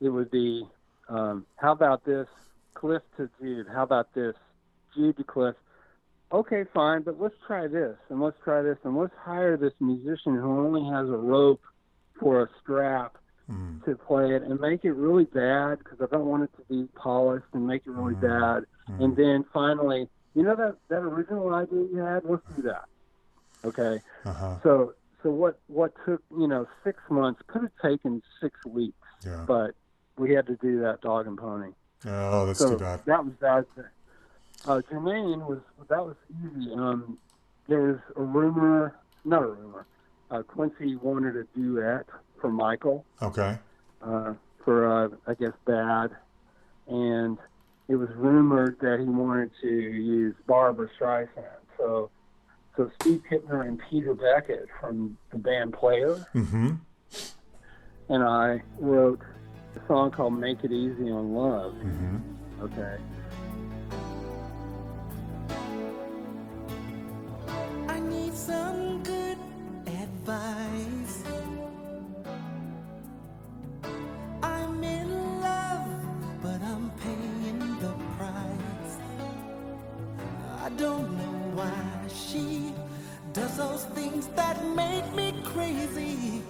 it 0.00 0.08
would 0.08 0.30
be 0.30 0.66
um, 1.08 1.46
how 1.56 1.72
about 1.72 2.04
this 2.04 2.26
Clif 2.74 3.02
to 3.16 3.28
Jude? 3.40 3.66
How 3.72 3.82
about 3.84 4.12
this 4.14 4.34
Jude 4.94 5.16
to 5.18 5.24
Clif? 5.24 5.54
Okay, 6.32 6.64
fine, 6.74 7.02
but 7.02 7.20
let's 7.20 7.34
try 7.46 7.68
this 7.68 7.96
and 8.10 8.20
let's 8.20 8.36
try 8.42 8.60
this 8.62 8.78
and 8.84 8.96
let's 8.96 9.14
hire 9.22 9.56
this 9.56 9.72
musician 9.80 10.34
who 10.34 10.58
only 10.66 10.82
has 10.92 11.08
a 11.08 11.16
rope 11.16 11.62
for 12.20 12.42
a 12.42 12.48
strap 12.62 13.16
Mm. 13.48 13.84
to 13.84 13.94
play 13.94 14.34
it 14.34 14.42
and 14.42 14.58
make 14.58 14.84
it 14.84 14.90
really 14.90 15.22
bad 15.26 15.78
because 15.78 15.98
I 16.00 16.06
don't 16.10 16.26
want 16.26 16.42
it 16.42 16.50
to 16.56 16.64
be 16.68 16.88
polished 16.96 17.46
and 17.52 17.64
make 17.64 17.82
it 17.86 17.90
really 17.92 18.16
bad. 18.16 18.64
And 18.88 19.16
then 19.16 19.44
finally, 19.54 20.08
you 20.34 20.42
know 20.42 20.56
that 20.56 20.74
that 20.88 21.02
original 21.02 21.54
idea 21.54 21.78
you 21.92 21.98
had, 21.98 22.24
let's 22.24 22.42
do 22.56 22.62
that. 22.62 22.86
Okay. 23.64 24.02
Uh-huh. 24.24 24.56
So 24.64 24.94
so 25.22 25.30
what 25.30 25.60
what 25.68 25.92
took 26.04 26.22
you 26.36 26.48
know 26.48 26.66
six 26.82 26.98
months 27.08 27.40
could 27.46 27.62
have 27.62 27.70
taken 27.80 28.20
six 28.42 28.58
weeks, 28.66 28.98
Yeah. 29.24 29.44
but 29.46 29.76
we 30.18 30.32
had 30.34 30.46
to 30.46 30.56
do 30.56 30.80
that 30.80 31.00
dog 31.00 31.26
and 31.26 31.36
pony. 31.38 31.72
Oh, 32.06 32.46
that's 32.46 32.58
so 32.58 32.70
too 32.70 32.78
bad. 32.78 33.00
that 33.06 33.24
was 33.24 33.34
bad. 33.40 33.64
Uh, 34.66 34.80
Jermaine 34.90 35.46
was 35.46 35.58
that 35.88 36.04
was 36.04 36.16
easy. 36.30 36.72
Um, 36.74 37.18
there 37.68 37.80
was 37.82 37.98
a 38.16 38.22
rumor, 38.22 38.96
not 39.24 39.42
a 39.42 39.46
rumor. 39.46 39.86
Uh, 40.30 40.42
Quincy 40.42 40.96
wanted 40.96 41.36
a 41.36 41.44
duet 41.56 42.06
for 42.40 42.50
Michael 42.50 43.04
Okay. 43.22 43.58
uh, 44.02 44.34
for 44.64 44.86
uh, 45.04 45.08
I 45.26 45.34
guess 45.34 45.52
Bad, 45.66 46.10
and 46.88 47.38
it 47.88 47.94
was 47.96 48.08
rumored 48.16 48.78
that 48.80 48.98
he 49.00 49.06
wanted 49.06 49.50
to 49.62 49.68
use 49.68 50.34
Barbra 50.46 50.88
Streisand. 50.98 51.28
So, 51.78 52.10
so 52.76 52.90
Steve 53.00 53.22
Kipner 53.30 53.66
and 53.66 53.80
Peter 53.90 54.14
Beckett 54.14 54.66
from 54.80 55.16
the 55.30 55.38
band 55.38 55.72
Player 55.74 56.26
Mm-hmm. 56.34 56.70
and 58.08 58.22
I 58.24 58.62
wrote 58.80 59.20
a 59.76 59.86
song 59.86 60.10
called 60.10 60.38
"Make 60.38 60.64
It 60.64 60.72
Easy 60.72 61.10
on 61.10 61.34
Love." 61.34 61.74
Mm-hmm. 61.74 62.64
Okay. 62.64 62.96
I 67.88 68.00
need 68.00 68.34
some 68.34 69.02
good 69.02 69.38
advice. 69.86 71.22
I'm 74.42 74.82
in 74.82 75.40
love, 75.40 75.88
but 76.42 76.60
I'm 76.62 76.90
paying 77.02 77.58
the 77.80 77.94
price. 78.16 78.98
I 80.62 80.68
don't 80.70 81.10
know 81.18 81.36
why 81.54 81.72
she 82.08 82.72
does 83.32 83.56
those 83.56 83.84
things 83.96 84.28
that 84.28 84.64
make 84.74 85.14
me 85.14 85.34
crazy. 85.44 86.42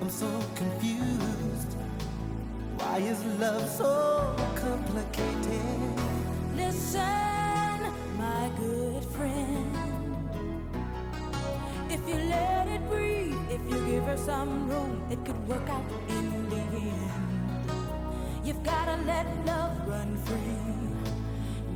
I'm 0.00 0.10
so 0.10 0.28
confused. 0.54 1.83
Why 2.94 3.00
is 3.00 3.24
love 3.40 3.68
so 3.70 4.36
complicated? 4.54 5.98
Listen, 6.54 7.80
my 8.16 8.48
good 8.56 9.04
friend. 9.16 9.76
If 11.90 12.08
you 12.08 12.14
let 12.14 12.68
it 12.68 12.88
breathe, 12.88 13.34
if 13.50 13.60
you 13.68 13.84
give 13.90 14.04
her 14.04 14.16
some 14.16 14.70
room, 14.70 15.02
it 15.10 15.18
could 15.24 15.48
work 15.48 15.68
out 15.68 15.90
in 16.08 16.48
the 16.48 16.62
end. 16.86 17.10
You've 18.44 18.62
gotta 18.62 19.02
let 19.02 19.26
love 19.44 19.74
run 19.88 20.16
free. 20.26 21.10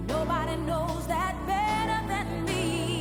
Nobody 0.07 0.55
knows 0.69 1.05
that 1.09 1.35
better 1.49 2.01
than 2.07 2.45
me. 2.45 2.98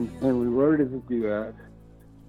And 0.00 0.22
and 0.22 0.40
we 0.40 0.46
wrote 0.46 0.80
it 0.80 0.84
as 0.86 0.92
a 0.94 1.02
duet. 1.08 1.54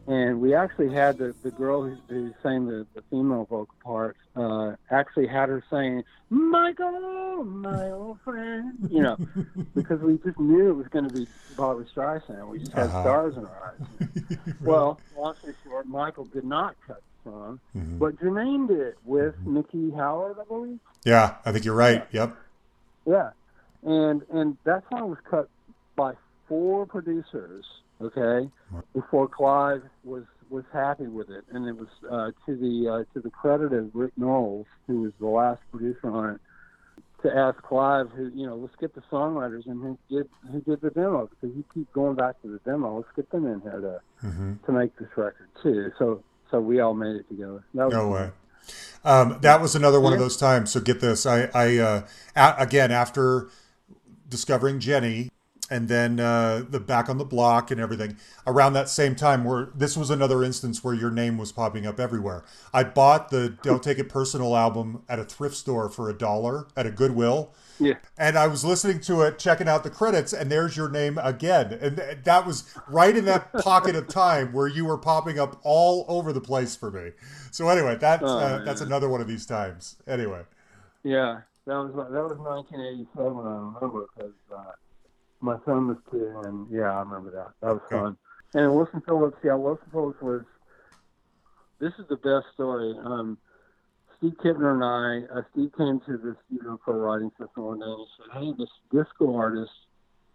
And 0.08 0.42
we 0.42 0.54
actually 0.54 0.94
had 0.94 1.18
the, 1.20 1.34
the 1.44 1.52
girl 1.52 1.84
who, 1.84 1.96
who 2.10 2.34
sang 2.44 2.66
the, 2.66 2.86
the 2.96 3.02
female 3.10 3.46
vocal 3.50 3.68
parts, 3.84 4.20
uh, 4.36 4.72
actually 4.90 5.28
had 5.28 5.48
her 5.48 5.64
saying, 5.72 6.04
Michael, 6.30 7.44
my 7.46 7.92
old 7.92 8.18
friend, 8.26 8.74
you 8.90 9.02
know, 9.04 9.16
because 9.76 10.02
we 10.02 10.18
just 10.26 10.38
knew 10.40 10.70
it 10.70 10.74
was 10.74 10.88
going 10.88 11.06
to 11.06 11.12
be 11.12 11.28
Barbra 11.56 11.86
Streisand. 11.96 12.50
We 12.50 12.60
just 12.60 12.74
had 12.74 12.88
Uh-huh. 12.90 13.02
stars 13.04 13.36
in 13.38 13.46
our 13.46 13.74
eyes. 13.74 14.08
Well, 14.60 15.00
long 15.16 15.36
story 15.40 15.56
short, 15.64 15.88
Michael 15.88 16.26
did 16.26 16.44
not 16.44 16.76
cut 16.86 16.98
the 17.24 17.32
song, 17.32 17.60
Mhm. 17.76 17.98
but 18.00 18.16
Jermaine 18.18 18.68
did 18.68 18.80
it 18.80 18.96
with 19.06 19.36
Mickey 19.46 19.92
Howard, 19.92 20.38
I 20.42 20.44
believe. 20.46 20.80
Yeah, 21.06 21.36
I 21.46 21.52
think 21.52 21.64
you're 21.66 21.76
right. 21.76 22.06
Yep. 22.12 22.36
Yeah, 23.06 23.30
and 23.84 24.24
and 24.32 24.58
that 24.66 24.84
song 24.92 25.10
was 25.10 25.20
cut 25.30 25.48
by 25.96 26.14
four 26.52 26.86
producers. 26.86 27.66
Okay, 28.02 28.50
before 28.94 29.28
Clive 29.28 29.84
was 30.04 30.24
was 30.50 30.66
happy 30.74 31.08
with 31.08 31.30
it, 31.30 31.46
and 31.52 31.68
it 31.68 31.78
was 31.78 31.88
uh, 32.12 32.32
to 32.46 32.58
the 32.58 32.90
uh, 32.90 33.14
to 33.14 33.22
the 33.22 33.30
credit 33.30 33.72
of 33.74 33.92
Rick 33.94 34.14
Knowles, 34.18 34.66
who 34.88 35.04
was 35.04 35.14
the 35.20 35.28
last 35.28 35.62
producer 35.72 36.10
on 36.10 36.36
it, 36.36 36.42
to 37.22 37.34
ask 37.34 37.62
Clive, 37.62 38.10
who 38.10 38.32
you 38.36 38.48
know, 38.48 38.56
let's 38.56 38.76
get 38.82 38.94
the 38.96 39.02
songwriters 39.12 39.66
and 39.68 39.82
who 39.82 39.98
did 40.10 40.28
who 40.52 40.60
did 40.62 40.82
the 40.82 40.90
demo 40.90 41.30
because 41.30 41.56
you 41.56 41.64
keep 41.74 41.92
going 41.94 42.16
back 42.16 42.42
to 42.42 42.48
the 42.48 42.60
demo. 42.70 42.98
Let's 42.98 43.16
get 43.16 43.30
them 43.32 43.46
in 43.46 43.62
here 43.62 43.80
to 43.80 44.28
hmm 44.28 44.54
to 44.66 44.72
make 44.72 44.98
this 44.98 45.10
record 45.16 45.48
too. 45.62 45.92
So 46.00 46.24
so 46.50 46.60
we 46.60 46.80
all 46.80 46.96
made 46.96 47.16
it 47.16 47.30
together. 47.30 47.64
That 47.76 47.86
was 47.86 47.94
No 47.94 48.10
way. 48.10 48.32
Um, 49.04 49.38
that 49.42 49.62
was 49.62 49.76
another 49.76 50.00
one 50.00 50.14
of 50.14 50.20
those 50.20 50.38
times. 50.38 50.72
So 50.72 50.80
get 50.80 51.02
this. 51.02 51.26
I, 51.26 51.50
I 51.54 51.78
uh, 51.78 52.08
a- 52.36 52.56
again 52.58 52.92
after 52.92 53.50
discovering 54.30 54.80
Jenny, 54.80 55.30
and 55.72 55.88
then 55.88 56.20
uh, 56.20 56.64
the 56.70 56.80
back 56.80 57.10
on 57.10 57.18
the 57.18 57.26
block 57.26 57.72
and 57.72 57.80
everything 57.80 58.18
around 58.46 58.74
that 58.74 58.90
same 58.90 59.16
time. 59.16 59.44
Where 59.46 59.70
this 59.74 59.96
was 59.98 60.10
another 60.10 60.44
instance 60.44 60.84
where 60.84 60.94
your 60.94 61.10
name 61.10 61.38
was 61.38 61.52
popping 61.52 61.88
up 61.88 62.00
everywhere. 62.00 62.44
I 62.74 62.84
bought 62.84 63.30
the 63.30 63.58
"Don't 63.64 63.82
Take 63.82 63.98
It 63.98 64.10
Personal" 64.10 64.56
album 64.56 65.04
at 65.08 65.18
a 65.18 65.24
thrift 65.24 65.56
store 65.56 65.90
for 65.90 66.10
a 66.10 66.14
dollar 66.14 66.68
at 66.76 66.86
a 66.86 66.92
Goodwill. 66.92 67.54
Yeah. 67.80 67.96
And 68.18 68.38
I 68.38 68.46
was 68.46 68.64
listening 68.64 69.00
to 69.02 69.22
it, 69.22 69.40
checking 69.40 69.68
out 69.68 69.84
the 69.84 69.90
credits, 69.90 70.34
and 70.34 70.52
there's 70.52 70.78
your 70.78 70.90
name 70.90 71.18
again. 71.18 71.80
And 71.82 71.98
th- 71.98 72.18
that 72.26 72.46
was 72.46 72.72
right 72.88 73.16
in 73.16 73.26
that 73.26 73.52
pocket 73.54 73.96
of 73.96 74.08
time 74.08 74.54
where 74.54 74.68
you 74.68 74.86
were 74.86 75.00
popping 75.00 75.40
up 75.40 75.60
all 75.64 76.06
over 76.08 76.32
the 76.32 76.42
place 76.42 76.76
for 76.76 76.92
me. 76.92 77.12
So 77.50 77.70
anyway, 77.70 77.96
that's 77.96 78.22
Oh, 78.24 78.38
uh, 78.38 78.64
that's 78.64 78.82
another 78.82 79.10
one 79.10 79.22
of 79.22 79.28
these 79.28 79.48
times. 79.48 79.96
Anyway, 80.06 80.42
Yeah, 81.04 81.42
that 81.66 81.76
was 81.76 81.94
that 81.96 82.24
was 82.24 82.38
1987. 82.38 83.26
I 83.26 83.80
remember 83.80 84.06
because 84.16 84.34
uh, 84.56 84.72
my 85.42 85.58
son 85.66 85.88
was 85.88 85.98
two, 86.10 86.42
and 86.46 86.68
yeah, 86.70 86.92
I 86.96 87.00
remember 87.00 87.32
that. 87.32 87.54
That 87.62 87.74
was 87.74 87.82
Okay. 87.86 87.96
fun. 88.00 88.18
And 88.54 88.76
Wilson 88.76 89.02
Phillips, 89.02 89.38
yeah, 89.44 89.56
Wilson 89.56 89.88
Phillips 89.92 90.22
was. 90.22 90.44
This 91.80 91.94
is 91.98 92.08
the 92.10 92.18
best 92.18 92.46
story. 92.54 92.96
Um, 93.04 93.38
Steve 94.18 94.38
Kipner 94.44 94.74
and 94.74 94.84
I, 94.84 95.34
uh, 95.34 95.42
Steve 95.52 95.72
came 95.76 96.00
to 96.02 96.18
the 96.18 96.36
studio 96.46 96.80
for 96.86 96.96
a 96.96 97.00
writing 97.00 97.32
session 97.40 97.64
one 97.64 97.80
day 97.80 97.86
and 97.86 98.00
he 98.00 98.08
said, 98.18 98.32
"Hey, 98.40 98.54
this 98.58 98.70
disco 98.92 99.36
artist 99.36 99.72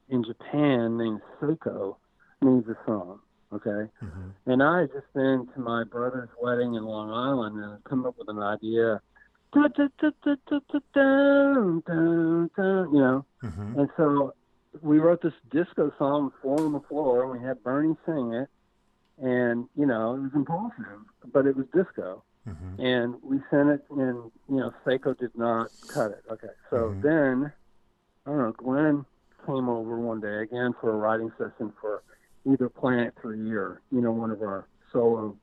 in 0.08 0.24
Japan 0.24 0.96
named 0.96 1.20
Seiko 1.40 1.96
needs 2.42 2.68
a 2.68 2.76
song." 2.84 3.20
Okay. 3.52 3.88
Mhm. 4.02 4.32
And 4.46 4.62
I 4.62 4.80
had 4.80 4.92
just 4.92 5.12
been 5.12 5.46
to 5.54 5.60
my 5.60 5.84
brother's 5.84 6.30
wedding 6.40 6.74
in 6.74 6.84
Long 6.84 7.10
Island 7.12 7.62
and 7.62 7.84
come 7.84 8.04
up 8.06 8.18
with 8.18 8.28
an 8.28 8.40
idea. 8.40 9.00
You 12.92 13.00
know, 13.00 13.26
Mhm. 13.42 13.78
and 13.78 13.90
so 13.96 14.34
we 14.82 14.98
wrote 14.98 15.22
this 15.22 15.34
disco 15.50 15.92
song, 15.98 16.32
Four 16.42 16.60
on 16.60 16.72
the 16.72 16.80
Floor, 16.80 17.22
and 17.22 17.40
we 17.40 17.46
had 17.46 17.62
Bernie 17.62 17.96
sing 18.06 18.32
it. 18.32 18.48
And, 19.18 19.68
you 19.76 19.86
know, 19.86 20.14
it 20.14 20.20
was 20.20 20.32
impulsive, 20.34 21.00
but 21.32 21.46
it 21.46 21.56
was 21.56 21.66
disco. 21.72 22.22
Mhm. 22.46 22.78
And 22.78 23.22
we 23.22 23.42
sent 23.50 23.70
it, 23.70 23.84
and, 23.90 24.30
you 24.48 24.56
know, 24.56 24.72
Seiko 24.84 25.16
did 25.16 25.36
not 25.36 25.70
cut 25.88 26.10
it. 26.12 26.24
Okay. 26.30 26.50
So 26.70 26.90
Mhm. 26.90 27.02
then, 27.02 27.52
I 28.26 28.30
don't 28.30 28.38
know, 28.38 28.52
Glen 28.52 29.04
came 29.46 29.68
over 29.68 29.98
one 29.98 30.20
day 30.20 30.42
again 30.42 30.74
for 30.74 30.90
a 30.92 30.96
writing 30.96 31.32
session 31.38 31.72
for 31.80 32.02
either 32.44 32.68
Planet 32.68 33.14
3 33.20 33.52
or, 33.54 33.80
you 33.90 34.00
know, 34.00 34.12
one 34.12 34.30
of 34.30 34.42
our 34.42 34.66
solo 34.92 35.36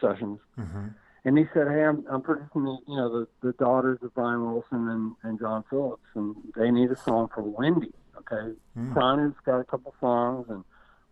sessions. 0.00 0.40
Mhm. 0.58 0.94
And 1.24 1.38
he 1.38 1.48
said, 1.52 1.68
"Hey, 1.68 1.84
I'm 1.84 2.04
I'm 2.08 2.22
producing 2.22 2.64
the 2.64 2.78
you 2.86 2.96
know 2.96 3.08
the 3.08 3.28
the 3.40 3.52
daughters 3.54 4.02
of 4.02 4.14
Brian 4.14 4.44
Wilson 4.50 4.88
and 4.88 5.14
and 5.22 5.38
John 5.38 5.62
Phillips, 5.64 6.06
and 6.14 6.36
they 6.54 6.70
need 6.70 6.90
a 6.90 6.96
song 6.96 7.28
for 7.34 7.42
Wendy. 7.42 7.92
Okay, 8.20 8.54
Mm. 8.76 8.94
Chynna's 8.94 9.36
got 9.44 9.60
a 9.60 9.64
couple 9.64 9.94
songs, 10.00 10.46
and 10.48 10.64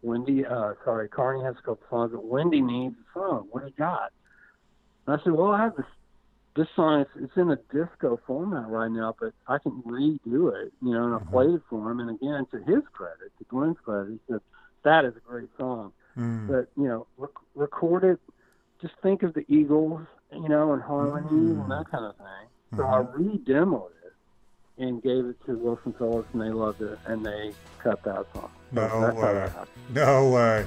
Wendy, 0.02 0.44
uh, 0.44 0.74
sorry, 0.84 1.08
Carnie 1.08 1.42
has 1.44 1.56
a 1.58 1.62
couple 1.62 1.86
songs, 1.88 2.12
but 2.12 2.24
Wendy 2.24 2.60
needs 2.60 2.94
a 2.98 3.18
song. 3.18 3.46
What 3.50 3.60
do 3.60 3.66
you 3.68 3.74
got?" 3.78 4.12
And 5.06 5.18
I 5.18 5.22
said, 5.22 5.32
"Well, 5.32 5.50
I 5.52 5.58
have 5.62 5.76
this 5.76 5.86
this 6.54 6.68
song. 6.74 7.00
It's 7.00 7.10
it's 7.16 7.36
in 7.36 7.50
a 7.50 7.56
disco 7.70 8.18
format 8.26 8.68
right 8.68 8.90
now, 8.90 9.14
but 9.20 9.34
I 9.46 9.58
can 9.58 9.82
redo 9.82 10.54
it. 10.54 10.72
You 10.80 10.92
know, 10.92 11.04
and 11.04 11.14
I 11.14 11.18
Mhm. 11.18 11.30
played 11.30 11.50
it 11.50 11.62
for 11.68 11.90
him. 11.90 12.00
And 12.00 12.10
again, 12.10 12.46
to 12.46 12.58
his 12.58 12.82
credit, 12.92 13.30
to 13.38 13.44
Glen's 13.44 13.78
credit, 13.80 14.12
he 14.12 14.20
said 14.26 14.40
that 14.82 15.04
is 15.04 15.16
a 15.16 15.20
great 15.20 15.50
song." 15.56 15.92
Mm. 16.16 16.48
but 16.48 16.68
you 16.80 16.88
know, 16.88 17.06
rec- 17.18 17.30
record 17.54 18.02
it. 18.04 18.18
Just 18.80 18.94
think 19.02 19.22
of 19.22 19.34
the 19.34 19.44
Eagles, 19.48 20.06
you 20.32 20.48
know, 20.48 20.72
and 20.72 20.82
harmonies 20.82 21.56
Mm. 21.56 21.60
and 21.62 21.70
that 21.70 21.90
kind 21.90 22.04
of 22.06 22.16
thing. 22.16 22.48
So 22.74 22.86
I 22.86 23.02
Mhm. 23.02 23.12
re-demoed 23.18 23.90
it 23.90 23.95
and 24.78 25.02
gave 25.02 25.24
it 25.26 25.36
to 25.46 25.56
Wilson 25.56 25.94
Phillips, 25.94 26.28
and 26.32 26.42
they 26.42 26.50
loved 26.50 26.82
it, 26.82 26.98
and 27.06 27.24
they 27.24 27.52
cut 27.82 28.02
that 28.04 28.26
song. 28.34 28.50
So 28.74 28.80
No 28.88 29.14
way. 29.14 29.50
No 29.90 30.30
way. 30.30 30.64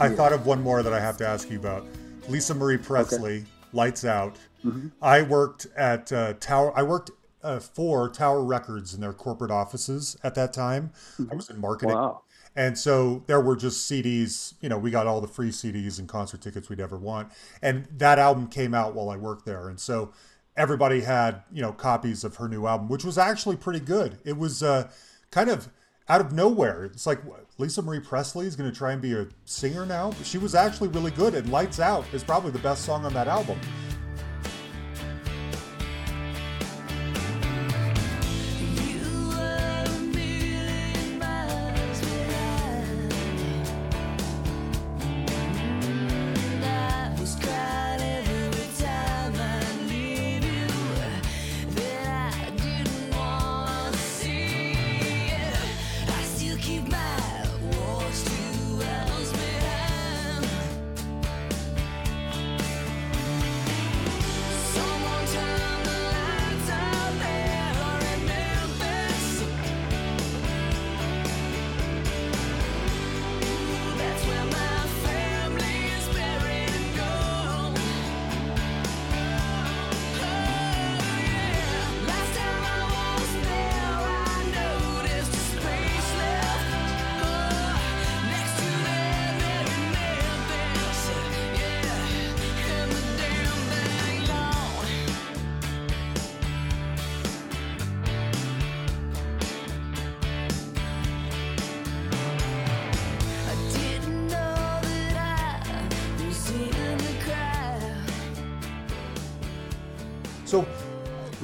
I 0.00 0.08
thought 0.08 0.32
of 0.32 0.46
one 0.46 0.62
more 0.62 0.82
that 0.82 0.92
I 0.94 1.00
have 1.00 1.18
to 1.18 1.26
ask 1.26 1.50
you 1.50 1.58
about. 1.58 1.84
Lisa 2.28 2.54
Marie 2.54 2.78
Presley, 2.78 3.44
Lights 3.72 4.04
Out. 4.04 4.36
I 5.02 5.22
worked 5.22 5.66
at 5.76 6.10
uh, 6.10 6.34
Tower. 6.40 6.72
I 6.76 6.82
worked 6.82 7.10
uh, 7.42 7.60
for 7.60 8.08
Tower 8.08 8.42
Records 8.42 8.94
in 8.94 9.00
their 9.00 9.12
corporate 9.12 9.50
offices 9.50 10.16
at 10.22 10.34
that 10.36 10.52
time. 10.52 10.90
I 11.30 11.34
was 11.34 11.50
in 11.50 11.60
marketing. 11.60 11.94
Wow. 11.94 12.22
And 12.56 12.76
so 12.76 13.22
there 13.26 13.40
were 13.40 13.56
just 13.56 13.90
CDs, 13.90 14.54
you 14.60 14.68
know, 14.68 14.78
we 14.78 14.90
got 14.90 15.06
all 15.06 15.20
the 15.20 15.28
free 15.28 15.50
CDs 15.50 15.98
and 15.98 16.08
concert 16.08 16.40
tickets 16.40 16.68
we'd 16.68 16.80
ever 16.80 16.96
want. 16.96 17.30
And 17.62 17.86
that 17.96 18.18
album 18.18 18.48
came 18.48 18.74
out 18.74 18.94
while 18.94 19.08
I 19.08 19.16
worked 19.16 19.46
there. 19.46 19.68
And 19.68 19.78
so 19.78 20.12
everybody 20.56 21.02
had, 21.02 21.42
you 21.52 21.62
know, 21.62 21.72
copies 21.72 22.24
of 22.24 22.36
her 22.36 22.48
new 22.48 22.66
album, 22.66 22.88
which 22.88 23.04
was 23.04 23.18
actually 23.18 23.56
pretty 23.56 23.80
good. 23.80 24.18
It 24.24 24.36
was 24.36 24.62
uh, 24.62 24.90
kind 25.30 25.48
of 25.48 25.68
out 26.10 26.20
of 26.20 26.32
nowhere. 26.32 26.84
It's 26.86 27.06
like 27.06 27.20
Lisa 27.58 27.82
Marie 27.82 28.00
Presley 28.00 28.46
is 28.46 28.56
going 28.56 28.68
to 28.68 28.76
try 28.76 28.90
and 28.90 29.00
be 29.00 29.14
a 29.14 29.28
singer 29.44 29.86
now. 29.86 30.12
She 30.24 30.38
was 30.38 30.56
actually 30.56 30.88
really 30.88 31.12
good. 31.12 31.36
And 31.36 31.48
Lights 31.52 31.78
Out 31.78 32.04
is 32.12 32.24
probably 32.24 32.50
the 32.50 32.58
best 32.58 32.84
song 32.84 33.04
on 33.04 33.14
that 33.14 33.28
album. 33.28 33.60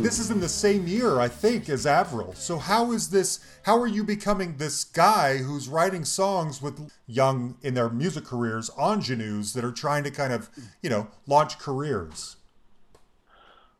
This 0.07 0.20
is 0.20 0.31
in 0.31 0.39
the 0.39 0.49
same 0.49 0.87
year, 0.87 1.19
I 1.19 1.27
think, 1.27 1.69
as 1.69 1.85
Avril. 1.85 2.33
So 2.35 2.59
how 2.59 2.93
is 2.93 3.11
this? 3.11 3.41
How 3.65 3.77
are 3.81 3.89
you 3.89 4.05
becoming 4.05 4.57
this 4.57 4.85
guy 4.85 5.39
who's 5.39 5.69
writing 5.69 6.05
songs 6.05 6.62
with 6.62 6.93
young 7.09 7.57
in 7.65 7.74
their 7.74 7.89
music 7.89 8.24
careers 8.24 8.70
ingenues 8.81 9.53
that 9.55 9.65
are 9.65 9.73
trying 9.73 10.05
to 10.05 10.12
kind 10.12 10.33
of, 10.33 10.49
you 10.81 10.91
know, 10.91 11.09
launch 11.27 11.59
careers? 11.59 12.37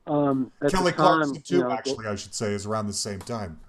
Um, 0.09 0.51
Kelly 0.69 0.91
time, 0.91 0.97
Clarkson 0.97 1.43
too, 1.43 1.59
you 1.59 1.63
know, 1.63 1.71
actually, 1.71 2.09
I 2.09 2.17
should 2.17 2.35
say, 2.35 2.55
is 2.55 2.67
around 2.67 2.89
the 2.89 2.93
same 2.93 3.21
time. 3.21 3.61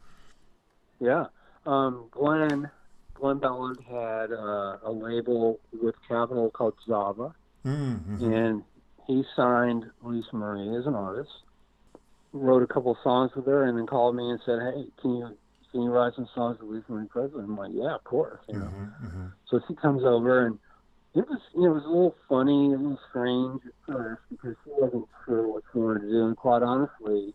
Yeah. 1.00 1.26
Um, 1.68 2.08
Glen 2.10 2.72
Glen 3.14 3.38
Ballard 3.38 3.78
had 3.88 4.32
uh, 4.32 4.78
a 4.84 4.92
label 4.92 5.60
with 5.80 5.94
Capitol 6.08 6.50
called 6.50 6.74
Java, 6.88 7.36
Mm-hmm. 7.64 8.34
and 8.34 8.64
he 9.06 9.24
signed 9.36 9.86
Lisa 10.02 10.36
Marie 10.36 10.76
as 10.76 10.88
an 10.88 10.96
artist. 10.96 11.30
Wrote 12.40 12.64
a 12.64 12.68
couple 12.68 12.92
of 12.92 12.98
songs 13.04 13.32
with 13.36 13.46
her, 13.48 13.64
and 13.66 13.78
then 13.78 13.88
called 13.88 14.16
me 14.16 14.30
and 14.30 14.40
said, 14.46 14.60
"Hey, 14.62 14.86
can 15.02 15.16
you 15.16 15.38
can 15.72 15.82
you 15.82 15.90
write 15.90 16.14
some 16.16 16.28
songs 16.36 16.58
with 16.60 16.70
Lisa 16.70 16.92
Marie 16.92 17.08
Presley?" 17.08 17.44
I'm 17.44 17.58
like, 17.58 17.72
"Yeah, 17.74 17.96
of 17.96 18.04
course." 18.04 18.40
You 18.48 18.60
know. 18.60 18.66
Mm-hmm. 19.04 19.26
So 19.50 19.60
she 19.68 19.74
comes 19.76 20.04
over, 20.04 20.46
and 20.46 20.60
it 21.16 21.28
was 21.28 21.40
you 21.56 21.62
know 21.64 21.72
it 21.72 21.74
was 21.76 21.84
a 21.86 21.88
little 21.88 22.16
funny, 22.30 22.74
a 22.74 22.78
little 22.78 23.00
strange 23.10 23.62
at 23.66 23.74
first 23.94 24.22
because 24.30 24.56
she 24.64 24.72
wasn't 24.72 25.06
sure 25.26 25.48
what 25.48 25.64
she 25.72 25.80
wanted 25.80 26.02
to 26.02 26.10
do, 26.10 26.26
and 26.28 26.38
quite 26.38 26.62
honestly, 26.64 27.34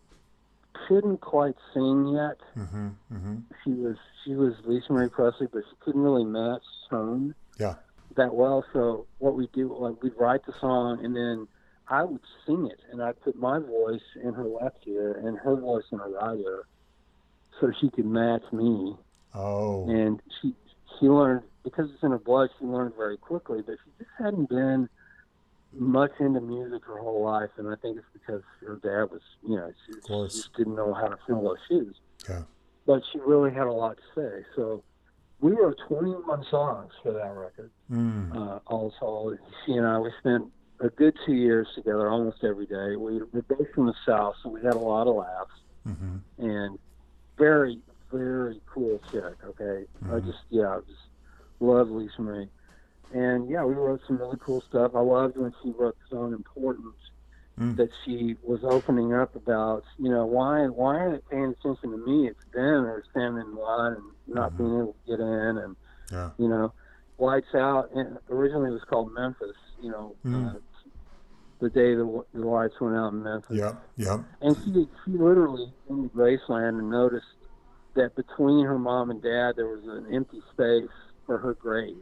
couldn't 0.89 1.21
quite 1.21 1.55
sing 1.75 2.09
yet 2.09 2.39
Mm-hmm. 2.57 2.89
Mm-hmm. 3.13 3.37
she 3.65 3.71
was 3.73 3.97
she 4.25 4.35
was 4.35 4.55
Lisa 4.65 4.93
Marie 4.93 5.09
Presley, 5.09 5.49
but 5.53 5.63
she 5.69 5.77
couldn't 5.81 6.01
really 6.03 6.25
match 6.25 6.63
tone 6.89 7.35
Yeah. 7.59 7.75
that 8.17 8.35
well. 8.35 8.65
So 8.73 9.07
what 9.19 9.35
we 9.35 9.49
do, 9.53 9.75
like 9.77 10.03
we'd 10.03 10.15
write 10.19 10.45
the 10.47 10.53
song, 10.61 11.05
and 11.05 11.15
then 11.17 11.49
I 11.89 12.05
would 12.05 12.21
sing 12.47 12.67
it, 12.71 12.81
and 12.91 13.03
I'd 13.03 13.21
put 13.23 13.37
my 13.37 13.59
voice 13.59 14.01
in 14.23 14.33
her 14.35 14.45
left 14.45 14.87
ear 14.87 15.21
and 15.25 15.39
her 15.39 15.57
voice 15.57 15.85
in 15.93 15.99
her 15.99 16.11
right 16.11 16.39
ear, 16.39 16.65
so 17.61 17.71
she 17.81 17.91
could 17.91 18.07
match 18.07 18.43
me. 18.53 18.97
Oh. 19.35 19.89
And 19.89 20.21
she 20.41 20.55
she 20.99 21.07
learned 21.07 21.43
because 21.65 21.91
it's 21.93 22.03
in 22.03 22.11
her 22.11 22.19
blood. 22.19 22.51
She 22.59 22.65
learned 22.67 22.95
very 22.97 23.17
quickly, 23.17 23.63
but 23.65 23.77
she 23.85 23.91
just 23.99 24.11
hadn't 24.19 24.49
been 24.49 24.89
much 25.75 26.13
into 26.21 26.41
music 26.41 26.85
her 26.85 26.99
whole 26.99 27.23
life, 27.25 27.51
and 27.57 27.67
I 27.69 27.77
think 27.77 27.97
it's 27.97 28.07
because 28.13 28.43
her 28.67 28.77
dad 28.77 29.11
was, 29.11 29.23
you 29.43 29.57
know, 29.57 29.73
she, 29.87 29.93
she 30.07 30.39
just 30.39 30.55
didn't 30.55 30.75
know 30.77 30.93
how 30.93 31.09
to 31.09 31.17
fill 31.27 31.43
those 31.43 31.57
shoes 31.67 31.97
Yeah. 32.29 32.43
but 32.87 33.03
she 33.11 33.19
really 33.21 33.51
had 33.53 33.67
a 33.67 33.73
lot 33.73 33.97
to 33.97 34.03
say. 34.15 34.45
So 34.55 34.83
we 35.41 35.53
wrote 35.53 35.79
21 35.89 36.45
songs 36.51 36.93
for 37.03 37.13
that 37.13 37.33
record. 37.35 37.71
Mm. 37.91 38.37
Uh, 38.37 38.59
also, 38.67 39.35
she 39.65 39.73
and 39.73 39.87
I, 39.87 39.99
we 39.99 40.11
spent 40.21 40.45
a 40.83 40.91
good 40.91 41.15
two 41.25 41.35
years 41.35 41.69
together 41.75 42.09
almost 42.09 42.43
every 42.45 42.67
day. 42.67 42.97
We 42.97 43.19
were 43.19 43.43
both 43.49 43.71
from 43.75 43.87
the 43.87 43.95
South, 44.07 44.35
so 44.43 44.49
we 44.51 44.63
had 44.63 44.75
a 44.75 44.79
lot 44.79 45.07
of 45.07 45.17
laughs 45.17 45.51
Mm-hmm. 45.89 46.19
and 46.39 46.79
very, 47.39 47.81
very 48.13 48.61
cool 48.73 49.01
chick. 49.11 49.35
Okay, 49.45 49.87
I 50.05 50.21
Mhm. 50.21 50.27
just 50.27 50.39
yeah, 50.51 50.77
I 50.77 50.81
just 50.81 51.07
love 51.61 51.91
Lisa 51.91 52.23
Marie. 52.23 52.51
And 53.13 53.49
yeah, 53.51 53.65
we 53.65 53.75
wrote 53.75 54.01
some 54.07 54.19
really 54.19 54.39
cool 54.41 54.61
stuff. 54.69 54.93
I 54.95 55.01
loved 55.01 55.37
when 55.37 55.53
she 55.63 55.71
wrote 55.73 55.97
the 55.99 56.17
song 56.17 56.33
"Important," 56.33 56.95
Mm. 57.59 57.77
that 57.77 57.91
she 58.05 58.37
was 58.43 58.61
opening 58.65 59.13
up 59.13 59.35
about. 59.37 59.85
You 59.99 60.11
know, 60.11 60.25
why 60.27 60.67
why 60.69 60.99
aren't 60.99 61.15
they 61.29 61.37
paying 61.37 61.51
attention 61.59 61.91
to 61.91 61.99
me? 61.99 62.29
It's 62.29 62.45
them 62.55 62.87
or 62.87 63.03
standing 63.11 63.45
in 63.47 63.55
line 63.57 63.95
and 63.95 64.13
not 64.27 64.53
Mhm. 64.53 64.57
being 64.59 64.79
able 64.79 64.93
to 64.95 65.11
get 65.11 65.21
in, 65.21 65.59
and 65.59 65.77
Yeah. 66.11 66.31
you 66.39 66.49
know, 66.49 66.73
lights 67.19 67.55
out. 67.55 67.91
And 67.93 68.19
originally 68.31 68.71
it 68.71 68.75
was 68.75 68.85
called 68.85 69.13
Memphis. 69.13 69.57
You 69.81 69.91
know, 69.91 70.17
Mm. 70.25 70.55
uh, 70.55 70.59
the 71.63 71.71
day 71.71 71.95
the, 71.95 72.25
the 72.35 72.41
lights 72.47 72.75
went 72.81 72.97
out 72.97 73.13
in 73.13 73.23
Memphis. 73.23 73.57
Yep. 73.57 73.89
Yep. 73.97 74.21
And 74.43 74.57
she 74.65 74.73
she 75.05 75.13
literally 75.13 75.73
in 75.89 76.11
Graceland 76.11 76.81
and 76.81 76.91
noticed 76.91 77.25
that 77.95 78.15
between 78.17 78.67
her 78.67 78.79
mom 78.79 79.11
and 79.11 79.23
dad 79.23 79.53
there 79.57 79.69
was 79.69 79.85
an 79.85 80.13
empty 80.13 80.43
space 80.53 80.91
for 81.25 81.39
her 81.39 81.55
grave. 81.55 81.97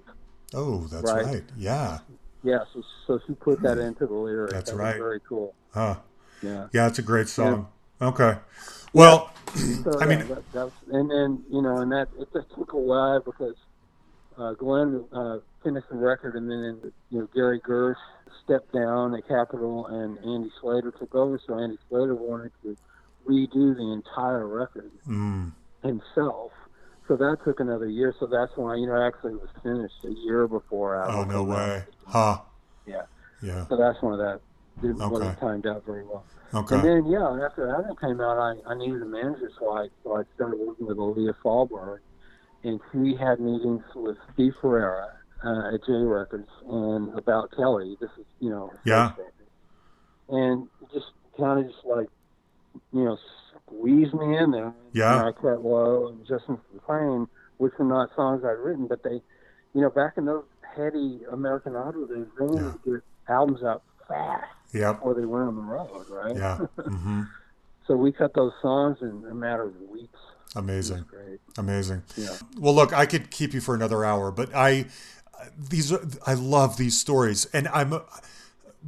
Oh, 0.54 0.86
that's 0.86 1.04
Right. 1.04 1.24
right. 1.26 1.44
Yeah. 1.56 1.98
Yeah, 2.42 2.60
so 2.72 2.82
so 3.06 3.20
she 3.26 3.34
put 3.34 3.60
that 3.62 3.76
into 3.78 4.06
the 4.06 4.14
lyrics. 4.14 4.54
That's 4.54 4.70
that 4.70 4.76
right. 4.78 4.96
Very 4.96 5.20
cool. 5.28 5.54
Huh. 5.74 5.96
Yeah. 6.42 6.68
Yeah, 6.72 6.86
it's 6.88 6.98
a 6.98 7.02
great 7.02 7.28
song. 7.28 7.68
Okay. 8.00 8.38
Well, 8.94 9.30
So 9.84 9.98
I 10.00 10.04
yeah, 10.04 10.16
mean, 10.16 10.28
that, 10.28 10.52
that's 10.52 10.72
and 10.90 11.10
then 11.10 11.44
you 11.50 11.60
know, 11.60 11.76
and 11.78 11.92
that 11.92 12.08
it 12.18 12.28
just 12.32 12.48
took 12.56 12.72
a 12.72 12.78
while 12.78 13.20
because 13.20 13.56
uh, 14.38 14.54
Glen 14.54 15.04
uh, 15.12 15.38
finished 15.62 15.88
the 15.90 15.96
record, 15.96 16.34
and 16.34 16.50
then 16.50 16.92
you 17.10 17.20
know 17.20 17.28
Gary 17.34 17.60
Gersh 17.60 17.96
stepped 18.44 18.72
down 18.72 19.14
at 19.14 19.26
Capitol, 19.28 19.86
and 19.86 20.18
Andy 20.18 20.50
Slater 20.60 20.90
took 20.90 21.14
over. 21.14 21.40
So 21.46 21.58
Andy 21.58 21.78
Slater 21.88 22.14
wanted 22.14 22.52
to 22.62 22.76
redo 23.28 23.76
the 23.76 23.92
entire 23.92 24.46
record 24.46 24.90
mm, 25.06 25.52
himself. 25.82 26.52
So 27.08 27.16
that 27.16 27.38
took 27.44 27.60
another 27.60 27.88
year. 27.88 28.14
So 28.18 28.26
that's 28.26 28.52
why 28.56 28.76
you 28.76 28.86
know 28.86 29.00
actually 29.00 29.34
it 29.34 29.40
was 29.40 29.50
finished 29.62 30.04
a 30.04 30.12
year 30.24 30.46
before. 30.46 30.96
oh 30.96 31.24
no 31.24 31.42
way. 31.42 31.84
Huh. 32.06 32.38
Yeah. 32.86 33.02
Yeah. 33.42 33.66
So 33.68 33.76
that's 33.76 34.00
why 34.00 34.16
that 34.16 34.40
didn't 34.80 35.02
Okay. 35.02 35.10
wasn't 35.12 35.40
timed 35.40 35.66
out 35.66 35.84
very 35.84 36.04
well. 36.04 36.24
Okay. 36.52 36.74
And 36.74 36.84
then, 36.84 37.06
yeah, 37.06 37.46
after 37.46 37.66
that 37.66 37.86
one 37.86 37.96
came 37.96 38.20
out, 38.20 38.36
I, 38.36 38.72
I 38.72 38.74
needed 38.76 39.02
a 39.02 39.06
manager, 39.06 39.50
so 39.58 39.70
I 39.70 39.88
so 40.02 40.16
I 40.16 40.22
started 40.34 40.58
working 40.58 40.86
with 40.86 40.98
Olivia 40.98 41.32
Fallberg, 41.44 41.98
and 42.64 42.80
she 42.90 43.14
had 43.14 43.38
meetings 43.38 43.84
with 43.94 44.16
Steve 44.34 44.54
Ferreira 44.60 45.19
uh, 45.44 45.74
at 45.74 45.80
J 45.86 45.92
Records 45.92 46.48
and 46.68 47.16
about 47.18 47.50
Kelly. 47.56 47.96
This 48.00 48.10
is, 48.18 48.26
you 48.40 48.50
know, 48.50 48.72
Yeah. 48.84 49.12
and 50.28 50.68
just 50.92 51.06
kind 51.38 51.60
of 51.64 51.72
just 51.72 51.84
like, 51.84 52.08
you 52.92 53.04
know, 53.04 53.18
squeezed 53.66 54.14
me 54.14 54.36
in 54.36 54.50
there. 54.50 54.72
Yeah. 54.92 55.18
And 55.18 55.28
I 55.28 55.32
cut 55.32 55.64
low 55.64 56.08
and 56.08 56.26
Justin 56.26 56.58
Plain, 56.86 57.26
which 57.58 57.72
were 57.78 57.84
not 57.84 58.10
songs 58.14 58.42
I'd 58.44 58.50
written, 58.58 58.86
but 58.86 59.02
they, 59.02 59.20
you 59.74 59.80
know, 59.80 59.90
back 59.90 60.14
in 60.16 60.24
those 60.26 60.44
heady 60.76 61.20
American 61.32 61.74
Idol 61.76 62.06
days, 62.06 62.26
they 62.38 62.46
needed 62.46 62.72
to 62.84 62.92
get 62.92 63.02
albums 63.28 63.62
out 63.62 63.82
fast 64.06 64.44
Yep. 64.72 64.96
before 64.96 65.14
they 65.14 65.24
went 65.24 65.48
on 65.48 65.56
the 65.56 65.62
road, 65.62 66.06
right? 66.08 66.36
Yeah. 66.36 66.56
hmm 66.84 67.22
So 67.86 67.96
we 67.96 68.12
cut 68.12 68.34
those 68.34 68.52
songs 68.62 68.98
in 69.00 69.24
a 69.28 69.34
matter 69.34 69.64
of 69.64 69.80
weeks. 69.90 70.18
Amazing. 70.56 71.04
great. 71.08 71.40
Amazing. 71.58 72.02
Yeah. 72.16 72.36
Well, 72.58 72.74
look, 72.74 72.92
I 72.92 73.06
could 73.06 73.30
keep 73.30 73.52
you 73.54 73.60
for 73.60 73.74
another 73.74 74.04
hour, 74.04 74.30
but 74.32 74.52
I 74.54 74.86
these 75.58 75.92
are 75.92 76.00
I 76.26 76.34
love 76.34 76.76
these 76.76 76.98
stories, 76.98 77.46
and 77.52 77.68
I'm. 77.68 78.00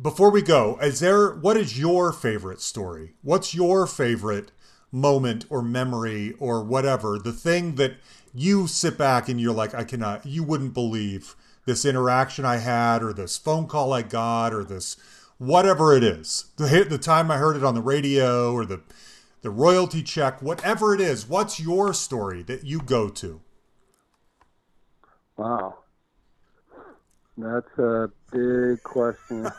Before 0.00 0.30
we 0.30 0.40
go, 0.40 0.78
is 0.80 1.00
there 1.00 1.34
what 1.34 1.56
is 1.56 1.78
your 1.78 2.12
favorite 2.12 2.62
story? 2.62 3.12
What's 3.20 3.54
your 3.54 3.86
favorite 3.86 4.50
moment 4.90 5.44
or 5.50 5.62
memory 5.62 6.34
or 6.38 6.62
whatever? 6.62 7.18
The 7.18 7.32
thing 7.32 7.74
that 7.74 7.94
you 8.32 8.66
sit 8.66 8.96
back 8.96 9.28
and 9.28 9.38
you're 9.38 9.52
like, 9.52 9.74
I 9.74 9.84
cannot, 9.84 10.24
you 10.24 10.42
wouldn't 10.42 10.72
believe 10.72 11.34
this 11.66 11.84
interaction 11.84 12.44
I 12.44 12.56
had, 12.56 13.02
or 13.02 13.12
this 13.12 13.36
phone 13.36 13.66
call 13.66 13.92
I 13.92 14.02
got, 14.02 14.54
or 14.54 14.64
this 14.64 14.96
whatever 15.38 15.94
it 15.94 16.02
is. 16.02 16.46
The 16.56 16.86
the 16.88 16.98
time 16.98 17.30
I 17.30 17.36
heard 17.36 17.56
it 17.56 17.64
on 17.64 17.74
the 17.74 17.82
radio, 17.82 18.52
or 18.52 18.64
the 18.64 18.80
the 19.42 19.50
royalty 19.50 20.02
check, 20.02 20.40
whatever 20.40 20.94
it 20.94 21.00
is. 21.00 21.28
What's 21.28 21.60
your 21.60 21.92
story 21.92 22.42
that 22.44 22.64
you 22.64 22.80
go 22.80 23.08
to? 23.10 23.40
Wow. 25.36 25.81
That's 27.43 27.78
a 27.78 28.10
big 28.31 28.82
question. 28.82 29.47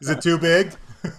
Is 0.00 0.08
it 0.08 0.22
too 0.22 0.38
big? 0.38 0.74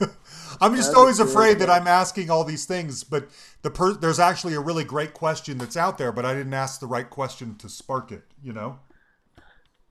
I'm 0.60 0.76
just 0.76 0.90
That's 0.90 0.98
always 0.98 1.19
afraid 1.19 1.60
that. 1.60 1.69
I'm 1.69 1.88
asking 1.88 2.30
all 2.30 2.44
these 2.44 2.65
things, 2.65 3.03
but 3.03 3.30
the 3.61 3.69
per- 3.69 3.94
there's 3.94 4.19
actually 4.19 4.56
a 4.56 4.60
really 4.60 4.84
great 4.84 5.14
question 5.14 5.57
that's 5.57 5.78
out 5.78 5.98
there, 5.98 6.11
but 6.11 6.26
I 6.26 6.34
didn't 6.34 6.53
ask 6.53 6.80
the 6.80 6.88
right 6.88 7.10
question 7.10 7.56
to 7.57 7.69
spark 7.69 8.11
it. 8.11 8.24
You 8.44 8.53
know? 8.53 8.80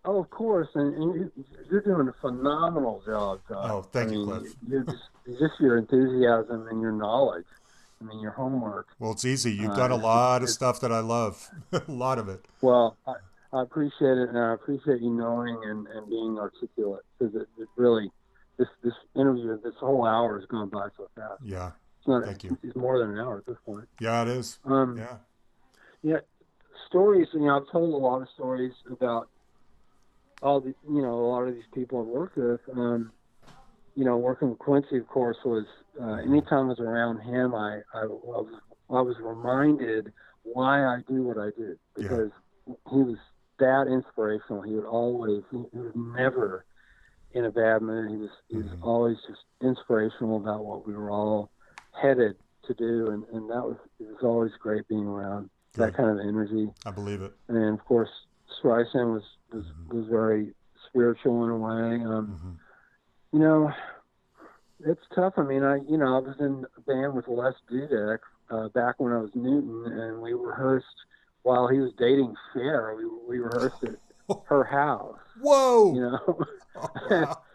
oh, 0.06 0.20
of 0.20 0.30
course, 0.30 0.68
and, 0.74 0.94
and 0.94 1.14
you, 1.14 1.32
you're 1.70 1.80
doing 1.82 2.08
a 2.08 2.12
phenomenal 2.20 3.02
job. 3.04 3.40
Oh, 3.50 3.82
thank 3.82 4.10
I 4.10 4.12
you, 4.12 4.18
mean, 4.18 4.26
Clif. 4.40 4.54
You're 4.68 4.84
just, 4.84 5.02
just 5.26 5.60
your 5.60 5.78
enthusiasm 5.78 6.68
and 6.68 6.80
your 6.80 6.92
knowledge. 6.92 7.44
I 8.00 8.04
mean, 8.04 8.20
your 8.20 8.32
homework. 8.32 8.88
Well, 8.98 9.12
it's 9.12 9.24
easy. 9.24 9.52
You've 9.52 9.72
Uh, 9.72 9.76
done 9.76 9.90
a 9.90 9.96
lot 9.96 10.42
of 10.42 10.50
stuff 10.50 10.80
that 10.80 10.92
I 10.92 11.00
love, 11.00 11.48
a 11.72 11.82
lot 11.88 12.18
of 12.18 12.28
it. 12.28 12.44
Well, 12.60 12.96
I, 13.06 13.14
I 13.52 13.62
appreciate 13.62 14.18
it, 14.18 14.28
and 14.28 14.38
I 14.38 14.54
appreciate 14.54 15.00
you 15.00 15.10
knowing 15.10 15.58
and, 15.64 15.86
and 15.86 16.08
being 16.08 16.38
articulate 16.38 17.02
because 17.18 17.34
it, 17.34 17.48
it 17.58 17.68
really, 17.76 18.10
this 18.58 18.68
this 18.82 18.94
interview, 19.14 19.58
this 19.62 19.74
whole 19.78 20.06
hour 20.06 20.38
has 20.38 20.46
gone 20.48 20.68
by 20.68 20.88
so 20.96 21.08
fast. 21.14 21.42
Yeah, 21.44 21.72
It's 21.98 22.08
not. 22.08 22.24
Thank 22.24 22.44
you. 22.44 22.58
It's 22.62 22.76
more 22.76 22.98
than 22.98 23.10
an 23.10 23.18
hour 23.18 23.38
at 23.38 23.46
this 23.46 23.58
point. 23.64 23.88
yeah, 24.00 24.22
it 24.22 24.28
is. 24.28 24.58
Um, 24.64 24.96
Yeah, 24.98 25.16
Yeah, 26.02 26.20
stories. 26.88 27.28
You 27.32 27.40
know, 27.40 27.56
I've 27.56 27.70
told 27.70 27.94
a 27.94 27.96
lot 27.96 28.22
of 28.22 28.28
stories 28.34 28.72
about 28.90 29.28
all 30.42 30.60
the, 30.60 30.74
you 30.88 31.02
know, 31.02 31.14
a 31.14 31.28
lot 31.28 31.42
of 31.48 31.54
these 31.54 31.64
people 31.72 32.00
I've 32.00 32.06
worked 32.06 32.36
with. 32.36 32.60
Um, 32.74 33.12
you 33.94 34.04
know, 34.04 34.18
working 34.18 34.50
with 34.50 34.58
Quincy, 34.58 34.98
of 34.98 35.08
course, 35.08 35.38
was 35.44 35.64
uh, 36.00 36.16
anytime 36.16 36.66
I 36.66 36.68
was 36.68 36.80
around 36.80 37.20
him, 37.20 37.54
I, 37.54 37.80
I 37.94 38.04
was 38.04 38.48
I 38.90 39.00
was 39.00 39.16
reminded 39.20 40.12
why 40.42 40.84
I 40.84 40.98
do 41.08 41.22
what 41.22 41.38
I 41.38 41.50
do 41.56 41.76
because 41.96 42.30
he 42.66 42.98
was 42.98 43.16
that 43.58 43.86
inspirational. 43.88 44.62
He 44.62 44.74
would 44.74 44.84
always, 44.84 45.42
he, 45.50 45.64
would 45.72 45.96
never 45.96 46.64
in 47.32 47.44
a 47.44 47.50
bad 47.50 47.82
mood. 47.82 48.10
He 48.10 48.16
was 48.16 48.30
he 48.48 48.56
was 48.56 48.72
always 48.82 49.16
just 49.28 49.40
inspirational 49.62 50.36
about 50.38 50.64
what 50.64 50.86
we 50.86 50.94
were 50.94 51.10
all 51.10 51.50
headed 52.00 52.36
to 52.66 52.74
do, 52.74 53.10
and 53.10 53.24
and 53.32 53.50
that 53.50 53.62
was 53.62 53.76
it 54.00 54.06
was 54.06 54.22
always 54.22 54.52
great 54.58 54.88
being 54.88 55.06
around 55.06 55.50
that 55.74 55.94
kind 55.94 56.08
of 56.08 56.26
energy. 56.26 56.68
I 56.84 56.90
believe 56.90 57.22
it. 57.22 57.32
And 57.48 57.78
of 57.78 57.84
course, 57.84 58.08
Streisand 58.60 59.12
was 59.12 59.22
was 59.52 59.64
was 59.88 60.06
very 60.08 60.54
spiritual 60.88 61.44
in 61.44 61.50
a 61.50 61.56
way. 61.56 62.04
Um, 62.04 62.58
You 63.32 63.40
know, 63.40 63.72
it's 64.80 65.02
tough. 65.14 65.34
I 65.36 65.42
mean, 65.42 65.62
I 65.62 65.76
you 65.88 65.98
know 65.98 66.16
I 66.16 66.20
was 66.20 66.36
in 66.40 66.64
a 66.76 66.80
band 66.80 67.14
with 67.14 67.28
Les 67.28 67.54
Dudek 67.70 68.18
uh, 68.50 68.68
back 68.68 68.94
when 68.98 69.12
I 69.12 69.18
was 69.18 69.30
Newton, 69.34 69.92
and 69.92 70.22
we 70.22 70.32
rehearsed 70.32 70.86
while 71.46 71.68
he 71.68 71.78
was 71.78 71.92
dating 71.96 72.34
Cher. 72.52 72.96
We 72.96 73.04
we 73.28 73.38
rehearsed 73.38 73.76
at 73.84 74.36
her 74.48 74.64
house. 74.64 75.18
Whoa! 75.40 75.94
You 75.94 76.00
know. 76.00 76.44
Wow. 77.10 77.38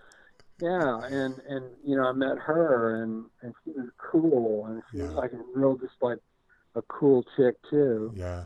Yeah, 0.61 1.01
and 1.05 1.33
and 1.49 1.65
you 1.83 1.97
know 1.97 2.03
I 2.03 2.11
met 2.11 2.37
her 2.37 3.01
and 3.01 3.25
and 3.41 3.51
she 3.65 3.71
was 3.71 3.89
cool 3.97 4.67
and 4.67 4.83
she 4.91 5.01
was 5.01 5.15
like 5.15 5.33
a 5.33 5.39
real 5.55 5.75
just 5.75 5.93
like 6.03 6.19
a 6.75 6.83
cool 6.83 7.25
chick 7.35 7.55
too. 7.67 8.11
yeah, 8.15 8.45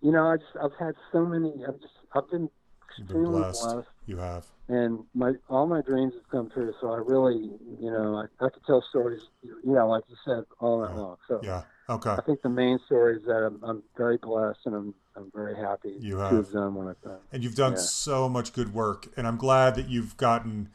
You 0.00 0.12
know 0.12 0.28
I 0.28 0.36
just 0.36 0.52
I've 0.62 0.78
had 0.78 0.94
so 1.10 1.26
many 1.26 1.52
I've 1.66 1.80
just 1.80 1.94
I've 2.14 2.30
been 2.30 2.48
you've 2.96 3.08
been 3.08 3.18
extremely 3.18 3.40
blessed. 3.42 3.62
blessed, 3.62 3.88
You 4.06 4.16
have. 4.18 4.46
and 4.68 5.04
my 5.14 5.32
all 5.48 5.66
my 5.66 5.82
dreams 5.82 6.14
have 6.14 6.28
come 6.30 6.50
true. 6.50 6.72
So 6.80 6.90
I 6.92 6.96
really 6.98 7.50
you 7.80 7.90
know 7.90 8.16
I, 8.16 8.44
I 8.44 8.48
could 8.50 8.64
tell 8.66 8.82
stories 8.90 9.22
you 9.42 9.56
know 9.64 9.88
like 9.88 10.04
you 10.08 10.16
said 10.24 10.44
all 10.60 10.82
night 10.82 10.94
Yeah. 10.94 11.00
long. 11.00 11.16
So 11.28 11.40
Yeah. 11.42 11.62
Okay. 11.90 12.10
I 12.10 12.20
think 12.20 12.42
the 12.42 12.50
main 12.50 12.78
story 12.86 13.16
is 13.16 13.24
that 13.24 13.44
I'm 13.46 13.62
I'm 13.64 13.82
very 13.96 14.18
blessed 14.18 14.60
and 14.66 14.74
I'm 14.74 14.94
I'm 15.16 15.30
very 15.34 15.56
happy 15.56 15.96
You 16.00 16.14
to 16.16 16.20
have. 16.20 16.32
have 16.36 16.52
done 16.52 16.74
what 16.74 16.86
I've 16.88 17.00
done. 17.02 17.18
and 17.32 17.42
you've 17.42 17.54
done 17.56 17.72
Yeah. 17.72 17.78
so 17.78 18.28
much 18.28 18.52
good 18.52 18.72
work 18.72 19.08
and 19.16 19.26
i'm 19.26 19.36
glad 19.36 19.74
that 19.74 19.88
you've 19.88 20.16
gotten 20.16 20.68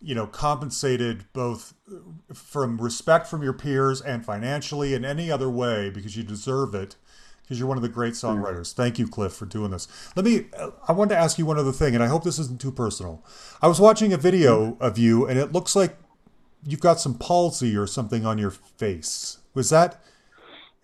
you 0.00 0.14
know 0.14 0.26
compensated 0.26 1.24
both 1.34 1.74
from 2.32 2.78
respect 2.80 3.26
from 3.26 3.42
your 3.42 3.52
peers 3.52 4.00
and 4.00 4.24
financially 4.24 4.94
in 4.94 5.04
any 5.04 5.30
other 5.30 5.50
way 5.50 5.90
because 5.90 6.16
you 6.16 6.22
deserve 6.22 6.74
it 6.74 6.96
because 7.42 7.58
you're 7.58 7.68
one 7.68 7.76
of 7.76 7.82
the 7.82 7.88
great 7.88 8.14
songwriters. 8.14 8.72
Thank 8.72 8.98
you 8.98 9.06
clif 9.08 9.32
for 9.32 9.46
doing 9.46 9.70
this. 9.70 9.88
Let 10.16 10.24
me 10.24 10.46
i 10.88 10.92
wanted 10.92 11.14
to 11.14 11.20
ask 11.20 11.38
you 11.38 11.46
one 11.46 11.58
other 11.58 11.72
thing 11.72 11.94
and 11.94 12.02
i 12.02 12.06
hope 12.06 12.24
this 12.24 12.38
isn't 12.38 12.60
too 12.60 12.72
personal. 12.72 13.24
I 13.60 13.68
was 13.68 13.80
watching 13.80 14.12
a 14.12 14.16
video 14.16 14.76
of 14.80 14.98
you 14.98 15.26
and 15.26 15.38
it 15.38 15.52
looks 15.52 15.76
like 15.76 15.96
you've 16.64 16.80
got 16.80 17.00
some 17.00 17.14
palsy 17.18 17.76
or 17.76 17.86
something 17.86 18.24
on 18.24 18.38
your 18.38 18.50
face. 18.50 19.38
Was 19.54 19.70
that 19.70 20.02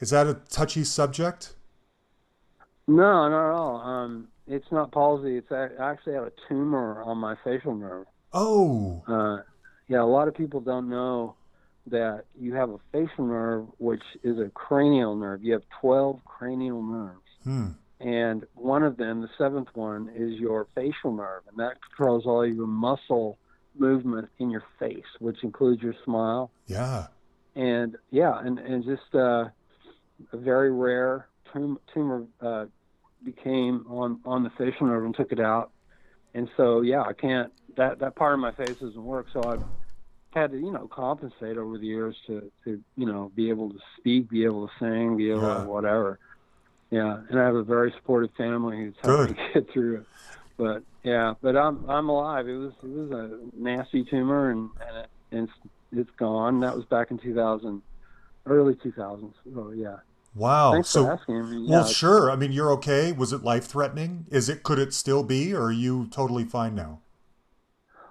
is 0.00 0.10
that 0.10 0.26
a 0.26 0.34
touchy 0.50 0.84
subject? 0.84 1.54
No, 2.86 3.28
not 3.28 3.50
at 3.50 3.54
all. 3.54 3.76
Um, 3.80 4.28
it's 4.46 4.70
not 4.70 4.92
palsy. 4.92 5.36
It's 5.36 5.50
I 5.52 5.68
actually 5.80 6.14
have 6.14 6.24
a 6.24 6.32
tumor 6.48 7.02
on 7.02 7.18
my 7.18 7.36
facial 7.44 7.74
nerve. 7.74 8.06
oh. 8.32 9.02
Uh, 9.06 9.42
yeah, 9.88 10.02
a 10.02 10.04
lot 10.04 10.28
of 10.28 10.34
people 10.34 10.60
don't 10.60 10.90
know 10.90 11.34
that 11.90 12.24
you 12.38 12.54
have 12.54 12.70
a 12.70 12.78
facial 12.92 13.26
nerve, 13.26 13.66
which 13.78 14.02
is 14.22 14.38
a 14.38 14.50
cranial 14.50 15.16
nerve. 15.16 15.42
You 15.42 15.52
have 15.54 15.62
12 15.80 16.20
cranial 16.24 16.82
nerves. 16.82 17.22
hmm 17.44 17.68
And 18.00 18.44
one 18.54 18.82
of 18.82 18.96
them, 18.96 19.22
the 19.22 19.28
seventh 19.36 19.68
one, 19.74 20.10
is 20.14 20.38
your 20.38 20.66
facial 20.74 21.12
nerve. 21.14 21.42
And 21.48 21.58
that 21.58 21.78
controls 21.82 22.24
all 22.26 22.46
your 22.46 22.66
muscle 22.66 23.38
movement 23.76 24.28
in 24.38 24.50
your 24.50 24.64
face, 24.78 25.04
which 25.20 25.42
includes 25.42 25.82
your 25.82 25.94
smile. 26.04 26.50
yeah 26.66 27.06
And 27.54 27.96
yeah, 28.10 28.38
and, 28.38 28.58
and 28.58 28.84
just 28.84 29.14
uh, 29.14 29.48
a 30.32 30.36
very 30.36 30.72
rare 30.72 31.28
tum- 31.52 31.80
tumor 31.92 32.24
uh, 32.40 32.66
became 33.24 33.84
on, 33.88 34.20
on 34.24 34.42
the 34.44 34.50
facial 34.50 34.86
nerve 34.86 35.04
and 35.04 35.14
took 35.14 35.32
it 35.32 35.40
out. 35.40 35.70
And 36.34 36.48
so, 36.56 36.82
yeah, 36.82 37.02
I 37.02 37.12
can't, 37.14 37.52
that, 37.76 37.98
that 38.00 38.14
part 38.16 38.34
of 38.34 38.40
my 38.40 38.52
face 38.52 38.76
doesn't 38.80 39.02
work. 39.02 39.26
So 39.32 39.40
I've 39.44 39.62
had 40.32 40.50
to, 40.52 40.58
you 40.58 40.70
know, 40.70 40.86
compensate 40.88 41.56
over 41.56 41.78
the 41.78 41.86
years 41.86 42.16
to, 42.26 42.50
to 42.64 42.80
you 42.96 43.06
know, 43.06 43.30
be 43.34 43.48
able 43.48 43.70
to 43.70 43.78
speak, 43.98 44.28
be 44.28 44.44
able 44.44 44.66
to 44.68 44.72
sing, 44.78 45.16
be 45.16 45.30
able 45.30 45.42
Yeah. 45.42 45.62
to 45.62 45.68
whatever. 45.68 46.18
Yeah. 46.90 47.20
And 47.30 47.38
I 47.40 47.44
have 47.44 47.54
a 47.54 47.62
very 47.62 47.92
supportive 47.92 48.30
family 48.36 48.76
who's 48.76 48.94
helped 49.02 49.30
me 49.32 49.36
get 49.54 49.70
through 49.72 49.96
it. 49.98 50.06
But 50.56 50.82
yeah, 51.04 51.34
but 51.40 51.56
I'm 51.56 51.88
I'm 51.88 52.08
alive. 52.08 52.48
It 52.48 52.56
was 52.56 52.72
it 52.82 52.88
was 52.88 53.10
a 53.12 53.38
nasty 53.56 54.04
tumor 54.04 54.50
and 54.50 54.70
and, 54.86 54.96
it, 54.98 55.06
and 55.32 55.48
it's, 55.48 55.70
it's 55.92 56.10
gone. 56.18 56.60
That 56.60 56.74
was 56.74 56.84
back 56.86 57.10
in 57.10 57.18
2000, 57.18 57.80
early 58.46 58.74
2000s. 58.74 59.32
So 59.54 59.70
yeah. 59.70 59.98
wow 60.34 60.72
Thanks 60.72 60.88
so 60.88 61.04
for 61.04 61.12
asking. 61.12 61.36
I 61.36 61.42
mean, 61.42 61.68
Well, 61.68 61.80
it's- 61.80 61.94
sure. 61.94 62.30
I 62.30 62.36
mean, 62.36 62.50
you're 62.52 62.72
okay. 62.72 63.12
Was 63.12 63.32
it 63.32 63.44
life 63.44 63.66
threatening? 63.66 64.26
Is 64.30 64.48
it? 64.48 64.62
Could 64.64 64.78
it 64.80 64.92
still 64.92 65.22
be? 65.22 65.54
Or 65.54 65.66
are 65.66 65.72
you 65.72 66.08
totally 66.10 66.44
fine 66.44 66.74
now? 66.74 67.00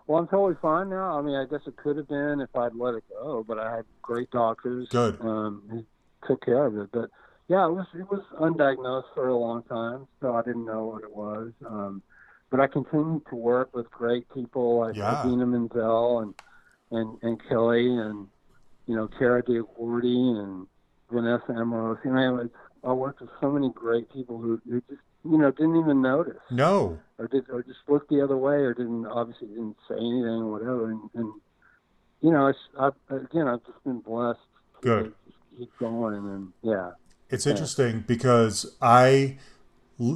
Well, 0.08 0.20
I'm 0.20 0.28
totally 0.28 0.56
fine 0.62 0.90
now. 0.90 1.20
I 1.20 1.22
mean, 1.22 1.36
I 1.36 1.46
guess 1.46 1.68
it 1.68 1.76
could 1.76 1.98
have 1.98 2.08
been 2.08 2.40
if 2.40 2.56
I'd 2.56 2.74
let 2.74 2.96
it 2.96 3.04
go, 3.10 3.44
but 3.46 3.60
I 3.60 3.76
had 3.76 3.86
great 4.02 4.32
doctors. 4.32 4.88
Good. 4.90 5.20
Um, 5.20 5.64
who 5.70 5.86
took 6.26 6.46
care 6.46 6.66
of 6.66 6.78
it. 6.78 6.90
But 6.92 7.10
yeah, 7.50 7.66
it 7.68 7.72
was 7.72 7.86
it 7.94 8.10
was 8.10 8.24
undiagnosed 8.40 9.14
for 9.14 9.28
a 9.28 9.38
long 9.38 9.64
time, 9.64 10.08
so 10.22 10.34
I 10.34 10.42
didn't 10.44 10.66
know 10.66 10.86
what 10.86 11.04
it 11.04 11.14
was. 11.14 11.52
Um, 11.66 12.02
but 12.50 12.62
I 12.62 12.68
continued 12.68 13.24
to 13.30 13.36
work 13.36 13.76
with 13.76 13.92
great 13.92 14.26
people 14.34 14.80
like 14.80 14.96
Yeah. 14.96 15.26
Idina 15.26 15.46
Menzel 15.46 16.20
and 16.20 16.34
and 16.92 17.18
and 17.22 17.42
Kelly 17.50 17.88
and 17.88 18.28
you 18.86 18.96
know 18.96 19.10
Kara 19.20 19.44
DioGuardi 19.44 20.40
and 20.42 20.68
Vanessa 21.12 21.50
Amorosi. 21.50 22.06
You 22.06 22.14
know, 22.14 22.50
I 22.84 22.94
worked 22.94 23.20
with 23.22 23.30
so 23.42 23.52
many 23.52 23.70
great 23.72 24.12
people 24.14 24.38
who, 24.40 24.62
who 24.70 24.82
just 24.90 25.02
you 25.32 25.38
know 25.38 25.52
didn't 25.52 25.78
even 25.78 26.02
notice 26.02 26.38
No. 26.52 27.00
or 27.18 27.28
did 27.28 27.50
or 27.50 27.64
just 27.64 27.80
looked 27.88 28.10
the 28.10 28.22
other 28.24 28.38
way 28.38 28.56
or 28.56 28.74
didn't 28.74 29.06
obviously 29.08 29.48
didn't 29.48 29.78
say 29.88 29.96
anything 29.96 30.42
or 30.44 30.52
whatever 30.52 30.92
and, 30.92 31.10
and 31.16 31.34
you 32.22 32.32
know 32.32 32.48
it's 32.48 32.60
I, 32.80 32.90
again 33.10 33.48
I've 33.48 33.66
just 33.66 33.84
been 33.84 34.00
blessed 34.00 34.40
Good. 34.82 35.14
keep 35.58 35.72
going 35.80 36.16
and 36.16 36.54
yeah 36.62 36.92
It's 37.30 37.46
interesting 37.46 38.04
because 38.08 38.76
I 38.82 39.38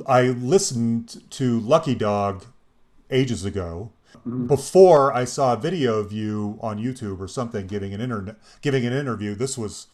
I 0.05 0.23
listened 0.23 1.29
to 1.31 1.59
Lucky 1.59 1.95
Dog 1.95 2.45
ages 3.09 3.43
ago 3.43 3.91
mm-hmm. 4.15 4.47
before 4.47 5.11
I 5.13 5.25
saw 5.25 5.53
a 5.53 5.57
video 5.57 5.97
of 5.97 6.11
you 6.11 6.59
on 6.61 6.77
YouTube 6.77 7.19
or 7.19 7.27
something 7.27 7.67
giving 7.67 7.93
an 7.93 8.01
internet 8.01 8.37
giving 8.61 8.85
an 8.85 8.93
interview. 8.93 9.35
This 9.35 9.57
was 9.57 9.87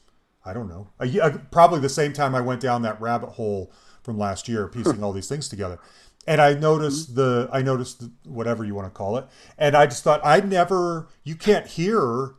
I 0.46 0.54
don't 0.54 0.68
know 0.68 0.90
a, 1.00 1.32
probably 1.52 1.80
the 1.80 1.90
same 1.90 2.14
time 2.14 2.36
I 2.36 2.42
went 2.42 2.62
down 2.62 2.82
that 2.84 3.00
rabbit 3.02 3.30
hole 3.32 3.72
from 4.08 4.18
last 4.18 4.50
year, 4.50 4.70
piecing 4.78 5.04
all 5.04 5.14
these 5.14 5.30
things 5.30 5.50
together. 5.50 5.80
And 6.28 6.42
I 6.42 6.56
noticed 6.56 7.16
the 7.16 7.50
I 7.54 7.62
noticed 7.62 8.00
the, 8.02 8.12
whatever 8.30 8.66
you 8.66 8.76
want 8.76 8.88
to 8.88 8.98
call 8.98 9.18
it, 9.18 9.28
and 9.58 9.76
I 9.78 9.86
just 9.88 10.04
thought 10.04 10.22
I 10.26 10.40
never 10.42 11.10
you 11.26 11.36
can't 11.36 11.68
hear 11.68 12.36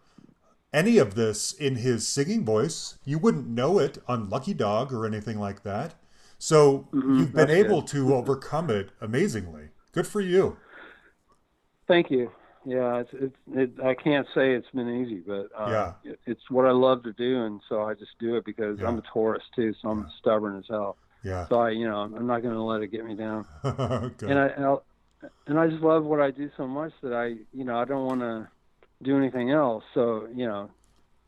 any 0.72 0.98
of 0.98 1.14
this 1.14 1.52
in 1.52 1.76
his 1.76 2.06
singing 2.06 2.44
voice. 2.44 2.98
You 3.04 3.18
wouldn't 3.18 3.48
know 3.48 3.78
it 3.78 3.98
on 4.08 4.30
Lucky 4.30 4.54
Dog 4.54 4.92
or 4.92 5.06
anything 5.06 5.38
like 5.40 5.62
that. 5.64 5.94
So 6.38 6.88
you've 7.12 7.34
been 7.34 7.50
able 7.50 7.82
to 7.82 8.14
overcome 8.14 8.70
it 8.70 8.90
amazingly. 9.00 9.70
Good 9.92 10.06
for 10.06 10.20
you. 10.20 10.58
thank 11.86 12.10
you 12.10 12.30
yeah 12.64 12.98
it's 13.00 13.10
it's 13.14 13.36
it, 13.52 13.70
I 13.84 13.94
can't 13.94 14.26
say 14.34 14.54
it's 14.54 14.70
been 14.74 14.88
easy 15.02 15.22
but 15.26 15.48
uh, 15.58 15.70
Yeah. 15.70 15.92
it, 16.04 16.18
it's 16.26 16.50
what 16.50 16.66
I 16.66 16.72
love 16.72 17.02
to 17.04 17.12
do 17.12 17.44
and 17.44 17.60
so 17.68 17.82
I 17.82 17.94
just 17.94 18.18
do 18.18 18.36
it 18.36 18.44
because 18.44 18.78
I'm 18.82 18.98
a 18.98 19.02
Taurus 19.12 19.42
too 19.54 19.74
so 19.80 19.88
I'm 19.90 20.06
stubborn 20.18 20.58
as 20.58 20.64
hell 20.68 20.96
Yeah. 21.28 21.46
so 21.48 21.60
I 21.60 21.70
you 21.70 21.86
know 21.88 21.96
I'm 21.98 22.26
not 22.26 22.42
going 22.42 22.54
to 22.54 22.62
let 22.62 22.82
it 22.82 22.88
get 22.88 23.04
me 23.04 23.14
down 23.14 23.44
Good. 23.62 24.30
and 24.30 24.38
I 24.38 24.46
and, 24.48 24.64
I'll, 24.64 24.84
and 25.46 25.58
I 25.58 25.68
just 25.68 25.82
love 25.82 26.04
what 26.04 26.20
I 26.20 26.30
do 26.30 26.50
so 26.56 26.66
much 26.66 26.92
that 27.02 27.12
I 27.12 27.36
you 27.52 27.64
know 27.64 27.78
I 27.78 27.84
don't 27.84 28.06
want 28.06 28.20
to 28.20 28.48
do 29.02 29.16
anything 29.16 29.50
else 29.50 29.84
so 29.94 30.28
you 30.34 30.46
know 30.46 30.70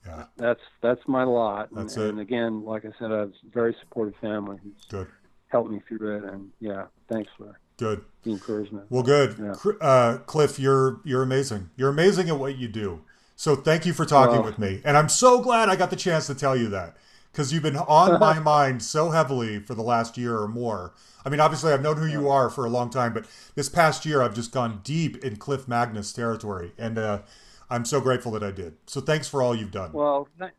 yeah. 0.07 0.25
that's 0.37 0.61
that's 0.81 1.01
my 1.07 1.25
lot. 1.25 1.71
And, 1.73 1.91
it. 1.91 1.97
and 1.97 2.21
again, 2.21 2.65
like 2.65 2.85
I 2.85 2.91
said, 2.99 3.13
I 3.13 3.19
have 3.21 3.29
a 3.31 3.51
very 3.53 3.77
supportive 3.81 4.15
family 4.21 4.59
who's 4.63 4.85
Good. 4.89 5.09
helped 5.49 5.71
me 5.71 5.81
through 5.87 6.17
it. 6.17 6.25
And 6.25 6.51
yeah, 6.61 6.87
thanks 7.09 7.31
for 7.37 7.59
Good. 7.77 8.05
the 8.23 8.33
encouragement. 8.33 8.87
Well, 8.91 9.03
good. 9.03 9.37
Yeah. 9.39 9.73
Uh, 9.81 10.19
Clif, 10.19 10.59
you're 10.59 11.01
you're 11.05 11.23
amazing. 11.23 11.71
You're 11.77 11.91
amazing 11.91 12.29
at 12.29 12.39
what 12.39 12.57
you 12.57 12.69
do. 12.69 13.03
So 13.37 13.57
thank 13.57 13.87
you 13.87 13.93
for 13.93 14.05
talking 14.05 14.37
Well- 14.37 14.45
with 14.45 14.59
me, 14.59 14.83
and 14.85 14.97
I'm 14.97 15.09
so 15.09 15.41
glad 15.41 15.69
I 15.69 15.77
got 15.77 15.91
the 15.91 15.97
chance 15.97 16.27
to 16.27 16.35
tell 16.35 16.57
you 16.57 16.69
that 16.69 16.97
because 17.33 17.53
you've 17.53 17.63
been 17.63 17.77
on 17.77 18.19
my 18.19 18.39
mind 18.41 18.83
so 18.83 19.11
heavily 19.11 19.61
for 19.61 19.75
the 19.75 19.83
last 19.83 20.17
year 20.19 20.39
or 20.39 20.49
more. 20.49 20.93
I 21.25 21.29
mean, 21.29 21.41
obviously, 21.41 21.73
I've 21.73 21.83
known 21.83 21.97
who 21.97 22.07
you 22.07 22.29
are 22.29 22.49
for 22.49 22.65
a 22.65 22.71
long 22.71 22.91
time, 22.91 23.13
but 23.13 23.27
this 23.55 23.69
past 23.69 24.07
year, 24.07 24.23
I've 24.23 24.35
just 24.35 24.53
gone 24.53 24.81
deep 24.85 25.23
in 25.25 25.37
Clif 25.37 25.67
Magness 25.67 26.15
territory, 26.15 26.73
and 26.79 26.99
uh, 26.99 27.23
I'm 27.69 27.85
so 27.85 28.01
grateful 28.01 28.33
that 28.33 28.43
I 28.43 28.51
did. 28.51 28.77
So 28.87 29.01
thanks 29.01 29.29
for 29.29 29.43
all 29.43 29.55
you've 29.55 29.71
done. 29.71 29.93
Well, 29.93 30.29
th- 30.39 30.53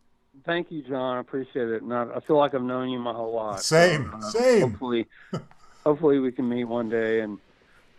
thank 0.46 0.72
you, 0.72 0.84
John. 0.84 1.18
I 1.18 1.20
appreciate 1.20 1.68
it. 1.70 1.82
And 1.82 1.94
I, 1.94 2.06
I 2.16 2.20
feel 2.22 2.38
like 2.38 2.54
I've 2.54 2.62
known 2.62 2.90
you 2.90 3.00
my 3.00 3.14
whole 3.14 3.34
life. 3.34 3.60
Same, 3.60 4.10
So, 4.12 4.28
uh, 4.28 4.32
same. 4.32 4.70
Hopefully, 4.72 5.08
hopefully 5.84 6.20
we 6.20 6.32
can 6.32 6.48
meet 6.48 6.66
one 6.66 6.90
day 6.90 7.22
and 7.22 7.38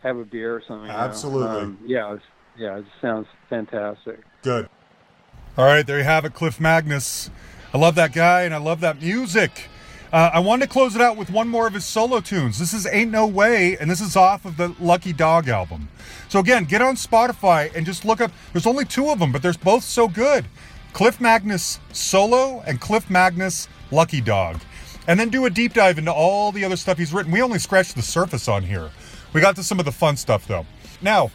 have 0.02 0.16
a 0.16 0.24
beer 0.24 0.54
or 0.54 0.62
something. 0.66 0.90
Absolutely. 0.90 1.60
Um, 1.62 1.78
yeah. 1.84 2.14
It's, 2.14 2.24
yeah. 2.56 2.78
It 2.78 2.84
sounds 3.00 3.26
fantastic. 3.50 4.20
Good. 4.42 4.68
All 5.58 5.66
right, 5.66 5.86
there 5.86 5.98
you 5.98 6.04
have 6.04 6.24
it, 6.24 6.32
Clif 6.32 6.58
Magness. 6.58 7.28
I 7.74 7.78
love 7.78 7.94
that 7.94 8.12
guy 8.12 8.42
and 8.42 8.52
I 8.52 8.58
love 8.58 8.80
that 8.80 9.00
music. 9.00 9.68
Uh, 10.12 10.30
I 10.34 10.40
wanted 10.40 10.66
to 10.66 10.70
close 10.70 10.94
it 10.94 11.00
out 11.00 11.16
with 11.16 11.30
one 11.30 11.48
more 11.48 11.66
of 11.66 11.72
his 11.72 11.86
solo 11.86 12.20
tunes. 12.20 12.58
This 12.58 12.74
is 12.74 12.86
Ain't 12.86 13.10
No 13.10 13.26
Way, 13.26 13.78
and 13.78 13.90
this 13.90 14.02
is 14.02 14.14
off 14.14 14.44
of 14.44 14.58
the 14.58 14.74
Lucky 14.78 15.14
Dog 15.14 15.48
album. 15.48 15.88
So 16.28 16.38
again, 16.38 16.64
get 16.64 16.82
on 16.82 16.96
Spotify 16.96 17.74
and 17.74 17.86
just 17.86 18.04
look 18.04 18.20
up. 18.20 18.30
There's 18.52 18.66
only 18.66 18.84
two 18.84 19.08
of 19.08 19.18
them, 19.18 19.32
but 19.32 19.40
they're 19.40 19.54
both 19.54 19.84
so 19.84 20.06
good. 20.06 20.44
Clif 20.92 21.18
Magness 21.18 21.78
solo 21.92 22.62
and 22.66 22.78
Clif 22.78 23.08
Magness 23.08 23.68
Lucky 23.90 24.20
Dog. 24.20 24.60
And 25.08 25.18
then 25.18 25.30
do 25.30 25.46
a 25.46 25.50
deep 25.50 25.72
dive 25.72 25.96
into 25.96 26.12
all 26.12 26.52
the 26.52 26.66
other 26.66 26.76
stuff 26.76 26.98
he's 26.98 27.14
written. 27.14 27.32
We 27.32 27.40
only 27.40 27.58
scratched 27.58 27.96
the 27.96 28.02
surface 28.02 28.48
on 28.48 28.64
here. 28.64 28.90
We 29.32 29.40
got 29.40 29.56
to 29.56 29.64
some 29.64 29.78
of 29.78 29.86
the 29.86 29.92
fun 29.92 30.18
stuff 30.18 30.46
though. 30.46 30.66
Now, 31.00 31.30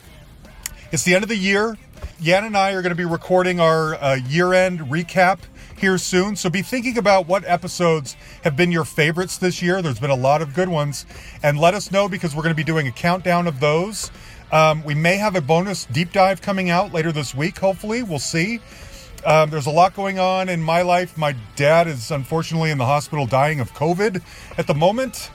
it's 0.92 1.04
the 1.04 1.16
end 1.16 1.24
of 1.24 1.30
the 1.30 1.36
year. 1.36 1.78
Yan 2.20 2.46
and 2.46 2.56
I 2.56 2.74
are 2.74 2.84
going 2.84 2.92
to 2.92 2.96
be 2.96 3.06
recording 3.06 3.60
our 3.60 3.96
uh, 3.96 4.16
year 4.16 4.54
end 4.54 4.82
recap 4.82 5.40
here 5.80 5.98
soon. 5.98 6.36
So 6.36 6.50
be 6.50 6.62
thinking 6.62 6.98
about 6.98 7.28
what 7.28 7.44
episodes 7.46 8.16
have 8.44 8.56
been 8.56 8.72
your 8.72 8.86
favorites 8.86 9.38
this 9.38 9.62
year. 9.62 9.82
There's 9.82 10.00
been 10.00 10.10
a 10.10 10.16
lot 10.16 10.42
of 10.42 10.54
good 10.54 10.70
ones. 10.70 11.06
And 11.44 11.60
let 11.60 11.74
us 11.74 11.92
know 11.92 12.10
because 12.10 12.36
we're 12.36 12.44
going 12.44 12.54
to 12.54 12.58
be 12.58 12.64
doing 12.64 12.88
a 12.88 12.92
countdown 12.92 13.48
of 13.48 13.60
those. 13.60 14.12
Um, 14.52 14.84
we 14.84 14.96
may 14.96 15.18
have 15.18 15.36
a 15.36 15.42
bonus 15.42 15.86
deep 15.86 16.12
dive 16.12 16.42
coming 16.42 16.70
out 16.70 16.94
later 16.94 17.12
this 17.12 17.36
week, 17.36 17.58
hopefully. 17.58 18.04
We'll 18.04 18.20
see. 18.20 18.60
Um, 19.26 19.50
there's 19.50 19.66
a 19.66 19.72
lot 19.72 19.94
going 19.94 20.20
on 20.20 20.48
in 20.48 20.62
my 20.62 20.84
life. 20.84 21.18
My 21.18 21.36
dad 21.56 21.88
is 21.88 22.12
unfortunately 22.12 22.72
in 22.72 22.78
the 22.78 22.86
hospital 22.86 23.26
dying 23.26 23.60
of 23.60 23.74
COVID 23.74 24.22
at 24.58 24.68
the 24.68 24.74
moment. 24.74 25.32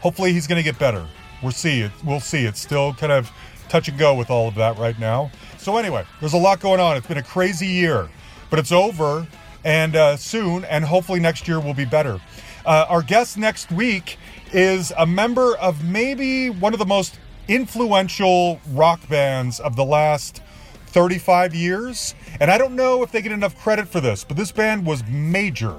Hopefully, 0.00 0.32
he's 0.32 0.46
going 0.46 0.56
to 0.56 0.62
get 0.62 0.78
better. 0.78 1.06
We'll 1.42 1.52
see. 1.52 1.88
We'll 2.04 2.20
see. 2.20 2.44
It's 2.44 2.60
still 2.60 2.92
kind 2.94 3.12
of 3.12 3.30
touch 3.68 3.88
and 3.88 3.98
go 3.98 4.14
with 4.14 4.30
all 4.30 4.48
of 4.48 4.54
that 4.56 4.78
right 4.78 4.98
now. 4.98 5.30
So 5.58 5.76
anyway, 5.76 6.04
there's 6.20 6.32
a 6.32 6.38
lot 6.38 6.60
going 6.60 6.80
on. 6.80 6.96
It's 6.96 7.06
been 7.06 7.18
a 7.18 7.22
crazy 7.22 7.66
year, 7.66 8.08
but 8.50 8.58
it's 8.58 8.72
over 8.72 9.26
and 9.64 9.96
uh, 9.96 10.16
soon, 10.16 10.64
and 10.64 10.84
hopefully 10.84 11.20
next 11.20 11.48
year 11.48 11.58
will 11.58 11.74
be 11.74 11.84
better. 11.84 12.20
Uh, 12.64 12.86
our 12.88 13.02
guest 13.02 13.36
next 13.36 13.72
week 13.72 14.18
is 14.52 14.92
a 14.96 15.06
member 15.06 15.56
of 15.56 15.84
maybe 15.84 16.50
one 16.50 16.72
of 16.72 16.78
the 16.78 16.86
most 16.86 17.18
influential 17.48 18.60
rock 18.70 19.06
bands 19.08 19.60
of 19.60 19.76
the 19.76 19.84
last 19.84 20.42
35 20.86 21.54
years. 21.54 22.14
And 22.40 22.50
I 22.50 22.58
don't 22.58 22.76
know 22.76 23.02
if 23.02 23.10
they 23.10 23.20
get 23.20 23.32
enough 23.32 23.58
credit 23.58 23.88
for 23.88 24.00
this, 24.00 24.24
but 24.24 24.36
this 24.36 24.52
band 24.52 24.86
was 24.86 25.04
major. 25.08 25.76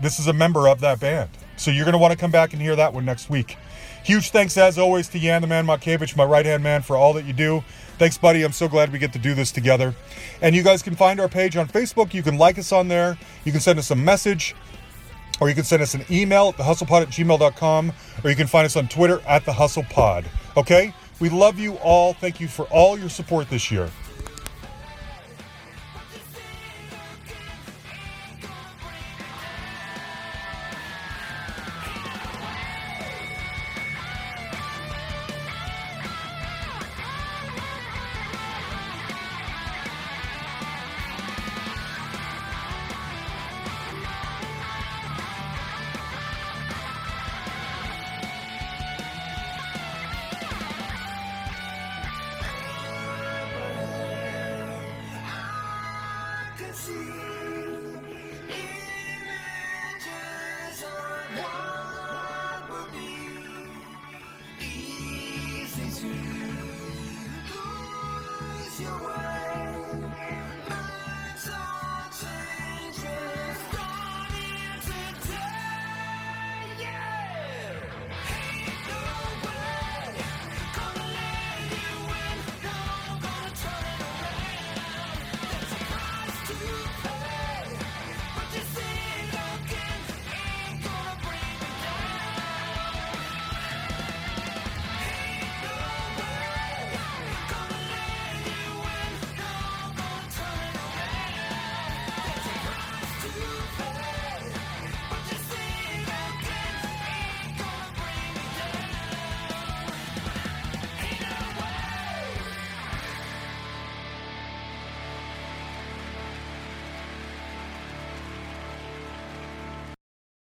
This 0.00 0.18
is 0.18 0.28
a 0.28 0.32
member 0.32 0.68
of 0.68 0.80
that 0.80 1.00
band. 1.00 1.30
So 1.56 1.70
you're 1.70 1.84
going 1.84 1.92
to 1.92 1.98
want 1.98 2.12
to 2.12 2.18
come 2.18 2.30
back 2.30 2.52
and 2.52 2.62
hear 2.62 2.76
that 2.76 2.92
one 2.94 3.04
next 3.04 3.28
week. 3.28 3.56
Huge 4.08 4.30
thanks, 4.30 4.56
as 4.56 4.78
always, 4.78 5.06
to 5.08 5.18
Yan 5.18 5.42
the 5.42 5.46
Man 5.46 5.66
Makevich, 5.66 6.16
my 6.16 6.24
right 6.24 6.46
hand 6.46 6.62
man, 6.62 6.80
for 6.80 6.96
all 6.96 7.12
that 7.12 7.26
you 7.26 7.34
do. 7.34 7.62
Thanks, 7.98 8.16
buddy. 8.16 8.42
I'm 8.42 8.52
so 8.52 8.66
glad 8.66 8.90
we 8.90 8.98
get 8.98 9.12
to 9.12 9.18
do 9.18 9.34
this 9.34 9.52
together. 9.52 9.94
And 10.40 10.56
you 10.56 10.62
guys 10.62 10.82
can 10.82 10.94
find 10.94 11.20
our 11.20 11.28
page 11.28 11.58
on 11.58 11.68
Facebook. 11.68 12.14
You 12.14 12.22
can 12.22 12.38
like 12.38 12.56
us 12.56 12.72
on 12.72 12.88
there. 12.88 13.18
You 13.44 13.52
can 13.52 13.60
send 13.60 13.78
us 13.78 13.90
a 13.90 13.94
message, 13.94 14.56
or 15.42 15.50
you 15.50 15.54
can 15.54 15.64
send 15.64 15.82
us 15.82 15.92
an 15.92 16.06
email 16.10 16.48
at 16.48 16.54
thehustlepod 16.56 17.02
at 17.02 17.08
gmail.com, 17.08 17.92
or 18.24 18.30
you 18.30 18.36
can 18.36 18.46
find 18.46 18.64
us 18.64 18.76
on 18.76 18.88
Twitter 18.88 19.20
at 19.28 19.44
thehustlepod. 19.44 20.24
Okay? 20.56 20.94
We 21.20 21.28
love 21.28 21.58
you 21.58 21.74
all. 21.74 22.14
Thank 22.14 22.40
you 22.40 22.48
for 22.48 22.64
all 22.68 22.98
your 22.98 23.10
support 23.10 23.50
this 23.50 23.70
year. 23.70 23.90